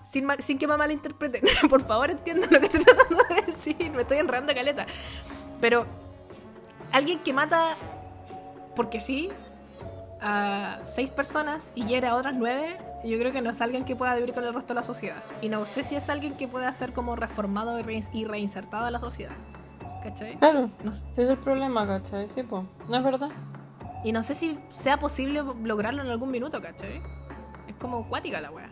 sin, 0.03 0.27
sin 0.39 0.57
que 0.57 0.67
me 0.67 0.79
malinterpreten. 0.79 1.43
Por 1.69 1.83
favor, 1.83 2.11
entiendo 2.11 2.47
lo 2.51 2.61
que 2.61 2.67
estoy 2.67 2.83
tratando 2.83 3.23
de 3.29 3.43
decir. 3.43 3.93
Me 3.93 4.01
estoy 4.01 4.17
enredando 4.17 4.55
caleta. 4.55 4.87
Pero 5.61 5.85
alguien 6.93 7.19
que 7.19 7.35
mata 7.35 7.77
porque 8.75 9.01
sí 9.01 9.29
a 10.23 10.79
seis 10.85 11.11
personas 11.11 11.71
y 11.75 11.85
hiere 11.85 12.07
a 12.07 12.15
otras 12.15 12.35
nueve, 12.35 12.79
yo 13.05 13.19
creo 13.19 13.33
que 13.33 13.43
no 13.43 13.51
es 13.51 13.61
alguien 13.61 13.85
que 13.85 13.97
pueda 13.97 14.15
vivir 14.15 14.33
con 14.33 14.45
el 14.45 14.55
resto 14.55 14.73
de 14.73 14.81
la 14.81 14.83
sociedad. 14.83 15.23
Y 15.43 15.51
no 15.51 15.67
sé 15.67 15.85
si 15.85 15.95
es 15.95 16.09
alguien 16.09 16.39
que 16.39 16.49
pueda 16.49 16.73
ser 16.73 16.95
como 16.95 17.17
reformado 17.17 17.79
y 17.79 18.25
reinsertado 18.25 18.87
a 18.87 18.91
la 18.91 18.99
sociedad. 18.99 19.37
¿cachai? 20.03 20.37
Claro. 20.37 20.71
No 20.83 20.93
sé. 20.93 21.07
Ese 21.11 21.25
es 21.25 21.31
el 21.31 21.39
problema, 21.39 21.87
¿cachai? 21.87 22.29
Sí, 22.29 22.43
pues. 22.43 22.65
¿No 22.89 22.97
es 22.97 23.05
verdad? 23.05 23.31
Y 24.05 24.13
no 24.13 24.23
sé 24.23 24.35
si 24.35 24.59
sea 24.75 24.99
posible 24.99 25.43
lograrlo 25.63 26.03
en 26.03 26.09
algún 26.09 26.31
minuto, 26.31 26.61
¿cachai? 26.63 27.03
Es 27.69 27.75
como 27.79 28.09
cuática 28.09 28.41
la 28.41 28.51
weá. 28.51 28.71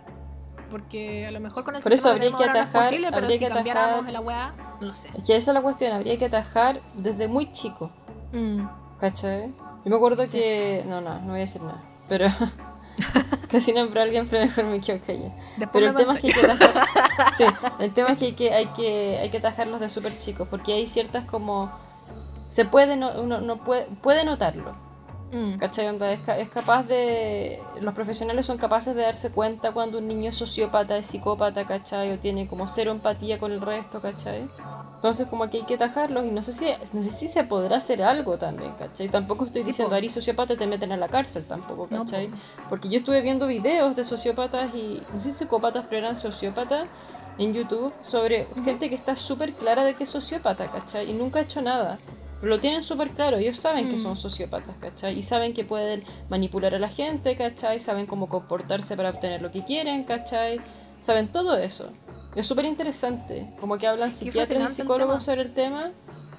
Porque 0.71 1.27
a 1.27 1.31
lo 1.31 1.41
mejor 1.41 1.65
con 1.65 1.77
el 1.77 1.83
Por 1.83 1.93
eso 1.93 2.11
habría 2.11 2.29
que 2.29 2.35
ahora 2.35 2.53
no 2.53 2.59
es 2.61 2.67
atajar- 2.67 2.83
posible, 2.85 3.07
pero 3.11 3.19
habría 3.27 3.39
si 3.39 3.45
que 3.45 3.51
cambiáramos 3.51 3.95
atajar- 3.95 4.13
la 4.13 4.21
weá, 4.21 4.55
no 4.81 4.95
sé. 4.95 5.09
Es 5.15 5.23
que 5.25 5.37
esa 5.37 5.51
es 5.51 5.55
la 5.55 5.63
cuestión. 5.63 5.93
Habría 5.93 6.19
que 6.19 6.27
atajar 6.27 6.81
desde 6.95 7.27
muy 7.29 7.51
chico. 7.53 7.91
Mm. 8.33 8.67
¿Cachai? 9.01 9.49
Yo 9.85 9.91
me 9.91 9.97
acuerdo 9.97 10.25
Sí. 10.25 10.39
que. 10.39 10.85
No, 10.87 11.01
no, 11.01 11.19
no 11.21 11.29
voy 11.29 11.37
a 11.39 11.41
decir 11.41 11.63
nada. 11.63 11.83
Pero. 12.09 12.27
Casi 13.51 13.73
nombro 13.73 14.01
a 14.01 14.03
alguien, 14.05 14.27
pero 14.29 14.45
mejor 14.45 14.65
me 14.65 14.81
quedo 14.81 15.01
callada. 15.07 15.33
Pero 15.73 15.87
el 15.89 15.95
tema 15.95 16.15
es 16.15 16.21
que 16.21 16.27
hay 16.27 16.33
que 16.35 16.41
atajar. 16.51 16.85
sí, 17.39 17.45
el 17.79 17.95
tema 17.95 18.09
es 18.11 18.19
que 18.19 18.25
hay 18.27 18.33
que, 18.33 18.53
hay 18.53 18.67
que, 18.69 19.19
hay 19.23 19.31
que 19.31 19.39
atajarlos 19.39 19.81
de 19.81 19.89
súper 19.89 20.19
chicos. 20.19 20.49
Porque 20.49 20.75
hay 20.75 20.87
ciertas 20.89 21.25
como. 21.27 21.71
Se 22.49 22.65
puede, 22.65 22.97
no, 22.97 23.11
uno 23.23 23.41
no 23.41 23.59
puede, 23.59 23.87
puede 24.03 24.25
notarlo. 24.25 24.75
Mm. 25.33 25.59
¿Cachai? 25.59 25.89
Onda, 25.89 26.11
es, 26.13 26.21
es 26.27 26.49
capaz 26.49 26.85
de. 26.85 27.61
Los 27.81 27.95
profesionales 27.95 28.47
son 28.47 28.57
capaces 28.59 28.95
de 28.95 29.03
darse 29.03 29.31
cuenta 29.31 29.73
cuando 29.73 29.99
un 29.99 30.09
niño 30.09 30.31
es 30.31 30.37
sociópata, 30.37 30.97
es 30.97 31.07
psicópata, 31.07 31.67
¿cachai? 31.67 32.13
O 32.13 32.19
tiene 32.19 32.49
como 32.49 32.67
cero 32.69 32.93
empatía 32.93 33.39
con 33.39 33.53
el 33.53 33.61
resto, 33.61 34.01
¿cachai? 34.01 34.49
Entonces, 34.95 35.29
como 35.29 35.49
que 35.49 35.59
hay 35.59 35.63
que 35.65 35.75
atajarlos 35.75 36.25
y 36.25 36.31
no 36.31 36.43
sé 36.43 36.53
si, 36.53 36.67
no 36.93 37.03
sé 37.03 37.11
si 37.11 37.29
se 37.29 37.45
podrá 37.45 37.77
hacer 37.77 38.03
algo 38.03 38.37
también, 38.39 38.73
¿cachai? 38.73 39.09
Tampoco 39.09 39.45
estoy 39.45 39.63
Sí, 39.63 39.69
diciendo. 39.69 39.95
Ari 39.95 40.09
sociópata 40.09 40.57
te 40.57 40.67
meten 40.67 40.93
a 40.93 40.97
la 40.97 41.09
cárcel 41.09 41.45
tampoco, 41.45 41.87
¿cachai? 41.89 42.29
po. 42.29 42.37
Porque 42.71 42.89
yo 42.89 42.99
estuve 42.99 43.21
viendo 43.21 43.47
videos 43.47 43.95
de 43.97 44.05
sociópatas 44.05 44.75
y. 44.75 45.03
No 45.13 45.21
sé 45.21 45.33
si 45.33 45.39
psicópatas, 45.39 45.85
pero 45.89 45.99
eran 46.07 46.17
sociópatas 46.17 46.87
en 47.39 47.55
YouTube 47.55 47.93
sobre 48.01 48.47
gente 48.65 48.89
que 48.89 48.97
está 48.97 49.15
súper 49.15 49.53
clara 49.53 49.85
de 49.85 49.95
que 49.95 50.05
es 50.05 50.11
sociópata, 50.11 50.67
¿cachai? 50.67 51.09
Y 51.11 51.13
nunca 51.13 51.39
ha 51.39 51.43
hecho 51.43 51.63
nada. 51.63 51.99
Pero 52.41 52.51
lo 52.51 52.61
tienen 52.61 52.85
súper 52.85 53.11
claro, 53.11 53.37
ellos 53.39 53.59
saben 53.59 53.89
que 53.89 53.97
Mm. 53.97 54.03
son 54.03 54.17
sociópatas, 54.17 54.77
¿cachai? 54.81 55.19
Y 55.19 55.23
saben 55.23 55.55
que 55.55 55.65
pueden 55.65 56.05
manipular 56.29 56.75
a 56.75 56.79
la 56.79 56.89
gente, 56.89 57.37
¿cachai? 57.37 57.81
Saben 57.81 58.07
cómo 58.07 58.29
comportarse 58.29 58.97
para 58.97 59.11
obtener 59.11 59.43
lo 59.43 59.51
que 59.51 59.65
quieren, 59.65 60.05
¿cachai? 60.05 60.61
Saben 61.01 61.29
todo 61.29 61.57
eso. 61.57 61.91
Es 62.37 62.47
súper 62.47 62.65
interesante, 62.67 63.49
como 63.61 63.79
que 63.79 63.87
hablan 63.87 64.13
psiquiatras 64.13 64.51
y 64.51 64.55
el 64.63 64.69
psicólogos 64.71 65.25
sobre 65.25 65.43
el 65.43 65.53
tema 65.53 65.91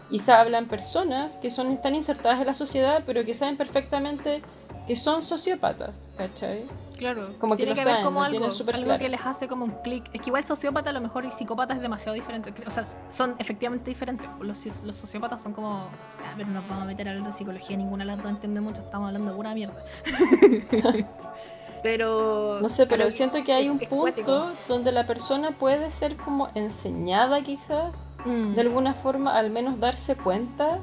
y 0.09 0.19
se 0.19 0.31
hablan 0.31 0.67
personas 0.67 1.35
que 1.37 1.51
son 1.51 1.67
están 1.71 1.95
insertadas 1.95 2.39
en 2.39 2.47
la 2.47 2.53
sociedad, 2.53 3.03
pero 3.05 3.25
que 3.25 3.35
saben 3.35 3.57
perfectamente 3.57 4.41
que 4.87 4.95
son 4.95 5.23
sociópatas, 5.23 5.97
¿cachai? 6.17 6.63
Claro, 6.99 7.33
Como 7.39 7.55
que 7.55 7.63
tiene 7.63 7.75
que 7.75 7.83
saben, 7.83 8.03
como 8.03 8.21
algo, 8.21 8.45
algo 8.45 8.63
claro. 8.63 8.99
que 8.99 9.09
les 9.09 9.25
hace 9.25 9.47
como 9.47 9.65
un 9.65 9.71
clic. 9.81 10.05
Es 10.13 10.21
que 10.21 10.29
igual 10.29 10.45
sociópata 10.45 10.91
a 10.91 10.93
lo 10.93 11.01
mejor 11.01 11.25
y 11.25 11.31
psicópata 11.31 11.73
es 11.73 11.81
demasiado 11.81 12.13
diferente. 12.13 12.53
O 12.67 12.69
sea, 12.69 12.83
son 13.09 13.35
efectivamente 13.39 13.89
diferentes. 13.89 14.29
Los, 14.41 14.83
los 14.83 14.95
sociópatas 14.95 15.41
son 15.41 15.53
como... 15.53 15.87
Ah, 16.23 16.33
pero 16.37 16.49
nos 16.49 16.67
vamos 16.67 16.83
a 16.83 16.85
meter 16.85 17.07
a 17.07 17.11
hablar 17.11 17.25
de 17.25 17.33
psicología, 17.33 17.77
ninguna 17.77 18.03
de 18.03 18.07
las 18.09 18.17
dos 18.17 18.29
entiende 18.29 18.61
mucho, 18.61 18.81
estamos 18.81 19.07
hablando 19.07 19.31
de 19.31 19.37
pura 19.37 19.53
mierda. 19.55 19.83
pero... 21.83 22.59
No 22.61 22.69
sé, 22.69 22.85
pero 22.85 23.09
siento 23.09 23.43
que 23.43 23.53
hay 23.53 23.69
un 23.69 23.79
punto 23.79 23.95
cuático. 23.95 24.51
donde 24.67 24.91
la 24.91 25.07
persona 25.07 25.51
puede 25.51 25.89
ser 25.91 26.17
como 26.17 26.49
enseñada 26.53 27.41
quizás 27.41 28.05
Mm. 28.25 28.53
de 28.55 28.61
alguna 28.61 28.93
forma 28.93 29.37
al 29.37 29.49
menos 29.49 29.79
darse 29.79 30.15
cuenta 30.15 30.79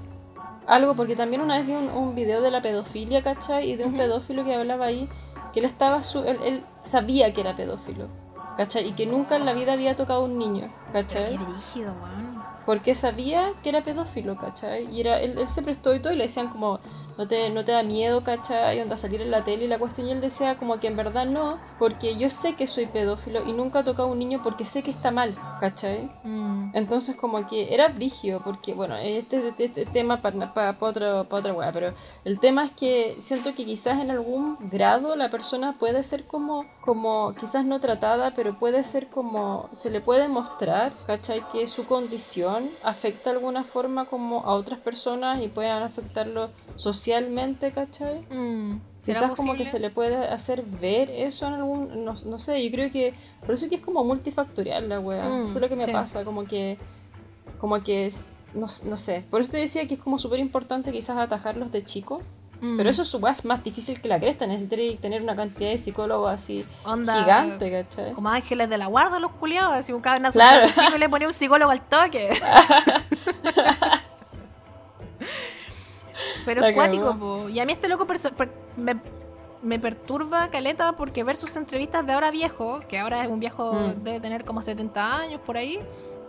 algo, 0.66 0.96
porque 0.96 1.14
también 1.14 1.42
una 1.42 1.58
vez 1.58 1.66
vi 1.66 1.74
un, 1.74 1.88
un 1.90 2.14
video 2.14 2.40
de 2.40 2.50
la 2.50 2.60
pedofilia, 2.60 3.22
¿cachai? 3.22 3.70
Y 3.70 3.76
de 3.76 3.84
un 3.84 3.96
pedófilo 3.96 4.44
que 4.44 4.54
hablaba 4.54 4.86
ahí, 4.86 5.08
que 5.56 5.60
él 5.60 5.64
estaba 5.64 6.04
su 6.04 6.22
él, 6.22 6.38
él 6.44 6.64
sabía 6.82 7.32
que 7.32 7.40
era 7.40 7.56
pedófilo, 7.56 8.08
¿cachai? 8.58 8.88
Y 8.88 8.92
que 8.92 9.06
nunca 9.06 9.36
en 9.36 9.46
la 9.46 9.54
vida 9.54 9.72
había 9.72 9.96
tocado 9.96 10.20
a 10.20 10.24
un 10.24 10.36
niño, 10.36 10.70
¿cachai? 10.92 11.30
qué 11.30 11.38
brígido. 11.38 11.94
Porque 12.66 12.94
sabía 12.94 13.54
que 13.62 13.70
era 13.70 13.82
pedófilo, 13.82 14.36
¿cachai? 14.36 14.94
Y 14.94 15.00
era, 15.00 15.18
él, 15.18 15.38
él 15.38 15.48
se 15.48 15.62
prestó 15.62 15.94
y 15.94 16.00
todo 16.00 16.12
y 16.12 16.16
le 16.16 16.24
decían 16.24 16.48
como, 16.48 16.78
no 17.16 17.26
te, 17.26 17.50
no 17.50 17.64
te 17.64 17.72
da 17.72 17.82
miedo, 17.82 18.22
¿cachai? 18.22 18.80
Onda 18.80 18.96
salir 18.96 19.20
en 19.22 19.30
la 19.30 19.44
tele 19.44 19.64
y 19.64 19.68
la 19.68 19.78
cuestión 19.78 20.08
y 20.08 20.12
él 20.12 20.20
decía 20.20 20.56
como 20.56 20.78
que 20.78 20.86
en 20.86 20.96
verdad 20.96 21.26
no, 21.26 21.58
porque 21.78 22.18
yo 22.18 22.30
sé 22.30 22.54
que 22.54 22.66
soy 22.66 22.86
pedófilo 22.86 23.46
y 23.46 23.52
nunca 23.52 23.80
he 23.80 23.84
tocado 23.84 24.08
a 24.08 24.12
un 24.12 24.18
niño 24.18 24.40
porque 24.42 24.64
sé 24.64 24.82
que 24.82 24.90
está 24.90 25.10
mal, 25.10 25.34
¿cachai? 25.60 26.10
Mm. 26.24 26.70
Entonces 26.74 27.16
como 27.16 27.46
que 27.46 27.72
era 27.74 27.88
brigio, 27.88 28.40
porque 28.44 28.74
bueno, 28.74 28.96
este, 28.96 29.48
este, 29.48 29.64
este 29.64 29.86
tema 29.86 30.20
para, 30.20 30.52
para, 30.52 30.78
para, 30.78 30.90
otro, 30.90 31.24
para 31.28 31.40
otra 31.40 31.52
weá, 31.54 31.72
pero 31.72 31.94
el 32.24 32.38
tema 32.38 32.64
es 32.66 32.72
que 32.72 33.16
siento 33.20 33.54
que 33.54 33.64
quizás 33.64 34.00
en 34.00 34.10
algún 34.10 34.56
grado 34.70 35.16
la 35.16 35.30
persona 35.30 35.76
puede 35.78 36.02
ser 36.02 36.24
como, 36.24 36.66
como 36.80 37.34
quizás 37.38 37.64
no 37.64 37.80
tratada, 37.80 38.32
pero 38.34 38.58
puede 38.58 38.84
ser 38.84 39.08
como, 39.08 39.70
se 39.72 39.90
le 39.90 40.00
puede 40.00 40.28
mostrar, 40.28 40.92
¿cachai? 41.06 41.42
Que 41.52 41.66
su 41.66 41.86
condición 41.86 42.68
afecta 42.82 43.30
de 43.30 43.36
alguna 43.36 43.64
forma 43.64 44.06
como 44.06 44.40
a 44.40 44.54
otras 44.54 44.78
personas 44.80 45.42
y 45.42 45.48
puedan 45.48 45.82
afectarlo 45.82 46.50
socialmente, 46.76 47.05
¿cachai? 47.72 48.20
Mm. 48.30 48.80
¿Será 49.02 49.20
Quizás 49.20 49.36
como 49.36 49.54
que 49.54 49.66
se 49.66 49.78
le 49.78 49.90
puede 49.90 50.16
hacer 50.16 50.62
ver 50.62 51.10
eso 51.10 51.46
en 51.46 51.54
algún, 51.54 52.04
no, 52.04 52.14
no 52.26 52.38
sé, 52.40 52.64
yo 52.64 52.70
creo 52.72 52.90
que, 52.90 53.14
por 53.44 53.54
eso 53.54 53.68
que 53.68 53.76
es 53.76 53.80
como 53.80 54.02
multifactorial 54.04 54.88
la 54.88 54.98
wea, 54.98 55.22
Mm, 55.28 55.42
eso 55.42 55.54
es 55.58 55.60
lo 55.60 55.68
que 55.68 55.76
me 55.76 55.84
sí. 55.84 55.92
pasa, 55.92 56.24
como 56.24 56.44
que, 56.44 56.76
como 57.60 57.80
que, 57.84 58.06
es- 58.06 58.32
no, 58.54 58.66
no 58.84 58.96
sé, 58.96 59.22
por 59.30 59.40
eso 59.42 59.52
te 59.52 59.58
decía 59.58 59.86
que 59.86 59.94
es 59.94 60.00
como 60.00 60.18
súper 60.18 60.40
importante 60.40 60.90
quizás 60.90 61.16
atajarlos 61.18 61.70
de 61.70 61.84
chico, 61.84 62.20
Mm. 62.60 62.78
pero 62.78 62.88
eso 62.90 63.02
es, 63.02 63.14
wea, 63.14 63.32
es 63.34 63.44
más 63.44 63.62
difícil 63.62 64.00
que 64.00 64.08
la 64.08 64.18
cresta, 64.18 64.46
necesitaría 64.46 64.96
tener 64.96 65.22
una 65.22 65.36
cantidad 65.36 65.68
de 65.70 65.76
psicólogos 65.78 66.30
así 66.32 66.64
Onda, 66.84 67.20
gigante, 67.22 67.70
¿cachai? 67.70 68.12
Como 68.12 68.28
ángeles 68.30 68.68
de 68.70 68.78
la 68.78 68.86
guarda 68.86 69.20
los 69.20 69.30
culiados, 69.32 69.74
así 69.74 69.92
un 69.92 70.00
cabezón 70.00 70.32
Claro. 70.32 70.66
chico 70.68 70.96
y 70.96 70.98
le 70.98 71.08
ponía 71.08 71.28
un 71.28 71.34
psicólogo 71.34 71.70
al 71.70 71.82
toque. 71.82 72.30
Pero 76.46 76.64
es 76.64 76.74
cuático, 76.74 77.14
po. 77.18 77.48
Y 77.50 77.60
a 77.60 77.66
mí 77.66 77.72
este 77.72 77.88
loco 77.88 78.06
per- 78.06 78.50
me, 78.78 78.98
me 79.62 79.78
perturba 79.78 80.48
caleta 80.48 80.92
porque 80.96 81.24
ver 81.24 81.36
sus 81.36 81.54
entrevistas 81.56 82.06
de 82.06 82.12
ahora 82.14 82.30
viejo, 82.30 82.80
que 82.88 82.98
ahora 82.98 83.22
es 83.22 83.28
un 83.28 83.40
viejo, 83.40 83.74
Mm. 83.74 84.02
debe 84.04 84.20
tener 84.20 84.44
como 84.46 84.62
70 84.62 85.16
años 85.18 85.40
por 85.44 85.58
ahí. 85.58 85.78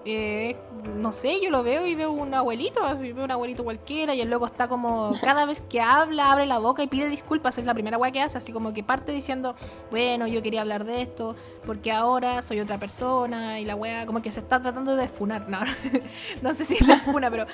Eh, 0.08 0.56
no 0.96 1.12
sé, 1.12 1.42
yo 1.44 1.50
lo 1.50 1.64
veo 1.64 1.86
y 1.86 1.94
veo 1.94 2.12
un 2.12 2.34
abuelito, 2.34 2.84
así 2.86 3.12
veo 3.12 3.26
un 3.26 3.32
abuelito 3.32 3.66
cualquiera 3.66 4.16
y 4.16 4.22
el 4.22 4.30
loco 4.30 4.46
está 4.46 4.70
como, 4.70 5.12
cada 5.22 5.46
vez 5.46 5.62
que 5.62 5.82
habla, 5.82 6.32
abre 6.32 6.46
la 6.46 6.60
boca 6.60 6.82
y 6.82 6.88
pide 6.88 7.10
disculpas, 7.10 7.58
es 7.58 7.66
la 7.66 7.74
primera 7.74 7.98
weá 7.98 8.12
que 8.12 8.22
hace, 8.22 8.38
así 8.38 8.54
como 8.54 8.74
que 8.74 8.84
parte 8.84 9.12
diciendo, 9.12 9.54
bueno, 9.92 10.26
yo 10.28 10.42
quería 10.42 10.62
hablar 10.62 10.86
de 10.86 11.02
esto, 11.02 11.36
porque 11.66 11.92
ahora 11.92 12.42
soy 12.42 12.62
otra 12.62 12.78
persona 12.78 13.60
y 13.60 13.66
la 13.66 13.76
weá 13.76 14.06
como 14.06 14.22
que 14.22 14.32
se 14.32 14.40
está 14.40 14.62
tratando 14.62 14.96
de 14.96 15.10
funar, 15.10 15.50
no, 15.50 15.60
no 16.42 16.54
sé 16.54 16.64
si 16.64 16.76
es 16.76 16.88
la 16.88 17.00
funa, 17.02 17.30
pero, 17.30 17.46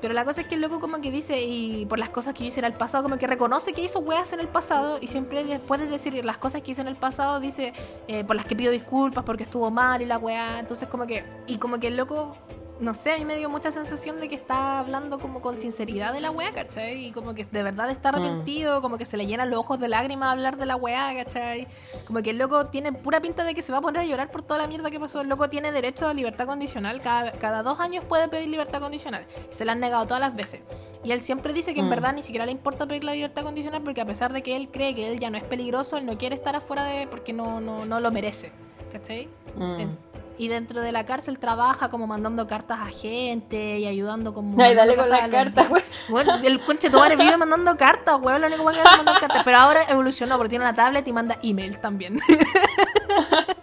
pero 0.00 0.14
la 0.14 0.24
cosa 0.24 0.42
es 0.42 0.46
que 0.46 0.54
el 0.54 0.60
loco 0.60 0.78
como 0.78 1.00
que 1.00 1.10
dice, 1.10 1.42
y 1.42 1.86
por 1.86 1.98
las 1.98 2.10
cosas 2.10 2.34
que 2.34 2.44
yo 2.44 2.46
hice 2.46 2.60
en 2.60 2.66
el 2.66 2.74
pasado, 2.74 3.02
como 3.02 3.18
que 3.18 3.26
reconoce 3.26 3.72
que 3.72 3.82
hizo 3.82 3.98
weas 3.98 4.32
en 4.32 4.38
el 4.38 4.48
pasado 4.48 4.98
y 5.00 5.08
siempre 5.08 5.42
después 5.42 5.80
de 5.80 5.88
decir 5.88 6.24
las 6.24 6.38
cosas 6.38 6.62
que 6.62 6.70
hice 6.70 6.82
en 6.82 6.88
el 6.88 6.96
pasado, 6.96 7.40
dice, 7.40 7.72
eh, 8.06 8.22
por 8.22 8.36
las 8.36 8.46
que 8.46 8.54
pido 8.54 8.70
disculpas 8.70 9.24
porque 9.24 9.42
estuvo 9.42 9.70
mal 9.70 10.02
y 10.02 10.06
la 10.06 10.18
weá, 10.18 10.60
entonces 10.60 10.88
como 10.88 11.06
que, 11.06 11.24
y 11.46 11.56
como 11.56 11.80
que 11.80 11.95
el 11.96 11.98
loco 11.98 12.36
no 12.78 12.92
sé, 12.92 13.12
a 13.12 13.16
mí 13.16 13.24
me 13.24 13.36
dio 13.36 13.48
mucha 13.48 13.70
sensación 13.70 14.20
de 14.20 14.28
que 14.28 14.34
está 14.34 14.78
hablando 14.78 15.18
como 15.18 15.40
con 15.40 15.54
sinceridad 15.54 16.12
de 16.12 16.20
la 16.20 16.30
weá, 16.30 16.52
¿cachai? 16.52 17.06
Y 17.06 17.12
como 17.12 17.34
que 17.34 17.44
de 17.44 17.62
verdad 17.62 17.90
está 17.90 18.10
arrepentido, 18.10 18.82
como 18.82 18.98
que 18.98 19.06
se 19.06 19.16
le 19.16 19.26
llenan 19.26 19.48
los 19.48 19.60
ojos 19.60 19.78
de 19.78 19.88
lágrimas 19.88 20.28
a 20.28 20.32
hablar 20.32 20.58
de 20.58 20.66
la 20.66 20.76
weá, 20.76 21.14
¿cachai? 21.16 21.68
Como 22.06 22.22
que 22.22 22.30
el 22.30 22.38
loco 22.38 22.66
tiene 22.66 22.92
pura 22.92 23.20
pinta 23.22 23.44
de 23.44 23.54
que 23.54 23.62
se 23.62 23.72
va 23.72 23.78
a 23.78 23.80
poner 23.80 24.02
a 24.02 24.04
llorar 24.04 24.30
por 24.30 24.42
toda 24.42 24.58
la 24.58 24.66
mierda 24.66 24.90
que 24.90 25.00
pasó. 25.00 25.22
El 25.22 25.28
loco 25.28 25.48
tiene 25.48 25.72
derecho 25.72 26.06
a 26.06 26.12
libertad 26.12 26.46
condicional, 26.46 27.00
cada, 27.00 27.32
cada 27.32 27.62
dos 27.62 27.80
años 27.80 28.04
puede 28.04 28.28
pedir 28.28 28.48
libertad 28.48 28.80
condicional. 28.80 29.26
Se 29.48 29.64
la 29.64 29.72
han 29.72 29.80
negado 29.80 30.04
todas 30.04 30.20
las 30.20 30.36
veces. 30.36 30.62
Y 31.02 31.12
él 31.12 31.20
siempre 31.20 31.54
dice 31.54 31.72
que 31.72 31.80
en 31.80 31.86
Mm. 31.86 31.90
verdad 31.90 32.12
ni 32.12 32.22
siquiera 32.22 32.44
le 32.44 32.52
importa 32.52 32.86
pedir 32.86 33.04
la 33.04 33.14
libertad 33.14 33.42
condicional 33.42 33.80
porque 33.82 34.02
a 34.02 34.06
pesar 34.06 34.34
de 34.34 34.42
que 34.42 34.54
él 34.54 34.68
cree 34.70 34.94
que 34.94 35.08
él 35.08 35.18
ya 35.18 35.30
no 35.30 35.38
es 35.38 35.44
peligroso, 35.44 35.96
él 35.96 36.04
no 36.04 36.18
quiere 36.18 36.34
estar 36.34 36.54
afuera 36.54 36.84
de... 36.84 37.06
porque 37.06 37.32
no, 37.32 37.62
no, 37.62 37.86
no 37.86 38.00
lo 38.00 38.10
merece, 38.10 38.52
¿cachai? 38.92 39.28
Mm. 39.56 40.05
Y 40.38 40.48
dentro 40.48 40.80
de 40.80 40.92
la 40.92 41.06
cárcel 41.06 41.38
trabaja 41.38 41.88
como 41.88 42.06
mandando 42.06 42.46
cartas 42.46 42.78
a 42.80 42.86
gente 42.86 43.78
y 43.78 43.86
ayudando 43.86 44.34
como... 44.34 44.60
Ay, 44.62 44.74
dale 44.74 44.96
con 44.96 45.08
las 45.08 45.28
cartas, 45.28 45.68
güey. 45.68 45.82
Bueno, 46.08 46.34
el 46.44 46.60
conche 46.60 46.90
tu 46.90 46.98
madre 46.98 47.16
vive 47.16 47.36
mandando 47.36 47.76
cartas, 47.76 48.18
weón. 48.20 48.40
Lo 48.40 48.46
único 48.46 48.64
que 48.66 48.78
hace 48.78 48.90
es 48.90 48.96
mandar 48.96 49.20
cartas. 49.20 49.42
Pero 49.44 49.56
ahora 49.56 49.80
evolucionó 49.88 50.36
porque 50.36 50.50
tiene 50.50 50.64
una 50.64 50.74
tablet 50.74 51.06
y 51.08 51.12
manda 51.12 51.38
email 51.42 51.80
también. 51.80 52.20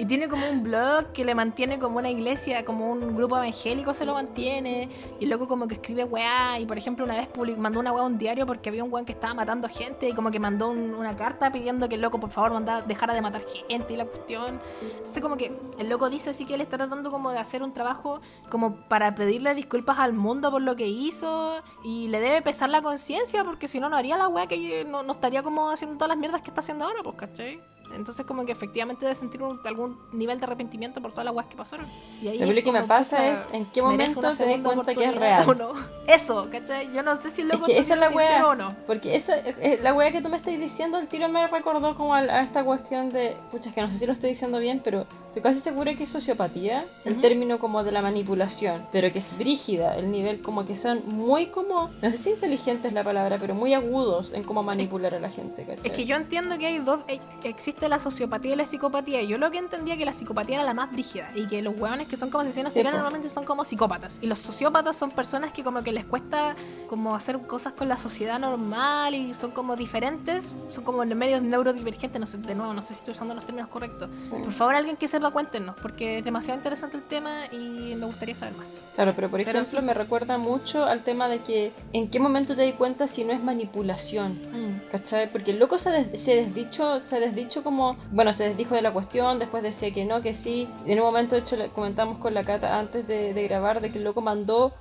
Y 0.00 0.06
tiene 0.06 0.28
como 0.28 0.48
un 0.48 0.62
blog 0.62 1.12
que 1.12 1.26
le 1.26 1.34
mantiene 1.34 1.78
como 1.78 1.98
una 1.98 2.08
iglesia, 2.08 2.64
como 2.64 2.90
un 2.90 3.14
grupo 3.14 3.36
evangélico 3.36 3.92
se 3.92 4.06
lo 4.06 4.14
mantiene. 4.14 4.88
Y 5.20 5.26
luego 5.26 5.46
como 5.46 5.68
que 5.68 5.74
escribe 5.74 6.04
weá. 6.04 6.58
Y 6.58 6.64
por 6.64 6.78
ejemplo 6.78 7.04
una 7.04 7.16
vez 7.18 7.28
public- 7.28 7.58
mandó 7.58 7.80
una 7.80 7.92
weá 7.92 8.02
a 8.02 8.06
un 8.06 8.16
diario 8.16 8.46
porque 8.46 8.70
había 8.70 8.82
un 8.82 8.90
weón 8.90 9.04
que 9.04 9.12
estaba 9.12 9.34
matando 9.34 9.68
gente. 9.68 10.08
Y 10.08 10.14
como 10.14 10.30
que 10.30 10.40
mandó 10.40 10.70
un- 10.70 10.94
una 10.94 11.14
carta 11.16 11.52
pidiendo 11.52 11.86
que 11.88 11.96
el 11.96 12.00
loco 12.00 12.18
por 12.18 12.30
favor 12.30 12.64
dejara 12.86 13.12
de 13.12 13.20
matar 13.20 13.42
gente 13.68 13.92
y 13.92 13.96
la 13.98 14.06
cuestión. 14.06 14.58
Entonces 14.90 15.22
como 15.22 15.36
que 15.36 15.52
el 15.78 15.90
loco 15.90 16.08
dice 16.08 16.30
así 16.30 16.46
que 16.46 16.54
él 16.54 16.62
está 16.62 16.78
tratando 16.78 17.10
como 17.10 17.30
de 17.30 17.38
hacer 17.38 17.62
un 17.62 17.74
trabajo 17.74 18.22
como 18.48 18.76
para 18.88 19.14
pedirle 19.14 19.54
disculpas 19.54 19.98
al 19.98 20.14
mundo 20.14 20.50
por 20.50 20.62
lo 20.62 20.76
que 20.76 20.88
hizo. 20.88 21.60
Y 21.84 22.08
le 22.08 22.20
debe 22.20 22.40
pesar 22.40 22.70
la 22.70 22.80
conciencia 22.80 23.44
porque 23.44 23.68
si 23.68 23.80
no 23.80 23.90
no 23.90 23.98
haría 23.98 24.16
la 24.16 24.28
weá 24.28 24.46
que 24.46 24.82
no, 24.86 25.02
no 25.02 25.12
estaría 25.12 25.42
como 25.42 25.68
haciendo 25.68 25.96
todas 25.96 26.08
las 26.08 26.16
mierdas 26.16 26.40
que 26.40 26.48
está 26.48 26.60
haciendo 26.60 26.86
ahora, 26.86 27.02
pues, 27.02 27.16
¿cachai? 27.16 27.60
Entonces 27.94 28.24
como 28.26 28.44
que 28.46 28.52
efectivamente 28.52 29.04
debe 29.04 29.14
sentir 29.14 29.42
un- 29.42 29.60
algún 29.64 29.98
nivel 30.12 30.38
de 30.38 30.44
arrepentimiento 30.46 31.00
por 31.00 31.10
todas 31.12 31.24
las 31.24 31.34
weas 31.34 31.46
que 31.48 31.56
pasaron. 31.56 31.86
Y 32.22 32.28
ahí 32.28 32.38
Lo 32.38 32.62
que 32.62 32.72
me 32.72 32.82
pasa 32.84 33.26
es 33.26 33.40
en 33.52 33.66
qué 33.66 33.82
momento 33.82 34.20
te 34.20 34.26
das 34.26 34.36
cuenta 34.62 34.94
que 34.94 35.04
es 35.04 35.14
real. 35.16 35.44
o 35.48 35.54
no. 35.54 35.72
Eso, 36.06 36.48
¿cachai? 36.50 36.92
Yo 36.92 37.02
no 37.02 37.16
sé 37.16 37.30
si 37.30 37.42
el 37.42 37.50
Es 37.52 37.60
que 37.60 37.78
esa 37.78 37.94
es 37.94 38.00
la 38.00 38.08
wea. 38.10 38.46
o 38.48 38.54
no. 38.54 38.74
Porque 38.86 39.14
esa, 39.14 39.36
la 39.82 39.94
wea 39.94 40.12
que 40.12 40.20
tú 40.22 40.28
me 40.28 40.36
estás 40.36 40.56
diciendo, 40.58 40.98
el 40.98 41.08
tiro 41.08 41.28
me 41.28 41.46
recordó 41.46 41.94
como 41.94 42.14
al- 42.14 42.30
a, 42.30 42.42
esta 42.42 42.64
cuestión 42.64 43.10
de. 43.10 43.36
Pucha, 43.50 43.68
es 43.70 43.74
que 43.74 43.80
no 43.82 43.90
sé 43.90 43.98
si 43.98 44.06
lo 44.06 44.12
estoy 44.12 44.30
diciendo 44.30 44.58
bien, 44.58 44.80
pero 44.84 45.06
estoy 45.30 45.42
casi 45.42 45.60
segura 45.60 45.94
que 45.94 46.04
es 46.04 46.10
sociopatía, 46.10 46.86
el 47.04 47.12
Ujú. 47.12 47.20
término 47.22 47.60
como 47.60 47.84
de 47.84 47.92
la 47.92 48.02
manipulación, 48.02 48.86
pero 48.90 49.12
que 49.12 49.20
es 49.20 49.38
brígida, 49.38 49.96
el 49.96 50.10
nivel 50.10 50.42
como 50.42 50.66
que 50.66 50.74
son 50.76 51.02
muy 51.06 51.46
como. 51.46 51.88
No 52.02 52.10
sé 52.10 52.16
si 52.16 52.30
inteligente 52.30 52.88
es 52.88 52.94
la 52.94 53.04
palabra, 53.04 53.38
pero 53.40 53.54
muy 53.54 53.72
agudos 53.72 54.32
en 54.32 54.42
cómo 54.42 54.64
manipular 54.64 55.14
a 55.14 55.20
la 55.20 55.30
gente, 55.30 55.64
¿cachai? 55.64 55.86
Es 55.86 55.92
que 55.92 56.04
yo 56.04 56.16
entiendo 56.16 56.58
que 56.58 56.66
hay 56.66 56.78
dos, 56.78 57.04
eh, 57.06 57.20
existe 57.44 57.88
la 57.88 58.00
sociopatía 58.00 58.54
y 58.54 58.56
la 58.56 58.66
psicopatía. 58.66 59.22
Y 59.22 59.28
yo 59.28 59.38
lo 59.38 59.52
que 59.52 59.58
entendía 59.58 59.96
que 59.96 60.04
la 60.04 60.12
psicopatía 60.12 60.56
era 60.56 60.64
la 60.64 60.74
más 60.74 60.90
brígida 60.90 61.30
y 61.36 61.46
que 61.46 61.62
los 61.62 61.78
hueones 61.78 62.08
que 62.08 62.16
son 62.16 62.28
como 62.30 62.42
asesinos 62.42 62.72
seriales 62.72 62.98
normalmente 62.98 63.28
son 63.28 63.44
como 63.44 63.64
psicópatas. 63.64 64.18
Y 64.20 64.26
los 64.26 64.40
sociópatas 64.40 64.96
son 64.96 65.12
personas 65.12 65.52
que 65.52 65.62
como 65.62 65.84
que 65.84 65.92
les 65.92 66.06
cuesta 66.06 66.56
como 66.88 67.14
hacer 67.14 67.38
cosas 67.46 67.72
con 67.74 67.88
la 67.88 67.96
sociedad 67.96 68.40
normal 68.40 69.14
y 69.14 69.32
son 69.34 69.52
como 69.52 69.76
diferentes, 69.76 70.54
son 70.70 70.82
como 70.82 71.04
medios 71.04 71.40
neurodivergentes. 71.40 72.20
No 72.20 72.26
sé, 72.26 72.38
de 72.38 72.56
nuevo, 72.56 72.74
no 72.74 72.82
sé 72.82 72.88
si 72.94 72.98
estoy 72.98 73.12
usando 73.12 73.32
los 73.36 73.46
términos 73.46 73.68
correctos. 73.68 74.10
Sí. 74.18 74.30
Por 74.30 74.50
favor, 74.52 74.74
alguien 74.74 74.96
que 74.96 75.06
sepa, 75.20 75.32
cuéntenos, 75.32 75.76
porque 75.80 76.18
es 76.18 76.24
demasiado 76.24 76.58
interesante 76.58 76.96
el 76.96 77.02
tema 77.02 77.46
y 77.52 77.94
me 77.96 78.06
gustaría 78.06 78.34
saber 78.34 78.54
más. 78.56 78.72
Claro, 78.94 79.12
pero 79.14 79.28
por 79.30 79.38
Pero 79.44 79.58
ejemplo 79.58 79.80
sí. 79.80 79.86
me 79.86 79.94
recuerda 79.94 80.38
mucho 80.38 80.84
al 80.84 81.02
tema 81.04 81.28
de 81.28 81.40
que 81.42 81.72
en 81.92 82.10
qué 82.10 82.18
momento 82.20 82.56
te 82.56 82.66
das 82.66 82.74
cuenta 82.76 83.06
si 83.08 83.24
no 83.24 83.32
es 83.32 83.42
manipulación. 83.42 84.32
Mm. 84.52 84.90
¿Cachai? 84.90 85.30
Porque 85.30 85.52
el 85.52 85.58
loco 85.58 85.78
se, 85.78 85.90
des- 85.90 86.22
se 86.22 86.34
desdicho, 86.36 87.00
se 87.00 87.20
desdicho 87.20 87.62
como, 87.62 87.96
bueno, 88.10 88.32
se 88.32 88.48
desdijo 88.48 88.74
de 88.74 88.82
la 88.82 88.92
cuestión, 88.92 89.38
después 89.38 89.62
decía 89.62 89.92
que 89.94 90.04
no, 90.04 90.20
que 90.22 90.34
sí. 90.34 90.68
En 90.86 90.98
un 90.98 91.04
momento, 91.06 91.34
de 91.36 91.42
hecho, 91.42 91.56
le 91.56 91.68
comentamos 91.68 92.18
con 92.18 92.34
la 92.34 92.44
Cata 92.44 92.78
antes 92.78 93.06
de, 93.06 93.32
de 93.34 93.42
grabar 93.44 93.80
de 93.80 93.90
que 93.90 93.98
el 93.98 94.04
loco 94.04 94.20
mandó 94.20 94.74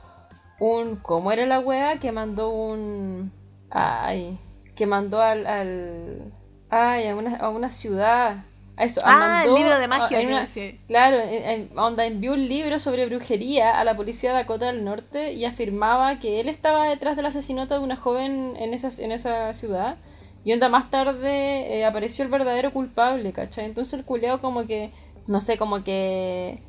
un, 0.60 0.96
¿cómo 0.98 1.32
era 1.32 1.46
la 1.46 1.60
wea? 1.60 2.00
Que 2.00 2.12
mandó 2.12 2.50
un, 2.50 3.32
ay, 3.70 4.38
que 4.76 4.86
mandó 4.88 5.22
al, 5.22 5.46
al 5.46 6.34
ay, 6.70 7.08
a 7.08 7.16
una, 7.16 7.36
a 7.38 7.50
una 7.50 7.72
ciudad. 7.72 8.46
A 8.80 8.84
eso, 8.86 9.02
a- 9.06 9.42
Ah, 9.42 9.44
el 9.46 9.54
libro 9.56 9.78
de 9.78 9.88
magia 9.88 10.20
en 10.22 10.28
una-. 10.30 10.48
Claro, 10.88 11.18
en- 11.20 11.44
en- 11.70 11.78
onda 11.78 12.06
envió 12.06 12.34
un 12.34 12.48
libro 12.48 12.80
sobre 12.80 13.06
brujería 13.06 13.80
a 13.80 13.84
la 13.84 13.96
policía 13.98 14.30
de 14.32 14.38
Dakota 14.38 14.68
del 14.68 14.84
Norte 14.86 15.34
y 15.34 15.44
afirmaba 15.46 16.20
que 16.20 16.40
él 16.40 16.48
estaba 16.50 16.86
detrás 16.88 17.16
del 17.18 17.26
asesinato 17.26 17.74
de 17.74 17.82
una 17.82 17.98
joven 17.98 18.54
en 18.58 18.74
esa, 18.74 18.90
en 19.04 19.12
esa 19.12 19.54
ciudad. 19.54 19.98
Y 20.46 20.54
onda 20.54 20.70
más 20.70 20.90
tarde 20.90 21.78
eh, 21.80 21.86
apareció 21.86 22.24
el 22.24 22.32
verdadero 22.32 22.72
culpable, 22.72 23.34
¿cachai? 23.34 23.66
Entonces 23.66 23.94
el 24.00 24.06
culeado 24.06 24.40
como 24.42 24.66
que, 24.66 24.92
no 25.28 25.42
sé, 25.42 25.58
como 25.58 25.84
que... 25.84 26.64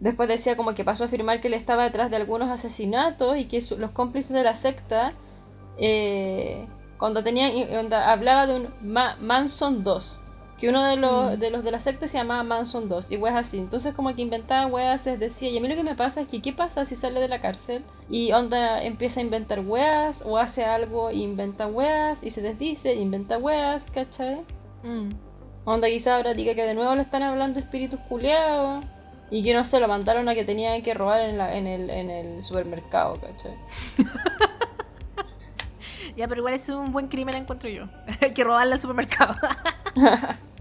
Después 0.00 0.28
decía 0.30 0.56
como 0.56 0.74
que 0.74 0.84
pasó 0.84 1.04
a 1.04 1.06
afirmar 1.08 1.40
que 1.42 1.48
él 1.48 1.54
estaba 1.54 1.84
detrás 1.84 2.10
de 2.10 2.16
algunos 2.16 2.50
asesinatos 2.50 3.36
y 3.36 3.44
que 3.44 3.60
su- 3.62 3.78
los 3.78 3.90
cómplices 3.90 4.32
de 4.32 4.42
la 4.42 4.54
secta, 4.56 5.12
eh, 5.78 6.66
cuando 6.98 7.22
tenían, 7.22 7.54
y- 7.56 7.64
onda, 7.76 8.10
hablaba 8.10 8.46
de 8.46 8.56
un 8.56 8.68
Ma- 8.80 9.16
Manson 9.20 9.84
2, 9.84 10.20
que 10.62 10.68
uno 10.68 10.84
de 10.84 10.94
los, 10.96 11.36
Mm. 11.36 11.40
de 11.40 11.50
los 11.50 11.64
de 11.64 11.72
la 11.72 11.80
secta 11.80 12.06
se 12.06 12.18
llamaba 12.18 12.44
Manson 12.44 12.88
2 12.88 13.10
y 13.10 13.16
weas 13.16 13.34
así. 13.34 13.58
Entonces 13.58 13.94
como 13.96 14.14
que 14.14 14.22
inventaba 14.22 14.64
weas, 14.68 15.04
les 15.06 15.18
decía, 15.18 15.50
y 15.50 15.58
a 15.58 15.60
mí 15.60 15.66
lo 15.66 15.74
que 15.74 15.82
me 15.82 15.96
pasa 15.96 16.20
es 16.20 16.28
que 16.28 16.40
¿qué 16.40 16.52
pasa 16.52 16.84
si 16.84 16.94
sale 16.94 17.18
de 17.18 17.26
la 17.26 17.40
cárcel 17.40 17.82
y 18.08 18.30
onda 18.30 18.80
empieza 18.80 19.18
a 19.18 19.24
inventar 19.24 19.58
weas 19.58 20.22
o 20.24 20.38
hace 20.38 20.64
algo 20.64 21.10
e 21.10 21.16
inventa 21.16 21.66
weas 21.66 22.22
y 22.22 22.30
se 22.30 22.42
desdice, 22.42 22.94
inventa 22.94 23.38
weas, 23.38 23.90
¿cachai? 23.90 24.42
Mm. 24.84 25.08
Onda 25.64 25.88
quizá 25.88 26.14
ahora 26.14 26.32
diga 26.32 26.54
que 26.54 26.62
de 26.62 26.74
nuevo 26.74 26.94
le 26.94 27.02
están 27.02 27.24
hablando 27.24 27.58
espíritus 27.58 27.98
culeados 28.08 28.84
y 29.32 29.42
que 29.42 29.54
no 29.54 29.64
se 29.64 29.80
lo 29.80 29.88
mandaron 29.88 30.28
a 30.28 30.34
que 30.36 30.44
tenían 30.44 30.80
que 30.82 30.94
robar 30.94 31.22
en, 31.22 31.38
la, 31.38 31.56
en, 31.56 31.66
el, 31.66 31.90
en 31.90 32.08
el 32.08 32.40
supermercado, 32.44 33.18
¿cachai? 33.20 33.56
Ya, 36.16 36.28
pero 36.28 36.40
igual 36.40 36.52
es 36.54 36.68
un 36.68 36.92
buen 36.92 37.08
crimen, 37.08 37.34
encuentro 37.36 37.68
yo. 37.70 37.88
Hay 38.20 38.30
que 38.34 38.44
robarle 38.44 38.74
al 38.74 38.78
supermercado. 38.80 39.34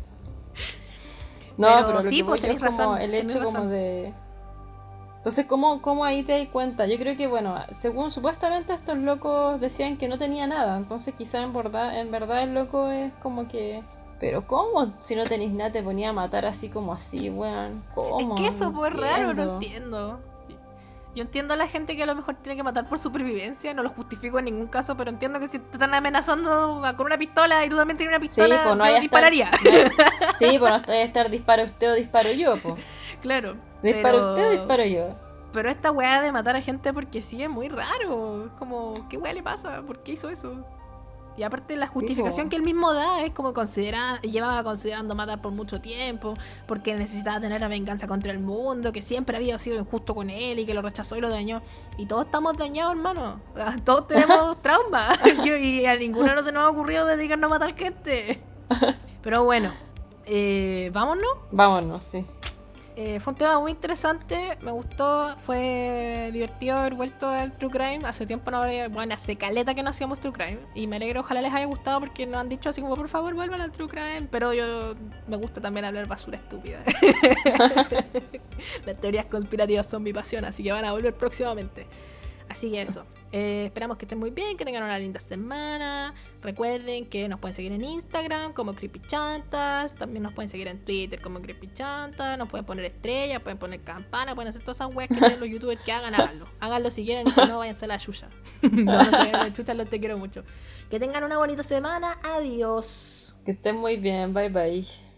No, 1.58 1.68
Pero 1.68 1.88
pero, 1.88 2.04
sí, 2.04 2.24
pues, 2.24 2.42
tenés 2.42 2.58
como 2.58 2.70
razón, 2.70 3.02
el 3.02 3.14
hecho 3.14 3.44
como 3.44 3.66
de... 3.66 4.14
Entonces, 5.18 5.46
¿cómo, 5.46 5.82
¿cómo 5.84 6.04
ahí 6.04 6.24
te 6.24 6.38
das 6.38 6.48
cuenta? 6.48 6.88
Yo 6.88 6.98
creo 6.98 7.16
que, 7.16 7.28
bueno, 7.28 7.56
según 7.78 8.10
supuestamente 8.10 8.74
estos 8.74 8.98
locos 8.98 9.62
decían 9.62 9.98
que 9.98 10.08
no 10.08 10.18
tenía 10.18 10.48
nada, 10.48 10.78
entonces 10.78 11.14
quizá 11.14 11.44
en 11.44 11.54
verdad, 11.54 12.00
en 12.00 12.10
verdad 12.10 12.44
el 12.44 12.56
loco 12.56 12.90
es 12.90 13.14
como 13.22 13.48
que... 13.48 13.84
Pero 14.20 14.48
¿cómo? 14.48 14.94
Si 15.00 15.16
no 15.16 15.24
tenéis 15.24 15.52
nada 15.52 15.72
te 15.72 15.82
ponía 15.82 16.10
a 16.10 16.14
matar 16.14 16.46
así 16.46 16.70
como 16.70 16.94
así, 16.94 17.30
weón. 17.32 17.84
¿Cómo? 17.96 18.36
Es 18.36 18.42
que 18.42 18.48
eso 18.48 18.72
No 18.72 18.78
fue 18.78 18.90
raro, 18.92 19.34
no 19.34 19.54
entiendo. 19.54 20.20
Yo 21.14 21.24
entiendo 21.24 21.54
a 21.54 21.58
la 21.58 21.68
gente 21.68 21.98
que 21.98 22.04
a 22.04 22.06
lo 22.06 22.16
mejor 22.16 22.36
tiene 22.36 22.56
que 22.56 22.64
matar 22.64 22.88
por 22.88 22.98
supervivencia, 22.98 23.74
no 23.74 23.84
lo 23.84 23.90
justifico 23.90 24.40
en 24.40 24.46
ningún 24.46 24.68
caso, 24.68 24.96
pero 24.96 25.10
entiendo 25.10 25.40
que 25.42 25.50
si 25.50 25.60
te 25.60 25.74
están 25.74 25.94
amenazando 25.94 26.82
con 26.96 27.06
una 27.06 27.18
pistola 27.18 27.66
y 27.66 27.70
tú 27.70 27.76
también 27.76 27.98
tienes 27.98 28.16
una 28.16 28.22
Sí, 28.24 28.30
pistola, 28.30 28.62
pues 28.64 28.76
no 28.78 28.86
yo 28.86 28.90
estar- 28.92 29.02
dispararía. 29.02 29.52
no 29.52 29.70
hay- 29.70 29.92
Sí, 30.40 30.58
pues 30.58 30.72
no 30.72 30.76
está 30.78 30.94
a 30.94 31.02
estar 31.02 31.30
disparo 31.30 31.64
usted 31.66 31.92
o 31.92 31.96
disparo 31.96 32.32
yo, 32.32 32.56
pues. 32.58 32.76
claro. 33.22 33.56
Disparo 33.84 34.18
pero- 34.18 34.30
usted 34.32 34.48
o 34.48 34.52
disparo 34.52 34.86
yo. 34.86 35.16
Pero 35.52 35.70
esta 35.70 35.92
weá 35.92 36.22
de 36.22 36.32
matar 36.32 36.56
a 36.56 36.62
gente 36.62 36.94
porque 36.94 37.22
sí 37.22 37.44
es 37.44 37.50
muy 37.50 37.68
raro. 37.68 38.50
Como, 38.58 38.94
¿qué 39.10 39.18
weá 39.18 39.34
le 39.34 39.44
pasa? 39.44 39.82
¿Por 39.82 40.00
qué 40.04 40.14
hizo 40.14 40.30
eso? 40.30 40.66
Y 41.38 41.44
aparte 41.44 41.76
la 41.78 41.88
justificación 41.88 42.50
que 42.50 42.58
él 42.58 42.62
mismo 42.62 42.94
da 42.94 43.22
es 43.24 43.32
como 43.32 43.54
considera, 43.54 44.20
llevaba 44.22 44.64
considerando 44.64 45.16
matar 45.16 45.42
por 45.42 45.52
mucho 45.54 45.80
tiempo, 45.82 46.34
porque 46.68 46.94
necesitaba 46.96 47.40
tener 47.40 47.62
la 47.62 47.68
venganza 47.70 48.08
contra 48.08 48.32
el 48.32 48.40
mundo, 48.40 48.92
que 48.92 49.02
siempre 49.02 49.38
había 49.38 49.58
sido 49.58 49.80
injusto 49.80 50.14
con 50.14 50.30
él 50.30 50.60
y 50.60 50.66
que 50.66 50.74
lo 50.74 50.82
rechazó 50.82 51.16
y 51.18 51.22
lo 51.22 51.30
dañó. 51.30 51.62
Y 51.98 52.06
todos 52.06 52.26
estamos 52.26 52.58
dañados, 52.58 52.94
hermano. 52.96 53.40
Todos 53.86 54.08
tenemos 54.08 54.62
trauma. 54.62 55.08
Yo- 55.46 55.56
y 55.58 55.86
a 55.86 55.96
ninguno 55.96 56.36
no 56.36 56.44
se 56.44 56.52
nos 56.52 56.64
ha 56.64 56.70
ocurrido 56.70 57.06
dedicarnos 57.06 57.48
a 57.50 57.54
matar 57.58 57.76
gente. 57.78 58.42
Pero 59.24 59.44
bueno, 59.46 59.74
eh, 60.26 60.90
vámonos. 60.94 61.30
Vámonos, 61.52 62.04
sí. 62.04 62.26
Eh, 62.98 63.20
fue 63.22 63.32
un 63.32 63.38
tema 63.38 63.60
muy 63.60 63.72
interesante, 63.72 64.58
me 64.62 64.72
gustó, 64.72 65.36
fue 65.38 66.30
divertido 66.34 66.78
haber 66.78 66.94
vuelto 66.94 67.30
al 67.30 67.58
True 67.58 67.72
Crime. 67.72 68.00
Hace 68.04 68.26
tiempo 68.26 68.52
no 68.52 68.58
habría, 68.58 68.90
bueno, 68.90 69.14
hace 69.14 69.38
caleta 69.38 69.74
que 69.74 69.82
no 69.82 69.92
hacíamos 69.92 70.20
True 70.20 70.34
Crime. 70.34 70.60
Y 70.76 70.88
me 70.88 70.98
alegro, 70.98 71.22
ojalá 71.22 71.42
les 71.42 71.54
haya 71.54 71.66
gustado 71.66 72.02
porque 72.02 72.26
nos 72.26 72.38
han 72.38 72.50
dicho 72.50 72.70
así 72.70 72.82
como, 72.82 72.96
por 72.96 73.08
favor, 73.08 73.34
vuelvan 73.34 73.62
al 73.62 73.72
True 73.72 73.88
Crime. 73.88 74.28
Pero 74.30 74.54
yo 74.54 74.96
me 75.28 75.38
gusta 75.38 75.62
también 75.62 75.86
hablar 75.86 76.08
basura 76.08 76.38
estúpida. 76.38 76.84
Las 78.86 79.00
teorías 79.00 79.26
conspirativas 79.26 79.88
son 79.88 80.04
mi 80.04 80.12
pasión, 80.12 80.44
así 80.44 80.62
que 80.62 80.72
van 80.72 80.86
a 80.86 80.92
volver 80.92 81.16
próximamente. 81.16 81.88
Así 82.50 82.72
que 82.72 82.82
eso. 82.82 83.06
Eh, 83.32 83.66
esperamos 83.66 83.98
que 83.98 84.06
estén 84.06 84.20
muy 84.20 84.32
bien, 84.32 84.58
que 84.58 84.66
tengan 84.66 84.84
una 84.84 85.00
linda 85.00 85.20
semana. 85.20 86.14
Recuerden 86.42 87.06
que 87.06 87.30
nos 87.30 87.40
pueden 87.40 87.54
seguir 87.54 87.72
en 87.72 87.84
Instagram 87.84 88.54
como 88.54 88.74
CreepyChantas. 88.74 89.96
También 89.96 90.24
nos 90.24 90.34
pueden 90.34 90.50
seguir 90.50 90.68
en 90.68 90.84
Twitter 90.84 91.22
como 91.22 91.42
CreepyChantas. 91.42 92.38
Nos 92.38 92.50
pueden 92.50 92.66
poner 92.66 92.86
estrellas, 92.86 93.42
pueden 93.42 93.58
poner 93.58 93.82
campana, 93.82 94.36
pueden 94.36 94.50
hacer 94.50 94.62
todas 94.62 94.78
esas 94.78 94.94
weas 94.94 95.10
que 95.10 95.16
tienen 95.16 95.40
los 95.40 95.50
youtubers 95.50 95.82
que 95.82 95.92
hagan, 95.92 96.14
háganlo. 96.14 96.46
Háganlo 96.60 96.92
si 96.92 97.06
quieren 97.06 97.28
y 97.28 97.32
si 97.32 97.42
no, 97.42 97.60
váyanse 97.60 97.86
a 97.86 97.88
la 97.88 97.98
chucha. 97.98 98.28
no, 98.62 98.70
no 98.98 99.04
se 99.04 99.12
vayan 99.12 99.36
a 99.36 99.44
la 99.46 99.54
chucha, 99.54 99.74
los 99.74 99.90
te 99.90 100.00
quiero 100.00 100.18
mucho. 100.18 100.44
Que 100.90 101.00
tengan 101.00 101.24
una 101.24 101.38
bonita 101.38 101.64
semana. 101.64 102.18
Adiós. 102.24 103.34
Que 103.46 103.52
estén 103.52 103.78
muy 103.78 103.98
bien. 103.98 104.34
Bye 104.34 104.50
bye. 104.50 105.11